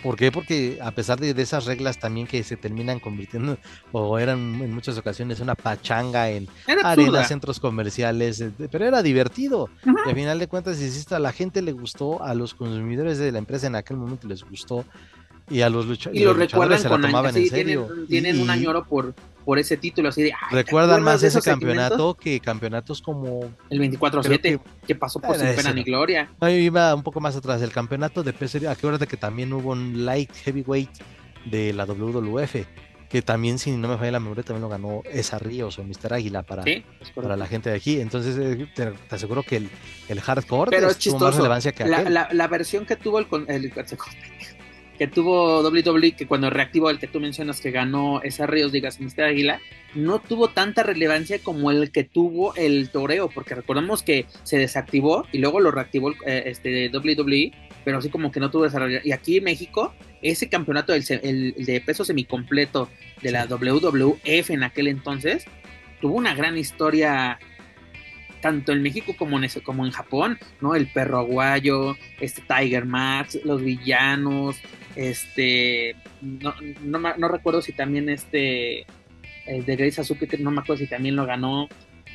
¿Por 0.02 0.16
qué? 0.16 0.32
Porque 0.32 0.80
a 0.82 0.92
pesar 0.92 1.20
de, 1.20 1.34
de 1.34 1.42
esas 1.42 1.66
reglas 1.66 2.00
también 2.00 2.28
que 2.28 2.44
se 2.44 2.58
terminan 2.58 3.00
convirtiendo, 3.00 3.58
o 3.92 4.18
eran 4.18 4.40
en 4.62 4.74
muchas 4.74 4.98
ocasiones 4.98 5.40
una 5.40 5.56
pachanga 5.56 6.30
en 6.30 6.48
arenas, 6.84 7.28
centros 7.28 7.60
comerciales, 7.60 8.42
eh, 8.42 8.52
pero 8.72 8.86
era 8.86 9.02
divertido. 9.02 9.70
Y 9.86 10.10
al 10.10 10.16
final 10.16 10.40
de 10.40 10.48
cuentas, 10.48 10.82
insisto, 10.82 11.16
a 11.16 11.20
la 11.20 11.32
gente 11.32 11.62
le 11.62 11.72
gustó, 11.72 12.24
a 12.24 12.34
los 12.34 12.54
consumidores 12.54 13.18
de 13.18 13.32
la 13.32 13.40
empresa 13.40 13.68
en 13.68 13.76
aquel 13.76 13.98
momento 13.98 14.28
les 14.28 14.44
gustó, 14.44 14.86
y 15.50 15.62
a 15.62 15.70
los, 15.70 15.86
lucha- 15.86 16.12
Y 16.14 16.24
los 16.24 16.38
luchadores 16.38 16.80
se 16.82 16.84
la 16.86 16.90
con 16.90 17.02
años. 17.02 17.12
tomaban 17.12 17.34
Sí, 17.34 17.44
en 17.44 17.50
serio. 17.50 17.86
tienen, 17.88 18.08
tienen 18.08 18.36
Y- 18.38 18.42
un 18.42 18.50
añoro 18.50 18.86
por, 18.86 19.14
por 19.44 19.60
ese 19.60 19.76
título 19.78 20.10
así 20.10 20.22
de. 20.24 20.32
"Ay, 20.34 20.40
¿te 20.50 20.56
Recuerdan 20.58 21.02
más 21.04 21.22
de 21.22 21.28
ese 21.28 21.40
esos 21.40 21.44
segmentos?" 21.44 21.90
campeonato 21.90 22.14
que 22.16 22.40
campeonatos 22.40 23.02
como 23.02 23.52
El 23.70 23.80
24-7, 23.80 24.40
Creo 24.40 24.62
que... 24.88 24.96
pasó 24.96 25.20
por 25.20 25.36
sin 25.38 25.48
pena 25.56 25.74
ni 25.74 25.84
gloria. 25.84 26.30
No, 26.40 26.50
yo 26.50 26.56
iba 26.56 26.94
un 26.96 27.04
poco 27.04 27.20
más 27.20 27.36
atrás. 27.36 27.62
El 27.62 27.72
campeonato 27.72 28.24
de 28.24 28.34
peso. 28.34 28.60
Acuérdate 28.70 29.08
que 29.08 29.18
también 29.18 29.52
hubo 29.54 29.72
un 29.72 30.06
light 30.06 30.32
heavyweight 30.44 30.90
de 31.46 31.74
la 31.74 31.86
WWF. 31.86 32.66
que 33.10 33.22
también, 33.22 33.60
si 33.60 33.72
no 33.72 33.90
me 33.90 33.98
falla 33.98 34.12
la 34.14 34.20
memoria, 34.22 34.42
también 34.42 34.62
lo 34.62 34.70
ganó 34.70 35.02
Esa 35.04 35.38
Ríos 35.38 35.78
o 35.80 35.84
Mr. 35.84 36.14
Águila 36.14 36.44
para, 36.44 36.64
para 37.14 37.36
la 37.36 37.46
gente 37.46 37.70
de 37.70 37.76
aquí. 37.76 38.00
Entonces, 38.00 38.38
eh, 38.40 38.70
te, 38.74 38.94
aseguro 39.14 39.44
que 39.44 39.58
el, 39.58 39.70
el 40.08 40.22
hardcore 40.22 40.72
Pero 40.72 40.90
es 40.90 40.98
chistoso. 40.98 41.26
más 41.26 41.36
relevancia 41.36 41.74
que 41.74 41.84
la, 41.84 42.04
la, 42.04 42.30
la, 42.32 42.48
versión 42.48 42.86
que 42.86 42.96
tuvo 42.96 43.20
el, 43.20 43.28
el, 43.50 43.74
que 45.02 45.08
tuvo 45.08 45.68
WWE, 45.68 46.12
que 46.12 46.28
cuando 46.28 46.52
reactivó 46.52 46.92
el 46.92 47.00
que 47.00 47.08
tú 47.08 47.20
mencionas 47.20 47.60
que 47.60 47.72
ganó 47.72 48.22
Esa 48.22 48.46
Ríos, 48.46 48.72
digas 48.72 49.00
Mr. 49.00 49.24
Águila, 49.24 49.60
no 49.96 50.20
tuvo 50.20 50.50
tanta 50.50 50.84
relevancia 50.84 51.40
como 51.40 51.72
el 51.72 51.92
que 51.92 52.04
tuvo 52.04 52.54
el 52.54 52.92
toreo, 52.92 53.28
porque 53.28 53.56
recordamos 53.56 54.04
que 54.04 54.28
se 54.44 54.60
desactivó 54.60 55.26
y 55.32 55.40
luego 55.40 55.60
lo 55.60 55.72
reactivó 55.72 56.12
eh, 56.28 56.44
este 56.46 56.92
WWE, 56.94 57.52
pero 57.84 57.98
así 57.98 58.10
como 58.10 58.32
que 58.32 58.40
no 58.40 58.52
tuvo 58.52 58.66
desarrollo. 58.66 59.00
Y 59.04 59.12
aquí 59.12 59.38
en 59.38 59.46
México 59.46 59.92
ese 60.22 60.50
campeonato 60.50 60.94
del, 60.94 61.04
el, 61.24 61.56
de 61.66 61.82
peso 61.82 62.06
semicompleto 62.06 62.88
de 63.24 63.32
la 63.32 63.48
WWF 63.48 64.52
en 64.52 64.62
aquel 64.62 64.88
entonces 64.88 65.46
tuvo 66.00 66.14
una 66.14 66.36
gran 66.36 66.60
historia 66.60 67.40
tanto 68.42 68.72
en 68.72 68.84
México 68.84 69.16
como 69.18 69.40
en, 69.40 69.50
como 69.64 69.86
en 69.86 69.92
Japón, 69.92 70.38
¿no? 70.60 70.76
El 70.76 70.88
perro 70.88 71.20
aguayo, 71.20 71.96
este 72.20 72.42
Tiger 72.42 72.86
Max, 72.86 73.40
los 73.44 73.64
villanos, 73.64 74.58
este, 74.96 75.96
no, 76.22 76.54
no, 77.18 77.28
recuerdo 77.28 77.62
si 77.62 77.74
también 77.74 78.10
este, 78.10 78.86
el 79.46 79.66
de 79.66 79.76
Grace 79.76 80.02
Azuki, 80.02 80.28
no 80.40 80.52
me 80.52 80.62
acuerdo 80.62 80.84
si 80.84 80.88
también 80.88 81.16
lo 81.16 81.26
ganó, 81.26 81.68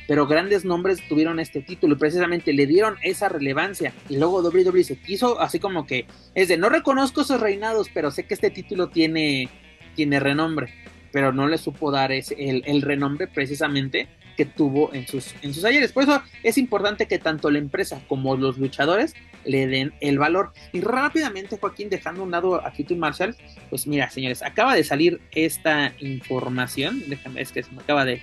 pero 0.07 0.25
grandes 0.25 0.63
nombres 0.63 1.05
tuvieron 1.07 1.39
este 1.39 1.61
título 1.61 1.95
y 1.95 1.97
precisamente 1.97 2.53
le 2.53 2.65
dieron 2.65 2.95
esa 3.03 3.27
relevancia. 3.27 3.93
Y 4.09 4.17
luego 4.17 4.41
WWE 4.41 4.83
se 4.83 4.97
quiso 4.97 5.39
así 5.41 5.59
como 5.59 5.85
que 5.85 6.05
es 6.33 6.47
de 6.47 6.57
no 6.57 6.69
reconozco 6.69 7.21
esos 7.21 7.41
reinados, 7.41 7.89
pero 7.93 8.09
sé 8.09 8.25
que 8.25 8.33
este 8.33 8.49
título 8.49 8.87
tiene, 8.87 9.49
tiene 9.95 10.19
renombre, 10.19 10.73
pero 11.11 11.33
no 11.33 11.47
le 11.47 11.57
supo 11.57 11.91
dar 11.91 12.13
ese, 12.13 12.35
el, 12.37 12.81
renombre 12.81 13.27
precisamente 13.27 14.07
que 14.37 14.45
tuvo 14.45 14.93
en 14.93 15.07
sus, 15.07 15.33
en 15.41 15.53
sus 15.53 15.65
ayeres. 15.65 15.91
Por 15.91 16.03
eso 16.03 16.21
es 16.43 16.57
importante 16.57 17.07
que 17.07 17.19
tanto 17.19 17.49
la 17.49 17.57
empresa 17.57 17.99
como 18.07 18.37
los 18.37 18.57
luchadores 18.57 19.15
le 19.43 19.67
den 19.67 19.93
el 19.99 20.19
valor. 20.19 20.53
Y 20.71 20.81
rápidamente, 20.81 21.57
Joaquín, 21.59 21.89
dejando 21.89 22.23
un 22.23 22.31
lado 22.31 22.65
a 22.65 22.71
Tito 22.71 22.95
Marshall, 22.95 23.35
pues 23.69 23.87
mira, 23.87 24.09
señores, 24.09 24.43
acaba 24.43 24.75
de 24.75 24.83
salir 24.83 25.19
esta 25.31 25.93
información. 25.99 27.03
Déjame, 27.07 27.41
es 27.41 27.51
que 27.51 27.63
se 27.63 27.71
me 27.71 27.81
acaba 27.81 28.05
de, 28.05 28.21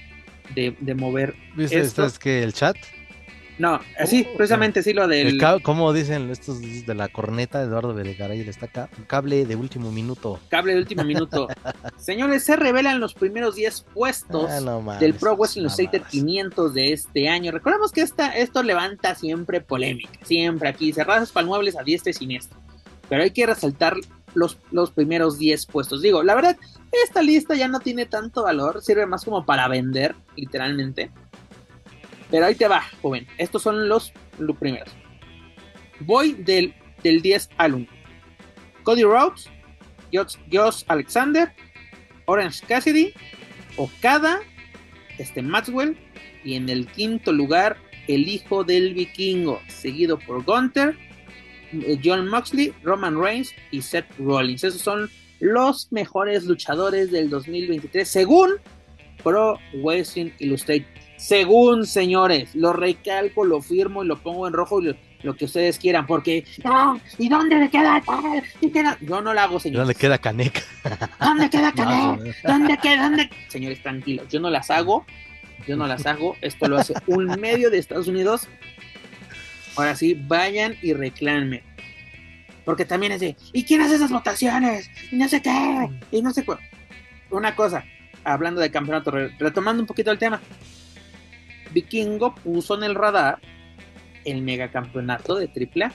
de, 0.54 0.94
mover. 0.94 1.34
¿Viste 1.56 1.80
esto? 1.80 2.06
es 2.06 2.18
que 2.18 2.42
el 2.42 2.52
chat? 2.52 2.76
No, 3.58 3.80
así, 3.98 4.26
oh, 4.28 4.36
precisamente 4.36 4.82
sí 4.82 4.92
lo 4.92 5.06
del. 5.06 5.40
¿Cómo 5.62 5.92
dicen 5.92 6.30
estos 6.30 6.60
de 6.60 6.94
la 6.94 7.08
corneta? 7.08 7.62
Eduardo 7.62 7.94
Bedegaray 7.94 8.42
le 8.42 8.50
está 8.50 8.66
acá. 8.66 8.88
Cable 9.06 9.46
de 9.46 9.54
último 9.54 9.92
minuto. 9.92 10.40
Cable 10.48 10.74
de 10.74 10.80
último 10.80 11.04
minuto. 11.04 11.48
Señores, 11.96 12.44
se 12.44 12.56
revelan 12.56 12.98
los 13.00 13.14
primeros 13.14 13.54
10 13.54 13.86
puestos 13.94 14.50
ah, 14.50 14.98
del 14.98 15.14
Pro 15.14 15.36
Wrestling 15.36 15.62
Illustrated 15.62 16.02
500 16.10 16.74
de 16.74 16.92
este 16.92 17.28
año. 17.28 17.52
Recordemos 17.52 17.92
que 17.92 18.00
esta, 18.00 18.36
esto 18.36 18.62
levanta 18.62 19.14
siempre 19.14 19.60
polémica. 19.60 20.18
Siempre 20.24 20.68
aquí, 20.68 20.92
cerradas 20.92 21.30
palmuebles 21.30 21.76
a 21.76 21.84
diestra 21.84 22.10
y 22.10 22.14
siniestra. 22.14 22.58
Pero 23.08 23.22
hay 23.22 23.30
que 23.30 23.46
resaltar 23.46 23.96
los, 24.34 24.58
los 24.72 24.90
primeros 24.90 25.38
10 25.38 25.66
puestos. 25.66 26.02
Digo, 26.02 26.22
la 26.22 26.34
verdad, 26.34 26.56
esta 27.04 27.22
lista 27.22 27.54
ya 27.54 27.68
no 27.68 27.80
tiene 27.80 28.06
tanto 28.06 28.42
valor, 28.42 28.82
sirve 28.82 29.06
más 29.06 29.24
como 29.24 29.44
para 29.44 29.68
vender, 29.68 30.14
literalmente. 30.36 31.10
Pero 32.30 32.46
ahí 32.46 32.54
te 32.54 32.68
va, 32.68 32.82
joven. 33.02 33.26
Estos 33.38 33.62
son 33.62 33.88
los, 33.88 34.12
primeros. 34.58 34.90
Voy 36.00 36.32
del, 36.32 36.74
del 37.02 37.22
10 37.22 37.50
al 37.56 37.74
1. 37.74 37.86
Cody 38.82 39.02
Rhodes, 39.02 39.48
Josh, 40.12 40.84
Alexander, 40.88 41.52
Orange 42.26 42.64
Cassidy, 42.66 43.12
Okada, 43.76 44.40
este 45.18 45.42
Maxwell 45.42 45.96
y 46.44 46.54
en 46.54 46.68
el 46.68 46.86
quinto 46.86 47.32
lugar 47.32 47.76
el 48.08 48.28
hijo 48.28 48.64
del 48.64 48.94
vikingo, 48.94 49.60
seguido 49.68 50.18
por 50.18 50.44
Gunther, 50.44 50.96
eh, 51.72 51.98
John 52.02 52.28
Moxley, 52.28 52.72
Roman 52.82 53.18
Reigns 53.20 53.52
y 53.70 53.80
Seth 53.82 54.06
Rollins. 54.18 54.64
Esos 54.64 54.82
son 54.82 55.10
los 55.40 55.90
mejores 55.90 56.44
luchadores 56.44 57.10
del 57.10 57.30
2023 57.30 58.06
según 58.06 58.52
Pro 59.22 59.58
Wrestling 59.82 60.30
Illustrated. 60.38 60.86
Según 61.16 61.86
señores, 61.86 62.54
lo 62.54 62.72
recalco, 62.72 63.44
lo 63.44 63.62
firmo 63.62 64.04
y 64.04 64.06
lo 64.06 64.16
pongo 64.16 64.46
en 64.46 64.52
rojo 64.52 64.80
y 64.82 64.94
lo, 65.22 65.36
que 65.36 65.46
ustedes 65.46 65.78
quieran, 65.78 66.06
porque 66.06 66.44
¿y 67.18 67.28
dónde 67.28 67.56
le 67.56 67.70
queda 67.70 68.02
tal? 68.04 68.42
Yo 69.00 69.22
no 69.22 69.32
lo 69.32 69.40
hago, 69.40 69.58
señores. 69.58 69.80
¿Dónde 69.80 69.94
queda 69.94 70.18
Caneca? 70.18 70.60
¿Dónde 71.20 71.48
queda 71.48 71.72
Caneca? 71.76 72.34
¿Dónde 72.44 72.78
queda? 72.78 73.02
¿Dónde? 73.04 73.30
Señores, 73.48 73.82
tranquilos, 73.82 74.28
yo 74.28 74.40
no 74.40 74.50
las 74.50 74.70
hago, 74.70 75.06
yo 75.66 75.76
no 75.76 75.86
las 75.86 76.04
hago, 76.04 76.36
esto 76.42 76.68
lo 76.68 76.76
hace 76.76 76.94
un 77.06 77.26
medio 77.40 77.70
de 77.70 77.78
Estados 77.78 78.08
Unidos. 78.08 78.48
Ahora 79.76 79.96
sí, 79.96 80.14
vayan 80.14 80.76
y 80.82 80.92
reclamen 80.92 81.62
porque 82.64 82.84
también 82.84 83.12
es 83.12 83.20
de, 83.20 83.36
¿y 83.52 83.64
quién 83.64 83.82
hace 83.82 83.96
esas 83.96 84.10
votaciones? 84.10 84.90
Y 85.10 85.16
no 85.16 85.28
sé 85.28 85.42
qué, 85.42 85.90
y 86.10 86.22
no 86.22 86.32
sé 86.32 86.44
qué. 86.44 86.52
Una 87.30 87.54
cosa, 87.54 87.84
hablando 88.24 88.60
de 88.60 88.70
campeonato, 88.70 89.10
retomando 89.38 89.82
un 89.82 89.86
poquito 89.86 90.10
el 90.10 90.18
tema. 90.18 90.40
Vikingo 91.74 92.34
puso 92.36 92.76
en 92.76 92.84
el 92.84 92.94
radar 92.94 93.38
el 94.24 94.40
megacampeonato 94.42 95.34
de 95.34 95.46
AAA, 95.48 95.92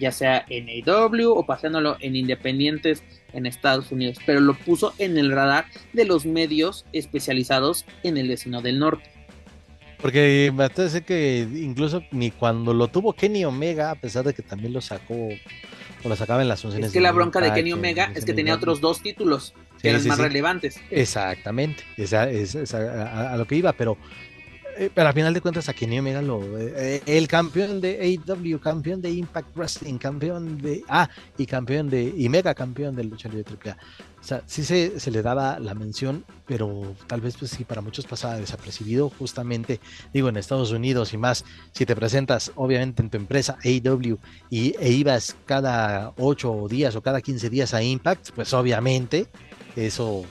ya 0.00 0.10
sea 0.10 0.44
en 0.48 0.68
AW 0.88 1.32
o 1.32 1.44
pasándolo 1.44 1.96
en 2.00 2.16
independientes 2.16 3.02
en 3.32 3.46
Estados 3.46 3.92
Unidos, 3.92 4.18
pero 4.24 4.40
lo 4.40 4.54
puso 4.54 4.94
en 4.98 5.18
el 5.18 5.30
radar 5.30 5.66
de 5.92 6.04
los 6.04 6.24
medios 6.24 6.86
especializados 6.92 7.84
en 8.02 8.16
el 8.16 8.28
vecino 8.28 8.62
del 8.62 8.78
norte. 8.78 9.10
Porque 10.00 10.52
me 10.54 10.68
parece 10.68 11.02
que 11.02 11.48
incluso 11.54 12.02
ni 12.10 12.30
cuando 12.30 12.74
lo 12.74 12.88
tuvo 12.88 13.14
Kenny 13.14 13.44
Omega, 13.44 13.90
a 13.90 13.94
pesar 13.94 14.24
de 14.24 14.34
que 14.34 14.42
también 14.42 14.72
lo 14.72 14.80
sacó 14.82 15.14
o 15.14 16.08
lo 16.08 16.16
sacaba 16.16 16.42
en 16.42 16.48
las 16.48 16.60
funciones. 16.60 16.88
Es 16.88 16.92
que 16.92 17.00
la 17.00 17.12
bronca 17.12 17.40
de 17.40 17.52
Kenny 17.54 17.72
Omega 17.72 18.12
es 18.14 18.26
que 18.26 18.34
tenía 18.34 18.54
otros 18.54 18.82
dos 18.82 19.00
títulos 19.00 19.54
que 19.80 19.88
eran 19.90 20.06
más 20.06 20.18
relevantes. 20.18 20.78
Exactamente, 20.90 21.84
esa, 21.96 22.28
es 22.28 22.74
a, 22.74 23.34
lo 23.36 23.46
que 23.46 23.56
iba, 23.56 23.72
pero 23.72 23.96
eh, 24.76 24.90
pero 24.94 25.08
al 25.08 25.14
final 25.14 25.32
de 25.32 25.40
cuentas 25.40 25.68
a 25.68 25.72
Kenny 25.72 25.98
Omega 25.98 26.20
lo 26.22 26.40
eh, 26.58 27.02
el 27.06 27.28
campeón 27.28 27.80
de 27.80 28.20
AEW, 28.26 28.58
campeón 28.60 29.00
de 29.00 29.10
Impact 29.10 29.56
Wrestling, 29.56 29.98
campeón 29.98 30.58
de 30.58 30.82
ah 30.88 31.08
y 31.38 31.46
campeón 31.46 31.88
de 31.90 32.12
y 32.16 32.28
mega 32.28 32.54
campeón 32.54 32.96
del 32.96 33.08
lucha 33.08 33.28
libre 33.28 33.44
AAA. 33.64 33.76
O 34.20 34.26
sea, 34.26 34.42
sí 34.46 34.64
se, 34.64 34.98
se, 34.98 35.10
le 35.10 35.20
daba 35.20 35.58
la 35.58 35.74
mención, 35.74 36.24
pero 36.46 36.96
tal 37.06 37.20
vez 37.20 37.36
pues 37.36 37.50
sí 37.50 37.64
para 37.64 37.82
muchos 37.82 38.06
pasaba 38.06 38.36
desapercibido 38.36 39.10
justamente 39.10 39.80
digo 40.14 40.30
en 40.30 40.38
Estados 40.38 40.72
Unidos 40.72 41.12
y 41.12 41.18
más 41.18 41.44
si 41.72 41.84
te 41.84 41.94
presentas 41.94 42.50
obviamente 42.54 43.02
en 43.02 43.10
tu 43.10 43.18
empresa 43.18 43.58
AEW 43.62 44.18
y 44.48 44.74
e 44.80 44.90
ibas 44.90 45.36
cada 45.44 46.14
8 46.16 46.66
días 46.68 46.96
o 46.96 47.02
cada 47.02 47.20
15 47.20 47.50
días 47.50 47.74
a 47.74 47.82
Impact, 47.82 48.30
pues 48.34 48.52
obviamente 48.54 49.28
eso 49.76 50.24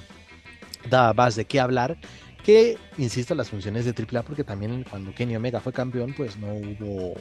da 0.89 1.13
más 1.13 1.35
de 1.35 1.45
qué 1.45 1.59
hablar 1.59 1.97
que, 2.43 2.77
insisto, 2.97 3.35
las 3.35 3.49
funciones 3.49 3.85
de 3.85 3.91
AAA, 3.91 4.23
porque 4.23 4.43
también 4.43 4.85
cuando 4.89 5.13
Kenny 5.13 5.35
Omega 5.35 5.59
fue 5.59 5.73
campeón, 5.73 6.13
pues 6.15 6.37
no 6.37 6.53
hubo 6.53 7.15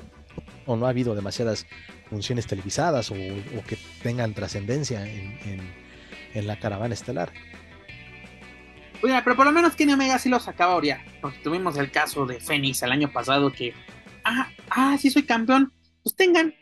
o 0.66 0.76
no 0.76 0.86
ha 0.86 0.90
habido 0.90 1.14
demasiadas 1.14 1.66
funciones 2.08 2.46
televisadas 2.46 3.10
o, 3.10 3.14
que 3.14 3.78
tengan 4.02 4.34
trascendencia 4.34 5.06
en, 5.06 5.82
la 6.34 6.58
caravana 6.58 6.94
estelar. 6.94 7.32
Oye, 9.02 9.20
pero 9.22 9.36
por 9.36 9.44
lo 9.44 9.52
menos 9.52 9.74
Kenny 9.74 9.92
Omega 9.92 10.18
sí 10.18 10.28
lo 10.28 10.40
sacaba 10.40 10.74
Oria, 10.74 11.04
porque 11.20 11.38
tuvimos 11.38 11.76
el 11.76 11.90
caso 11.90 12.24
de 12.24 12.40
Fénix 12.40 12.82
el 12.82 12.92
año 12.92 13.12
pasado 13.12 13.52
que, 13.52 13.74
ah, 14.24 14.48
ah, 14.70 14.96
sí 14.98 15.10
soy 15.10 15.24
campeón, 15.24 15.72
pues 16.02 16.14
tengan, 16.14 16.54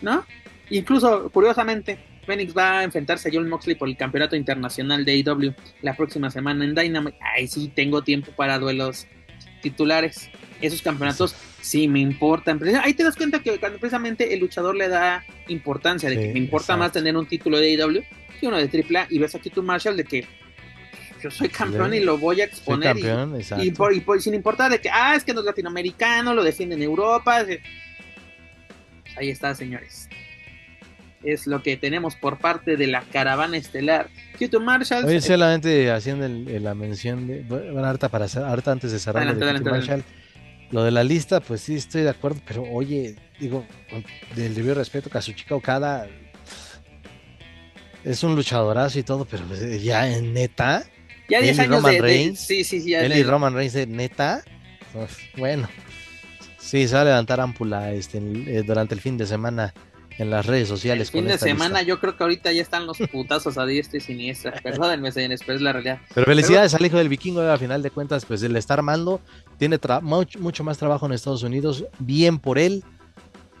¿no? 0.00 0.24
Incluso, 0.70 1.30
curiosamente, 1.30 1.98
Phoenix 2.24 2.56
va 2.56 2.80
a 2.80 2.84
enfrentarse 2.84 3.28
a 3.28 3.32
John 3.32 3.48
Moxley 3.48 3.74
por 3.74 3.88
el 3.88 3.96
campeonato 3.96 4.36
internacional 4.36 5.04
de 5.04 5.12
AEW 5.12 5.54
la 5.82 5.96
próxima 5.96 6.30
semana 6.30 6.64
en 6.64 6.74
Dynamite. 6.74 7.18
Ahí 7.20 7.46
sí 7.46 7.70
tengo 7.74 8.02
tiempo 8.02 8.32
para 8.32 8.58
duelos 8.58 9.06
titulares. 9.62 10.30
Esos 10.60 10.82
campeonatos 10.82 11.34
sí 11.60 11.88
me 11.88 12.00
importan. 12.00 12.60
Ahí 12.82 12.94
te 12.94 13.04
das 13.04 13.16
cuenta 13.16 13.42
que 13.42 13.58
cuando 13.58 13.78
precisamente 13.78 14.32
el 14.32 14.40
luchador 14.40 14.76
le 14.76 14.88
da 14.88 15.24
importancia, 15.48 16.08
de 16.08 16.18
que 16.18 16.32
me 16.32 16.38
importa 16.38 16.76
más 16.76 16.92
tener 16.92 17.16
un 17.16 17.26
título 17.26 17.58
de 17.58 17.74
AEW 17.74 18.02
que 18.40 18.46
uno 18.46 18.56
de 18.56 18.64
AAA. 18.64 19.06
Y 19.10 19.18
ves 19.18 19.34
aquí 19.34 19.50
tu 19.50 19.62
Marshall 19.62 19.96
de 19.96 20.04
que 20.04 20.26
yo 21.22 21.30
soy 21.30 21.48
campeón 21.48 21.94
y 21.94 22.00
lo 22.00 22.18
voy 22.18 22.40
a 22.40 22.44
exponer. 22.44 22.96
y, 23.60 23.70
por, 23.70 24.20
sin 24.20 24.34
importar 24.34 24.70
de 24.70 24.80
que, 24.80 24.90
ah, 24.90 25.14
es 25.16 25.24
que 25.24 25.32
no 25.32 25.40
es 25.40 25.46
latinoamericano, 25.46 26.34
lo 26.34 26.44
defiende 26.44 26.74
en 26.74 26.82
Europa. 26.82 27.44
Ahí 29.16 29.30
está, 29.30 29.54
señores 29.54 30.08
es 31.24 31.46
lo 31.46 31.62
que 31.62 31.76
tenemos 31.76 32.16
por 32.16 32.38
parte 32.38 32.76
de 32.76 32.86
la 32.86 33.02
caravana 33.02 33.56
estelar. 33.56 34.08
Q2 34.38 34.60
Marshall. 34.60 35.04
Oye, 35.04 35.20
solamente 35.20 35.90
haciendo 35.90 36.28
la 36.28 36.74
mención 36.74 37.26
de. 37.26 37.42
Bueno, 37.42 37.84
harta, 37.84 38.08
para, 38.08 38.24
harta 38.26 38.72
antes 38.72 38.92
de 38.92 38.98
cerrar 38.98 39.24
lo 39.26 39.34
de 39.34 39.60
Marshall. 39.60 40.04
Lo 40.70 40.82
de 40.82 40.90
la 40.90 41.04
lista, 41.04 41.40
pues 41.40 41.60
sí 41.60 41.76
estoy 41.76 42.02
de 42.02 42.10
acuerdo, 42.10 42.40
pero 42.46 42.62
oye, 42.64 43.14
digo, 43.38 43.64
del 44.34 44.54
debido 44.54 44.74
respeto, 44.74 45.08
Kazuchika 45.10 45.54
Okada. 45.54 46.08
es 48.02 48.22
un 48.22 48.34
luchadorazo 48.34 48.98
y 48.98 49.02
todo, 49.02 49.24
pero 49.24 49.44
pues, 49.44 49.82
ya 49.82 50.08
en 50.10 50.32
neta. 50.34 50.84
Ya 51.28 51.40
10 51.40 51.50
él 51.50 51.56
y 51.56 51.60
años 51.60 51.76
Roman 51.76 51.90
de, 51.92 51.96
de- 51.96 52.02
Reigns, 52.02 52.40
Sí, 52.40 52.64
sí, 52.64 52.80
sí. 52.80 52.90
ya 52.90 53.00
él 53.02 53.12
de- 53.12 53.18
y 53.20 53.22
Roman 53.22 53.54
Reigns, 53.54 53.72
de 53.72 53.86
neta. 53.86 54.42
uf, 54.94 55.16
bueno, 55.36 55.68
sí, 56.58 56.86
se 56.88 56.94
va 56.94 57.00
a 57.02 57.04
levantar 57.04 57.40
ámpula 57.40 57.92
este, 57.92 58.18
eh, 58.18 58.62
durante 58.66 58.94
el 58.94 59.00
fin 59.00 59.16
de 59.16 59.26
semana 59.26 59.72
en 60.18 60.30
las 60.30 60.46
redes 60.46 60.68
sociales. 60.68 61.08
El 61.08 61.12
fin 61.12 61.20
con 61.22 61.32
de 61.32 61.38
semana, 61.38 61.78
lista. 61.80 61.82
yo 61.82 62.00
creo 62.00 62.16
que 62.16 62.22
ahorita 62.22 62.52
ya 62.52 62.62
están 62.62 62.86
los 62.86 62.98
putazos 63.10 63.58
a 63.58 63.66
diestra 63.66 63.98
y 63.98 64.00
siniestra. 64.00 64.52
Perdónenme, 64.62 65.10
señores, 65.12 65.40
pero 65.44 65.56
es 65.56 65.62
la 65.62 65.72
realidad. 65.72 65.98
Pero 66.14 66.26
felicidades 66.26 66.74
al 66.74 66.84
hijo 66.86 66.96
del 66.98 67.08
vikingo, 67.08 67.40
a 67.42 67.58
final 67.58 67.82
de 67.82 67.90
cuentas, 67.90 68.24
pues 68.24 68.42
él 68.42 68.54
está 68.56 68.74
armando, 68.74 69.20
tiene 69.58 69.80
tra- 69.80 70.00
much- 70.02 70.38
mucho 70.38 70.62
más 70.64 70.78
trabajo 70.78 71.06
en 71.06 71.12
Estados 71.12 71.42
Unidos, 71.42 71.84
bien 71.98 72.38
por 72.38 72.58
él, 72.58 72.84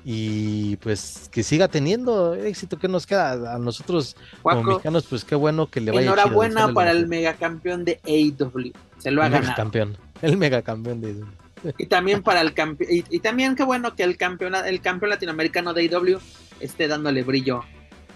y 0.06 0.76
pues 0.76 1.28
que 1.32 1.42
siga 1.42 1.66
teniendo 1.68 2.34
éxito 2.34 2.78
que 2.78 2.88
nos 2.88 3.06
queda 3.06 3.54
a 3.54 3.58
nosotros 3.58 4.14
como 4.42 4.56
Guaco, 4.56 4.62
mexicanos, 4.72 5.06
pues 5.08 5.24
qué 5.24 5.34
bueno 5.34 5.66
que 5.70 5.80
le 5.80 5.90
vaya 5.92 6.02
chido, 6.02 6.12
enhorabuena 6.14 6.72
para 6.74 6.90
el 6.90 6.98
mejor. 6.98 7.08
megacampeón 7.08 7.84
de 7.86 8.00
AEW. 8.04 8.72
Se 8.98 9.10
lo 9.10 9.22
ha 9.22 9.26
el 9.26 9.32
ganado. 9.32 9.40
megacampeón, 9.50 9.96
el 10.20 10.36
megacampeón 10.36 11.00
de 11.00 11.24
Y 11.78 11.86
también 11.86 12.22
para 12.22 12.42
el 12.42 12.52
campeón. 12.52 12.90
Y, 12.92 13.04
y 13.16 13.20
también 13.20 13.56
qué 13.56 13.62
bueno 13.64 13.94
que 13.96 14.02
el 14.02 14.18
campeón, 14.18 14.54
el 14.54 14.80
campeón 14.82 15.08
latinoamericano 15.08 15.72
de 15.72 15.88
AEW 15.88 16.18
esté 16.60 16.88
dándole 16.88 17.22
brillo 17.22 17.62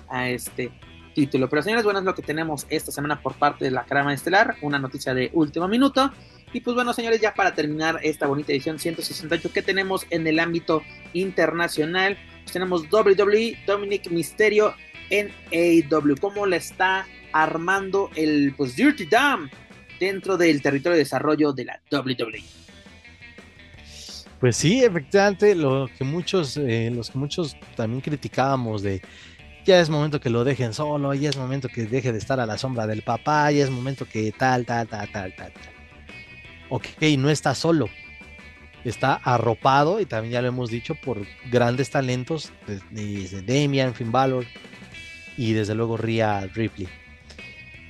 a 0.09 0.29
este 0.29 0.71
título. 1.15 1.49
Pero 1.49 1.63
señores, 1.63 1.85
bueno, 1.85 1.99
es 1.99 2.05
lo 2.05 2.15
que 2.15 2.23
tenemos 2.23 2.67
esta 2.69 2.93
semana 2.93 3.21
por 3.21 3.35
parte 3.35 3.65
de 3.65 3.71
la 3.71 3.85
Crama 3.85 4.15
Estelar. 4.15 4.57
Una 4.63 4.79
noticia 4.79 5.15
de 5.15 5.31
último 5.33 5.69
minuto. 5.69 6.13
Y 6.53 6.61
pues 6.61 6.75
bueno, 6.75 6.93
señores, 6.93 7.21
ya 7.21 7.35
para 7.35 7.55
terminar 7.55 8.01
esta 8.03 8.27
bonita 8.27 8.53
edición 8.53 8.79
168 8.79 9.53
que 9.53 9.63
tenemos 9.63 10.07
en 10.11 10.27
el 10.27 10.39
ámbito 10.39 10.83
internacional, 11.13 12.17
pues 12.43 12.53
tenemos 12.53 12.85
WWE, 12.91 13.59
Dominic 13.67 14.11
Misterio 14.11 14.75
en 15.11 15.31
AEW. 15.53 16.17
¿Cómo 16.21 16.47
le 16.47 16.57
está 16.57 17.07
armando 17.33 18.11
el 18.15 18.55
pues 18.57 18.77
Dirty 18.77 19.07
Dam 19.07 19.51
dentro 20.01 20.37
del 20.37 20.63
territorio 20.63 20.95
de 20.95 21.05
desarrollo 21.05 21.53
de 21.53 21.65
la? 21.67 21.81
WWE? 21.91 22.43
Pues 24.41 24.57
sí, 24.57 24.85
efectivamente, 24.85 25.55
lo 25.55 25.89
que 25.99 26.05
muchos, 26.05 26.57
eh, 26.57 26.93
los 26.95 27.11
que 27.11 27.19
muchos 27.19 27.57
también 27.75 28.01
criticábamos 28.01 28.83
de 28.83 29.03
ya 29.65 29.81
es 29.81 29.91
momento 29.91 30.21
que 30.21 30.31
lo 30.31 30.45
dejen 30.45 30.73
solo, 30.73 31.13
ya 31.13 31.29
es 31.29 31.37
momento 31.37 31.69
que 31.69 31.85
deje 31.85 32.13
de 32.13 32.19
estar 32.19 32.39
a 32.41 32.47
la 32.47 32.57
sombra 32.57 32.87
del 32.87 33.03
papá, 33.03 33.51
ya 33.51 33.65
es 33.65 33.71
momento 33.71 34.07
que 34.07 34.33
tal, 34.33 34.65
tal, 34.65 34.87
tal, 34.89 35.11
tal, 35.11 35.35
tal, 35.37 35.53
tal. 35.53 35.73
Ok, 36.71 36.87
no 37.19 37.29
está 37.29 37.55
solo, 37.55 37.89
está 38.85 39.15
arropado 39.15 40.01
y 40.01 40.07
también 40.07 40.33
ya 40.33 40.43
lo 40.43 40.49
hemos 40.49 40.71
dicho 40.71 40.95
por 40.95 41.19
grandes 41.51 41.91
talentos 41.91 42.53
desde 42.91 43.43
Damian, 43.43 43.95
Finn 43.95 44.13
Balor 44.13 44.47
y 45.37 45.53
desde 45.53 45.75
luego 45.75 45.97
Rhea 45.97 46.47
Ripley. 46.55 46.89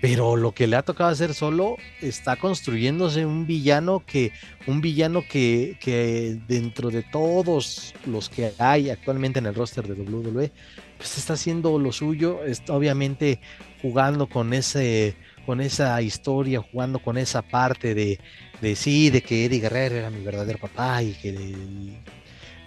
Pero 0.01 0.37
lo 0.37 0.53
que 0.53 0.69
le 0.69 0.77
ha 0.77 0.83
tocado 0.83 1.11
hacer 1.11 1.35
solo 1.35 1.77
está 2.01 2.37
construyéndose 2.37 3.27
un 3.27 3.47
villano 3.47 4.05
que, 4.07 4.33
un 4.67 4.81
villano 4.81 5.25
que, 5.29 5.77
que 5.81 6.39
dentro 6.47 6.91
de 6.91 7.03
todos 7.03 7.95
los 8.07 8.29
que 8.29 8.53
hay 8.59 8.91
actualmente 8.91 9.41
en 9.41 9.47
el 9.47 9.55
roster 9.57 9.89
de 9.89 10.01
WWE, 10.01 10.53
pues 10.97 11.19
está 11.19 11.33
haciendo 11.33 11.79
lo 11.79 11.91
suyo, 11.93 12.45
está 12.45 12.75
obviamente 12.75 13.41
jugando 13.83 14.29
con 14.29 14.53
ese, 14.53 15.17
con 15.47 15.61
esa 15.61 16.01
historia, 16.01 16.61
jugando 16.61 17.01
con 17.01 17.19
esa 17.19 17.43
parte 17.43 17.95
de, 17.95 18.21
de 18.61 18.77
sí, 18.77 19.11
de 19.11 19.23
que 19.23 19.47
Eddie 19.47 19.61
Guerrero 19.61 19.97
era 19.97 20.11
mi 20.11 20.23
verdadero 20.25 20.59
papá 20.59 21.03
y 21.03 21.13
que 21.15 21.33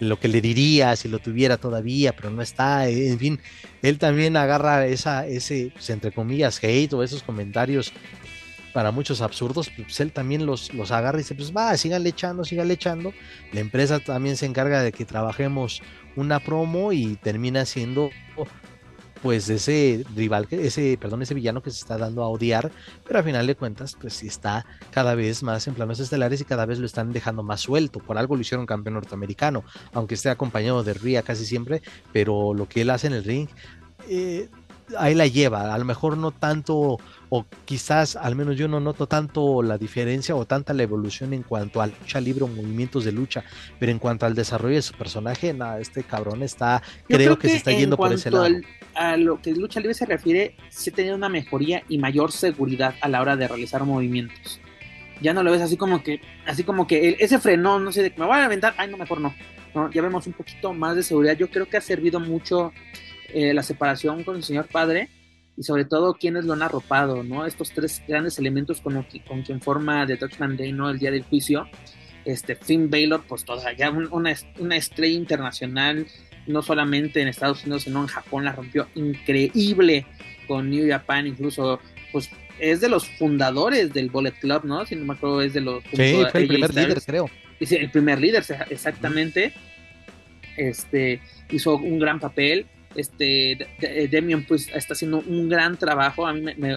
lo 0.01 0.19
que 0.19 0.27
le 0.27 0.41
diría 0.41 0.95
si 0.95 1.07
lo 1.07 1.19
tuviera 1.19 1.57
todavía, 1.57 2.15
pero 2.15 2.31
no 2.31 2.41
está, 2.41 2.89
en 2.89 3.19
fin, 3.19 3.39
él 3.83 3.99
también 3.99 4.35
agarra 4.35 4.87
esa, 4.87 5.27
ese, 5.27 5.69
pues, 5.73 5.91
entre 5.91 6.11
comillas, 6.11 6.59
hate 6.63 6.91
o 6.93 7.03
esos 7.03 7.21
comentarios 7.21 7.93
para 8.73 8.91
muchos 8.91 9.21
absurdos, 9.21 9.69
pues 9.69 9.99
él 9.99 10.11
también 10.11 10.47
los, 10.47 10.73
los 10.73 10.91
agarra 10.91 11.19
y 11.19 11.21
dice, 11.21 11.35
pues 11.35 11.55
va, 11.55 11.77
síganle 11.77 12.09
echando, 12.09 12.43
síganle 12.43 12.73
echando. 12.73 13.13
La 13.51 13.59
empresa 13.59 13.99
también 13.99 14.37
se 14.37 14.47
encarga 14.47 14.81
de 14.81 14.91
que 14.91 15.05
trabajemos 15.05 15.83
una 16.15 16.39
promo 16.39 16.93
y 16.93 17.15
termina 17.17 17.65
siendo 17.65 18.09
pues 19.21 19.49
ese 19.49 20.03
rival, 20.15 20.47
ese, 20.49 20.97
perdón, 20.99 21.21
ese 21.21 21.33
villano 21.33 21.61
que 21.61 21.71
se 21.71 21.79
está 21.79 21.97
dando 21.97 22.23
a 22.23 22.27
odiar, 22.27 22.71
pero 23.05 23.19
a 23.19 23.23
final 23.23 23.45
de 23.45 23.55
cuentas, 23.55 23.95
pues 23.99 24.13
sí 24.13 24.27
está 24.27 24.65
cada 24.91 25.15
vez 25.15 25.43
más 25.43 25.67
en 25.67 25.75
planos 25.75 25.99
estelares 25.99 26.41
y 26.41 26.45
cada 26.45 26.65
vez 26.65 26.79
lo 26.79 26.85
están 26.85 27.13
dejando 27.13 27.43
más 27.43 27.61
suelto. 27.61 27.99
Por 27.99 28.17
algo 28.17 28.35
lo 28.35 28.41
hicieron 28.41 28.65
campeón 28.65 28.95
norteamericano, 28.95 29.63
aunque 29.93 30.15
esté 30.15 30.29
acompañado 30.29 30.83
de 30.83 30.93
Rhea 30.93 31.21
casi 31.21 31.45
siempre, 31.45 31.81
pero 32.11 32.53
lo 32.53 32.67
que 32.67 32.81
él 32.81 32.89
hace 32.89 33.07
en 33.07 33.13
el 33.13 33.23
ring, 33.23 33.47
eh, 34.09 34.49
ahí 34.97 35.15
la 35.15 35.27
lleva. 35.27 35.73
A 35.73 35.77
lo 35.77 35.85
mejor 35.85 36.17
no 36.17 36.31
tanto, 36.31 36.97
o 37.29 37.45
quizás 37.65 38.15
al 38.15 38.35
menos 38.35 38.57
yo 38.57 38.67
no 38.67 38.79
noto 38.79 39.07
tanto 39.07 39.61
la 39.63 39.77
diferencia 39.77 40.35
o 40.35 40.45
tanta 40.45 40.73
la 40.73 40.83
evolución 40.83 41.33
en 41.33 41.43
cuanto 41.43 41.81
a 41.81 41.87
lucha 41.87 42.19
libre 42.21 42.43
o 42.43 42.47
movimientos 42.47 43.05
de 43.05 43.11
lucha, 43.11 43.43
pero 43.79 43.91
en 43.91 43.99
cuanto 43.99 44.25
al 44.25 44.35
desarrollo 44.35 44.75
de 44.75 44.81
su 44.81 44.93
personaje, 44.93 45.53
nada, 45.53 45.79
este 45.79 46.03
cabrón 46.03 46.43
está, 46.43 46.81
creo, 47.07 47.37
que, 47.39 47.49
se 47.49 47.57
está 47.57 47.71
en 47.71 47.79
yendo 47.79 47.97
por 47.97 48.11
ese 48.13 48.31
lado. 48.31 48.45
al- 48.45 48.65
a 48.93 49.15
lo 49.15 49.41
que 49.41 49.51
lucha 49.53 49.79
libre 49.79 49.93
se 49.93 50.05
refiere, 50.05 50.55
sí 50.69 50.89
ha 50.89 50.93
tenido 50.93 51.15
una 51.15 51.29
mejoría 51.29 51.83
y 51.87 51.97
mayor 51.97 52.31
seguridad 52.33 52.93
a 53.01 53.07
la 53.07 53.21
hora 53.21 53.37
de 53.37 53.47
realizar 53.47 53.83
movimientos. 53.85 54.59
Ya 55.21 55.33
no 55.33 55.43
lo 55.43 55.51
ves 55.51 55.61
así 55.61 55.77
como 55.77 56.03
que, 56.03 56.19
así 56.45 56.63
como 56.63 56.87
que 56.87 57.07
el- 57.09 57.15
ese 57.19 57.39
frenón, 57.39 57.85
no 57.85 57.91
sé, 57.91 58.01
de 58.01 58.11
que 58.11 58.19
me 58.19 58.25
voy 58.25 58.35
a 58.37 58.45
aventar, 58.45 58.73
ay 58.77 58.89
no, 58.89 58.97
mejor 58.97 59.21
no. 59.21 59.33
No, 59.73 59.89
ya 59.89 60.01
vemos 60.01 60.27
un 60.27 60.33
poquito 60.33 60.73
más 60.73 60.97
de 60.97 61.03
seguridad. 61.03 61.37
Yo 61.37 61.49
creo 61.49 61.65
que 61.69 61.77
ha 61.77 61.81
servido 61.81 62.19
mucho 62.19 62.73
eh, 63.33 63.53
la 63.53 63.63
separación 63.63 64.23
con 64.23 64.35
el 64.35 64.43
señor 64.43 64.67
padre 64.67 65.09
y 65.57 65.63
sobre 65.63 65.85
todo 65.85 66.13
quienes 66.13 66.45
lo 66.45 66.53
han 66.53 66.61
arropado, 66.61 67.23
¿no? 67.23 67.45
Estos 67.45 67.71
tres 67.71 68.01
grandes 68.07 68.39
elementos 68.39 68.79
con, 68.81 69.05
con 69.27 69.41
quien 69.43 69.61
forma 69.61 70.05
The 70.07 70.15
Dutchman 70.17 70.57
Day, 70.57 70.71
¿no? 70.71 70.89
El 70.89 70.99
día 70.99 71.11
del 71.11 71.23
juicio. 71.23 71.67
Este, 72.23 72.55
Finn 72.55 72.89
Baylor, 72.89 73.23
pues 73.27 73.43
toda 73.45 73.73
ya 73.73 73.89
un- 73.89 74.07
una, 74.11 74.33
una 74.59 74.75
estrella 74.77 75.15
internacional, 75.15 76.05
no 76.47 76.61
solamente 76.61 77.21
en 77.21 77.27
Estados 77.27 77.63
Unidos, 77.63 77.83
sino 77.83 78.01
en 78.01 78.07
Japón, 78.07 78.45
la 78.45 78.51
rompió 78.53 78.87
increíble 78.95 80.05
con 80.47 80.69
New 80.69 80.87
Japan, 80.89 81.27
incluso, 81.27 81.79
pues 82.11 82.29
es 82.59 82.79
de 82.79 82.89
los 82.89 83.07
fundadores 83.17 83.91
del 83.91 84.09
Bullet 84.11 84.33
Club, 84.39 84.65
¿no? 84.65 84.85
Si 84.85 84.95
no 84.95 85.05
me 85.05 85.13
acuerdo, 85.13 85.41
es 85.41 85.53
de 85.53 85.61
los... 85.61 85.83
Sí, 85.83 86.13
fue 86.31 86.41
el 86.41 86.47
primer 86.47 86.73
líder, 86.75 87.01
creo. 87.05 87.29
Sí, 87.59 87.75
el 87.75 87.89
primer 87.91 88.19
líder, 88.21 88.43
exactamente. 88.69 89.53
Este 90.57 91.21
hizo 91.49 91.75
un 91.75 91.99
gran 91.99 92.19
papel. 92.19 92.65
Este 92.95 93.67
D- 93.79 94.07
Demian 94.09 94.43
pues 94.45 94.67
está 94.73 94.93
haciendo 94.93 95.19
un 95.25 95.47
gran 95.49 95.77
trabajo. 95.77 96.25
A 96.27 96.33
mí 96.33 96.41
me, 96.41 96.55
me- 96.55 96.73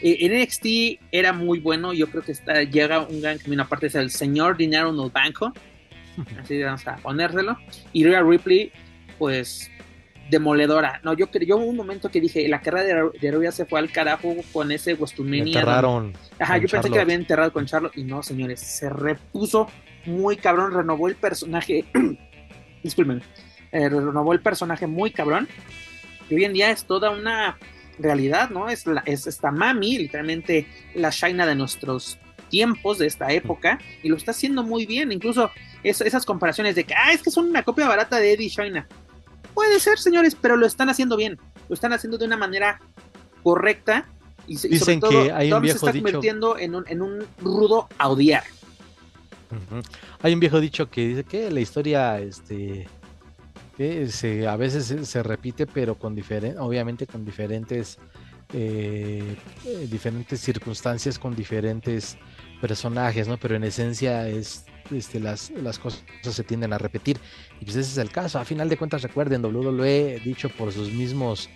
eh, 0.00 0.16
en 0.20 0.40
NXT 0.40 1.00
era 1.12 1.32
muy 1.32 1.58
bueno. 1.60 1.92
Yo 1.92 2.08
creo 2.08 2.22
que 2.22 2.32
está, 2.32 2.62
llega 2.62 3.00
un 3.00 3.20
gran 3.20 3.38
camino. 3.38 3.62
Aparte 3.64 3.86
es 3.88 3.94
el 3.94 4.10
señor 4.10 4.56
dinero 4.56 4.90
en 4.90 4.98
el 5.00 5.10
banco. 5.10 5.52
Así 6.40 6.62
vamos 6.62 6.86
a 6.86 6.96
ponérselo. 6.96 7.56
Y 7.92 8.04
Rhea 8.04 8.22
Ripley, 8.22 8.72
pues 9.18 9.70
demoledora. 10.30 11.00
No, 11.04 11.14
yo 11.14 11.30
cre- 11.30 11.46
yo 11.46 11.56
hubo 11.56 11.64
un 11.66 11.76
momento 11.76 12.10
que 12.10 12.20
dije, 12.20 12.46
la 12.48 12.60
carrera 12.60 13.02
de, 13.12 13.18
de 13.18 13.30
Rhea 13.30 13.50
se 13.50 13.64
fue 13.64 13.78
al 13.78 13.90
carajo 13.90 14.36
con 14.52 14.70
ese 14.70 14.94
WrestleMania. 14.94 15.44
enterraron. 15.44 16.12
Ajá, 16.38 16.58
yo 16.58 16.68
pensé 16.68 16.90
que 16.90 16.96
la 16.96 17.02
había 17.02 17.14
enterrado 17.14 17.52
con 17.52 17.64
Charlotte 17.66 17.96
y 17.96 18.04
no, 18.04 18.22
señores, 18.22 18.60
se 18.60 18.90
repuso 18.90 19.68
muy 20.04 20.36
cabrón, 20.36 20.72
renovó 20.74 21.08
el 21.08 21.14
personaje, 21.16 21.84
disculpen, 22.82 23.22
eh, 23.72 23.88
renovó 23.88 24.32
el 24.32 24.40
personaje 24.40 24.86
muy 24.86 25.10
cabrón 25.10 25.48
y 26.30 26.34
hoy 26.34 26.44
en 26.44 26.52
día 26.52 26.70
es 26.70 26.84
toda 26.84 27.10
una 27.10 27.58
realidad, 27.98 28.50
¿no? 28.50 28.68
Es, 28.68 28.86
la, 28.86 29.02
es 29.06 29.26
esta 29.26 29.50
mami, 29.50 29.98
literalmente 29.98 30.66
la 30.94 31.10
Shaina 31.10 31.46
de 31.46 31.54
nuestros 31.54 32.18
tiempos, 32.48 32.98
de 32.98 33.06
esta 33.06 33.30
época, 33.32 33.78
y 34.02 34.08
lo 34.08 34.16
está 34.16 34.30
haciendo 34.30 34.62
muy 34.62 34.86
bien, 34.86 35.12
incluso 35.12 35.50
es- 35.82 36.00
esas 36.00 36.24
comparaciones 36.24 36.74
de 36.76 36.84
que, 36.84 36.94
ah, 36.94 37.12
es 37.12 37.22
que 37.22 37.30
son 37.30 37.48
una 37.48 37.62
copia 37.62 37.86
barata 37.88 38.18
de 38.20 38.32
Eddie 38.32 38.48
Shaina. 38.48 38.86
Puede 39.52 39.80
ser, 39.80 39.98
señores, 39.98 40.36
pero 40.40 40.56
lo 40.56 40.64
están 40.66 40.88
haciendo 40.88 41.16
bien, 41.16 41.38
lo 41.68 41.74
están 41.74 41.92
haciendo 41.92 42.16
de 42.18 42.24
una 42.26 42.36
manera 42.36 42.80
correcta 43.42 44.06
y, 44.46 44.52
Dicen 44.56 44.78
sobre 44.78 44.96
todo, 44.98 45.10
que 45.24 45.32
hay 45.32 45.46
un 45.48 45.50
Dom 45.50 45.60
se 45.60 45.64
viejo 45.64 45.76
está 45.78 45.92
dicho- 45.92 46.04
convirtiendo 46.04 46.58
en 46.58 46.74
un, 46.74 46.84
en 46.88 47.02
un 47.02 47.26
rudo 47.40 47.88
a 47.98 48.08
odiar. 48.08 48.44
Hay 50.22 50.34
un 50.34 50.40
viejo 50.40 50.60
dicho 50.60 50.90
que 50.90 51.08
dice 51.08 51.24
que 51.24 51.50
la 51.50 51.60
historia, 51.60 52.18
este, 52.20 52.86
se, 54.08 54.46
a 54.46 54.56
veces 54.56 55.08
se, 55.08 55.22
repite, 55.22 55.66
pero 55.66 55.96
con 55.96 56.14
diferentes, 56.14 56.58
obviamente 56.60 57.06
con 57.06 57.24
diferentes, 57.24 57.98
eh, 58.52 59.36
eh, 59.64 59.88
diferentes 59.90 60.40
circunstancias, 60.40 61.18
con 61.18 61.36
diferentes 61.36 62.18
personajes, 62.60 63.28
¿no? 63.28 63.36
Pero 63.36 63.54
en 63.54 63.64
esencia 63.64 64.28
es, 64.28 64.66
este, 64.90 65.20
las, 65.20 65.50
las 65.50 65.78
cosas 65.78 66.02
se 66.22 66.44
tienden 66.44 66.72
a 66.72 66.78
repetir. 66.78 67.18
Y 67.60 67.64
pues 67.64 67.76
ese 67.76 67.92
es 67.92 67.98
el 67.98 68.10
caso. 68.10 68.38
A 68.38 68.44
final 68.44 68.68
de 68.68 68.76
cuentas, 68.76 69.02
recuerden, 69.02 69.44
WWE, 69.44 70.20
dicho 70.24 70.48
por 70.48 70.72
sus 70.72 70.92
mismos, 70.92 71.48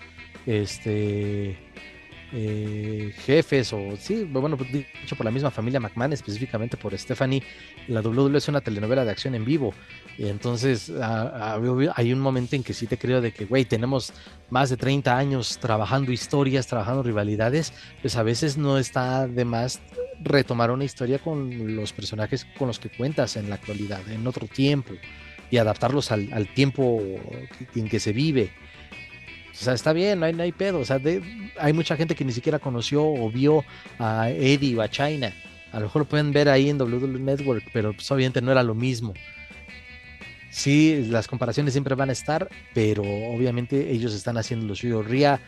este, 0.46 1.58
eh, 2.34 3.12
jefes 3.26 3.72
o 3.72 3.96
sí, 3.98 4.24
bueno, 4.24 4.56
dicho 4.56 5.16
por 5.16 5.24
la 5.24 5.30
misma 5.30 5.50
familia 5.50 5.80
McMahon, 5.80 6.14
específicamente 6.14 6.76
por 6.76 6.96
Stephanie, 6.98 7.42
la 7.88 8.00
WWE 8.00 8.38
es 8.38 8.48
una 8.48 8.60
telenovela 8.60 9.04
de 9.04 9.10
acción 9.10 9.34
en 9.34 9.44
vivo. 9.44 9.74
Y 10.16 10.28
entonces 10.28 10.90
hay 11.94 12.12
un 12.12 12.20
momento 12.20 12.56
en 12.56 12.62
que 12.62 12.74
sí 12.74 12.86
te 12.86 12.98
creo 12.98 13.20
de 13.20 13.32
que, 13.32 13.44
güey, 13.44 13.64
tenemos 13.64 14.12
más 14.50 14.70
de 14.70 14.76
30 14.76 15.16
años 15.16 15.58
trabajando 15.58 16.12
historias, 16.12 16.66
trabajando 16.66 17.02
rivalidades, 17.02 17.72
pues 18.00 18.16
a 18.16 18.22
veces 18.22 18.56
no 18.56 18.78
está 18.78 19.26
de 19.26 19.44
más 19.44 19.80
retomar 20.20 20.70
una 20.70 20.84
historia 20.84 21.18
con 21.18 21.76
los 21.76 21.92
personajes 21.92 22.46
con 22.58 22.68
los 22.68 22.78
que 22.78 22.90
cuentas 22.90 23.36
en 23.36 23.48
la 23.48 23.56
actualidad, 23.56 24.00
en 24.10 24.26
otro 24.26 24.46
tiempo, 24.46 24.94
y 25.50 25.58
adaptarlos 25.58 26.10
al, 26.12 26.48
tiempo 26.54 27.02
en 27.74 27.88
que 27.88 28.00
se 28.00 28.12
vive. 28.12 28.50
O 29.52 29.54
sea, 29.54 29.74
está 29.74 29.92
bien, 29.92 30.20
no 30.20 30.26
hay, 30.26 30.32
no 30.32 30.42
hay 30.42 30.52
pedo. 30.52 30.80
O 30.80 30.84
sea, 30.84 31.00
hay 31.58 31.72
mucha 31.72 31.96
gente 31.96 32.14
que 32.14 32.24
ni 32.24 32.32
siquiera 32.32 32.58
conoció 32.58 33.04
o 33.04 33.30
vio 33.30 33.64
a 33.98 34.30
Eddie 34.30 34.76
o 34.76 34.82
a 34.82 34.88
China. 34.88 35.32
A 35.72 35.78
lo 35.78 35.86
mejor 35.86 36.02
lo 36.02 36.08
pueden 36.08 36.32
ver 36.32 36.48
ahí 36.48 36.68
en 36.68 36.80
WWE 36.80 37.18
Network, 37.18 37.64
pero 37.72 37.92
pues, 37.92 38.10
obviamente 38.10 38.40
no 38.40 38.50
era 38.50 38.62
lo 38.62 38.74
mismo. 38.74 39.14
Sí, 40.50 41.06
las 41.08 41.28
comparaciones 41.28 41.72
siempre 41.72 41.94
van 41.94 42.10
a 42.10 42.12
estar, 42.12 42.48
pero 42.74 43.02
obviamente 43.02 43.90
ellos 43.90 44.14
están 44.14 44.36
haciendo 44.36 44.66
lo 44.66 44.74
suyo. 44.74 45.02
Ria, 45.02 45.40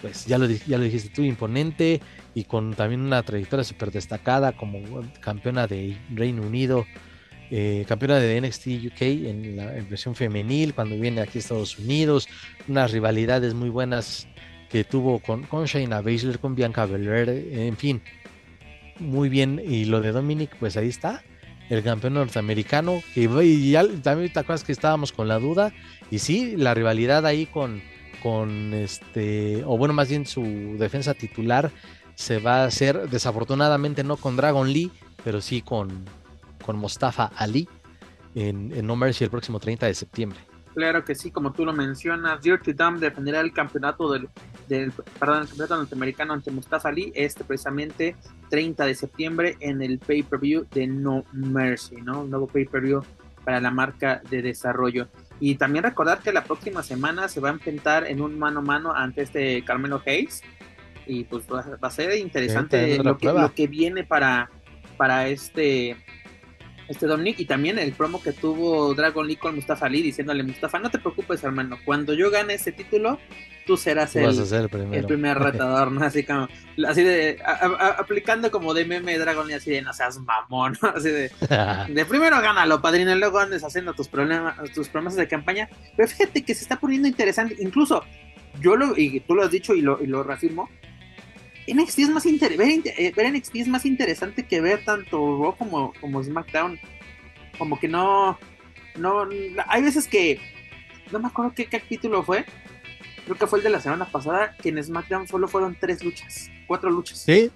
pues 0.00 0.26
ya 0.26 0.38
lo, 0.38 0.46
ya 0.46 0.78
lo 0.78 0.84
dijiste 0.84 1.10
tú, 1.10 1.22
imponente 1.22 2.00
y 2.34 2.44
con 2.44 2.74
también 2.74 3.00
una 3.02 3.22
trayectoria 3.22 3.64
súper 3.64 3.90
destacada 3.90 4.52
como 4.52 4.80
campeona 5.20 5.66
de 5.66 5.96
Reino 6.14 6.42
Unido 6.42 6.86
eh, 7.50 7.84
campeona 7.86 8.16
de 8.16 8.40
NXT 8.40 8.66
UK 8.86 9.02
en 9.02 9.56
la 9.56 9.66
versión 9.88 10.14
femenil, 10.14 10.74
cuando 10.74 10.98
viene 10.98 11.20
aquí 11.20 11.38
a 11.38 11.40
Estados 11.40 11.78
Unidos, 11.78 12.28
unas 12.68 12.92
rivalidades 12.92 13.54
muy 13.54 13.68
buenas 13.68 14.26
que 14.70 14.84
tuvo 14.84 15.20
con, 15.20 15.44
con 15.44 15.64
Shayna 15.64 16.00
Baszler, 16.00 16.38
con 16.38 16.54
Bianca 16.54 16.86
Belair, 16.86 17.28
en 17.28 17.76
fin, 17.76 18.02
muy 18.98 19.28
bien. 19.28 19.60
Y 19.64 19.84
lo 19.84 20.00
de 20.00 20.12
Dominic, 20.12 20.56
pues 20.56 20.76
ahí 20.76 20.88
está, 20.88 21.22
el 21.70 21.82
campeón 21.82 22.14
norteamericano, 22.14 23.02
que 23.14 23.28
y 23.44 23.70
ya 23.70 23.86
también 24.02 24.32
te 24.32 24.40
acuerdas 24.40 24.64
que 24.64 24.72
estábamos 24.72 25.12
con 25.12 25.28
la 25.28 25.38
duda, 25.38 25.72
y 26.10 26.18
sí, 26.18 26.56
la 26.56 26.74
rivalidad 26.74 27.26
ahí 27.26 27.46
con, 27.46 27.82
con 28.22 28.74
este, 28.74 29.62
o 29.64 29.76
bueno, 29.78 29.94
más 29.94 30.08
bien 30.08 30.26
su 30.26 30.76
defensa 30.78 31.14
titular 31.14 31.70
se 32.14 32.38
va 32.38 32.62
a 32.62 32.66
hacer, 32.66 33.08
desafortunadamente 33.10 34.02
no 34.02 34.16
con 34.16 34.36
Dragon 34.36 34.72
Lee, 34.72 34.90
pero 35.22 35.40
sí 35.40 35.60
con, 35.60 36.04
con 36.66 36.76
Mostafa 36.76 37.30
Ali 37.36 37.68
en, 38.34 38.72
en, 38.74 38.86
No 38.86 38.96
Mercy 38.96 39.24
el 39.24 39.30
próximo 39.30 39.60
30 39.60 39.86
de 39.86 39.94
septiembre. 39.94 40.38
Claro 40.74 41.02
que 41.04 41.14
sí, 41.14 41.30
como 41.30 41.52
tú 41.52 41.64
lo 41.64 41.72
mencionas, 41.72 42.42
Dirty 42.42 42.74
Dam 42.74 42.98
defenderá 42.98 43.40
el 43.40 43.54
campeonato 43.54 44.12
del, 44.12 44.28
del 44.68 44.92
perdón, 45.18 45.42
el 45.42 45.48
campeonato 45.48 45.76
norteamericano 45.78 46.34
ante 46.34 46.50
Mustafa 46.50 46.90
Ali 46.90 47.12
este 47.14 47.44
precisamente 47.44 48.14
30 48.50 48.84
de 48.84 48.94
septiembre 48.94 49.56
en 49.60 49.80
el 49.80 49.98
pay-per-view 49.98 50.66
de 50.70 50.86
No 50.86 51.24
Mercy, 51.32 51.96
¿no? 52.02 52.20
Un 52.20 52.30
nuevo 52.30 52.46
pay-per-view 52.46 53.02
para 53.42 53.60
la 53.60 53.70
marca 53.70 54.20
de 54.28 54.42
desarrollo. 54.42 55.08
Y 55.40 55.54
también 55.54 55.84
recordar 55.84 56.18
que 56.18 56.32
la 56.32 56.44
próxima 56.44 56.82
semana 56.82 57.28
se 57.28 57.40
va 57.40 57.48
a 57.48 57.52
enfrentar 57.52 58.06
en 58.06 58.20
un 58.20 58.38
mano 58.38 58.58
a 58.58 58.62
mano 58.62 58.92
ante 58.92 59.22
este 59.22 59.64
Carmelo 59.64 60.02
Hayes. 60.04 60.42
Y 61.06 61.24
pues 61.24 61.44
va, 61.50 61.64
a 61.80 61.90
ser 61.90 62.18
interesante 62.18 63.02
lo, 63.02 63.16
que, 63.16 63.32
lo 63.32 63.54
que 63.54 63.66
viene 63.68 64.02
para, 64.02 64.50
para 64.96 65.28
este 65.28 65.96
este 66.88 67.06
Dominic, 67.06 67.40
y 67.40 67.44
también 67.44 67.78
el 67.78 67.92
promo 67.92 68.22
que 68.22 68.32
tuvo 68.32 68.94
Dragon 68.94 69.26
Lee 69.26 69.36
con 69.36 69.54
Mustafa 69.54 69.86
Ali 69.86 70.02
diciéndole, 70.02 70.42
Mustafa, 70.42 70.78
no 70.78 70.90
te 70.90 70.98
preocupes, 70.98 71.42
hermano, 71.44 71.78
cuando 71.84 72.14
yo 72.14 72.30
gane 72.30 72.54
este 72.54 72.72
título, 72.72 73.18
tú 73.66 73.76
serás 73.76 74.14
el, 74.16 74.38
el, 74.92 75.04
primer 75.04 75.38
retador, 75.38 75.90
¿no? 75.90 76.04
Así 76.04 76.24
como, 76.24 76.48
así 76.86 77.02
de, 77.02 77.38
aplicando 77.98 78.50
como 78.50 78.74
de 78.74 78.84
meme 78.84 79.18
Dragon 79.18 79.46
Lee, 79.46 79.54
así 79.54 79.70
de, 79.70 79.82
no 79.82 79.92
seas 79.92 80.18
mamón, 80.18 80.78
Así 80.94 81.10
de, 81.10 81.30
de 81.88 82.04
primero 82.04 82.40
gánalo, 82.40 82.80
padrino, 82.80 83.14
y 83.14 83.18
luego 83.18 83.38
andes 83.38 83.64
haciendo 83.64 83.92
tus, 83.94 84.08
problemas, 84.08 84.56
tus 84.72 84.88
promesas 84.88 85.18
de 85.18 85.28
campaña, 85.28 85.68
pero 85.96 86.08
fíjate 86.08 86.44
que 86.44 86.54
se 86.54 86.62
está 86.62 86.78
poniendo 86.78 87.08
interesante, 87.08 87.56
incluso, 87.58 88.04
yo 88.60 88.76
lo, 88.76 88.96
y 88.96 89.20
tú 89.20 89.34
lo 89.34 89.42
has 89.42 89.50
dicho 89.50 89.74
y 89.74 89.80
lo, 89.80 90.02
y 90.02 90.06
lo 90.06 90.22
reafirmo, 90.22 90.68
NXT 91.66 91.98
es 91.98 92.10
más 92.10 92.24
ver, 92.24 92.80
eh, 92.84 93.12
ver, 93.16 93.32
NXT 93.32 93.56
es 93.56 93.68
más 93.68 93.84
interesante 93.84 94.46
que 94.46 94.60
ver 94.60 94.84
tanto 94.84 95.42
Raw 95.42 95.56
como, 95.56 95.92
como 96.00 96.22
SmackDown. 96.22 96.78
Como 97.58 97.78
que 97.78 97.88
no, 97.88 98.38
no, 98.96 99.28
hay 99.66 99.82
veces 99.82 100.06
que, 100.06 100.40
no 101.10 101.18
me 101.18 101.28
acuerdo 101.28 101.52
qué 101.54 101.66
capítulo 101.66 102.22
fue, 102.22 102.44
creo 103.24 103.36
que 103.36 103.46
fue 103.46 103.58
el 103.58 103.64
de 103.64 103.70
la 103.70 103.80
semana 103.80 104.04
pasada, 104.06 104.54
que 104.62 104.68
en 104.68 104.82
SmackDown 104.82 105.26
solo 105.26 105.48
fueron 105.48 105.76
tres 105.78 106.04
luchas, 106.04 106.50
cuatro 106.66 106.90
luchas. 106.90 107.18
Sí. 107.18 107.50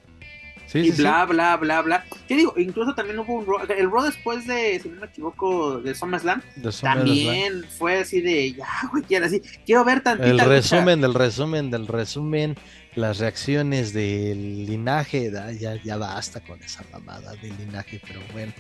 Sí, 0.67 0.79
y 0.79 0.91
bla, 0.93 1.27
bla, 1.27 1.57
bla, 1.57 1.83
bla. 1.83 2.05
¿Qué 2.29 2.37
digo? 2.37 2.55
Incluso 2.57 2.95
también 2.95 3.19
hubo 3.19 3.35
un 3.35 3.45
Raw, 3.45 3.59
el 3.77 3.91
Raw 3.91 4.05
después 4.05 4.47
de, 4.47 4.79
si 4.79 4.89
no 4.89 5.01
me 5.01 5.07
equivoco, 5.07 5.81
de 5.81 5.97
SummerSlam, 5.97 6.43
también 6.81 7.65
fue 7.77 7.99
así 7.99 8.21
de, 8.21 8.53
ya, 8.53 8.69
güey, 8.93 9.03
quiero, 9.03 9.27
así, 9.27 9.43
quiero 9.67 9.85
ver 9.85 10.01
tantita 10.01 10.31
El 10.31 10.39
resumen 10.39 11.01
del 11.01 11.15
resumen 11.15 11.73
del 11.73 11.89
resumen 11.89 12.57
las 12.95 13.19
reacciones 13.19 13.93
del 13.93 14.67
linaje, 14.67 15.31
ya, 15.59 15.83
ya 15.83 15.97
basta 15.97 16.41
con 16.41 16.63
esa 16.63 16.85
mamada 16.93 17.35
del 17.37 17.57
linaje, 17.57 18.01
pero 18.07 18.21
bueno. 18.33 18.53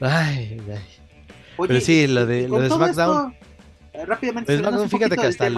Ay, 0.00 0.60
ay. 0.70 0.78
pero 1.56 1.80
sí, 1.80 2.06
lo 2.06 2.26
de, 2.26 2.48
lo 2.48 2.60
de 2.60 2.68
SmackDown. 2.68 3.34
Eh, 3.92 4.04
rápidamente. 4.04 4.88
fíjate 4.88 5.16
que 5.16 5.26
hasta, 5.26 5.50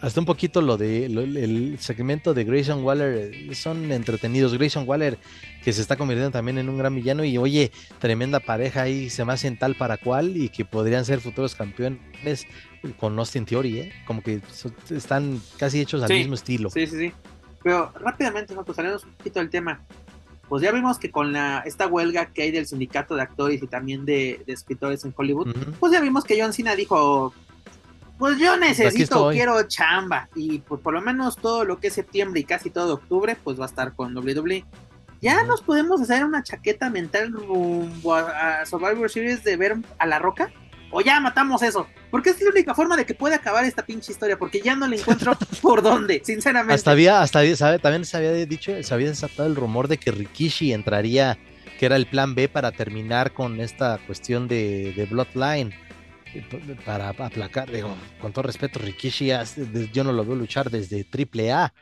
hasta 0.00 0.20
un 0.20 0.26
poquito 0.26 0.60
lo 0.60 0.76
de 0.76 1.06
el 1.06 1.76
segmento 1.78 2.34
de 2.34 2.44
Grayson 2.44 2.82
Waller 2.82 3.32
eh, 3.32 3.54
son 3.54 3.92
entretenidos. 3.92 4.54
Grayson 4.54 4.88
Waller 4.88 5.18
que 5.62 5.72
se 5.72 5.80
está 5.80 5.96
convirtiendo 5.96 6.30
también 6.30 6.58
en 6.58 6.68
un 6.68 6.78
gran 6.78 6.94
villano 6.94 7.24
y 7.24 7.38
oye, 7.38 7.70
tremenda 7.98 8.40
pareja 8.40 8.82
ahí, 8.82 9.08
se 9.08 9.24
me 9.24 9.32
hacen 9.32 9.56
tal 9.56 9.74
para 9.74 9.96
cual 9.96 10.36
y 10.36 10.48
que 10.48 10.64
podrían 10.64 11.04
ser 11.04 11.20
futuros 11.20 11.54
campeones 11.54 12.46
con 12.94 13.18
Austin 13.18 13.44
Theory, 13.44 13.78
¿eh? 13.80 13.92
Como 14.06 14.22
que 14.22 14.40
están 14.90 15.40
casi 15.58 15.80
hechos 15.80 16.02
al 16.02 16.10
mismo 16.10 16.34
estilo. 16.34 16.70
Sí, 16.70 16.86
sí, 16.86 16.98
sí. 16.98 17.12
Pero 17.62 17.92
rápidamente, 17.98 18.54
¿no? 18.54 18.64
pues 18.64 18.76
salimos 18.76 19.04
un 19.04 19.12
poquito 19.12 19.40
del 19.40 19.50
tema. 19.50 19.80
Pues 20.48 20.62
ya 20.62 20.70
vimos 20.70 20.98
que 20.98 21.10
con 21.10 21.32
la, 21.32 21.60
esta 21.66 21.88
huelga 21.88 22.26
que 22.26 22.42
hay 22.42 22.50
del 22.52 22.66
sindicato 22.66 23.16
de 23.16 23.22
actores 23.22 23.60
y 23.62 23.66
también 23.66 24.04
de, 24.04 24.44
escritores 24.46 25.04
en 25.04 25.12
Hollywood, 25.16 25.52
pues 25.80 25.92
ya 25.92 26.00
vimos 26.00 26.22
que 26.22 26.40
John 26.40 26.52
Cena 26.52 26.76
dijo, 26.76 27.34
pues 28.18 28.38
yo 28.38 28.56
necesito, 28.56 29.30
quiero 29.30 29.60
chamba. 29.64 30.28
Y 30.34 30.60
pues 30.60 30.80
por 30.80 30.94
lo 30.94 31.00
menos 31.00 31.36
todo 31.36 31.64
lo 31.64 31.78
que 31.78 31.88
es 31.88 31.94
septiembre 31.94 32.40
y 32.40 32.44
casi 32.44 32.70
todo 32.70 32.94
octubre, 32.94 33.36
pues 33.42 33.58
va 33.58 33.64
a 33.64 33.68
estar 33.68 33.94
con 33.94 34.16
WWE. 34.16 34.64
Ya 35.20 35.42
nos 35.44 35.62
podemos 35.62 36.00
hacer 36.00 36.24
una 36.24 36.42
chaqueta 36.42 36.90
mental 36.90 37.32
rumbo 37.32 38.14
a 38.14 38.64
Survivor 38.66 39.10
Series 39.10 39.42
de 39.42 39.56
ver 39.56 39.76
a 39.98 40.06
la 40.06 40.18
roca 40.18 40.52
o 40.90 41.00
ya 41.00 41.20
matamos 41.20 41.62
eso. 41.62 41.86
Porque 42.10 42.30
es 42.30 42.40
la 42.40 42.50
única 42.50 42.74
forma 42.74 42.96
de 42.96 43.04
que 43.04 43.14
pueda 43.14 43.36
acabar 43.36 43.64
esta 43.64 43.84
pinche 43.84 44.12
historia, 44.12 44.38
porque 44.38 44.60
ya 44.60 44.74
no 44.76 44.86
le 44.86 44.96
encuentro 44.96 45.36
por 45.62 45.82
dónde, 45.82 46.22
sinceramente. 46.24 46.74
Hasta 46.74 46.92
había, 46.92 47.22
hasta 47.22 47.78
también 47.78 48.04
se 48.04 48.16
había 48.16 48.32
dicho, 48.32 48.82
se 48.82 48.94
había 48.94 49.08
desatado 49.08 49.48
el 49.48 49.56
rumor 49.56 49.88
de 49.88 49.98
que 49.98 50.10
Rikishi 50.10 50.72
entraría, 50.72 51.38
que 51.78 51.86
era 51.86 51.96
el 51.96 52.06
plan 52.06 52.34
B 52.34 52.48
para 52.48 52.72
terminar 52.72 53.32
con 53.32 53.60
esta 53.60 53.98
cuestión 54.06 54.48
de, 54.48 55.06
Bloodline. 55.10 55.74
Eh, 56.34 56.44
para 56.84 57.10
aplacar, 57.10 57.70
digo, 57.70 57.96
con 58.20 58.32
todo 58.32 58.42
respeto, 58.42 58.78
Rikishi 58.78 59.30
yo 59.92 60.04
no 60.04 60.12
lo 60.12 60.24
veo 60.24 60.34
luchar 60.34 60.70
desde 60.70 61.04
Triple 61.04 61.52
A. 61.52 61.72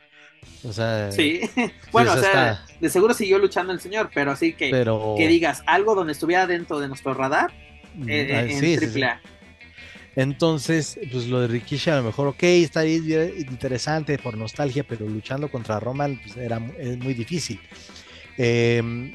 O 0.63 0.73
sea, 0.73 1.11
sí, 1.11 1.41
bueno, 1.91 2.13
o 2.13 2.17
sea, 2.17 2.65
de 2.79 2.89
seguro 2.89 3.13
siguió 3.13 3.37
luchando 3.37 3.73
el 3.73 3.79
señor, 3.79 4.09
pero 4.13 4.31
así 4.31 4.53
que, 4.53 4.69
que 4.69 5.27
digas 5.27 5.63
algo 5.65 5.95
donde 5.95 6.13
estuviera 6.13 6.47
dentro 6.47 6.79
de 6.79 6.87
nuestro 6.87 7.13
radar, 7.13 7.51
Mm, 7.95 8.09
en, 8.09 9.03
ah, 9.03 9.21
Entonces, 10.15 10.99
pues 11.11 11.27
lo 11.27 11.41
de 11.41 11.47
Rikishi 11.47 11.89
a 11.89 11.97
lo 11.97 12.03
mejor, 12.03 12.27
ok, 12.27 12.43
está 12.43 12.81
ahí 12.81 12.97
interesante 13.37 14.17
por 14.17 14.37
nostalgia, 14.37 14.83
pero 14.83 15.07
luchando 15.07 15.49
contra 15.49 15.79
Roman 15.79 16.19
pues 16.23 16.37
era 16.37 16.59
muy 16.59 17.13
difícil. 17.13 17.59
Em, 18.37 19.13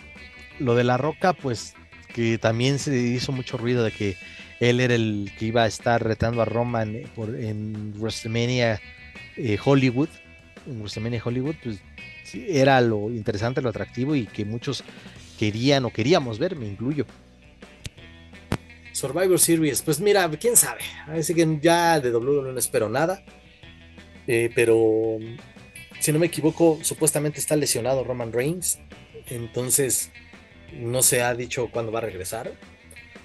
lo 0.59 0.75
de 0.75 0.85
La 0.85 0.97
Roca, 0.97 1.33
pues 1.33 1.75
que 2.15 2.39
también 2.39 2.79
se 2.79 2.97
hizo 2.97 3.33
mucho 3.33 3.57
ruido 3.57 3.85
de 3.85 3.93
que 3.93 4.17
él 4.61 4.81
era 4.81 4.95
el 4.95 5.31
que 5.39 5.47
iba 5.47 5.63
a 5.63 5.67
estar 5.67 6.03
retando 6.03 6.43
a 6.43 6.45
Roman 6.45 6.95
eh, 6.95 7.07
por, 7.15 7.35
en 7.35 7.95
WrestleMania 7.99 8.81
eh, 9.37 9.59
Hollywood. 9.63 10.09
En 10.67 10.81
WrestleMania 10.81 11.23
Hollywood, 11.25 11.55
pues 11.63 11.81
era 12.35 12.81
lo 12.81 13.11
interesante, 13.11 13.63
lo 13.63 13.71
atractivo 13.71 14.15
y 14.15 14.27
que 14.27 14.45
muchos 14.45 14.85
querían 15.39 15.87
o 15.87 15.91
queríamos 15.91 16.39
ver, 16.39 16.57
me 16.57 16.67
incluyo. 16.67 17.07
Survivor 19.01 19.39
Series, 19.39 19.81
pues 19.83 19.99
mira, 19.99 20.31
quién 20.39 20.57
sabe. 20.57 20.83
Así 21.07 21.35
que 21.35 21.59
ya 21.61 21.99
de 22.01 22.13
WWE 22.15 22.53
no 22.53 22.59
espero 22.59 22.89
nada. 22.89 23.25
Eh, 24.27 24.51
pero 24.55 25.19
si 26.01 26.13
no 26.13 26.19
me 26.19 26.27
equivoco, 26.27 26.79
supuestamente 26.83 27.41
está 27.41 27.57
lesionado 27.57 28.05
Roman 28.05 28.33
Reigns. 28.33 28.79
Entonces 29.27 30.11
no 30.73 31.03
se 31.03 31.23
ha 31.23 31.35
dicho 31.35 31.71
cuándo 31.73 31.91
va 31.93 32.01
a 32.01 32.03
regresar. 32.03 32.53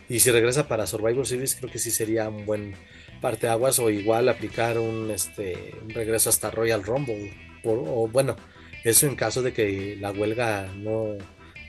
Y 0.08 0.20
si 0.20 0.32
regresa 0.32 0.68
para 0.68 0.88
Survivor 0.88 1.28
Series, 1.28 1.56
creo 1.56 1.70
que 1.70 1.80
sí 1.80 1.92
sería 1.92 2.30
un 2.30 2.46
buen 2.46 2.76
parteaguas 3.20 3.80
o 3.80 3.90
igual 3.90 4.30
aplicar 4.30 4.80
un, 4.80 5.12
este, 5.12 5.76
regreso 5.88 6.30
hasta 6.30 6.52
Royal 6.52 6.84
Rumble. 6.84 7.34
o 7.64 8.08
bueno, 8.08 8.38
Eso 8.84 9.08
en 9.08 9.16
caso 9.16 9.42
de 9.42 9.52
que 9.52 9.98
la 10.00 10.12
huelga 10.12 10.72
no, 10.78 11.18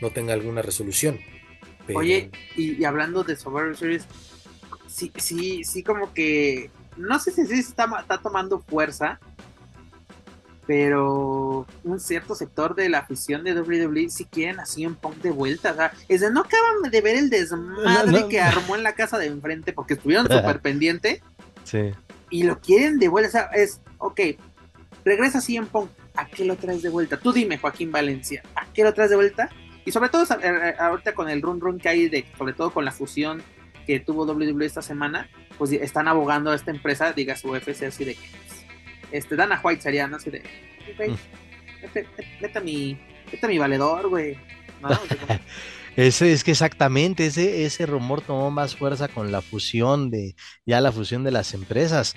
no 0.01 0.11
tenga 0.11 0.35
alguna 0.35 0.62
resolución. 0.62 1.19
Pero- 1.87 1.99
Oye, 2.01 2.31
y, 2.57 2.73
y 2.81 2.85
hablando 2.85 3.23
de 3.25 3.37
Survivor 3.37 3.77
Series, 3.77 4.05
sí, 4.87 5.13
sí, 5.17 5.65
sí, 5.65 5.83
como 5.83 6.13
que. 6.13 6.71
No 6.97 7.19
sé 7.19 7.31
si 7.31 7.47
sí 7.47 7.59
está, 7.59 7.87
ma- 7.87 8.01
está 8.01 8.19
tomando 8.19 8.59
fuerza, 8.61 9.21
pero 10.67 11.67
un 11.85 12.01
cierto 12.01 12.35
sector 12.35 12.75
de 12.75 12.89
la 12.89 12.99
afición 12.99 13.45
de 13.45 13.55
WWE 13.61 14.09
sí 14.11 14.25
quieren 14.25 14.59
así 14.59 14.85
un 14.85 14.97
Punk 14.97 15.17
de 15.19 15.31
vuelta. 15.31 15.73
O 15.73 15.75
sea, 15.77 15.93
es 16.09 16.23
de 16.23 16.31
no 16.33 16.41
acaban 16.41 16.91
de 16.91 17.01
ver 17.01 17.17
el 17.17 17.31
desmadre 17.31 18.11
No, 18.13 18.21
no. 18.23 18.29
que 18.29 18.41
armó 18.41 18.75
en 18.75 18.83
la 18.83 18.95
casa 18.95 19.19
de 19.19 19.27
enfrente 19.27 19.73
porque 19.73 19.95
estuvieron 19.95 20.27
súper 20.27 20.61
pendiente 20.61 21.23
Sí. 21.65 21.93
y 22.31 22.43
lo 22.45 22.59
quieren 22.61 22.99
de 22.99 23.09
vuelta. 23.09 23.29
O 23.29 23.33
sea, 23.33 23.43
es, 23.55 23.81
ok, 23.99 24.21
regresa 25.05 25.41
CM 25.41 25.67
Punk, 25.69 25.91
¿a 26.17 26.27
qué 26.27 26.45
lo 26.45 26.57
traes 26.57 26.83
de 26.83 26.89
vuelta? 26.89 27.17
Tú 27.19 27.33
dime, 27.33 27.59
Joaquín 27.59 27.93
Valencia, 27.93 28.43
¿a 28.57 28.67
qué 28.73 28.83
lo 28.83 28.93
traes 28.93 29.11
de 29.11 29.17
vuelta? 29.17 29.51
Y 29.87 29.93
sobre 29.93 30.11
todo 30.11 30.23
eh, 30.25 30.27
eh, 30.43 30.75
ahorita 30.79 31.15
con 31.15 31.31
el 31.31 31.41
run 31.41 31.61
run 31.61 31.79
que 31.79 31.89
hay, 31.89 32.09
de, 32.11 32.27
sobre 32.37 32.53
todo 32.53 32.71
con 32.71 32.85
la 32.85 32.93
fusión 32.93 33.43
que 33.87 34.01
tuvo 34.01 34.25
WWE 34.27 34.67
esta 34.67 34.83
semana, 34.83 35.31
pues 35.57 35.71
están 35.73 36.09
abogando 36.09 36.51
a 36.51 36.55
esta 36.57 36.71
empresa, 36.73 37.13
diga 37.13 37.37
su 37.37 37.49
UFC, 37.51 37.85
así 37.85 38.05
de 38.05 38.15
que, 38.17 38.29
este, 39.13 39.37
Dana 39.37 39.61
White 39.63 39.81
sería, 39.83 40.07
¿no? 40.09 40.17
Así 40.17 40.29
de, 40.31 40.43
güey, 40.97 41.11
Mm. 41.11 41.17
vete, 41.83 42.07
vete- 42.41 42.59
a 42.59 42.61
mi, 42.61 42.99
vete 43.31 43.47
a 43.47 43.49
mi 43.49 43.59
valedor, 43.59 44.09
güey. 44.09 44.37
¿No? 44.83 44.89
Ese 45.97 46.31
es 46.33 46.45
que 46.45 46.51
exactamente, 46.51 47.25
ese, 47.25 47.65
ese 47.65 47.87
rumor 47.87 48.21
tomó 48.21 48.51
más 48.51 48.77
fuerza 48.77 49.09
con 49.09 49.33
la 49.33 49.41
fusión 49.41 50.11
de, 50.11 50.35
ya 50.67 50.83
la 50.83 50.93
fusión 50.93 51.25
de 51.25 51.31
las 51.31 51.55
empresas. 51.55 52.15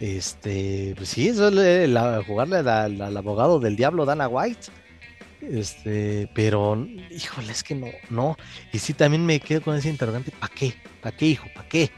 Este, 0.00 0.94
pues 0.96 1.10
sí, 1.10 1.28
eso 1.28 1.48
es 1.48 1.88
la- 1.90 2.22
jugarle 2.26 2.56
al 2.58 3.16
abogado 3.16 3.60
del 3.60 3.76
diablo, 3.76 4.06
Dana 4.06 4.26
White. 4.28 4.68
Este, 5.40 6.28
pero, 6.34 6.86
híjole, 7.10 7.52
es 7.52 7.62
que 7.62 7.74
no, 7.74 7.86
no. 8.10 8.36
Y 8.72 8.78
sí, 8.78 8.92
también 8.94 9.24
me 9.24 9.40
quedo 9.40 9.62
con 9.62 9.76
ese 9.76 9.88
interrogante, 9.88 10.30
¿para 10.32 10.52
qué? 10.54 10.74
¿Para 11.00 11.16
qué, 11.16 11.26
hijo? 11.26 11.46
¿Para 11.54 11.68
qué? 11.68 11.90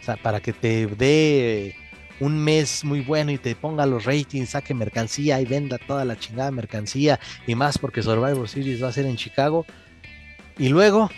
O 0.00 0.04
sea, 0.04 0.16
para 0.16 0.40
que 0.40 0.52
te 0.52 0.86
dé 0.86 1.74
un 2.20 2.38
mes 2.38 2.84
muy 2.84 3.00
bueno 3.00 3.32
y 3.32 3.38
te 3.38 3.56
ponga 3.56 3.84
los 3.86 4.04
ratings, 4.04 4.50
saque 4.50 4.72
mercancía 4.74 5.40
y 5.40 5.44
venda 5.44 5.78
toda 5.78 6.04
la 6.04 6.16
chingada 6.16 6.50
mercancía 6.52 7.18
y 7.46 7.54
más 7.56 7.76
porque 7.78 8.02
Survivor 8.02 8.48
Series 8.48 8.82
va 8.82 8.88
a 8.88 8.92
ser 8.92 9.06
en 9.06 9.16
Chicago. 9.16 9.66
Y 10.56 10.68
luego, 10.68 11.10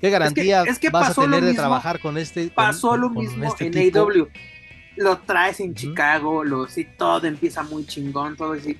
¿qué 0.00 0.10
garantía 0.10 0.62
es 0.62 0.78
que 0.78 0.90
vas 0.90 1.18
a 1.18 1.20
lo 1.20 1.26
tener 1.26 1.44
de 1.44 1.54
trabajar 1.54 1.98
con 2.00 2.16
este? 2.18 2.44
con- 2.46 2.54
pasó 2.54 2.96
lo 2.96 3.12
con 3.12 3.24
mismo 3.24 3.44
este 3.44 3.66
en 3.66 3.72
tipo? 3.72 3.98
AEW. 4.06 4.28
Lo 4.96 5.18
traes 5.18 5.58
en. 5.58 5.74
Chicago, 5.74 6.44
lo 6.44 6.68
sí, 6.68 6.86
todo 6.96 7.26
empieza 7.26 7.64
muy 7.64 7.84
chingón, 7.84 8.36
todo 8.36 8.52
así, 8.52 8.76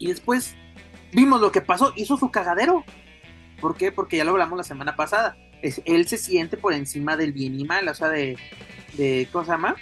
y, 0.00 0.08
después 0.08 0.56
vimos 1.12 1.40
lo 1.40 1.52
que 1.52 1.60
pasó, 1.60 1.92
hizo 1.94 2.16
su 2.16 2.30
cagadero. 2.30 2.84
¿Por 3.60 3.76
qué? 3.76 3.92
Porque 3.92 4.16
ya 4.16 4.24
lo 4.24 4.32
hablamos 4.32 4.56
la 4.56 4.64
semana 4.64 4.96
pasada. 4.96 5.36
Es, 5.62 5.82
él 5.84 6.08
se 6.08 6.16
siente 6.16 6.56
por 6.56 6.72
encima 6.72 7.16
del 7.16 7.32
bien 7.32 7.60
y 7.60 7.64
mal, 7.64 7.86
o 7.86 7.94
sea, 7.94 8.08
de, 8.08 8.36
de 8.94 9.28
¿cómo 9.30 9.44
se 9.44 9.50
llama? 9.50 9.76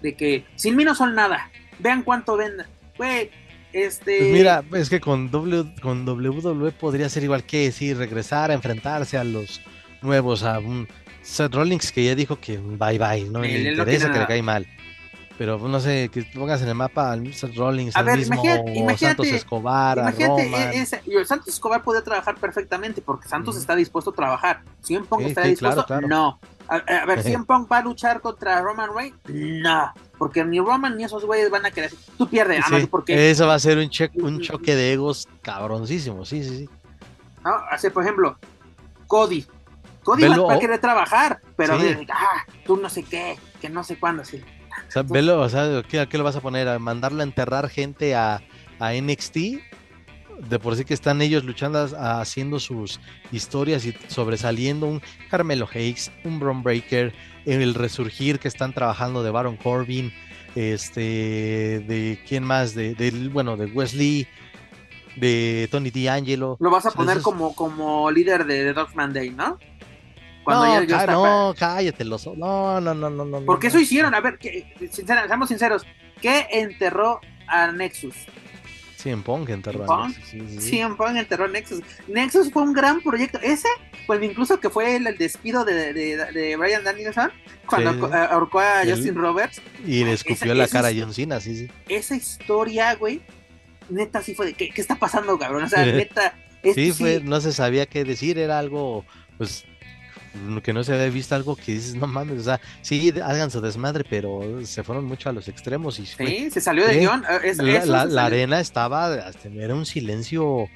De 0.00 0.14
que 0.14 0.44
sin 0.56 0.74
mí 0.76 0.84
no 0.84 0.94
son 0.94 1.14
nada. 1.14 1.50
Vean 1.78 2.02
cuánto 2.02 2.36
venden. 2.36 2.66
Güey, 2.96 3.30
este. 3.72 4.18
Pues 4.18 4.32
mira, 4.32 4.64
es 4.74 4.88
que 4.88 5.00
con, 5.00 5.30
w, 5.30 5.74
con 5.82 6.08
WWE 6.08 6.72
podría 6.72 7.08
ser 7.10 7.24
igual 7.24 7.44
que 7.44 7.70
sí, 7.72 7.92
regresar 7.92 8.50
a 8.50 8.54
enfrentarse 8.54 9.18
a 9.18 9.24
los 9.24 9.60
nuevos, 10.00 10.42
a 10.42 10.58
un 10.58 10.88
Seth 11.22 11.54
Rollins 11.54 11.92
que 11.92 12.04
ya 12.04 12.14
dijo 12.14 12.40
que 12.40 12.56
bye 12.56 12.98
bye, 12.98 13.28
no 13.28 13.40
le 13.40 13.70
interesa 13.70 14.10
que 14.10 14.20
le 14.20 14.26
cae 14.26 14.42
mal. 14.42 14.66
Pero 15.38 15.58
pues, 15.58 15.70
no 15.70 15.80
sé, 15.80 16.08
que 16.10 16.22
pongas 16.34 16.62
en 16.62 16.68
el 16.68 16.74
mapa 16.74 17.12
al 17.12 17.34
Seth 17.34 17.54
Rollins, 17.56 17.94
A 17.94 17.98
al 17.98 18.06
ver, 18.06 18.18
mismo 18.18 18.34
imagínate- 18.42 18.74
imagínate- 18.74 19.06
Santos 19.06 19.26
Escobar, 19.28 19.98
a 19.98 20.02
Imagínate, 20.02 20.44
Roman. 20.44 20.62
e- 20.72 20.78
ese- 20.80 21.02
yo, 21.06 21.24
Santos 21.26 21.48
Escobar 21.48 21.82
puede 21.82 22.00
trabajar 22.00 22.36
perfectamente 22.36 23.02
porque 23.02 23.28
Santos 23.28 23.54
Ujú. 23.54 23.60
está 23.60 23.76
dispuesto 23.76 24.10
a 24.10 24.14
trabajar. 24.14 24.62
¿CM 24.82 25.04
Punk 25.06 25.20
Sí, 25.22 25.28
está 25.28 25.42
sí, 25.42 25.50
dispuesto? 25.50 25.84
claro, 25.84 26.08
claro. 26.08 26.08
No. 26.08 26.40
A, 26.68 26.76
a 26.76 27.04
ver, 27.04 27.22
¿CM 27.22 27.44
Punk 27.46 27.70
va 27.70 27.78
a 27.78 27.82
luchar 27.82 28.20
contra 28.22 28.60
Roman 28.62 28.88
Reigns? 28.96 29.16
No. 29.28 29.92
Porque 30.16 30.42
ni 30.42 30.58
Roman 30.58 30.96
ni 30.96 31.04
esos 31.04 31.24
güeyes 31.26 31.50
van 31.50 31.66
a 31.66 31.70
querer. 31.70 31.92
Tú 32.16 32.26
pierdes, 32.26 32.56
Sí, 32.58 32.62
además, 32.72 32.88
porque 32.90 33.30
Eso 33.30 33.46
va 33.46 33.54
a 33.54 33.58
ser 33.58 33.76
un, 33.76 33.90
che- 33.90 34.10
un 34.14 34.40
choque 34.40 34.74
de 34.74 34.94
egos 34.94 35.28
cabroncísimo, 35.42 36.24
sí, 36.24 36.42
sí, 36.42 36.58
sí. 36.60 36.70
¿no? 37.44 37.50
Así, 37.70 37.90
por 37.90 38.02
ejemplo, 38.04 38.38
Cody. 39.06 39.46
Cody 40.02 40.22
Velo- 40.22 40.46
va 40.46 40.54
a 40.54 40.58
querer 40.58 40.80
trabajar, 40.80 41.40
pero 41.56 41.76
de, 41.78 42.06
ah, 42.10 42.44
tú 42.64 42.76
no 42.78 42.88
sé 42.88 43.02
qué, 43.02 43.38
que 43.60 43.68
no 43.68 43.84
sé 43.84 43.98
cuándo, 43.98 44.24
sí. 44.24 44.42
O 44.88 44.90
sea, 44.90 45.02
velo, 45.02 45.40
o 45.40 45.48
sea, 45.48 45.82
¿qué, 45.88 46.06
qué 46.08 46.18
lo 46.18 46.24
vas 46.24 46.36
a 46.36 46.40
poner? 46.40 46.68
¿A 46.68 46.78
mandarlo 46.78 47.20
a 47.20 47.24
enterrar 47.24 47.68
gente 47.68 48.14
a, 48.14 48.40
a 48.78 48.92
NXT? 48.94 49.36
De 50.50 50.58
por 50.58 50.76
sí 50.76 50.84
que 50.84 50.92
están 50.92 51.22
ellos 51.22 51.44
luchando, 51.44 51.78
a- 51.78 52.20
haciendo 52.20 52.60
sus 52.60 53.00
historias 53.32 53.86
y 53.86 53.94
sobresaliendo 54.08 54.86
un 54.86 55.00
Carmelo 55.30 55.66
Hayes, 55.72 56.12
un 56.24 56.38
Bron 56.38 56.62
Breaker, 56.62 57.14
el 57.46 57.74
resurgir 57.74 58.38
que 58.38 58.48
están 58.48 58.72
trabajando 58.74 59.22
de 59.22 59.30
Baron 59.30 59.56
Corbin, 59.56 60.12
este, 60.54 61.00
de 61.00 62.18
quién 62.28 62.44
más, 62.44 62.74
de, 62.74 62.94
del- 62.94 63.30
bueno, 63.30 63.56
de 63.56 63.66
Wesley, 63.66 64.26
de 65.16 65.68
Tony 65.70 65.90
D'Angelo. 65.90 66.58
Lo 66.60 66.70
vas 66.70 66.84
a 66.84 66.88
O 66.88 66.92
sea, 66.92 66.96
poner 66.98 67.12
esos- 67.16 67.24
como, 67.24 67.54
como 67.54 68.10
líder 68.10 68.44
de, 68.44 68.64
de 68.64 68.72
Dogman 68.74 69.12
Day, 69.14 69.30
¿no? 69.30 69.58
No, 70.46 70.82
ya- 70.84 71.06
ca- 71.06 71.12
no, 71.12 71.54
cállate 71.58 72.04
los 72.04 72.26
No, 72.36 72.80
no, 72.80 72.94
no, 72.94 73.10
no, 73.10 73.24
no. 73.24 73.40
Porque 73.44 73.66
no, 73.66 73.70
eso 73.70 73.80
hicieron, 73.80 74.14
a 74.14 74.20
ver, 74.20 74.38
que, 74.38 74.64
sincera- 74.92 75.26
seamos 75.26 75.48
sinceros, 75.48 75.84
¿qué 76.20 76.46
enterró 76.52 77.20
a 77.48 77.72
Nexus? 77.72 78.14
CM 78.96 79.22
Punk 79.22 79.50
enterró 79.50 79.92
a 79.92 80.08
Nexus, 80.08 80.24
sí, 80.28 80.40
sí, 80.48 80.60
sí. 80.60 80.82
Punk 80.96 81.16
enterró 81.16 81.44
a 81.44 81.48
Nexus. 81.48 81.80
Nexus 82.08 82.50
fue 82.52 82.62
un 82.62 82.72
gran 82.72 83.00
proyecto. 83.02 83.38
Ese, 83.40 83.68
pues 84.06 84.22
incluso 84.22 84.58
que 84.58 84.70
fue 84.70 84.96
el, 84.96 85.06
el 85.06 85.16
despido 85.18 85.64
de, 85.64 85.92
de, 85.92 86.16
de 86.32 86.56
Brian 86.56 86.82
Danielson, 86.82 87.30
cuando 87.66 87.92
Sí. 87.92 87.98
ahorcó- 88.00 88.58
a 88.60 88.82
El- 88.82 88.90
Justin 88.92 89.14
Roberts. 89.14 89.60
Y 89.84 90.02
le 90.04 90.12
Esa- 90.12 90.28
escupió 90.28 90.54
la 90.54 90.66
cara 90.68 90.88
a 90.88 90.92
John 90.96 91.12
Cena, 91.12 91.40
sí, 91.40 91.56
sí. 91.56 91.68
Esa 91.88 92.16
historia, 92.16 92.94
güey, 92.94 93.20
neta 93.90 94.22
sí 94.22 94.34
fue 94.34 94.46
de, 94.46 94.54
¿qué, 94.54 94.70
qué 94.70 94.80
está 94.80 94.96
pasando, 94.96 95.38
cabrón? 95.38 95.64
O 95.64 95.68
sea, 95.68 95.84
neta, 95.86 96.34
sí, 96.74 96.90
fue, 96.92 97.20
no 97.22 97.40
se 97.40 97.52
sabía 97.52 97.86
qué 97.86 98.02
decir, 98.02 98.38
era 98.38 98.58
algo, 98.58 99.04
pues, 99.38 99.64
que 100.62 100.72
no 100.72 100.84
se 100.84 100.94
había 100.94 101.08
visto 101.08 101.34
algo 101.34 101.56
que 101.56 101.72
dices, 101.72 101.94
no 101.94 102.06
mames, 102.06 102.40
o 102.40 102.44
sea, 102.44 102.60
sí, 102.82 103.12
hagan 103.24 103.50
su 103.50 103.60
desmadre, 103.60 104.04
pero 104.08 104.64
se 104.64 104.82
fueron 104.82 105.04
mucho 105.04 105.28
a 105.28 105.32
los 105.32 105.48
extremos 105.48 105.98
y 105.98 106.06
fue- 106.06 106.26
sí, 106.26 106.50
se 106.50 106.60
salió 106.60 106.86
de 106.86 106.98
guion. 107.00 107.24
eh, 107.28 107.40
es- 107.44 107.58
la, 107.58 108.08
se 108.08 108.18
arena 108.20 108.60
estaba, 108.60 109.32
era 109.54 109.74
un 109.74 109.86
silencio 109.86 110.68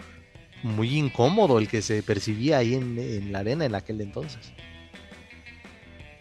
muy 0.62 0.96
incómodo 0.98 1.58
el 1.58 1.68
que 1.68 1.80
se 1.82 2.02
percibía 2.02 2.58
ahí 2.58 2.74
en, 2.74 2.98
en 2.98 3.32
la 3.32 3.38
arena 3.40 3.64
en 3.64 3.74
aquel 3.74 4.00
entonces. 4.00 4.52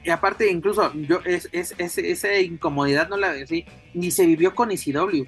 Y 0.03 0.09
aparte, 0.11 0.49
incluso, 0.49 0.93
yo, 0.95 1.19
es, 1.25 1.49
es, 1.51 1.75
es- 1.77 1.97
esa 1.97 2.33
incomodidad 2.39 3.09
no 3.09 3.17
la 3.17 3.45
sí, 3.45 3.65
ni 3.93 4.11
se 4.11 4.25
vivió 4.25 4.55
con 4.55 4.71
ECW. 4.71 5.25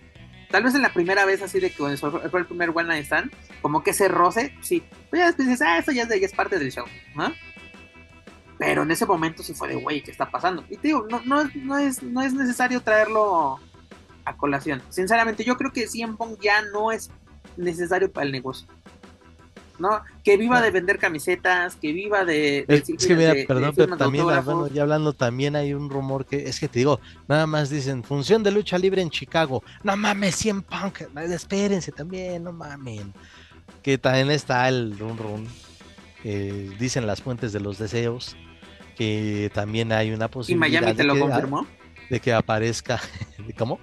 Tal 0.50 0.64
vez 0.64 0.76
en 0.76 0.82
la 0.82 0.94
primera 0.94 1.26
vez, 1.26 1.42
así 1.42 1.60
de 1.60 1.70
que 1.70 1.78
cuando 1.78 1.98
fue 2.30 2.40
el 2.42 2.46
primer 2.46 2.70
One 2.72 2.88
Night 2.88 3.06
Stand, 3.06 3.32
como 3.62 3.84
que 3.84 3.92
ese 3.92 4.08
roce, 4.08 4.54
sí. 4.62 4.82
Pero 5.10 5.22
ya 5.24 5.28
después 5.28 5.48
dices, 5.48 5.62
ah, 5.66 5.78
eso 5.78 5.92
ya 5.92 6.04
es, 6.04 6.10
de- 6.10 6.20
ya 6.20 6.26
es 6.26 6.34
parte 6.34 6.58
del 6.60 6.72
show, 6.72 6.86
¿no? 7.16 7.34
Pero 8.64 8.84
en 8.84 8.92
ese 8.92 9.08
momento 9.08 9.42
sí 9.42 9.56
fue 9.56 9.70
de, 9.70 9.76
güey, 9.76 10.04
¿qué 10.04 10.12
está 10.12 10.30
pasando? 10.30 10.64
Y 10.70 10.78
te 10.78 10.90
digo, 10.90 11.08
no, 11.10 11.20
no, 11.26 11.50
no, 11.56 11.80
es, 11.80 12.04
no 12.04 12.22
es 12.22 12.32
necesario 12.36 12.80
traerlo 12.82 13.60
a 14.24 14.38
colación. 14.38 14.84
Sinceramente, 14.90 15.44
yo 15.44 15.58
creo 15.58 15.72
que 15.74 15.88
CM 15.88 16.16
Punk 16.16 16.40
ya 16.40 16.62
no 16.72 16.92
es 16.92 17.10
necesario 17.58 18.12
para 18.12 18.28
el 18.28 18.32
negocio. 18.32 18.68
¿No? 19.80 20.00
Que 20.24 20.38
viva 20.38 20.60
No. 20.60 20.66
de 20.66 20.70
vender 20.70 21.00
camisetas, 21.00 21.76
que 21.76 21.92
viva 21.92 22.24
de... 22.24 22.66
de 22.68 22.76
Es, 22.76 22.88
es 22.88 23.08
que 23.08 23.16
mira, 23.16 23.34
de- 23.34 23.40
de 23.40 23.46
perdón, 23.48 23.74
pero 23.76 23.98
también, 23.98 24.26
ah, 24.26 24.36
autógrafos. 24.38 24.54
bueno, 24.60 24.76
ya 24.76 24.84
hablando, 24.84 25.14
también 25.14 25.56
hay 25.56 25.74
un 25.74 25.90
rumor 25.90 26.28
que, 26.28 26.48
es 26.48 26.60
que 26.60 26.68
te 26.68 26.78
digo, 26.80 27.00
nada 27.28 27.48
más 27.48 27.72
dicen, 27.72 28.04
función 28.04 28.44
de 28.44 28.52
lucha 28.52 28.78
libre 28.78 29.02
en 29.02 29.10
Chicago, 29.10 29.64
no 29.82 29.98
mames, 29.98 30.36
100 30.36 30.62
Punk, 30.62 31.02
espérense 31.32 31.92
también, 31.92 32.44
no 32.44 32.54
mamen, 32.54 33.12
que 33.82 33.98
también 33.98 34.30
está 34.30 34.70
el 34.70 35.00
run 35.00 35.18
run, 35.18 35.48
eh, 36.24 36.70
dicen 36.78 37.08
las 37.08 37.24
fuentes 37.24 37.52
de 37.52 37.60
los 37.62 37.80
deseos, 37.80 38.36
que 39.02 39.50
también 39.54 39.92
hay 39.92 40.12
una 40.12 40.30
Y 40.46 40.56
posibilidad 40.56 40.56
Miami 40.56 40.94
te 40.96 41.04
lo 41.04 41.18
que, 41.18 41.18
confirmó. 41.18 41.68
de 42.10 42.20
que 42.22 42.34
aparezca, 42.34 43.02
¿cómo? 43.58 43.80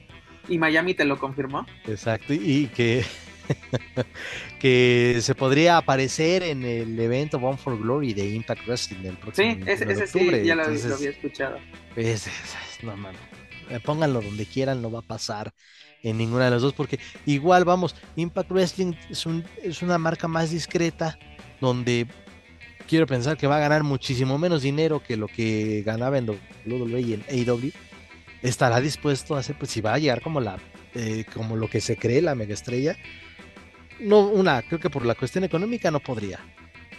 Y 0.48 0.58
Miami 0.58 0.94
te 0.94 1.04
lo 1.04 1.16
confirmó. 1.18 1.70
Exacto, 1.84 2.34
y, 2.34 2.38
y 2.64 2.66
que 2.68 3.04
que 4.60 5.18
se 5.22 5.34
podría 5.34 5.76
aparecer 5.78 6.42
en 6.42 6.64
el 6.64 6.98
evento 7.00 7.38
One 7.38 7.58
for 7.58 7.78
Glory 7.78 8.14
de 8.14 8.28
Impact 8.30 8.66
Wrestling 8.66 9.04
el 9.06 9.18
próximo 9.18 9.54
Sí, 9.54 9.62
ese, 9.66 9.84
21 9.84 9.94
de 9.94 10.02
ese 10.02 10.06
sí, 10.06 10.42
ya 10.42 10.54
lo, 10.54 10.64
Entonces, 10.64 10.84
lo 10.84 10.94
había 10.96 11.10
escuchado. 11.10 11.64
es- 11.94 12.26
es- 12.26 12.82
no. 12.82 12.94
Eh, 13.68 13.80
Pónganlo 13.80 14.22
donde 14.22 14.46
quieran, 14.46 14.80
no 14.82 14.90
va 14.90 15.00
a 15.00 15.02
pasar 15.02 15.52
en 16.02 16.16
ninguna 16.18 16.46
de 16.46 16.50
las 16.52 16.62
dos, 16.62 16.74
porque 16.74 17.00
igual 17.24 17.64
vamos, 17.64 17.96
Impact 18.16 18.50
Wrestling 18.52 18.94
es, 19.10 19.26
un, 19.26 19.48
es 19.62 19.82
una 19.82 19.98
marca 19.98 20.28
más 20.28 20.50
discreta, 20.50 21.18
donde 21.60 22.06
quiero 22.88 23.06
pensar 23.06 23.36
que 23.36 23.46
va 23.46 23.58
a 23.58 23.60
ganar 23.60 23.84
muchísimo 23.84 24.38
menos 24.38 24.62
dinero 24.62 25.00
que 25.00 25.16
lo 25.16 25.28
que 25.28 25.82
ganaba 25.84 26.18
en 26.18 26.28
WWE 26.28 27.00
y 27.00 27.12
en 27.12 27.24
AEW. 27.28 27.70
Estará 28.42 28.80
dispuesto 28.80 29.36
a 29.36 29.40
hacer, 29.40 29.56
pues 29.56 29.70
si 29.70 29.80
va 29.80 29.94
a 29.94 29.98
llegar 29.98 30.22
como 30.22 30.40
la 30.40 30.58
eh, 30.94 31.24
como 31.34 31.56
lo 31.56 31.68
que 31.68 31.80
se 31.80 31.96
cree 31.96 32.22
la 32.22 32.34
mega 32.34 32.54
estrella. 32.54 32.96
No, 34.00 34.26
una, 34.26 34.62
creo 34.62 34.80
que 34.80 34.90
por 34.90 35.04
la 35.04 35.14
cuestión 35.14 35.44
económica 35.44 35.90
no 35.90 36.00
podría. 36.00 36.40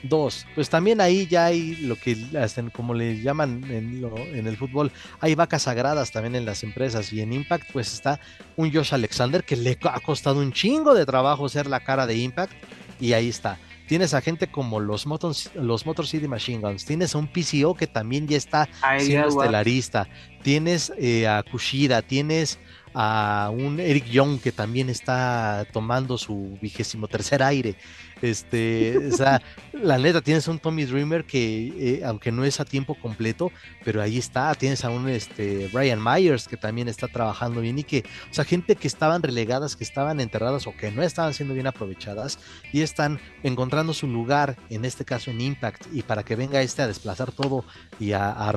Dos, 0.03 0.45
pues 0.55 0.69
también 0.69 1.01
ahí 1.01 1.27
ya 1.27 1.45
hay 1.45 1.75
lo 1.77 1.97
que 1.97 2.15
hacen, 2.41 2.69
como 2.69 2.93
le 2.93 3.21
llaman 3.21 3.65
en, 3.69 4.01
en, 4.33 4.47
el 4.47 4.55
fútbol, 4.55 4.93
hay 5.19 5.35
vacas 5.35 5.63
sagradas 5.63 6.11
también 6.11 6.35
en 6.35 6.45
las 6.45 6.63
empresas 6.63 7.11
y 7.11 7.19
en 7.19 7.33
Impact 7.33 7.69
pues 7.73 7.93
está 7.93 8.21
un 8.55 8.71
Josh 8.71 8.93
Alexander 8.93 9.43
que 9.43 9.57
le 9.57 9.77
ha 9.83 9.99
costado 9.99 10.39
un 10.39 10.53
chingo 10.53 10.93
de 10.93 11.05
trabajo 11.05 11.49
ser 11.49 11.67
la 11.67 11.81
cara 11.81 12.07
de 12.07 12.15
Impact 12.15 12.53
y 13.01 13.11
ahí 13.11 13.27
está. 13.27 13.59
Tienes 13.89 14.13
a 14.13 14.21
gente 14.21 14.51
como 14.51 14.79
los, 14.79 15.07
Motor, 15.07 15.35
los 15.55 15.87
Motor 15.87 16.05
City 16.05 16.27
Machine 16.27 16.59
Guns. 16.59 16.85
Tienes 16.85 17.15
a 17.15 17.17
un 17.17 17.27
PCO 17.27 17.73
que 17.73 17.87
también 17.87 18.27
ya 18.27 18.37
está 18.37 18.69
siendo 18.99 19.29
estelarista. 19.29 20.07
Tienes 20.43 20.93
eh, 20.99 21.27
a 21.27 21.41
Kushida. 21.41 22.03
Tienes 22.03 22.59
a 23.01 23.49
un 23.49 23.79
Eric 23.79 24.07
Young 24.07 24.41
que 24.41 24.51
también 24.51 24.89
está 24.89 25.65
tomando 25.71 26.17
su 26.17 26.59
vigésimo 26.61 27.07
tercer 27.07 27.41
aire. 27.41 27.77
Este, 28.21 28.97
o 28.97 29.15
sea, 29.15 29.41
la 29.71 29.97
neta, 29.97 30.19
tienes 30.19 30.49
un 30.49 30.59
Tommy 30.59 30.83
Dreamer 30.83 31.23
que, 31.23 31.67
eh, 31.77 32.01
aunque 32.03 32.33
no 32.33 32.43
es 32.43 32.59
a 32.59 32.65
tiempo 32.65 32.95
completo, 32.95 33.53
pero 33.85 34.01
ahí 34.01 34.17
está. 34.17 34.53
Tienes 34.53 34.83
a 34.83 34.89
un 34.89 35.07
este, 35.07 35.69
Brian 35.71 36.03
Myers 36.03 36.49
que 36.49 36.57
también 36.57 36.89
está 36.89 37.07
trabajando 37.07 37.61
bien 37.61 37.79
y 37.79 37.85
que, 37.85 38.03
o 38.29 38.33
sea, 38.33 38.43
gente 38.43 38.75
que 38.75 38.89
estaban 38.89 39.23
relegadas, 39.23 39.77
que 39.77 39.85
estaban 39.85 40.19
enterradas 40.19 40.67
o 40.67 40.75
que 40.75 40.91
no 40.91 41.01
estaban 41.01 41.33
siendo 41.33 41.53
bien 41.53 41.67
aprovechadas 41.67 42.37
y 42.73 42.81
están 42.81 43.21
encontrando 43.43 43.93
su 43.93 44.07
lugar, 44.07 44.57
en 44.69 44.83
este 44.83 45.05
caso 45.05 45.31
en 45.31 45.39
Impact, 45.39 45.85
y 45.93 46.01
para 46.01 46.23
que 46.23 46.35
venga 46.35 46.61
este 46.61 46.81
a 46.81 46.87
desplazar 46.87 47.31
todo 47.31 47.63
y 47.97 48.11
a 48.11 48.51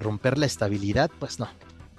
romper 0.00 0.38
la 0.38 0.46
estabilidad, 0.46 1.10
pues 1.18 1.38
no, 1.38 1.50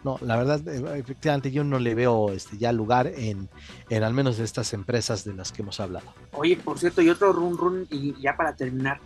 no, 0.04 0.18
la 0.22 0.38
verdad, 0.38 0.66
eh, 0.68 1.00
efectivamente, 1.00 1.52
yo 1.52 1.64
no 1.64 1.80
le 1.80 1.94
veo 1.94 2.32
este, 2.32 2.58
ya 2.58 2.72
lugar 2.72 3.08
en, 3.08 3.50
en 3.90 4.04
al 4.04 4.14
menos 4.14 4.38
de 4.38 4.46
estas 4.46 4.74
empresas 4.74 5.26
de 5.26 5.34
las 5.34 5.52
que 5.52 5.62
hemos 5.62 5.80
hablado. 5.80 6.14
Oye, 6.32 6.56
por 6.58 6.80
cierto, 6.80 7.02
y 7.02 7.10
otro 7.10 7.34
run 7.34 7.58
run, 7.58 7.88
y 7.90 8.20
ya 8.22 8.38
para 8.38 8.56
terminar, 8.56 9.00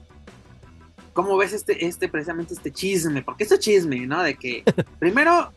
¿cómo 1.14 1.36
ves 1.38 1.54
este, 1.54 1.86
este, 1.86 2.10
precisamente 2.10 2.54
este 2.54 2.72
chisme? 2.72 3.24
Porque 3.24 3.44
este 3.44 3.58
chisme, 3.58 4.06
¿no? 4.06 4.22
De 4.22 4.36
que, 4.36 4.64
primero, 5.00 5.52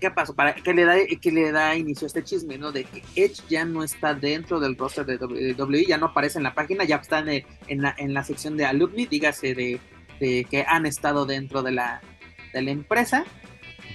¿qué 0.00 0.10
pasó? 0.10 0.34
Para, 0.34 0.54
que 0.54 0.72
le 0.72 0.84
da, 0.84 0.94
que 1.20 1.32
le 1.32 1.50
da 1.50 1.74
inicio 1.74 2.06
a 2.06 2.08
este 2.08 2.22
chisme, 2.22 2.56
¿no? 2.56 2.70
De 2.70 2.84
que 2.84 3.02
Edge 3.16 3.42
ya 3.48 3.64
no 3.64 3.82
está 3.82 4.14
dentro 4.14 4.60
del 4.60 4.76
roster 4.76 5.04
de 5.04 5.16
WWE, 5.54 5.86
ya 5.86 5.98
no 5.98 6.06
aparece 6.06 6.38
en 6.38 6.44
la 6.44 6.54
página, 6.54 6.84
ya 6.84 6.96
está 6.96 7.18
en, 7.18 7.44
en, 7.66 7.82
la, 7.82 7.94
en 7.98 8.14
la 8.14 8.22
sección 8.22 8.56
de 8.56 8.66
alumni, 8.66 9.06
dígase 9.06 9.54
de, 9.54 9.80
de 10.20 10.46
que 10.48 10.64
han 10.66 10.86
estado 10.86 11.26
dentro 11.26 11.64
de 11.64 11.72
la, 11.72 12.00
de 12.52 12.62
la 12.62 12.70
empresa 12.70 13.24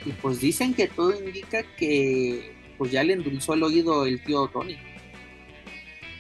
y 0.05 0.11
pues 0.13 0.41
dicen 0.41 0.73
que 0.73 0.87
todo 0.87 1.13
indica 1.17 1.63
que 1.77 2.53
pues 2.77 2.91
ya 2.91 3.03
le 3.03 3.13
endulzó 3.13 3.53
el 3.53 3.63
oído 3.63 4.05
el 4.05 4.23
tío 4.23 4.47
Tony. 4.47 4.77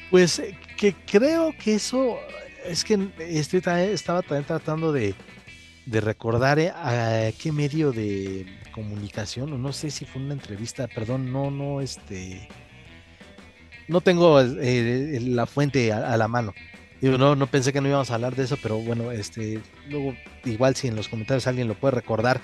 Pues 0.09 0.39
eh, 0.39 0.55
que 0.77 0.93
creo 0.93 1.55
que 1.57 1.75
eso 1.75 2.19
es 2.65 2.83
que 2.83 2.99
estoy 3.19 3.61
estaba 3.65 4.21
también 4.21 4.45
tratando 4.45 4.91
de, 4.91 5.15
recordar 5.87 6.59
eh, 6.59 6.69
a 6.69 7.31
qué 7.37 7.51
medio 7.51 7.91
de 7.91 8.45
comunicación, 8.71 9.51
o 9.53 9.57
no 9.57 9.73
sé 9.73 9.91
si 9.91 10.05
fue 10.05 10.21
una 10.21 10.33
entrevista, 10.33 10.87
perdón, 10.87 11.31
no, 11.31 11.51
no, 11.51 11.81
este, 11.81 12.47
no 13.87 14.01
tengo 14.01 14.41
la 14.41 15.45
fuente 15.45 15.91
a, 15.91 16.15
la 16.17 16.27
mano. 16.27 16.53
No, 17.01 17.35
no 17.35 17.47
pensé 17.47 17.73
que 17.73 17.81
no 17.81 17.87
íbamos 17.87 18.11
a 18.11 18.15
hablar 18.15 18.35
de 18.35 18.43
eso, 18.43 18.57
pero 18.61 18.77
bueno, 18.77 19.11
este, 19.11 19.59
luego 19.89 20.15
igual 20.45 20.75
si 20.75 20.87
en 20.87 20.95
los 20.95 21.09
comentarios 21.09 21.47
alguien 21.47 21.67
lo 21.67 21.73
puede 21.73 21.95
recordar, 21.95 22.39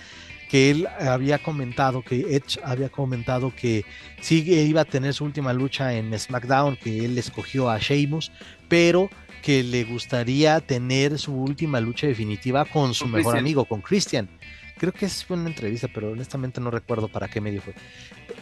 que 0.49 0.71
él 0.71 0.87
había 0.99 1.39
comentado, 1.39 2.01
que 2.01 2.35
Edge 2.35 2.59
había 2.63 2.89
comentado 2.89 3.53
que 3.55 3.85
sí 4.21 4.43
iba 4.47 4.81
a 4.81 4.85
tener 4.85 5.13
su 5.13 5.25
última 5.25 5.53
lucha 5.53 5.93
en 5.93 6.17
SmackDown, 6.17 6.77
que 6.77 7.05
él 7.05 7.17
escogió 7.17 7.69
a 7.69 7.79
Sheamus, 7.79 8.31
pero 8.67 9.09
que 9.41 9.63
le 9.63 9.83
gustaría 9.83 10.59
tener 10.59 11.19
su 11.19 11.33
última 11.33 11.79
lucha 11.79 12.07
definitiva 12.07 12.65
con 12.65 12.93
su 12.93 13.07
mejor 13.07 13.37
amigo, 13.37 13.65
con 13.65 13.81
Christian. 13.81 14.29
Creo 14.77 14.93
que 14.93 15.05
es 15.05 15.25
una 15.29 15.47
entrevista, 15.47 15.87
pero 15.91 16.11
honestamente 16.11 16.61
no 16.61 16.69
recuerdo 16.69 17.07
para 17.07 17.27
qué 17.27 17.41
medio 17.41 17.61
fue. 17.61 17.73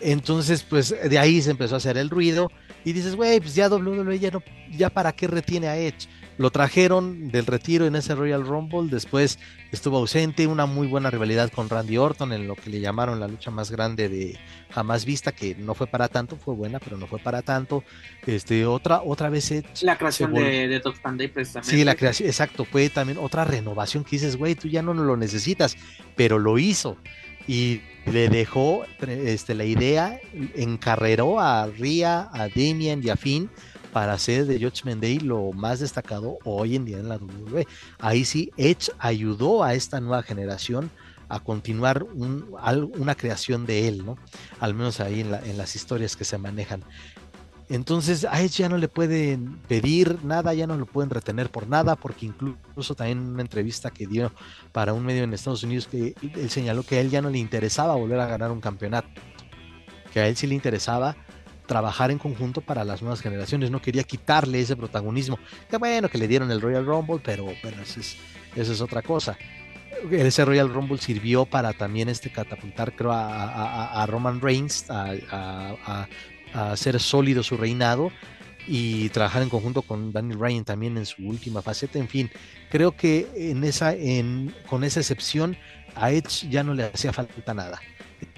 Entonces, 0.02 0.64
pues 0.64 0.94
de 1.10 1.18
ahí 1.18 1.42
se 1.42 1.52
empezó 1.52 1.76
a 1.76 1.78
hacer 1.78 1.98
el 1.98 2.10
ruido 2.10 2.52
y 2.84 2.92
dices, 2.92 3.16
güey, 3.16 3.40
pues 3.40 3.56
ya 3.56 3.70
WWE 3.70 4.20
ya 4.20 4.32
no, 4.32 4.44
ya 4.72 4.90
para 4.90 5.14
qué 5.14 5.28
retiene 5.28 5.68
a 5.68 5.78
Edge 5.78 6.08
lo 6.38 6.52
trajeron 6.52 7.30
del 7.30 7.46
retiro 7.46 7.86
en 7.86 7.96
ese 7.96 8.14
Royal 8.14 8.46
Rumble, 8.46 8.90
después 8.90 9.40
estuvo 9.72 9.98
ausente, 9.98 10.48
una 10.48 10.66
muy 10.66 10.88
buena 10.88 11.10
rivalidad 11.10 11.52
con 11.52 11.70
Randy 11.70 11.98
Orton 11.98 12.34
en 12.34 12.48
lo 12.48 12.56
que 12.56 12.70
le 12.70 12.80
llamaron 12.80 13.20
la 13.20 13.28
lucha 13.28 13.52
más 13.52 13.72
grande 13.72 14.10
de 14.10 14.38
jamás 14.70 15.06
vista, 15.06 15.32
que 15.32 15.56
no 15.56 15.74
fue 15.76 15.88
para 15.88 16.08
tanto, 16.08 16.36
fue 16.36 16.54
buena, 16.54 16.80
pero 16.80 16.98
no 16.98 17.08
fue 17.08 17.20
para 17.20 17.42
tanto. 17.42 17.84
Este, 18.26 18.66
otra, 18.66 19.02
otra 19.02 19.30
vez 19.30 19.54
La 19.82 19.98
creación 19.98 20.34
de, 20.34 20.68
de 20.68 20.80
Top 20.80 20.96
precisamente. 21.34 21.62
Sí, 21.64 21.84
la 21.84 21.96
creación, 21.96 22.28
exacto, 22.28 22.66
fue 22.66 22.90
también 22.90 23.18
otra 23.18 23.46
renovación 23.46 24.04
que 24.04 24.12
dices, 24.12 24.36
güey, 24.36 24.56
tú 24.56 24.68
ya 24.68 24.82
no 24.82 24.94
lo 24.94 25.16
necesitas, 25.18 25.78
pero 26.16 26.40
lo 26.40 26.58
hizo. 26.58 26.98
Y 27.48 27.82
le 28.06 28.28
dejó 28.28 28.86
este, 29.08 29.54
la 29.54 29.66
idea, 29.66 30.20
encarreró 30.56 31.40
a 31.40 31.68
Ria, 31.68 32.30
a 32.34 32.50
Damien 32.50 33.02
y 33.04 33.10
a 33.10 33.16
Finn 33.16 33.50
para 33.96 34.12
hacer 34.12 34.46
de 34.46 34.60
Judgment 34.60 35.02
Day 35.02 35.20
lo 35.20 35.54
más 35.54 35.80
destacado 35.80 36.38
hoy 36.44 36.76
en 36.76 36.84
día 36.84 36.98
en 36.98 37.08
la 37.08 37.16
WWE. 37.16 37.66
Ahí 37.98 38.26
sí, 38.26 38.52
Edge 38.58 38.92
ayudó 39.00 39.64
a 39.64 39.74
esta 39.74 40.02
nueva 40.02 40.22
generación 40.22 40.92
a 41.30 41.40
continuar 41.40 42.04
una 42.04 43.16
creación 43.16 43.66
de 43.66 43.88
él, 43.88 44.06
¿no? 44.06 44.18
Al 44.60 44.74
menos 44.74 45.00
ahí 45.00 45.22
en, 45.22 45.58
las 45.58 45.78
historias 45.78 46.18
que 46.18 46.26
se 46.26 46.38
manejan. 46.38 46.84
Entonces 47.70 48.26
a 48.30 48.42
Edge 48.42 48.64
ya 48.64 48.68
no 48.68 48.78
le 48.78 48.90
pueden 48.90 49.62
pedir 49.70 50.20
nada, 50.26 50.54
ya 50.54 50.68
no 50.68 50.76
lo 50.76 50.88
pueden 50.88 51.10
retener 51.10 51.50
por 51.50 51.70
nada, 51.70 51.96
porque 51.96 52.26
incluso 52.26 52.96
también 52.96 53.20
en 53.20 53.28
una 53.28 53.44
entrevista 53.44 53.92
que 53.92 54.08
dio 54.08 54.30
para 54.74 54.92
un 54.92 55.06
medio 55.06 55.24
en 55.24 55.34
Estados 55.34 55.64
Unidos, 55.64 55.88
que 55.88 56.16
él 56.22 56.50
señaló 56.50 56.84
que 56.84 56.98
a 56.98 57.00
él 57.00 57.10
ya 57.10 57.22
no 57.22 57.30
le 57.30 57.38
interesaba 57.38 57.96
volver 57.96 58.20
a 58.20 58.28
ganar 58.28 58.52
un 58.52 58.60
campeonato, 58.60 59.08
que 60.12 60.20
a 60.20 60.28
él 60.28 60.36
sí 60.36 60.48
le 60.48 60.56
interesaba 60.56 61.16
trabajar 61.66 62.12
en 62.12 62.18
conjunto 62.18 62.62
para 62.62 62.84
las 62.84 63.02
nuevas 63.02 63.22
generaciones. 63.22 63.72
No 63.72 63.82
quería 63.82 64.04
quitarle 64.04 64.62
ese 64.62 64.76
protagonismo. 64.76 65.40
Que 65.70 65.78
bueno, 65.78 66.10
que 66.10 66.18
le 66.18 66.28
dieron 66.28 66.52
el 66.52 66.62
Royal 66.62 66.86
Rumble, 66.86 67.22
pero 67.24 67.46
bueno, 67.46 67.82
eso 67.82 68.00
es, 68.00 68.18
eso 68.56 68.74
es 68.74 68.82
otra 68.82 69.02
cosa. 69.02 69.38
Ese 70.12 70.46
Royal 70.46 70.74
Rumble 70.74 70.98
sirvió 70.98 71.46
para 71.46 71.74
también 71.74 72.10
este 72.10 72.32
catapultar, 72.32 72.94
a, 73.10 74.06
Roman 74.08 74.42
Reigns, 74.42 74.86
a, 74.90 76.08
hacer 76.54 77.00
sólido 77.00 77.44
su 77.44 77.58
reinado 77.58 78.12
y 78.68 79.10
trabajar 79.10 79.42
en 79.42 79.50
conjunto 79.50 79.82
con 79.82 80.12
Daniel 80.12 80.40
Ryan 80.40 80.64
también 80.64 80.98
en 80.98 81.06
su 81.06 81.24
última 81.24 81.62
faceta. 81.62 82.00
En 82.00 82.08
fin, 82.08 82.30
creo 82.70 82.96
que 82.96 83.28
en 83.36 83.64
esa, 83.64 83.94
con 84.68 84.84
esa 84.84 85.00
excepción, 85.00 85.58
a 85.96 86.12
Edge 86.12 86.50
ya 86.50 86.64
no 86.64 86.74
le 86.74 86.84
hacía 86.84 87.14
falta 87.14 87.54
nada. 87.54 87.80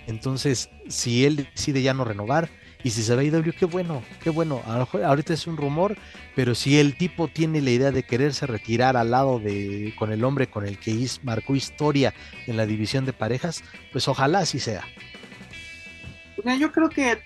Entonces, 0.08 0.70
si 0.88 1.26
él 1.26 1.48
decide 1.54 1.82
ya 1.82 1.94
no 1.94 2.06
renovar, 2.06 2.49
y 2.84 2.91
si 2.91 3.02
se 3.02 3.16
va 3.16 3.22
a 3.22 3.24
IW, 3.24 3.54
qué 3.58 3.66
bueno, 3.66 4.04
qué 4.24 4.30
bueno. 4.30 4.62
Ahorita 5.04 5.34
es 5.34 5.48
un 5.48 5.58
rumor, 5.58 5.98
pero 6.36 6.54
si 6.54 6.80
el 6.80 6.95
tipo 6.95 7.28
tiene 7.28 7.62
la 7.62 7.72
idea 7.72 7.91
de 7.91 8.04
quererse 8.04 8.45
retirar 8.45 8.95
al 8.98 9.12
lado 9.12 9.40
de 9.40 9.94
con 9.98 10.12
el 10.12 10.24
hombre 10.24 10.48
con 10.48 10.66
el 10.66 10.78
que 10.78 11.08
marcó 11.24 11.56
historia 11.56 12.14
en 12.45 12.56
la 12.56 12.66
división 12.66 13.06
de 13.06 13.14
parejas, 13.14 13.64
pues 13.91 14.08
ojalá 14.08 14.40
así 14.40 14.60
sea. 14.60 14.84
yo 16.60 16.72
creo 16.72 16.90
que 16.90 17.20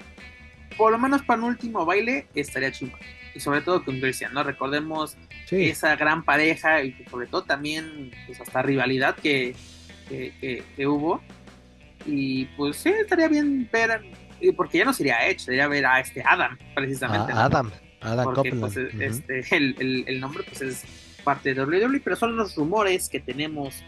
por 0.78 0.92
lo 0.92 0.98
menos 0.98 1.22
para 1.24 1.42
un 1.42 1.50
último 1.50 1.86
baile 1.86 2.28
estaría 2.34 2.72
chido. 2.72 2.98
Y 3.34 3.40
sobre 3.40 3.62
todo 3.62 3.84
con 3.84 4.00
Christian, 4.00 4.34
¿no? 4.34 4.44
Recordemos 4.44 5.16
esa 5.50 5.96
gran 5.96 6.24
pareja 6.24 6.84
y 6.84 6.96
sobre 7.10 7.28
todo 7.28 7.44
también 7.44 8.12
pues 8.26 8.40
hasta 8.40 8.62
rivalidad 8.62 9.16
que, 9.16 9.56
que, 10.10 10.64
que 10.76 10.88
hubo. 10.88 11.22
Y 12.06 12.46
pues 12.58 12.78
sí, 12.78 12.90
estaría 12.90 13.28
bien 13.28 13.70
ver 13.72 14.02
porque 14.56 14.80
ya 14.80 14.86
no 14.86 14.94
sería 14.94 15.28
Edge, 15.28 15.40
sería 15.40 15.68
ver 15.68 15.86
a 15.86 16.00
este 16.00 16.24
Adam, 16.26 16.58
precisamente. 16.76 17.32
Adam, 17.32 17.72
Adam 18.02 18.34
porque, 18.34 18.52
pues, 18.54 18.78
este, 18.78 19.46
el, 19.56 20.06
el, 20.08 20.20
nombre 20.20 20.44
pues 20.44 20.62
es 20.62 20.84
parte 21.24 21.54
de 21.54 21.64
WWE, 21.64 22.02
pero 22.04 22.16
son 22.16 22.36
los 22.36 22.56
rumores 22.56 23.10
que 23.10 23.20
tenemos. 23.20 23.84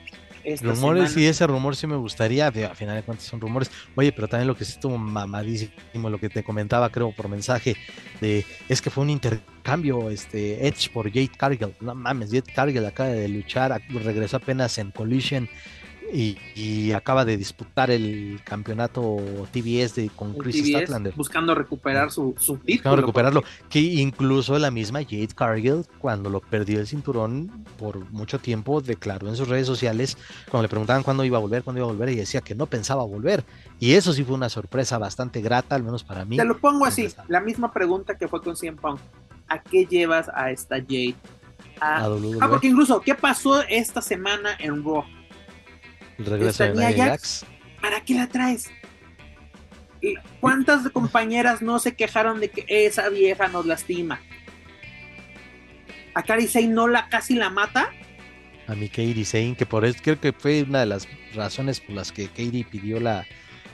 Rumores, 0.62 1.16
y 1.16 1.26
ese 1.26 1.48
rumor 1.48 1.76
sí 1.76 1.88
me 1.88 1.96
gustaría, 1.96 2.48
a 2.48 2.76
final 2.76 2.96
de 2.98 3.04
cuentas 3.04 3.26
son 3.26 3.40
rumores. 3.40 3.72
Oye, 3.96 4.12
pero 4.12 4.28
también 4.28 4.48
lo 4.48 4.56
que 4.56 4.66
sí 4.66 4.74
estuvo 4.74 4.98
mamadísimo, 4.98 6.10
lo 6.10 6.20
que 6.20 6.30
te 6.30 6.44
comentaba, 6.44 6.90
creo, 6.90 7.14
por 7.14 7.30
mensaje, 7.30 7.78
de 8.20 8.46
es 8.68 8.82
que 8.82 8.90
fue 8.90 9.04
un 9.04 9.10
intercambio, 9.10 10.10
este, 10.10 10.68
Edge 10.68 10.90
por 10.92 11.08
Jade 11.08 11.32
Cargill. 11.38 11.74
No 11.80 11.96
mames, 11.96 12.30
Jade 12.30 12.54
Cargill 12.54 12.86
acaba 12.86 13.10
de 13.10 13.30
luchar, 13.30 13.82
regresó 13.90 14.38
apenas 14.38 14.78
en 14.78 14.92
Collision 14.92 15.48
y, 16.14 16.38
y 16.56 16.92
acaba 16.92 17.26
de 17.26 17.36
disputar 17.38 17.90
el 17.92 18.40
campeonato 18.44 19.18
TBS 19.52 19.96
de, 19.96 20.12
con 20.16 20.32
El 20.32 20.38
Chris 20.38 20.56
TBS, 20.64 20.70
Statlander. 20.84 21.14
buscando 21.16 21.56
recuperar 21.56 22.12
su, 22.12 22.36
su 22.38 22.54
Buscando 22.54 22.66
título. 22.66 22.96
recuperarlo. 22.98 23.44
Que 23.70 23.80
incluso 23.80 24.58
la 24.60 24.72
misma 24.72 25.00
Jade 25.04 25.30
Cargill, 25.36 25.86
cuando 26.00 26.30
lo 26.30 26.40
perdió 26.40 26.80
el 26.80 26.88
cinturón 26.88 27.66
por 27.78 28.10
mucho 28.12 28.40
tiempo, 28.40 28.82
declaró 28.82 29.28
en 29.28 29.36
sus 29.36 29.48
redes 29.48 29.66
sociales, 29.68 30.18
cuando 30.50 30.64
le 30.64 30.70
preguntaban 30.70 31.04
cuándo 31.04 31.24
iba 31.26 31.38
a 31.38 31.42
volver, 31.42 31.64
cuándo 31.64 31.80
iba 31.82 31.90
a 31.90 31.92
volver, 31.92 32.10
y 32.10 32.16
decía 32.16 32.42
que 32.42 32.56
no 32.56 32.68
pensaba 32.68 33.04
volver. 33.04 33.44
Y 33.80 33.94
eso 33.94 34.14
sí 34.14 34.24
fue 34.24 34.36
una 34.36 34.50
sorpresa 34.50 34.98
bastante 34.98 35.42
grata, 35.42 35.76
al 35.76 35.84
menos 35.84 36.04
para 36.04 36.24
mí. 36.26 36.38
Te 36.38 36.46
lo 36.46 36.58
pongo 36.60 36.86
así, 36.86 37.08
la 37.28 37.42
misma 37.42 37.74
pregunta 37.74 38.18
que 38.18 38.28
fue 38.28 38.42
con 38.42 38.56
CM 38.56 38.78
Punk. 38.80 39.00
¿A 39.48 39.62
qué 39.62 39.86
llevas 39.86 40.30
a 40.34 40.52
esta 40.52 40.76
Jade? 40.78 41.16
A 41.82 42.04
A- 42.06 42.10
WWE, 42.10 42.38
Ah, 42.40 42.48
porque 42.50 42.68
incluso, 42.68 43.02
¿qué 43.02 43.14
pasó 43.16 43.62
esta 43.64 44.02
semana 44.02 44.52
en 44.60 44.84
Raw? 44.84 45.04
El 46.18 46.26
regreso 46.26 46.64
de 46.64 46.74
Nia 46.74 46.94
Jax. 46.94 47.46
¿Para 47.82 48.02
qué 48.02 48.14
la 48.16 48.28
traes? 48.28 48.70
¿Y 50.02 50.16
¿Cuántas 50.40 50.90
compañeras 50.90 51.62
no 51.62 51.80
se 51.80 51.96
quejaron 51.96 52.40
de 52.40 52.50
que 52.50 52.66
esa 52.68 53.10
vieja 53.10 53.48
nos 53.48 53.66
lastima? 53.66 54.20
A 56.16 56.24
Kairi 56.24 56.48
Sane 56.48 56.68
no 56.68 56.88
la 56.88 57.10
casi 57.10 57.36
la 57.36 57.50
mata. 57.50 57.90
a 58.68 58.76
mi 58.76 58.88
Katie 58.88 59.26
Sane, 59.26 59.56
que 59.56 59.66
por 59.66 59.84
eso 59.86 60.00
creo 60.04 60.20
que 60.20 60.32
fue 60.32 60.64
una 60.64 60.82
de 60.82 60.86
las 60.86 61.08
razones 61.34 61.80
por 61.82 61.96
las 61.96 62.12
que 62.12 62.28
Katie 62.28 62.66
pidió 62.70 63.00
la 63.00 63.26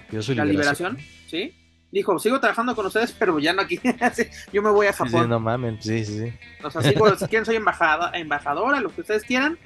pidió 0.10 0.24
su 0.24 0.34
La 0.34 0.46
liberación, 0.46 0.98
¿sí? 1.28 1.54
Dijo, 1.92 2.18
sigo 2.20 2.40
trabajando 2.40 2.76
con 2.76 2.86
ustedes, 2.86 3.12
pero 3.12 3.40
ya 3.40 3.52
no 3.54 3.64
aquí. 3.64 3.80
Yo 4.54 4.62
me 4.62 4.70
voy 4.70 4.86
a 4.88 4.94
Sí, 4.94 5.00
sí, 5.06 5.12
Japón. 5.12 5.30
no 5.30 5.40
mames, 5.40 5.84
sí, 5.84 6.06
sí, 6.06 6.20
sí. 6.20 6.34
O 6.64 6.70
sea, 6.70 6.82
sigo, 6.84 7.16
si 7.18 7.26
quieren 7.26 7.46
soy 7.46 7.56
embajada, 7.56 8.12
embajadora, 8.14 8.80
lo 8.80 8.90
que 8.90 9.02
ustedes 9.02 9.24
quieran. 9.24 9.58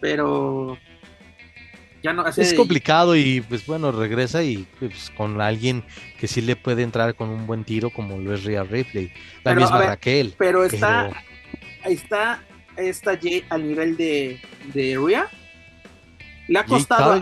Pero 0.00 0.76
ya 2.08 2.12
no 2.14 2.22
así 2.22 2.40
Es 2.40 2.50
de- 2.50 2.56
complicado 2.56 3.14
y 3.16 3.40
pues 3.42 3.64
bueno, 3.66 3.92
regresa 3.92 4.42
y 4.42 4.66
pues, 4.78 5.10
con 5.16 5.40
alguien 5.40 5.84
que 6.18 6.26
sí 6.28 6.40
le 6.40 6.56
puede 6.56 6.82
entrar 6.82 7.14
con 7.14 7.28
un 7.28 7.46
buen 7.46 7.64
tiro 7.64 7.90
como 7.90 8.18
lo 8.18 8.34
es 8.34 8.44
Rhea 8.44 8.64
Ripley. 8.64 9.12
La 9.44 9.52
Pero, 9.52 9.60
misma 9.60 9.78
ver, 9.78 9.88
Raquel. 9.88 10.34
Pero 10.38 10.64
está, 10.64 11.08
pero- 11.10 11.20
ahí 11.84 11.94
está 11.94 12.42
esta 12.76 13.12
Jade 13.16 13.44
al 13.50 13.66
nivel 13.68 13.96
de, 13.96 14.40
de 14.74 14.98
Rhea. 14.98 15.28
Le 16.48 16.58
ha 16.58 16.64
costado. 16.64 17.12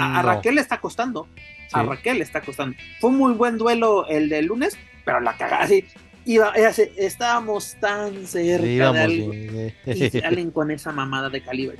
A. 0.00 0.22
Raquel 0.22 0.56
le 0.56 0.60
está 0.60 0.78
costando. 0.80 1.28
A. 1.72 1.82
Raquel 1.84 2.18
le 2.18 2.24
está 2.24 2.40
costando. 2.40 2.76
Fue 3.00 3.10
un 3.10 3.16
muy 3.16 3.32
buen 3.34 3.56
duelo 3.56 4.06
el 4.08 4.28
del 4.28 4.46
lunes, 4.46 4.76
pero 5.04 5.20
la 5.20 5.36
cagada 5.36 5.64
así. 5.64 5.84
Iba, 6.24 6.52
estábamos 6.96 7.76
tan 7.80 8.26
cerca 8.26 8.62
Sí, 8.64 8.76
de 8.76 8.84
algo. 8.86 9.34
Y 9.34 10.10
salen 10.20 10.50
con 10.52 10.70
esa 10.70 10.92
mamada 10.92 11.28
de 11.30 11.40
calibre. 11.42 11.76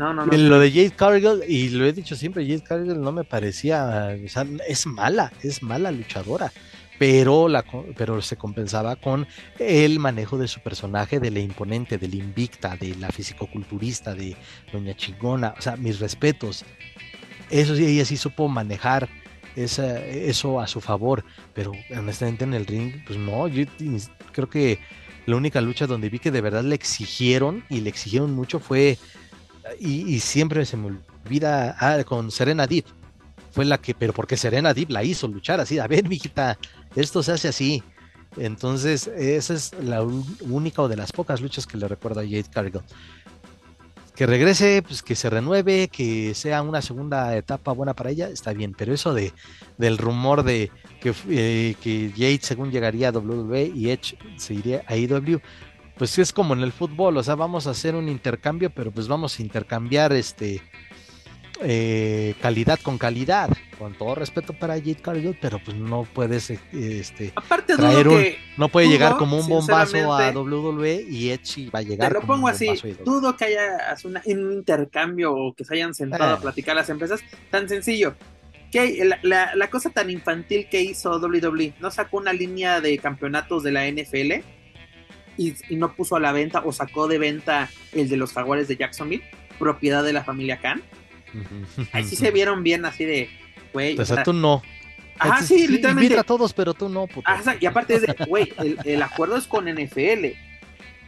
No, 0.00 0.14
no, 0.14 0.24
no. 0.24 0.34
Lo 0.34 0.58
de 0.58 0.70
Jade 0.70 0.92
Cargill, 0.92 1.42
y 1.46 1.68
lo 1.68 1.84
he 1.84 1.92
dicho 1.92 2.16
siempre, 2.16 2.46
Jade 2.46 2.62
Cargill 2.62 3.02
no 3.02 3.12
me 3.12 3.22
parecía, 3.22 4.16
o 4.24 4.28
sea, 4.30 4.46
es 4.66 4.86
mala, 4.86 5.30
es 5.42 5.62
mala 5.62 5.90
luchadora, 5.90 6.50
pero, 6.98 7.50
la, 7.50 7.62
pero 7.98 8.22
se 8.22 8.36
compensaba 8.36 8.96
con 8.96 9.26
el 9.58 9.98
manejo 9.98 10.38
de 10.38 10.48
su 10.48 10.60
personaje, 10.60 11.20
de 11.20 11.30
la 11.30 11.40
imponente, 11.40 11.98
de 11.98 12.08
la 12.08 12.16
invicta, 12.16 12.76
de 12.76 12.94
la 12.94 13.10
fisicoculturista, 13.10 14.14
de 14.14 14.38
Doña 14.72 14.96
Chingona, 14.96 15.54
o 15.58 15.60
sea, 15.60 15.76
mis 15.76 16.00
respetos. 16.00 16.64
Eso 17.50 17.76
sí, 17.76 17.84
ella 17.84 18.06
sí 18.06 18.16
supo 18.16 18.48
manejar 18.48 19.06
esa, 19.54 20.02
eso 20.06 20.62
a 20.62 20.66
su 20.66 20.80
favor, 20.80 21.24
pero 21.52 21.72
honestamente 21.94 22.44
en 22.44 22.54
el 22.54 22.64
ring, 22.64 23.04
pues 23.06 23.18
no, 23.18 23.48
yo 23.48 23.66
creo 24.32 24.48
que 24.48 24.78
la 25.26 25.36
única 25.36 25.60
lucha 25.60 25.86
donde 25.86 26.08
vi 26.08 26.18
que 26.20 26.30
de 26.30 26.40
verdad 26.40 26.64
le 26.64 26.74
exigieron, 26.74 27.64
y 27.68 27.82
le 27.82 27.90
exigieron 27.90 28.32
mucho, 28.32 28.60
fue 28.60 28.96
y, 29.78 30.14
y 30.14 30.20
siempre 30.20 30.64
se 30.64 30.76
me 30.76 30.98
olvida 31.24 31.76
ah, 31.78 32.02
con 32.04 32.30
Serena 32.30 32.66
Deep. 32.66 32.84
Fue 33.52 33.64
la 33.64 33.78
que, 33.78 33.94
pero 33.94 34.12
porque 34.12 34.36
Serena 34.36 34.72
Deep 34.72 34.90
la 34.90 35.02
hizo 35.02 35.26
luchar 35.26 35.60
así. 35.60 35.78
A 35.78 35.86
ver, 35.86 36.08
mijita, 36.08 36.58
esto 36.94 37.22
se 37.22 37.32
hace 37.32 37.48
así. 37.48 37.82
Entonces, 38.36 39.08
esa 39.08 39.54
es 39.54 39.72
la 39.82 40.02
única 40.02 40.82
o 40.82 40.88
de 40.88 40.96
las 40.96 41.12
pocas 41.12 41.40
luchas 41.40 41.66
que 41.66 41.76
le 41.76 41.88
recuerdo 41.88 42.20
a 42.20 42.24
Jade 42.24 42.44
Cargill. 42.52 42.82
Que 44.14 44.26
regrese, 44.26 44.82
pues 44.86 45.02
que 45.02 45.16
se 45.16 45.30
renueve, 45.30 45.88
que 45.88 46.34
sea 46.34 46.62
una 46.62 46.82
segunda 46.82 47.34
etapa 47.36 47.72
buena 47.72 47.94
para 47.94 48.10
ella, 48.10 48.28
está 48.28 48.52
bien. 48.52 48.74
Pero 48.76 48.92
eso 48.92 49.14
de 49.14 49.32
del 49.78 49.96
rumor 49.98 50.42
de 50.42 50.70
que, 51.00 51.14
eh, 51.30 51.74
que 51.82 52.12
Jade 52.14 52.40
según 52.42 52.70
llegaría 52.70 53.08
a 53.08 53.12
WWE 53.12 53.72
y 53.74 53.90
Edge 53.90 54.16
se 54.36 54.54
iría 54.54 54.84
a 54.86 54.92
AEW, 54.92 55.40
pues 56.00 56.18
es 56.18 56.32
como 56.32 56.54
en 56.54 56.60
el 56.62 56.72
fútbol, 56.72 57.16
o 57.18 57.22
sea, 57.22 57.34
vamos 57.34 57.66
a 57.66 57.70
hacer 57.72 57.94
un 57.94 58.08
intercambio, 58.08 58.70
pero 58.70 58.90
pues 58.90 59.06
vamos 59.06 59.38
a 59.38 59.42
intercambiar 59.42 60.12
este 60.14 60.62
eh, 61.62 62.34
calidad 62.40 62.78
con 62.82 62.96
calidad, 62.96 63.50
con 63.78 63.92
todo 63.92 64.14
respeto 64.14 64.54
para 64.54 64.74
Jade 64.78 64.94
Cargill, 64.96 65.36
pero 65.40 65.58
pues 65.62 65.76
no 65.76 66.04
puedes 66.04 66.48
eh, 66.50 66.58
este 66.72 67.32
Aparte, 67.36 67.76
traer 67.76 68.04
dudo 68.06 68.16
un- 68.16 68.22
que. 68.22 68.38
no 68.56 68.68
puede 68.70 68.86
Dudo, 68.86 68.92
llegar 68.96 69.16
como 69.18 69.36
un 69.38 69.46
bombazo 69.46 70.10
a 70.14 70.30
WWE 70.30 71.04
y 71.10 71.28
Edge 71.30 71.44
sí 71.44 71.66
va 71.74 71.80
a 71.80 71.82
llegar 71.82 72.08
Te 72.08 72.14
lo 72.14 72.20
como 72.22 72.32
pongo 72.34 72.46
un 72.46 72.52
así, 72.52 72.66
AEW. 72.68 73.04
dudo 73.04 73.36
que 73.36 73.44
haya 73.44 73.94
una- 74.04 74.22
un 74.24 74.52
intercambio 74.54 75.34
o 75.34 75.52
que 75.54 75.64
se 75.66 75.74
hayan 75.74 75.92
sentado 75.94 76.32
a 76.34 76.40
platicar 76.40 76.74
las 76.76 76.88
empresas, 76.88 77.20
tan 77.50 77.68
sencillo. 77.68 78.14
Que 78.72 79.04
la, 79.04 79.18
la- 79.22 79.54
la 79.54 79.68
cosa 79.68 79.90
tan 79.90 80.08
infantil 80.08 80.66
que 80.70 80.80
hizo 80.80 81.18
WWE, 81.18 81.74
no 81.80 81.90
sacó 81.90 82.16
una 82.16 82.32
línea 82.32 82.80
de 82.80 82.96
campeonatos 82.98 83.62
de 83.64 83.72
la 83.72 83.86
NFL 83.86 84.42
y, 85.36 85.54
y 85.68 85.76
no 85.76 85.94
puso 85.94 86.16
a 86.16 86.20
la 86.20 86.32
venta 86.32 86.62
o 86.64 86.72
sacó 86.72 87.08
de 87.08 87.18
venta 87.18 87.70
el 87.92 88.08
de 88.08 88.16
los 88.16 88.32
jaguares 88.32 88.68
de 88.68 88.76
Jacksonville, 88.76 89.22
propiedad 89.58 90.02
de 90.04 90.12
la 90.12 90.24
familia 90.24 90.58
Khan. 90.60 90.82
Ahí 91.92 92.04
sí 92.04 92.16
se 92.16 92.30
vieron 92.30 92.62
bien 92.62 92.84
así 92.84 93.04
de, 93.04 93.28
güey. 93.72 93.96
O 93.98 94.02
o 94.02 94.04
sea, 94.04 94.22
tú 94.22 94.32
no. 94.32 94.62
ajá, 95.18 95.34
Entonces, 95.40 95.48
sí, 95.48 95.68
literalmente. 95.68 96.18
A 96.18 96.24
todos, 96.24 96.52
pero 96.52 96.74
tú 96.74 96.88
no, 96.88 97.06
puto. 97.06 97.28
Ajá, 97.30 97.56
y 97.60 97.66
aparte 97.66 97.94
es 97.94 98.02
de, 98.02 98.14
güey, 98.28 98.52
el, 98.58 98.78
el 98.84 99.02
acuerdo 99.02 99.36
es 99.36 99.46
con 99.46 99.66
NFL. 99.66 100.26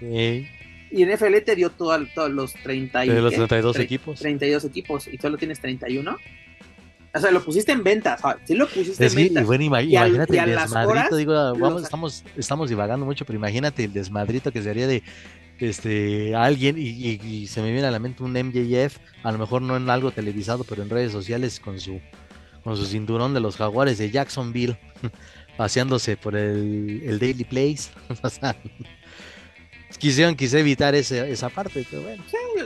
Eh, 0.00 0.48
Y 0.90 1.04
NFL 1.06 1.38
te 1.44 1.56
dio 1.56 1.70
todo- 1.70 2.06
todos 2.14 2.30
los 2.30 2.52
30 2.54 3.06
y, 3.06 3.08
de 3.08 3.20
los 3.20 3.30
¿qué? 3.32 3.36
32 3.38 3.76
Tre- 3.76 3.80
equipos. 3.82 4.18
32 4.20 4.64
equipos 4.64 5.08
y 5.08 5.18
solo 5.18 5.36
tienes 5.38 5.58
31. 5.60 6.18
O 7.14 7.20
sea, 7.20 7.30
lo 7.30 7.44
pusiste 7.44 7.72
en 7.72 7.82
ventas. 7.84 8.20
o 8.24 8.28
sea, 8.28 8.38
sí 8.46 8.54
lo 8.54 8.66
pusiste 8.68 9.04
Es 9.04 9.14
en 9.16 9.44
bueno, 9.46 9.64
ima- 9.64 9.82
Y 9.84 9.96
al- 9.96 10.08
imagínate 10.08 10.36
y 10.36 10.38
el 10.38 10.50
desmadrito, 10.50 10.88
horas, 10.90 11.16
digo, 11.18 11.32
ah, 11.34 11.52
vamos, 11.52 11.72
los- 11.74 11.82
estamos, 11.84 12.24
estamos 12.36 12.68
divagando 12.70 13.04
mucho, 13.04 13.24
pero 13.26 13.38
imagínate 13.38 13.84
el 13.84 13.92
desmadrito 13.92 14.50
que 14.50 14.62
sería 14.62 14.86
de 14.86 15.02
este 15.58 16.34
alguien, 16.34 16.76
y, 16.78 16.82
y- 16.88 17.20
y 17.22 17.46
se 17.46 17.60
me 17.62 17.70
viene 17.70 17.86
a 17.86 17.90
la 17.90 17.98
mente 17.98 18.22
un 18.22 18.32
MJF, 18.36 18.96
a 19.22 19.30
lo 19.30 19.38
mejor 19.38 19.62
no 19.62 19.76
en 19.76 19.88
algo 19.90 20.10
televisado, 20.10 20.64
pero 20.64 20.82
en 20.82 20.90
redes 20.90 21.12
sociales 21.12 21.60
con 21.60 21.78
su 21.80 22.00
con 22.64 22.76
su 22.76 22.86
cinturón 22.86 23.34
de 23.34 23.40
los 23.40 23.56
jaguares 23.56 23.98
de 23.98 24.10
Jacksonville, 24.10 24.78
paseándose 25.56 26.16
por 26.16 26.36
el, 26.36 27.02
el 27.04 27.18
Daily 27.18 27.44
Place. 27.44 27.90
quisieron, 29.98 30.34
quise 30.36 30.60
evitar 30.60 30.94
ese- 30.94 31.30
esa 31.30 31.48
parte, 31.48 31.86
pero 31.90 32.02
bueno. 32.02 32.22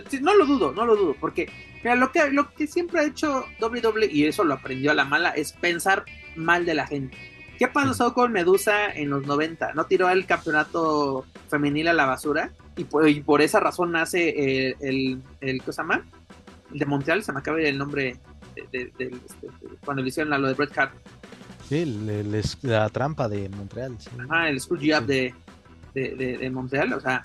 Sí, 0.08 0.20
no 0.20 0.34
lo 0.34 0.46
dudo, 0.46 0.72
no 0.72 0.84
lo 0.86 0.96
dudo. 0.96 1.16
Porque 1.20 1.50
mira, 1.82 1.94
lo, 1.96 2.10
que, 2.12 2.30
lo 2.30 2.52
que 2.54 2.66
siempre 2.66 3.00
ha 3.00 3.04
hecho 3.04 3.44
WWE, 3.60 4.06
y 4.10 4.24
eso 4.24 4.44
lo 4.44 4.54
aprendió 4.54 4.90
a 4.90 4.94
la 4.94 5.04
mala, 5.04 5.30
es 5.30 5.52
pensar 5.52 6.04
mal 6.36 6.64
de 6.66 6.74
la 6.74 6.86
gente. 6.86 7.16
¿Qué 7.58 7.68
pasó 7.68 8.12
con 8.12 8.32
Medusa 8.32 8.86
en 8.92 9.08
los 9.08 9.24
90? 9.26 9.72
¿No 9.72 9.86
tiró 9.86 10.10
el 10.10 10.26
campeonato 10.26 11.24
femenil 11.48 11.88
a 11.88 11.94
la 11.94 12.04
basura? 12.04 12.50
Y 12.76 12.84
por, 12.84 13.08
y 13.08 13.20
por 13.22 13.40
esa 13.40 13.60
razón 13.60 13.92
nace 13.92 14.68
el, 14.68 14.76
el, 14.80 15.22
el, 15.40 15.62
¿qué 15.62 15.72
se 15.72 15.78
llama? 15.80 16.04
El 16.72 16.78
de 16.80 16.84
Montreal, 16.86 17.22
se 17.24 17.32
me 17.32 17.38
acaba 17.38 17.58
el 17.60 17.78
nombre 17.78 18.18
de, 18.54 18.62
de- 18.78 18.92
de- 18.98 19.04
este, 19.06 19.46
de- 19.46 19.76
cuando 19.82 20.02
le 20.02 20.08
hicieron 20.10 20.34
a 20.34 20.38
lo 20.38 20.48
de 20.48 20.54
Bret 20.54 20.76
Hart. 20.76 20.92
Sí, 21.66 21.78
el- 21.78 22.42
la 22.62 22.88
trampa 22.90 23.26
de 23.28 23.48
Montreal. 23.48 23.96
sí. 23.98 24.10
Ajá, 24.28 24.50
el 24.50 24.60
Screwjob 24.60 25.06
de, 25.06 25.34
de, 25.96 26.14
de, 26.14 26.38
de 26.38 26.50
Montreal, 26.50 26.92
o 26.92 27.00
sea, 27.00 27.24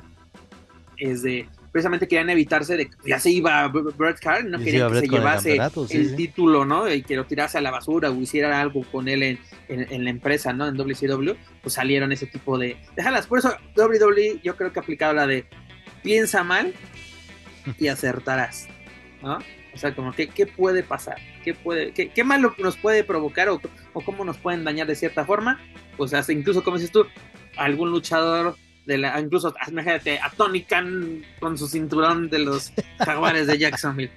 es 0.97 1.21
de. 1.21 1.47
Precisamente 1.71 2.05
querían 2.07 2.29
evitarse 2.29 2.75
de 2.75 2.87
que 2.87 2.95
ya 3.07 3.17
se 3.19 3.29
iba 3.29 3.65
B- 3.69 3.81
Bret 3.97 4.17
Hart, 4.25 4.45
no 4.45 4.57
querían 4.59 4.89
que 4.91 4.99
se 4.99 5.05
el 5.05 5.09
llevase 5.11 5.49
campeonato, 5.49 5.87
sí, 5.87 5.97
el 5.97 6.09
sí. 6.09 6.15
título, 6.17 6.65
¿no? 6.65 6.91
Y 6.93 7.01
que 7.01 7.15
lo 7.15 7.25
tirase 7.25 7.57
a 7.57 7.61
la 7.61 7.71
basura 7.71 8.09
o 8.09 8.15
hiciera 8.15 8.59
algo 8.59 8.83
con 8.91 9.07
él 9.07 9.23
en, 9.23 9.39
en, 9.69 9.87
en 9.89 10.03
la 10.03 10.09
empresa, 10.09 10.51
¿no? 10.51 10.67
En 10.67 10.75
WCW, 10.75 11.31
pues 11.61 11.73
salieron 11.75 12.11
ese 12.11 12.25
tipo 12.27 12.57
de. 12.57 12.75
Déjalas, 12.95 13.25
por 13.27 13.39
eso 13.39 13.55
WWE 13.77 14.41
yo 14.43 14.57
creo 14.57 14.73
que 14.73 14.79
ha 14.79 14.83
aplicado 14.83 15.13
la 15.13 15.27
de 15.27 15.45
piensa 16.03 16.43
mal 16.43 16.73
y 17.79 17.87
acertarás, 17.87 18.67
¿no? 19.21 19.37
O 19.73 19.77
sea, 19.77 19.95
como, 19.95 20.11
¿qué, 20.11 20.27
qué 20.27 20.45
puede 20.45 20.83
pasar? 20.83 21.15
¿Qué, 21.45 21.53
puede, 21.53 21.93
qué, 21.93 22.09
qué 22.09 22.23
malo 22.25 22.53
nos 22.57 22.75
puede 22.75 23.05
provocar 23.05 23.47
o, 23.47 23.61
o 23.93 24.01
cómo 24.01 24.25
nos 24.25 24.37
pueden 24.37 24.65
dañar 24.65 24.87
de 24.87 24.95
cierta 24.95 25.23
forma? 25.23 25.57
Pues 25.95 26.13
hasta 26.13 26.33
incluso, 26.33 26.61
como 26.65 26.75
dices 26.77 26.91
tú, 26.91 27.05
algún 27.65 27.91
luchador 27.91 28.55
de 28.85 28.97
la, 28.97 29.19
incluso, 29.19 29.53
imagínate, 29.67 30.19
a 30.19 30.29
Tony 30.29 30.63
Khan 30.63 31.23
con 31.39 31.57
su 31.57 31.67
cinturón 31.67 32.29
de 32.29 32.39
los 32.39 32.71
jaguares 32.99 33.47
de 33.47 33.57
Jacksonville. 33.57 34.11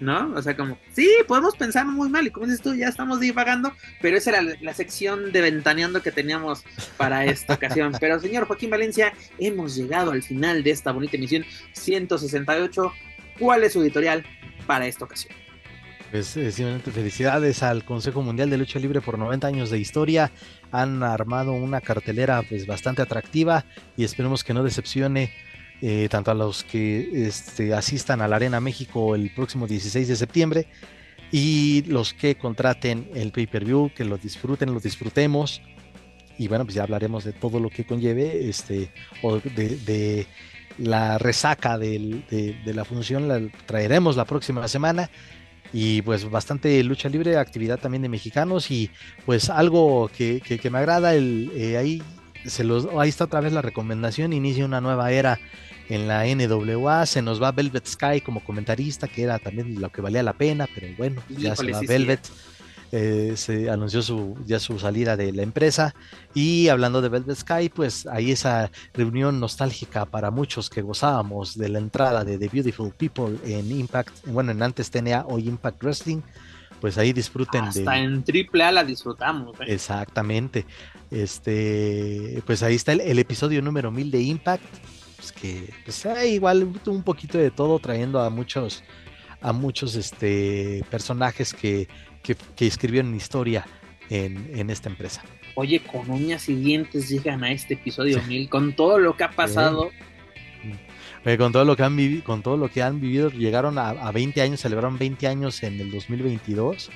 ¿No? 0.00 0.34
O 0.34 0.42
sea, 0.42 0.56
como, 0.56 0.78
sí, 0.92 1.08
podemos 1.28 1.56
pensar 1.56 1.86
muy 1.86 2.08
mal, 2.08 2.26
y 2.26 2.30
como 2.30 2.46
dices 2.46 2.60
tú, 2.60 2.74
ya 2.74 2.88
estamos 2.88 3.20
divagando, 3.20 3.72
pero 4.00 4.16
esa 4.16 4.30
era 4.30 4.42
la, 4.42 4.54
la 4.60 4.74
sección 4.74 5.30
de 5.30 5.40
ventaneando 5.40 6.02
que 6.02 6.10
teníamos 6.10 6.64
para 6.96 7.24
esta 7.24 7.54
ocasión. 7.54 7.92
Pero, 8.00 8.18
señor 8.18 8.46
Joaquín 8.46 8.70
Valencia, 8.70 9.12
hemos 9.38 9.76
llegado 9.76 10.10
al 10.10 10.24
final 10.24 10.64
de 10.64 10.72
esta 10.72 10.90
bonita 10.90 11.16
emisión 11.16 11.44
168. 11.74 12.92
¿Cuál 13.38 13.62
es 13.62 13.74
su 13.74 13.82
editorial 13.82 14.24
para 14.66 14.88
esta 14.88 15.04
ocasión? 15.04 15.34
Pues 16.12 16.26
simplemente 16.26 16.90
felicidades 16.90 17.62
al 17.62 17.86
Consejo 17.86 18.20
Mundial 18.20 18.50
de 18.50 18.58
Lucha 18.58 18.78
Libre 18.78 19.00
por 19.00 19.18
90 19.18 19.46
años 19.46 19.70
de 19.70 19.78
historia. 19.78 20.30
Han 20.72 21.02
armado 21.02 21.52
una 21.52 21.80
cartelera 21.80 22.42
pues 22.42 22.66
bastante 22.66 23.02
atractiva 23.02 23.64
y 23.96 24.04
esperemos 24.04 24.42
que 24.42 24.54
no 24.54 24.64
decepcione 24.64 25.30
eh, 25.80 26.08
tanto 26.10 26.30
a 26.30 26.34
los 26.34 26.64
que 26.64 27.26
este, 27.26 27.74
asistan 27.74 28.20
a 28.20 28.28
la 28.28 28.36
Arena 28.36 28.60
México 28.60 29.14
el 29.14 29.30
próximo 29.34 29.66
16 29.66 30.08
de 30.08 30.16
septiembre 30.16 30.66
y 31.32 31.82
los 31.88 32.12
que 32.12 32.36
contraten 32.36 33.10
el 33.14 33.32
pay-per-view, 33.32 33.90
que 33.94 34.04
lo 34.04 34.18
disfruten, 34.18 34.72
lo 34.72 34.80
disfrutemos. 34.80 35.62
Y 36.38 36.46
bueno, 36.46 36.64
pues 36.64 36.74
ya 36.74 36.82
hablaremos 36.82 37.24
de 37.24 37.32
todo 37.32 37.58
lo 37.58 37.70
que 37.70 37.84
conlleve, 37.84 38.48
este, 38.48 38.92
o 39.22 39.38
de, 39.38 40.26
la 40.78 41.18
resaca 41.18 41.78
de, 41.78 42.22
de, 42.64 42.74
la 42.74 42.84
función, 42.84 43.28
la 43.28 43.40
traeremos 43.66 44.16
la 44.16 44.24
próxima 44.24 44.68
semana 44.68 45.10
y 45.72 46.02
pues 46.02 46.30
bastante 46.30 46.82
lucha 46.84 47.08
libre, 47.08 47.36
actividad 47.36 47.78
también 47.78 48.02
de 48.02 48.08
mexicanos 48.08 48.70
y 48.70 48.90
pues 49.24 49.50
algo 49.50 50.10
que, 50.16 50.60
me 50.70 50.78
agrada, 50.78 51.14
el, 51.14 51.50
eh, 51.54 51.76
ahí, 51.76 52.02
se 52.44 52.64
los, 52.64 52.88
ahí 52.98 53.08
está 53.08 53.24
otra 53.24 53.40
vez 53.40 53.52
la 53.52 53.62
recomendación, 53.62 54.32
inicia 54.32 54.64
una 54.64 54.80
nueva 54.80 55.10
era 55.12 55.40
en 55.88 56.08
la 56.08 56.24
NWA, 56.24 57.06
se 57.06 57.22
nos 57.22 57.42
va 57.42 57.52
Velvet 57.52 57.86
Sky 57.86 58.20
como 58.20 58.44
comentarista, 58.44 59.08
que 59.08 59.22
era 59.22 59.38
también 59.38 59.80
lo 59.80 59.90
que 59.90 60.00
valía 60.00 60.22
la 60.22 60.32
pena, 60.32 60.68
pero 60.74 60.88
bueno, 60.96 61.22
ya 61.28 61.56
se 61.56 61.70
va 61.70 61.80
Velvet. 61.80 62.20
Eh, 62.94 63.32
se 63.36 63.70
anunció 63.70 64.02
su, 64.02 64.36
ya 64.44 64.60
su 64.60 64.78
salida 64.78 65.16
de 65.16 65.32
la 65.32 65.42
empresa. 65.42 65.94
Y 66.34 66.68
hablando 66.68 67.00
de 67.00 67.08
Velvet 67.08 67.38
Sky, 67.38 67.70
pues 67.70 68.06
ahí 68.06 68.32
esa 68.32 68.70
reunión 68.92 69.40
nostálgica 69.40 70.04
para 70.04 70.30
muchos 70.30 70.68
que 70.68 70.82
gozábamos 70.82 71.56
de 71.56 71.70
la 71.70 71.78
entrada 71.78 72.22
de 72.22 72.36
The 72.36 72.48
Beautiful 72.48 72.92
People 72.92 73.38
en 73.46 73.72
Impact, 73.72 74.26
bueno, 74.26 74.52
en 74.52 74.62
antes 74.62 74.90
TNA, 74.90 75.24
hoy 75.26 75.48
Impact 75.48 75.82
Wrestling. 75.82 76.20
Pues 76.82 76.98
ahí 76.98 77.14
disfruten 77.14 77.64
Hasta 77.64 77.96
en 77.96 78.24
triple 78.24 78.64
A 78.64 78.72
la 78.72 78.84
disfrutamos. 78.84 79.58
¿eh? 79.60 79.64
Exactamente. 79.68 80.66
Este, 81.10 82.42
pues 82.44 82.62
ahí 82.62 82.74
está 82.74 82.92
el, 82.92 83.18
episodio 83.18 83.62
número 83.62 83.90
1000 83.90 84.10
de 84.10 84.20
Impact. 84.20 84.64
Pues 85.16 85.32
que 85.32 85.72
pues, 85.84 86.06
igual 86.26 86.74
un 86.84 87.02
poquito 87.02 87.38
de 87.38 87.50
todo 87.50 87.78
trayendo 87.78 88.20
a 88.20 88.28
muchos 88.28 88.82
a 89.40 89.52
muchos 89.52 89.94
este, 89.96 90.84
personajes 90.90 91.52
que 91.52 91.88
que, 92.22 92.36
que 92.56 92.66
escribieron 92.66 93.14
historia 93.14 93.66
en, 94.10 94.70
esta 94.70 94.88
empresa. 94.88 95.22
Oye, 95.54 95.80
con 95.80 96.10
uñas 96.10 96.48
y 96.48 96.54
dientes 96.54 97.08
llegan 97.08 97.44
a 97.44 97.50
este 97.50 97.74
episodio 97.74 98.22
mil, 98.24 98.48
con 98.48 98.74
todo 98.74 98.98
lo 98.98 99.16
que 99.16 99.24
ha 99.24 99.30
pasado. 99.30 99.90
con 101.38 101.52
todo 101.52 101.64
lo 101.64 101.76
que 101.76 101.82
han 101.82 101.96
vivido, 101.96 102.24
con 102.24 102.42
todo 102.42 102.56
lo 102.56 102.68
que 102.68 102.82
han 102.82 103.00
vivido, 103.00 103.30
llegaron 103.30 103.78
a, 103.78 103.90
a 103.90 104.12
20 104.12 104.40
años, 104.42 104.60
celebraron 104.60 104.98
20 104.98 105.26
años 105.26 105.62
en 105.62 105.80
el 105.80 105.90
2022 105.90 106.90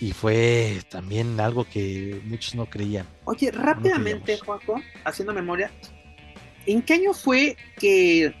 y 0.00 0.12
fue 0.12 0.80
también 0.88 1.38
algo 1.40 1.64
que 1.64 2.20
muchos 2.24 2.54
no 2.54 2.66
creían. 2.66 3.06
Oye, 3.24 3.50
rápidamente, 3.50 4.38
Juanjo, 4.38 4.80
haciendo 5.04 5.34
memoria, 5.34 5.70
¿en 6.66 6.82
qué 6.82 6.94
año 6.94 7.12
fue 7.12 7.56
que 7.78 8.34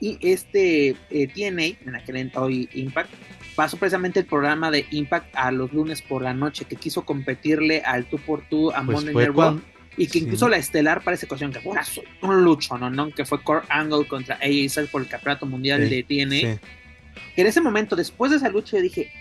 este 0.00 0.96
eh, 1.10 1.28
TNA, 1.28 1.88
en 1.88 1.96
aquel 1.96 2.30
hoy 2.34 2.68
Impact, 2.74 3.10
pasó 3.54 3.76
precisamente 3.76 4.20
el 4.20 4.26
programa 4.26 4.70
de 4.70 4.86
Impact 4.90 5.34
a 5.34 5.50
los 5.52 5.72
lunes 5.72 6.02
por 6.02 6.22
la 6.22 6.34
noche, 6.34 6.64
que 6.64 6.76
quiso 6.76 7.04
competirle 7.04 7.82
al 7.82 8.06
tú 8.06 8.18
por 8.18 8.42
tú 8.42 8.70
a 8.70 8.82
pues 8.82 9.04
Monday 9.04 9.14
Night 9.14 9.62
y 9.96 10.06
que 10.06 10.20
incluso 10.20 10.48
la 10.48 10.56
estelar 10.56 11.02
para 11.02 11.14
esa 11.14 11.26
ocasión, 11.26 11.52
que 11.52 11.60
fue 11.60 11.74
un 12.22 12.44
lucho, 12.44 12.78
¿no? 12.78 12.88
¿no? 12.88 13.10
Que 13.10 13.24
fue 13.24 13.42
Core 13.42 13.66
Angle 13.68 14.06
contra 14.06 14.38
AEW 14.40 14.88
por 14.90 15.02
el 15.02 15.08
campeonato 15.08 15.46
mundial 15.46 15.88
de 15.88 16.02
TNA. 16.02 16.60
Que 17.34 17.42
en 17.42 17.46
ese 17.46 17.60
momento, 17.60 17.94
después 17.94 18.30
de 18.30 18.38
esa 18.38 18.48
lucha, 18.48 18.78
yo 18.78 18.82
dije. 18.82 19.12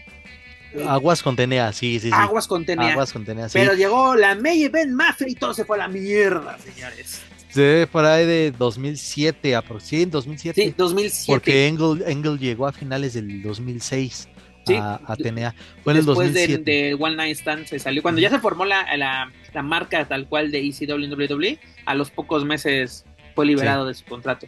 Aguas 0.87 1.21
con 1.21 1.35
TNA, 1.35 1.73
sí, 1.73 1.99
sí, 1.99 2.07
sí. 2.07 2.11
Aguas 2.13 2.47
con 2.47 2.65
TNA. 2.65 2.93
Aguas 2.93 3.11
con 3.11 3.25
TNA, 3.25 3.49
sí. 3.49 3.59
Pero 3.59 3.73
llegó 3.73 4.15
la 4.15 4.35
May 4.35 4.63
Event 4.63 4.93
Mafia 4.93 5.27
y 5.27 5.35
todo 5.35 5.53
se 5.53 5.65
fue 5.65 5.75
a 5.75 5.79
la 5.79 5.87
mierda, 5.89 6.57
señores. 6.59 7.21
Sí, 7.51 7.85
por 7.91 8.05
ahí 8.05 8.25
de 8.25 8.51
2007, 8.51 9.57
sí, 9.79 10.05
2007. 10.05 10.61
Sí, 10.61 10.73
2007. 10.77 11.25
Porque 11.27 11.67
Engel, 11.67 12.39
llegó 12.39 12.65
a 12.65 12.71
finales 12.71 13.13
del 13.13 13.43
2006 13.43 14.29
a, 14.69 15.01
a 15.05 15.15
TNA. 15.17 15.53
Fue 15.83 15.93
en 15.93 15.99
el 15.99 16.05
2007. 16.05 16.57
De, 16.59 16.71
de, 16.71 16.93
One 16.93 17.17
Night 17.17 17.37
Stand 17.37 17.65
se 17.65 17.77
salió. 17.79 18.01
Cuando 18.01 18.21
ya 18.21 18.29
se 18.29 18.39
formó 18.39 18.63
la, 18.63 18.85
la, 18.95 19.61
marca 19.61 20.07
tal 20.07 20.27
cual 20.27 20.49
de 20.49 20.59
ECW 20.59 21.13
WWE, 21.13 21.59
a 21.85 21.95
los 21.95 22.09
pocos 22.09 22.45
meses 22.45 23.05
fue 23.35 23.45
liberado 23.45 23.85
de 23.85 23.95
su 23.95 24.05
contrato. 24.05 24.47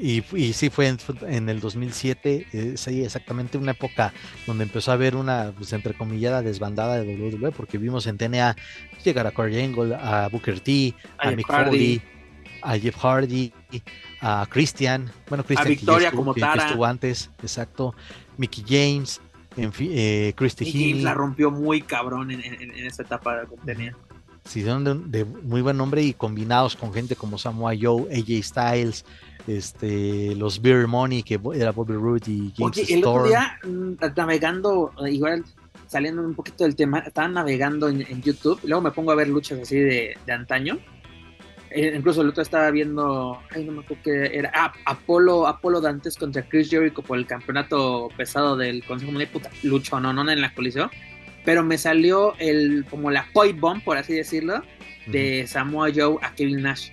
Y, 0.00 0.22
y, 0.36 0.52
sí, 0.52 0.70
fue 0.70 0.94
en, 1.26 1.48
el 1.48 1.58
2007, 1.58 2.46
eh, 2.52 2.72
sí, 2.76 3.02
exactamente 3.02 3.58
una 3.58 3.72
época 3.72 4.12
donde 4.46 4.62
empezó 4.62 4.92
a 4.92 4.94
haber 4.94 5.16
una, 5.16 5.52
pues, 5.56 5.72
entrecomillada 5.72 6.40
desbandada 6.40 7.02
de 7.02 7.16
WWE, 7.16 7.50
porque 7.50 7.78
vimos 7.78 8.06
en 8.06 8.16
TNA 8.16 8.56
llegar 9.04 9.26
a 9.26 9.32
Corey 9.32 9.60
Angle, 9.60 9.96
a 9.96 10.28
Booker 10.28 10.60
T, 10.60 10.94
a, 11.18 11.32
Mick 11.32 11.48
Foley, 11.48 12.00
a 12.62 12.78
Jeff 12.78 12.96
Hardy, 12.96 13.52
a 14.20 14.46
Christian, 14.48 15.10
bueno, 15.28 15.44
Christian 15.44 15.66
a 15.66 15.70
Victoria 15.70 16.12
como 16.12 16.34
que, 16.34 16.40
estuvo 16.40 16.84
antes, 16.84 17.30
exacto, 17.42 17.94
Mickey 18.36 18.64
James, 18.66 19.20
en 19.56 19.72
fin, 19.72 19.90
eh, 19.92 20.32
Christy 20.36 20.64
Mickey 20.64 20.90
James 20.90 21.04
la 21.04 21.14
rompió 21.14 21.50
muy 21.50 21.82
cabrón 21.82 22.30
en, 22.30 22.42
en, 22.42 22.86
esa 22.86 23.02
etapa 23.02 23.42
que 23.46 23.56
tenía. 23.64 23.96
Sí, 24.44 24.62
son 24.64 25.10
de, 25.10 25.24
muy 25.24 25.60
buen 25.60 25.76
nombre 25.76 26.02
y 26.02 26.14
combinados 26.14 26.74
con 26.74 26.92
gente 26.94 27.16
como 27.16 27.36
Samoa 27.36 27.72
Joe, 27.78 28.06
AJ 28.10 28.42
Styles, 28.42 29.04
este, 29.46 30.34
los 30.36 30.62
Beer 30.62 30.86
Money, 30.86 31.22
que 31.22 31.38
era 31.54 31.72
Bobby 31.72 31.94
Roode 31.94 32.30
y 32.30 32.52
James 32.56 32.78
Oye, 32.78 32.94
el 32.94 33.04
otro 33.04 33.24
día 33.24 33.58
mm, 33.62 33.94
navegando, 34.16 34.92
igual 35.06 35.44
saliendo 35.86 36.22
un 36.22 36.34
poquito 36.34 36.64
del 36.64 36.76
tema, 36.76 37.00
estaba 37.00 37.28
navegando 37.28 37.88
en, 37.88 38.22
YouTube, 38.22 38.60
luego 38.64 38.82
me 38.82 38.90
pongo 38.90 39.10
a 39.12 39.14
ver 39.14 39.28
luchas 39.28 39.58
así 39.60 39.76
de, 39.76 40.16
de 40.24 40.32
antaño 40.32 40.78
eh, 41.70 41.92
incluso 41.94 42.22
el 42.22 42.28
otro 42.28 42.42
estaba 42.42 42.70
viendo, 42.70 43.40
ay, 43.50 43.64
no 43.64 43.72
me 43.72 43.80
acuerdo 43.80 44.02
qué 44.04 44.30
era, 44.32 44.50
ah, 44.54 44.72
Apolo, 44.86 45.46
Apolo 45.46 45.80
Dantes 45.80 46.16
contra 46.16 46.42
Chris 46.48 46.70
Jericho 46.70 47.02
por 47.02 47.18
el 47.18 47.26
campeonato 47.26 48.08
pesado 48.16 48.56
del 48.56 48.84
Consejo 48.84 49.12
Mundial, 49.12 49.30
puta, 49.30 49.50
lucho, 49.62 50.00
no, 50.00 50.12
no 50.12 50.30
en 50.30 50.40
la 50.40 50.54
colisión, 50.54 50.90
pero 51.44 51.62
me 51.62 51.78
salió 51.78 52.34
el, 52.38 52.86
como 52.88 53.10
la 53.10 53.26
point 53.32 53.58
bomb, 53.58 53.82
por 53.82 53.96
así 53.96 54.14
decirlo, 54.14 54.62
de 55.06 55.46
Samoa 55.46 55.88
Joe 55.94 56.16
a 56.22 56.34
Kevin 56.34 56.62
Nash. 56.62 56.90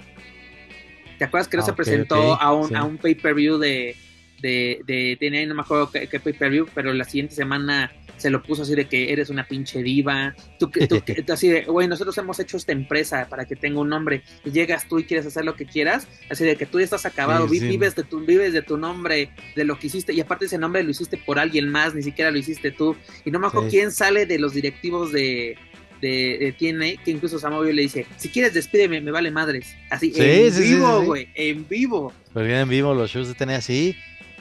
¿Te 1.18 1.26
acuerdas 1.26 1.48
que 1.48 1.58
no 1.58 1.64
ah, 1.64 1.66
se 1.66 1.74
presentó 1.74 2.40
a 2.42 2.54
un, 2.54 2.76
a 2.76 2.84
un 2.84 2.98
pay-per-view 2.98 3.58
de, 3.58 3.96
de, 4.42 4.82
de, 4.86 5.46
no 5.48 5.56
me 5.56 5.62
acuerdo 5.62 5.90
qué, 5.92 6.08
qué 6.08 6.20
pay-per-view, 6.20 6.68
pero 6.74 6.94
la 6.94 7.06
siguiente 7.06 7.36
semana 7.36 7.92
se 8.18 8.30
lo 8.30 8.42
puso 8.42 8.64
así 8.64 8.76
de 8.76 8.86
que 8.86 9.12
eres 9.12 9.30
una 9.30 9.48
pinche 9.48 9.84
diva, 9.84 10.36
tú, 10.60 10.70
tú, 10.70 11.02
así 11.34 11.50
de, 11.50 11.66
güey, 11.66 11.88
nosotros 11.88 12.18
hemos 12.18 12.40
hecho 12.40 12.58
esta 12.58 12.72
empresa 12.72 13.28
para 13.30 13.46
que 13.46 13.56
tenga 13.56 13.80
un 13.80 13.90
nombre, 13.90 14.24
y 14.44 14.52
llegas 14.52 14.88
tú 14.88 15.00
y 15.00 15.06
quieres 15.06 15.26
hacer 15.26 15.46
lo 15.46 15.56
que 15.56 15.66
quieras, 15.66 16.08
así 16.30 16.44
de 16.44 16.56
que 16.56 16.66
tú 16.66 16.80
ya 16.80 16.86
estás 16.86 17.06
acabado, 17.06 17.48
vives 17.48 17.96
de 17.96 18.04
tu, 18.04 18.26
vives 18.26 18.54
de 18.54 18.62
tu 18.62 18.78
nombre, 18.78 19.30
de 19.56 19.64
lo 19.64 19.78
que 19.78 19.88
hiciste, 19.88 20.14
y 20.14 20.22
aparte 20.22 20.46
ese 20.46 20.58
nombre 20.58 20.84
lo 20.84 20.92
hiciste 20.92 21.18
por 21.18 21.40
alguien 21.40 21.70
más, 21.70 21.96
ni 21.96 22.04
siquiera 22.04 22.32
lo 22.32 22.38
hiciste 22.38 22.72
tú, 22.72 22.96
y 23.24 23.32
no 23.32 23.40
me 23.40 23.48
acuerdo 23.48 23.70
quién 23.70 23.92
sale 23.92 24.26
de 24.26 24.40
los 24.40 24.54
directivos 24.54 25.12
de, 25.12 25.58
de, 26.02 26.56
TNA, 26.58 27.04
que 27.04 27.12
incluso 27.12 27.40
Samoa 27.40 27.66
le 27.66 27.82
dice, 27.82 28.06
si 28.18 28.30
quieres 28.30 28.54
despídeme, 28.54 29.02
me 29.02 29.12
vale 29.12 29.32
madres, 29.32 29.76
así, 29.90 30.14
en 30.16 30.58
vivo, 30.58 31.02
güey, 31.04 31.30
en 31.36 31.68
vivo. 31.68 32.14
Pero 32.34 32.46
bien 32.46 32.60
en 32.60 32.70
vivo 32.70 32.94
los 32.94 33.12
shows 33.12 33.28
de 33.28 33.34
TNA 33.34 33.58
así, 33.58 33.96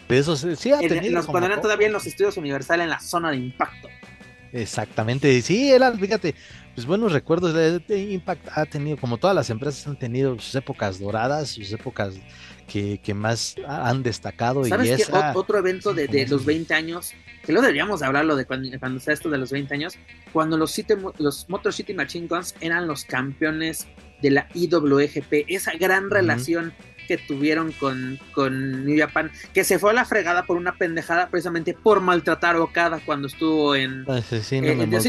de 0.09 0.19
eso 0.19 0.37
sí 0.37 0.73
ha 0.73 0.79
tenido. 0.79 1.25
cuando 1.27 1.47
eran 1.47 1.61
todavía 1.61 1.87
en 1.87 1.93
los 1.93 2.07
estudios 2.07 2.37
Universal 2.37 2.81
en 2.81 2.91
la 2.91 3.01
zona 3.01 3.31
de 3.31 3.37
impacto. 3.39 3.89
Exactamente, 4.53 5.43
sí, 5.43 5.73
eran, 5.73 5.99
fíjate, 5.99 6.35
pues 6.75 6.87
buenos 6.87 7.13
recuerdos. 7.13 7.55
De, 7.55 7.99
Impact 7.99 8.49
ha 8.53 8.67
tenido, 8.67 8.97
como 8.97 9.17
todas 9.17 9.35
las 9.35 9.51
empresas, 9.51 9.87
han 9.87 9.99
tenido 9.99 10.39
sus 10.39 10.55
épocas 10.55 10.99
doradas, 11.01 11.51
sus 11.51 11.73
épocas 11.73 12.15
que, 12.67 13.15
más 13.15 13.57
han 13.67 14.03
destacado. 14.03 14.65
¿Sabes 14.65 15.09
y 15.09 15.13
Otro 15.35 15.59
evento 15.59 15.95
de, 15.95 16.27
los 16.29 16.45
20 16.45 16.73
años, 16.75 17.13
que 17.45 17.53
lo 17.53 17.61
deberíamos 17.61 18.03
hablarlo 18.03 18.37
de 18.37 18.45
cuando, 18.45 18.69
cuando 18.79 19.01
sea 19.01 19.15
esto 19.15 19.29
de 19.29 19.39
los 19.39 19.51
20 19.51 19.75
años, 19.75 19.95
cuando 20.33 20.57
los, 20.57 20.81
los 21.19 21.49
Motor 21.49 21.73
City 21.73 21.95
Machine 21.95 22.27
Guns 22.29 22.55
eran 22.61 22.87
los 22.87 23.05
campeones 23.05 23.87
de 24.23 24.31
la 24.31 24.49
IWGP, 24.55 25.47
esa 25.49 25.73
gran 25.75 26.11
relación 26.11 26.73
que 27.07 27.19
tuvieron 27.19 27.73
con, 27.73 28.19
con 28.33 28.85
New 28.85 28.99
Japan, 28.99 29.31
que 29.53 29.65
se 29.65 29.79
fue 29.79 29.91
a 29.91 29.95
la 29.95 30.05
fregada 30.05 30.45
por 30.45 30.57
una 30.57 30.77
pendejada 30.77 31.29
precisamente 31.29 31.75
por 31.75 32.01
maltratar 32.01 32.57
a 32.57 32.61
Okada 32.61 33.01
cuando 33.05 33.29
estuvo 33.29 33.75
en... 33.75 34.05
sí, 34.31 34.61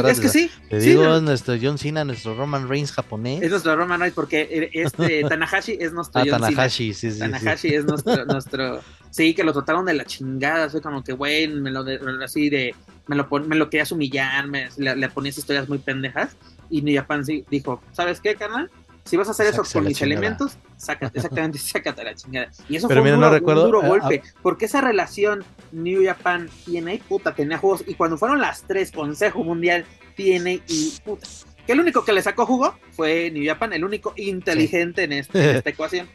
es 0.06 0.20
que 0.20 0.30
sí. 0.30 0.52
Te 0.70 0.80
digo, 0.80 1.20
nuestro 1.22 1.56
John 1.62 1.78
Cena, 1.78 2.04
nuestro 2.04 2.36
Roman 2.36 2.68
Reigns 2.68 2.92
japonés. 2.92 3.42
Es 3.42 3.50
nuestro 3.50 3.76
Roman 3.76 4.00
Reigns 4.00 4.16
porque 4.16 4.70
este 4.74 5.24
Tanahashi 5.30 5.78
es 5.80 5.94
nuestro 5.94 6.22
ah, 6.22 6.26
Tanahashi, 6.26 6.94
sí, 6.94 7.12
sí. 7.12 7.20
Tanahashi 7.20 7.74
es 7.74 7.86
nuestro, 7.86 8.26
nuestro... 8.26 8.82
Sí, 9.10 9.34
que 9.34 9.46
lo 9.46 9.54
trataron 9.54 9.86
de 9.86 9.94
la 9.94 10.04
chingada, 10.04 10.70
fue 10.70 10.82
como 10.82 11.02
que, 11.02 11.14
güey, 11.14 11.48
me 11.48 11.72
lo 11.72 11.84
de, 11.84 12.00
así 12.24 12.50
de... 12.50 12.76
Me 13.08 13.16
lo, 13.16 13.28
me 13.46 13.56
lo 13.56 13.70
querías 13.70 13.92
humillar, 13.92 14.48
me, 14.48 14.68
le, 14.78 14.96
le 14.96 15.10
ponías 15.10 15.38
historias 15.38 15.70
muy 15.70 15.78
pendejas 15.78 16.36
y 16.70 16.82
New 16.82 16.96
Japan 16.96 17.26
sí 17.26 17.46
dijo, 17.50 17.82
¿sabes 17.92 18.20
qué, 18.20 18.36
carnal? 18.36 18.70
Si 19.06 19.18
vas 19.18 19.28
a 19.28 19.32
hacer 19.32 19.46
eso 19.48 19.64
con 19.72 19.86
mis 19.86 20.02
elementos, 20.02 20.58
sácate, 20.78 21.20
exactamente, 21.20 21.58
sácate 21.60 22.04
la 22.04 22.16
chingada. 22.16 22.50
Y 22.68 22.76
eso 22.76 22.88
Pero 22.88 23.02
fue 23.02 23.12
mira, 23.12 23.16
un 23.16 23.22
no 23.22 23.28
duro, 23.28 23.40
recuerdo, 23.40 23.66
un 23.66 23.72
duro 23.72 23.84
eh, 23.84 23.88
golpe, 23.88 24.24
porque 24.42 24.66
esa 24.66 24.82
relación 24.82 25.44
New 25.72 26.04
Japan 26.04 26.50
TNA, 26.66 26.94
puta, 27.08 27.36
tenía 27.36 27.60
juegos, 27.60 27.84
y 27.86 27.94
cuando 27.94 28.18
fueron 28.18 28.42
las 28.42 28.64
tres, 28.64 28.92
Consejo 28.92 29.44
Mundial, 29.44 29.86
TNA 30.18 30.54
y 30.68 30.94
puta, 31.06 31.28
que 31.68 31.74
el 31.74 31.80
único 31.80 32.04
que 32.04 32.14
le 32.14 32.22
sacó 32.24 32.48
jugo 32.48 32.76
fue 32.92 33.30
New 33.32 33.46
Japan, 33.46 33.74
el 33.74 33.86
único 33.86 34.14
inteligente 34.18 35.04
en, 35.04 35.14
este- 35.14 35.52
en 35.52 35.56
esta 35.58 35.70
ecuación. 35.72 36.08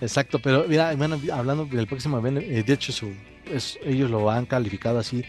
Exacto, 0.00 0.38
pero 0.38 0.64
mira, 0.68 0.94
bueno, 0.96 1.18
hablando 1.32 1.64
del 1.64 1.86
próximo 1.86 2.18
evento, 2.18 2.40
eh, 2.40 2.62
de 2.62 2.72
hecho 2.74 2.92
su, 2.92 3.10
es- 3.50 3.78
ellos 3.82 4.10
lo 4.10 4.30
han 4.30 4.44
calificado 4.44 4.98
así, 4.98 5.24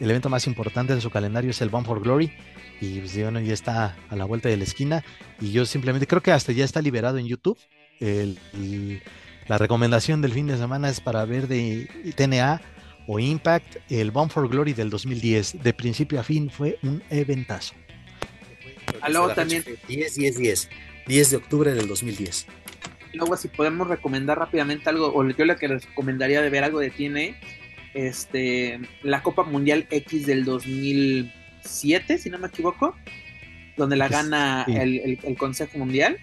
el 0.00 0.10
evento 0.10 0.28
más 0.28 0.46
importante 0.48 0.92
en 0.92 1.00
su 1.00 1.08
calendario 1.08 1.50
es 1.52 1.60
el 1.62 1.68
Bound 1.70 1.86
for 1.86 2.00
Glory, 2.02 2.32
y 2.80 3.00
pues, 3.00 3.16
bueno, 3.20 3.40
ya 3.40 3.54
está 3.54 3.96
a 4.10 4.16
la 4.16 4.24
vuelta 4.24 4.48
de 4.48 4.56
la 4.56 4.64
esquina, 4.64 5.04
y 5.40 5.52
yo 5.52 5.64
simplemente 5.66 6.06
creo 6.06 6.22
que 6.22 6.32
hasta 6.32 6.52
ya 6.52 6.64
está 6.64 6.80
liberado 6.82 7.18
en 7.18 7.26
YouTube, 7.26 7.58
el- 8.00 8.38
el- 8.54 9.02
la 9.48 9.58
recomendación 9.58 10.20
del 10.22 10.32
fin 10.32 10.46
de 10.46 10.56
semana 10.56 10.88
es 10.88 11.00
para 11.00 11.24
ver 11.24 11.46
de 11.48 11.88
TNA 12.16 12.60
o 13.06 13.18
Impact, 13.20 13.76
el 13.90 14.10
Bound 14.10 14.32
for 14.32 14.48
Glory 14.48 14.72
del 14.72 14.90
2010, 14.90 15.62
de 15.62 15.72
principio 15.72 16.18
a 16.18 16.24
fin 16.24 16.50
fue 16.50 16.78
un 16.82 17.02
eventazo. 17.10 17.74
Fecha 19.00 19.34
también- 19.34 19.62
fue 19.62 19.78
10, 19.88 20.14
10, 20.16 20.36
10. 20.38 20.68
10 21.06 21.30
de 21.30 21.36
octubre 21.36 21.72
del 21.74 21.86
2010. 21.86 22.46
Luego, 23.14 23.36
si 23.36 23.48
podemos 23.48 23.86
recomendar 23.88 24.38
rápidamente 24.38 24.88
algo, 24.90 25.12
o 25.14 25.26
yo 25.28 25.44
lo 25.44 25.56
que 25.56 25.68
les 25.68 25.84
recomendaría 25.86 26.42
de 26.42 26.50
ver 26.50 26.64
algo 26.64 26.80
de 26.80 26.90
TNA, 26.90 27.36
este, 27.94 28.80
la 29.02 29.22
Copa 29.22 29.44
Mundial 29.44 29.86
X 29.90 30.26
del 30.26 30.44
2007, 31.66 32.18
si 32.18 32.30
no 32.30 32.38
me 32.38 32.48
equivoco, 32.48 32.94
donde 33.76 33.96
la 33.96 34.08
gana 34.08 34.64
sí. 34.66 34.76
el, 34.76 34.98
el- 35.00 35.18
el 35.22 35.36
Consejo 35.36 35.78
Mundial. 35.78 36.16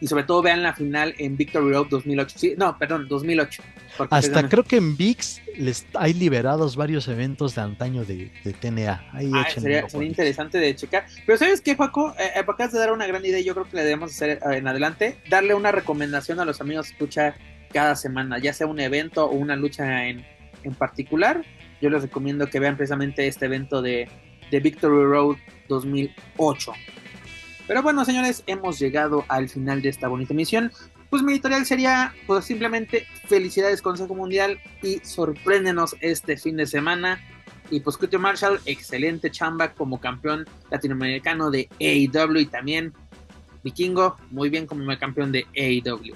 Y 0.00 0.08
sobre 0.08 0.24
todo 0.24 0.42
vean 0.42 0.64
la 0.64 0.74
final 0.74 1.14
en 1.18 1.36
Victory 1.36 1.72
Road 1.72 1.86
2008. 1.88 2.36
Sí, 2.38 2.54
no, 2.58 2.76
perdón, 2.76 3.06
2008. 3.06 3.62
porque 3.96 4.12
Hasta 4.16 4.48
creo 4.48 4.64
que 4.64 4.76
en 4.76 4.96
VIX 4.96 5.40
les 5.58 5.86
hay 5.94 6.12
liberados 6.12 6.74
varios 6.74 7.06
eventos 7.06 7.54
de 7.54 7.60
antaño 7.60 8.04
de, 8.04 8.32
de 8.42 8.52
TNA. 8.52 9.10
Ahí 9.12 9.30
Ah, 9.32 9.46
sería, 9.48 9.88
sería 9.88 10.08
interesante 10.08 10.58
de 10.58 10.74
checar. 10.74 11.06
Pero 11.24 11.38
¿sabes 11.38 11.60
qué, 11.60 11.76
Juaco? 11.76 12.10
Eh, 12.18 12.22
eh, 12.34 12.40
acabas 12.40 12.72
de 12.72 12.80
dar 12.80 12.90
una 12.92 13.06
gran 13.06 13.24
idea 13.24 13.38
y 13.38 13.44
yo 13.44 13.54
creo 13.54 13.68
que 13.70 13.76
le 13.76 13.84
debemos 13.84 14.10
hacer 14.10 14.30
eh, 14.30 14.56
en 14.56 14.66
adelante. 14.66 15.18
Darle 15.30 15.54
una 15.54 15.70
recomendación 15.70 16.40
a 16.40 16.44
los 16.44 16.60
amigos 16.60 16.88
que 16.88 16.92
escucha 16.94 17.36
cada 17.72 17.94
semana, 17.94 18.38
ya 18.40 18.52
sea 18.52 18.66
un 18.66 18.80
evento 18.80 19.24
o 19.26 19.34
una 19.36 19.54
lucha 19.54 20.06
en, 20.08 20.26
en 20.64 20.74
particular. 20.74 21.44
Yo 21.80 21.90
les 21.90 22.02
recomiendo 22.02 22.48
que 22.48 22.58
vean 22.58 22.76
precisamente 22.76 23.28
este 23.28 23.44
evento 23.46 23.80
de, 23.82 24.08
de 24.52 24.60
Victory 24.60 25.04
Road 25.04 25.36
2008. 25.68 26.72
Pero 27.66 27.82
bueno, 27.82 28.04
señores, 28.04 28.44
hemos 28.46 28.78
llegado 28.78 29.24
al 29.28 29.48
final 29.48 29.82
de 29.82 29.88
esta 29.88 30.06
bonita 30.06 30.34
emisión. 30.34 30.70
Pues 31.10 31.22
mi 31.22 31.32
editorial 31.32 31.64
sería, 31.66 32.14
pues 32.26 32.44
simplemente 32.44 33.06
felicidades 33.26 33.82
Consejo 33.82 34.14
Mundial 34.14 34.60
y 34.82 34.98
sorpréndenos 34.98 35.96
este 36.00 36.36
fin 36.36 36.56
de 36.56 36.66
semana. 36.66 37.20
Y 37.70 37.80
pues 37.80 37.96
Cutie 37.96 38.18
Marshall, 38.18 38.60
excelente 38.66 39.30
chamba 39.30 39.72
como 39.72 39.98
campeón 39.98 40.44
latinoamericano 40.70 41.50
de 41.50 41.68
AEW 41.80 42.40
y 42.40 42.46
también 42.46 42.92
Vikingo, 43.64 44.16
muy 44.30 44.50
bien 44.50 44.66
como 44.66 44.84
campeón 44.98 45.32
de 45.32 45.46
AEW. 45.56 46.14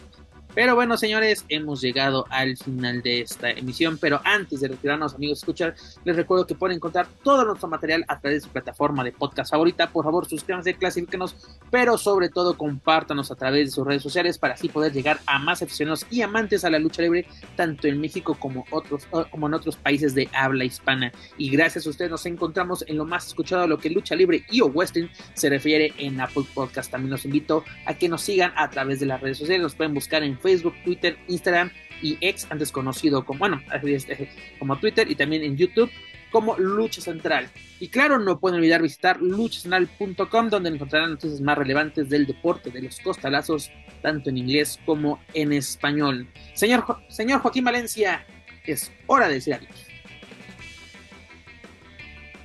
Pero 0.57 0.75
bueno, 0.75 0.97
señores, 0.97 1.45
hemos 1.51 1.83
llegado 1.83 2.25
al 2.31 2.57
final 2.57 3.03
de 3.03 3.21
esta 3.21 3.51
emisión. 3.51 3.99
Pero 3.99 4.23
antes 4.25 4.61
de 4.61 4.69
retirarnos, 4.69 5.15
amigos, 5.15 5.41
escuchar, 5.41 5.75
les 6.03 6.17
recuerdo 6.17 6.47
que 6.47 6.55
pueden 6.55 6.77
encontrar 6.77 7.07
todo 7.23 7.45
nuestro 7.45 7.69
material 7.69 8.07
a 8.09 8.19
través 8.19 8.41
de 8.41 8.47
su 8.47 8.53
plataforma 8.55 9.05
de 9.05 9.13
podcast 9.13 9.51
favorita. 9.51 9.93
Por 9.93 10.07
favor, 10.07 10.27
suscríbanse, 10.27 10.73
clasifíquenos, 10.73 11.37
pero 11.71 11.99
sobre 11.99 12.31
todo 12.31 12.57
compártanos 12.57 13.31
a 13.31 13.35
través 13.35 13.67
de 13.67 13.73
sus 13.73 13.87
redes 13.87 14.03
sociales 14.03 14.39
para 14.39 14.55
así 14.55 14.71
poder 14.71 14.95
llegar 14.95 15.21
a 15.27 15.39
más 15.39 15.61
aficionados 15.61 16.07
y 16.11 16.23
amantes 16.23 16.65
a 16.65 16.71
la 16.71 16.79
lucha 16.79 17.03
libre, 17.03 17.27
tanto 17.55 17.87
en 17.87 18.01
México 18.01 18.35
como, 18.41 18.65
otros, 18.71 19.07
como 19.31 19.49
en 19.49 19.53
otros 19.53 19.77
países 19.77 20.15
de 20.15 20.31
habla 20.33 20.65
hispana. 20.65 21.13
Y 21.37 21.51
gracias 21.51 21.87
a 21.87 21.91
ustedes 21.91 22.11
nos 22.11 22.25
encontramos 22.25 22.83
en 22.89 22.97
lo 22.97 23.05
más 23.05 23.27
escuchado 23.27 23.65
a 23.65 23.67
lo 23.67 23.77
que 23.77 23.91
lucha 23.91 24.15
libre 24.15 24.47
y 24.51 24.63
o 24.63 24.69
western 24.69 25.11
se 25.35 25.51
refiere 25.51 25.93
en 25.99 26.19
Apple 26.19 26.45
Podcast. 26.55 26.91
También 26.91 27.11
los 27.11 27.27
invito 27.27 27.63
a 27.85 27.93
que 27.93 28.09
nos 28.09 28.23
sigan 28.23 28.55
a 28.57 28.71
través 28.71 29.01
de 29.01 29.07
las 29.07 29.21
redes 29.21 29.37
sociales. 29.37 29.63
Nos 29.63 29.75
pueden 29.75 29.93
buscar 29.93 30.23
en 30.23 30.39
Twitter, 30.85 31.19
Instagram 31.29 31.71
y 32.03 32.19
ex, 32.21 32.47
antes 32.51 32.73
conocido 32.73 33.25
como, 33.25 33.41
bueno, 33.41 33.63
este, 33.85 34.29
como 34.59 34.79
Twitter 34.79 35.11
y 35.11 35.15
también 35.15 35.43
en 35.43 35.57
YouTube 35.57 35.91
como 36.31 36.57
Lucha 36.59 37.01
Central. 37.01 37.49
Y 37.81 37.89
claro, 37.89 38.19
no 38.19 38.39
pueden 38.39 38.59
olvidar 38.59 38.83
visitar 38.83 39.21
luchacentral.com 39.21 40.49
donde 40.51 40.71
encontrarán 40.71 41.11
noticias 41.11 41.41
más 41.41 41.57
relevantes 41.57 42.09
del 42.09 42.27
deporte, 42.27 42.71
de 42.71 42.83
los 42.83 43.01
costalazos, 43.01 43.71
tanto 44.03 44.31
en 44.31 44.39
inglés 44.39 44.79
como 44.85 45.21
en 45.35 45.53
español. 45.53 46.27
Señor, 46.55 46.85
señor 47.09 47.41
Joaquín 47.41 47.65
Valencia, 47.65 48.27
es 48.65 48.93
hora 49.07 49.29
de 49.29 49.35
decir 49.35 49.55
adiós. 49.55 49.87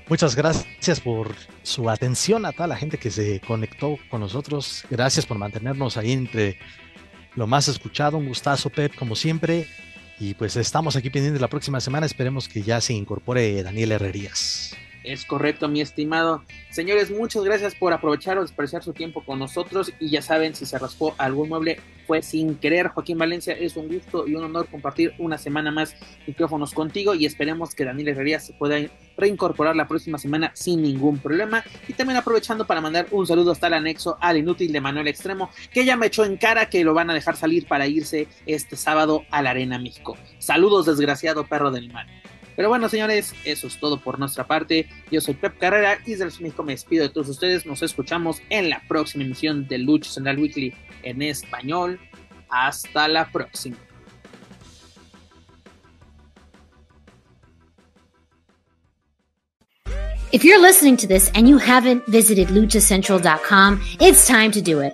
Muchas 0.07 0.35
gracias 0.35 0.99
por 0.99 1.33
su 1.63 1.89
atención 1.89 2.45
a 2.45 2.51
toda 2.51 2.67
la 2.67 2.75
gente 2.75 2.97
que 2.97 3.09
se 3.09 3.39
conectó 3.39 3.97
con 4.09 4.19
nosotros. 4.19 4.83
Gracias 4.89 5.25
por 5.25 5.37
mantenernos 5.37 5.95
ahí 5.95 6.11
entre 6.11 6.59
lo 7.35 7.47
más 7.47 7.67
escuchado. 7.67 8.17
Un 8.17 8.27
gustazo, 8.27 8.69
Pep, 8.69 8.95
como 8.95 9.15
siempre. 9.15 9.67
Y 10.19 10.33
pues 10.35 10.55
estamos 10.55 10.95
aquí 10.95 11.09
pendientes 11.09 11.41
la 11.41 11.47
próxima 11.47 11.81
semana. 11.81 12.05
Esperemos 12.05 12.47
que 12.47 12.61
ya 12.61 12.79
se 12.81 12.93
incorpore 12.93 13.63
Daniel 13.63 13.93
Herrerías. 13.93 14.75
Es 15.03 15.25
correcto, 15.25 15.67
mi 15.67 15.81
estimado. 15.81 16.43
Señores, 16.69 17.09
muchas 17.09 17.43
gracias 17.43 17.73
por 17.73 17.91
aprovechar 17.91 18.37
o 18.37 18.41
despreciar 18.41 18.83
su 18.83 18.93
tiempo 18.93 19.23
con 19.23 19.39
nosotros. 19.39 19.91
Y 19.99 20.09
ya 20.09 20.21
saben, 20.21 20.53
si 20.53 20.65
se 20.65 20.77
raspó 20.77 21.15
algún 21.17 21.49
mueble, 21.49 21.79
fue 22.05 22.21
sin 22.21 22.55
querer. 22.55 22.89
Joaquín 22.89 23.17
Valencia, 23.17 23.53
es 23.53 23.75
un 23.77 23.87
gusto 23.87 24.27
y 24.27 24.35
un 24.35 24.43
honor 24.43 24.67
compartir 24.67 25.13
una 25.17 25.39
semana 25.39 25.71
más 25.71 25.95
micrófonos 26.27 26.73
contigo. 26.73 27.15
Y 27.15 27.25
esperemos 27.25 27.73
que 27.73 27.83
Daniel 27.83 28.09
Herrería 28.09 28.39
se 28.39 28.53
pueda 28.53 28.77
reincorporar 29.17 29.75
la 29.75 29.87
próxima 29.87 30.19
semana 30.19 30.51
sin 30.53 30.83
ningún 30.83 31.17
problema. 31.17 31.63
Y 31.87 31.93
también 31.93 32.17
aprovechando 32.17 32.67
para 32.67 32.81
mandar 32.81 33.07
un 33.09 33.25
saludo 33.25 33.51
hasta 33.51 33.67
el 33.67 33.73
anexo 33.73 34.17
al 34.21 34.37
inútil 34.37 34.71
de 34.71 34.81
Manuel 34.81 35.07
Extremo, 35.07 35.49
que 35.73 35.83
ya 35.83 35.97
me 35.97 36.07
echó 36.07 36.25
en 36.25 36.37
cara 36.37 36.69
que 36.69 36.83
lo 36.83 36.93
van 36.93 37.09
a 37.09 37.15
dejar 37.15 37.35
salir 37.35 37.67
para 37.67 37.87
irse 37.87 38.27
este 38.45 38.75
sábado 38.75 39.25
a 39.31 39.41
la 39.41 39.49
Arena 39.49 39.79
México. 39.79 40.15
Saludos, 40.37 40.85
desgraciado 40.85 41.47
perro 41.47 41.71
del 41.71 41.91
mal. 41.91 42.20
Pero 42.61 42.69
bueno, 42.69 42.89
señores, 42.89 43.33
eso 43.43 43.65
es 43.65 43.79
todo 43.79 43.99
por 43.99 44.19
nuestra 44.19 44.45
parte. 44.45 44.87
Yo 45.09 45.19
soy 45.19 45.33
Pep 45.33 45.57
Carrera 45.57 45.97
y 46.05 46.11
desde 46.11 46.25
el 46.25 46.31
México 46.41 46.61
me 46.61 46.73
despido 46.73 47.01
de 47.01 47.09
todos 47.09 47.27
ustedes. 47.27 47.65
Nos 47.65 47.81
escuchamos 47.81 48.39
en 48.51 48.69
la 48.69 48.83
próxima 48.87 49.23
emisión 49.23 49.67
de 49.67 49.79
Lucha 49.79 50.11
Central 50.11 50.37
Weekly 50.37 50.71
en 51.01 51.23
español. 51.23 51.99
Hasta 52.49 53.07
la 53.07 53.31
próxima. 53.31 53.77
If 60.31 60.43
you're 60.43 60.61
listening 60.61 60.97
to 60.97 61.07
this 61.07 61.31
and 61.33 61.49
you 61.49 61.57
haven't 61.57 62.05
visited 62.05 62.49
luchacentral.com, 62.49 63.81
it's 63.99 64.27
time 64.27 64.51
to 64.51 64.61
do 64.61 64.81
it. 64.81 64.93